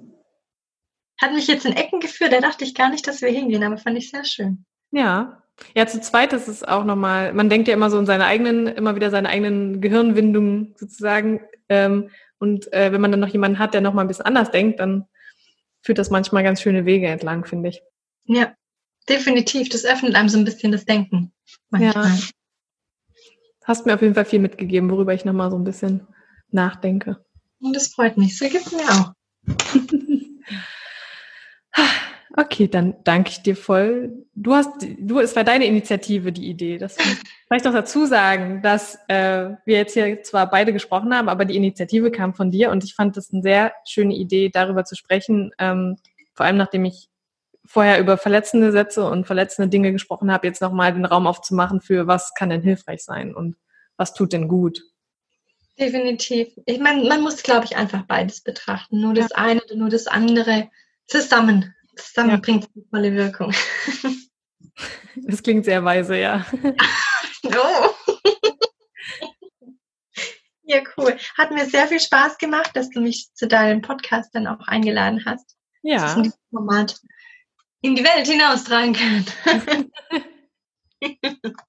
hat 1.20 1.34
mich 1.34 1.48
jetzt 1.48 1.66
in 1.66 1.74
Ecken 1.74 2.00
geführt, 2.00 2.34
da 2.34 2.40
dachte 2.40 2.64
ich 2.64 2.74
gar 2.74 2.90
nicht, 2.90 3.06
dass 3.08 3.22
wir 3.22 3.30
hingehen, 3.30 3.64
aber 3.64 3.78
fand 3.78 3.98
ich 3.98 4.10
sehr 4.10 4.24
schön. 4.24 4.66
Ja. 4.92 5.44
Ja, 5.76 5.86
zu 5.86 6.00
zweit 6.00 6.32
ist 6.32 6.48
es 6.48 6.64
auch 6.64 6.86
nochmal, 6.86 7.34
man 7.34 7.50
denkt 7.50 7.68
ja 7.68 7.74
immer 7.74 7.90
so 7.90 8.00
in 8.00 8.06
seine 8.06 8.26
eigenen, 8.26 8.68
immer 8.68 8.96
wieder 8.96 9.10
seine 9.10 9.28
eigenen 9.28 9.82
Gehirnwindungen 9.82 10.74
sozusagen. 10.78 11.42
Ähm, 11.68 12.10
und 12.40 12.72
äh, 12.72 12.94
wenn 12.94 13.02
man 13.02 13.12
dann 13.12 13.20
noch 13.20 13.28
jemanden 13.28 13.60
hat, 13.60 13.74
der 13.74 13.82
nochmal 13.82 14.06
ein 14.06 14.08
bisschen 14.08 14.26
anders 14.26 14.52
denkt, 14.52 14.80
dann 14.80 15.06
führt 15.82 15.98
das 15.98 16.10
manchmal 16.10 16.44
ganz 16.44 16.62
schöne 16.62 16.86
Wege 16.86 17.08
entlang, 17.08 17.46
finde 17.46 17.70
ich. 17.70 17.82
Ja, 18.26 18.54
definitiv. 19.08 19.70
Das 19.70 19.86
öffnet 19.86 20.16
einem 20.16 20.30
so 20.30 20.38
ein 20.38 20.46
bisschen 20.46 20.72
das 20.72 20.86
Denken. 20.86 21.32
Manchmal. 21.70 22.10
Ja. 22.10 22.18
Hast 23.64 23.86
mir 23.86 23.94
auf 23.94 24.02
jeden 24.02 24.16
Fall 24.16 24.26
viel 24.26 24.40
mitgegeben, 24.40 24.90
worüber 24.90 25.14
ich 25.14 25.26
nochmal 25.26 25.52
so 25.52 25.58
ein 25.58 25.64
bisschen 25.64 26.08
nachdenke. 26.50 27.24
Und 27.60 27.76
das 27.76 27.90
freut 27.90 28.18
mich. 28.18 28.38
So 28.38 28.50
gibt 28.50 28.66
es 28.66 28.72
mir 28.72 28.90
auch. 28.90 29.14
Okay, 32.40 32.70
dann 32.70 32.96
danke 33.04 33.32
ich 33.32 33.42
dir 33.42 33.58
voll. 33.58 34.26
Du 34.34 34.54
hast, 34.54 34.70
du, 34.98 35.20
es 35.20 35.36
war 35.36 35.44
deine 35.44 35.66
Initiative, 35.66 36.32
die 36.32 36.48
Idee. 36.48 36.78
Das 36.78 36.96
vielleicht 37.48 37.66
noch 37.66 37.74
dazu 37.74 38.06
sagen, 38.06 38.62
dass 38.62 38.98
äh, 39.10 39.50
wir 39.66 39.76
jetzt 39.76 39.94
hier 39.94 40.24
zwar 40.24 40.50
beide 40.50 40.72
gesprochen 40.72 41.14
haben, 41.14 41.28
aber 41.28 41.44
die 41.44 41.58
Initiative 41.58 42.12
kam 42.12 42.34
von 42.34 42.50
dir 42.50 42.72
und 42.72 42.86
ich 42.86 42.96
fand 42.96 43.18
das 43.18 43.34
eine 43.34 43.42
sehr 43.42 43.74
schöne 43.86 44.16
Idee, 44.16 44.48
darüber 44.48 44.86
zu 44.86 44.96
sprechen. 44.96 45.52
Ähm, 45.60 45.98
vor 46.34 46.46
allem 46.46 46.56
nachdem 46.56 46.86
ich 46.86 47.10
vorher 47.66 48.00
über 48.00 48.18
verletzende 48.18 48.72
Sätze 48.72 49.04
und 49.04 49.28
verletzende 49.28 49.68
Dinge 49.68 49.92
gesprochen 49.92 50.32
habe, 50.32 50.48
jetzt 50.48 50.62
nochmal 50.62 50.94
den 50.94 51.04
Raum 51.04 51.28
aufzumachen 51.28 51.82
für 51.82 52.08
was 52.08 52.34
kann 52.36 52.50
denn 52.50 52.62
hilfreich 52.62 53.04
sein 53.04 53.36
und 53.36 53.58
was 53.98 54.14
tut 54.14 54.32
denn 54.32 54.48
gut. 54.48 54.82
Definitiv. 55.78 56.48
Ich 56.66 56.80
meine, 56.80 57.04
man 57.04 57.22
muss, 57.22 57.44
glaube 57.44 57.66
ich, 57.66 57.76
einfach 57.76 58.04
beides 58.04 58.40
betrachten. 58.42 59.02
Nur 59.02 59.14
das 59.14 59.34
eine 59.34 59.62
oder 59.62 59.76
nur 59.76 59.90
das 59.90 60.08
andere 60.08 60.70
zusammen. 61.06 61.76
Zusammen 62.08 62.32
ja. 62.32 62.38
bringt 62.38 62.64
es 62.64 62.84
volle 62.90 63.14
Wirkung. 63.14 63.54
Das 65.16 65.44
klingt 65.44 65.66
sehr 65.66 65.84
weise, 65.84 66.18
ja. 66.18 66.46
oh. 67.44 67.90
Ja, 70.64 70.82
cool. 70.98 71.18
Hat 71.38 71.52
mir 71.52 71.66
sehr 71.66 71.88
viel 71.88 72.00
Spaß 72.00 72.38
gemacht, 72.38 72.72
dass 72.76 72.90
du 72.90 73.02
mich 73.02 73.30
zu 73.34 73.48
deinem 73.48 73.82
Podcast 73.82 74.34
dann 74.34 74.48
auch 74.48 74.68
eingeladen 74.68 75.24
hast. 75.26 75.58
Ja. 75.82 75.98
Dass 75.98 76.18
ich 76.18 76.26
in 76.26 76.34
Format 76.52 77.00
in 77.82 77.96
die 77.96 78.04
Welt 78.04 78.28
hinaustragen 78.28 78.94
kann. 78.94 79.92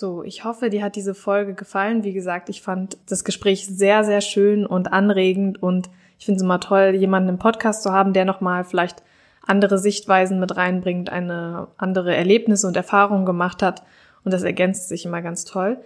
So, 0.00 0.22
ich 0.22 0.44
hoffe, 0.44 0.70
dir 0.70 0.84
hat 0.84 0.94
diese 0.94 1.12
Folge 1.12 1.54
gefallen. 1.54 2.04
Wie 2.04 2.12
gesagt, 2.12 2.48
ich 2.50 2.62
fand 2.62 2.98
das 3.08 3.24
Gespräch 3.24 3.66
sehr, 3.66 4.04
sehr 4.04 4.20
schön 4.20 4.64
und 4.64 4.92
anregend 4.92 5.60
und 5.60 5.90
ich 6.20 6.26
finde 6.26 6.36
es 6.36 6.44
immer 6.44 6.60
toll, 6.60 6.94
jemanden 6.94 7.30
im 7.30 7.40
Podcast 7.40 7.82
zu 7.82 7.92
haben, 7.92 8.12
der 8.12 8.24
nochmal 8.24 8.62
vielleicht 8.62 9.02
andere 9.44 9.76
Sichtweisen 9.76 10.38
mit 10.38 10.56
reinbringt, 10.56 11.10
eine 11.10 11.66
andere 11.78 12.14
Erlebnisse 12.14 12.68
und 12.68 12.76
Erfahrungen 12.76 13.26
gemacht 13.26 13.60
hat 13.60 13.82
und 14.22 14.32
das 14.32 14.44
ergänzt 14.44 14.88
sich 14.88 15.04
immer 15.04 15.20
ganz 15.20 15.44
toll. 15.44 15.78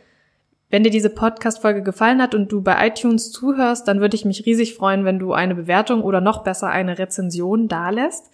Wenn 0.68 0.84
dir 0.84 0.90
diese 0.90 1.08
Podcast-Folge 1.08 1.82
gefallen 1.82 2.20
hat 2.20 2.34
und 2.34 2.52
du 2.52 2.60
bei 2.60 2.86
iTunes 2.86 3.32
zuhörst, 3.32 3.88
dann 3.88 4.02
würde 4.02 4.16
ich 4.16 4.26
mich 4.26 4.44
riesig 4.44 4.74
freuen, 4.74 5.06
wenn 5.06 5.20
du 5.20 5.32
eine 5.32 5.54
Bewertung 5.54 6.02
oder 6.02 6.20
noch 6.20 6.44
besser 6.44 6.68
eine 6.68 6.98
Rezension 6.98 7.66
dalässt. 7.66 8.30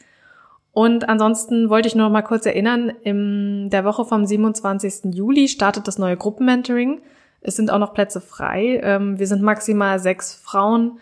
Und 0.78 1.08
ansonsten 1.08 1.70
wollte 1.70 1.88
ich 1.88 1.96
nur 1.96 2.06
noch 2.06 2.12
mal 2.12 2.22
kurz 2.22 2.46
erinnern, 2.46 2.92
in 3.02 3.68
der 3.68 3.84
Woche 3.84 4.04
vom 4.04 4.24
27. 4.24 5.12
Juli 5.12 5.48
startet 5.48 5.88
das 5.88 5.98
neue 5.98 6.16
Gruppenmentoring. 6.16 7.00
Es 7.40 7.56
sind 7.56 7.72
auch 7.72 7.80
noch 7.80 7.94
Plätze 7.94 8.20
frei. 8.20 8.78
Ähm, 8.84 9.18
wir 9.18 9.26
sind 9.26 9.42
maximal 9.42 9.98
sechs 9.98 10.34
Frauen 10.34 11.00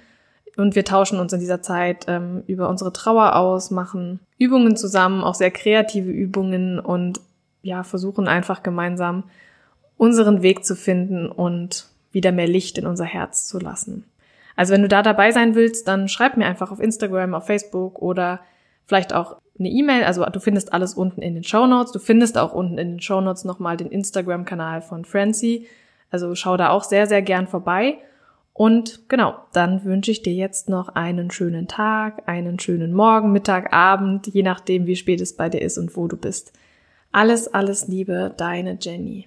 und 0.57 0.77
wir 0.77 0.87
tauschen 0.87 1.21
uns 1.21 1.35
in 1.35 1.41
dieser 1.41 1.61
Zeit 1.61 2.07
ähm, 2.09 2.43
über 2.47 2.71
unsere 2.71 2.91
Trauer 2.91 3.37
aus, 3.37 3.71
machen 3.71 4.21
Übungen 4.39 4.79
zusammen, 4.79 5.23
auch 5.23 5.35
sehr 5.35 5.51
kreative 5.51 6.11
Übungen 6.11 6.79
und 6.79 7.21
ja, 7.61 7.83
versuchen 7.83 8.29
einfach 8.29 8.63
gemeinsam 8.63 9.25
unseren 9.99 10.41
Weg 10.41 10.65
zu 10.65 10.75
finden 10.75 11.29
und 11.29 11.91
wieder 12.13 12.33
mehr 12.33 12.49
Licht 12.49 12.79
in 12.79 12.87
unser 12.87 13.05
Herz 13.05 13.47
zu 13.47 13.59
lassen. 13.59 14.05
Also 14.57 14.73
wenn 14.73 14.81
du 14.81 14.89
da 14.89 15.03
dabei 15.03 15.33
sein 15.33 15.55
willst, 15.55 15.87
dann 15.87 16.09
schreib 16.09 16.39
mir 16.39 16.47
einfach 16.47 16.73
auf 16.73 16.81
Instagram, 16.81 17.35
auf 17.35 17.45
Facebook 17.45 18.01
oder 18.01 18.41
vielleicht 18.87 19.13
auch 19.13 19.37
eine 19.59 19.69
E-Mail. 19.69 20.05
Also 20.05 20.25
du 20.25 20.41
findest 20.41 20.73
alles 20.73 20.95
unten 20.95 21.23
in 21.23 21.35
den 21.35 21.45
Show 21.45 21.67
Notes. 21.67 21.93
Du 21.93 21.99
findest 21.99 22.39
auch 22.39 22.53
unten 22.53 22.79
in 22.79 22.93
den 22.93 23.01
Show 23.01 23.21
Notes 23.21 23.45
nochmal 23.45 23.77
den 23.77 23.91
Instagram-Kanal 23.91 24.83
von 24.83 25.05
Francie. 25.05 25.67
Also 26.11 26.35
schau 26.35 26.57
da 26.57 26.71
auch 26.71 26.85
sehr, 26.85 27.07
sehr 27.07 27.23
gern 27.23 27.47
vorbei. 27.47 27.99
Und 28.53 29.09
genau, 29.09 29.35
dann 29.53 29.85
wünsche 29.85 30.11
ich 30.11 30.23
dir 30.23 30.33
jetzt 30.33 30.71
noch 30.71 30.89
einen 30.89 31.31
schönen 31.31 31.69
Tag, 31.69 32.23
einen 32.27 32.59
schönen 32.59 32.95
Morgen, 32.95 33.31
Mittag, 33.31 33.75
Abend, 33.75 34.29
je 34.29 34.43
nachdem, 34.43 34.87
wie 34.87 34.97
spät 34.97 35.21
es 35.21 35.37
bei 35.37 35.51
dir 35.51 35.61
ist 35.61 35.77
und 35.77 35.95
wo 35.95 36.09
du 36.09 36.17
bist. 36.17 36.55
Alles, 37.13 37.53
alles 37.53 37.87
Liebe, 37.87 38.33
deine 38.35 38.79
Jenny. 38.81 39.27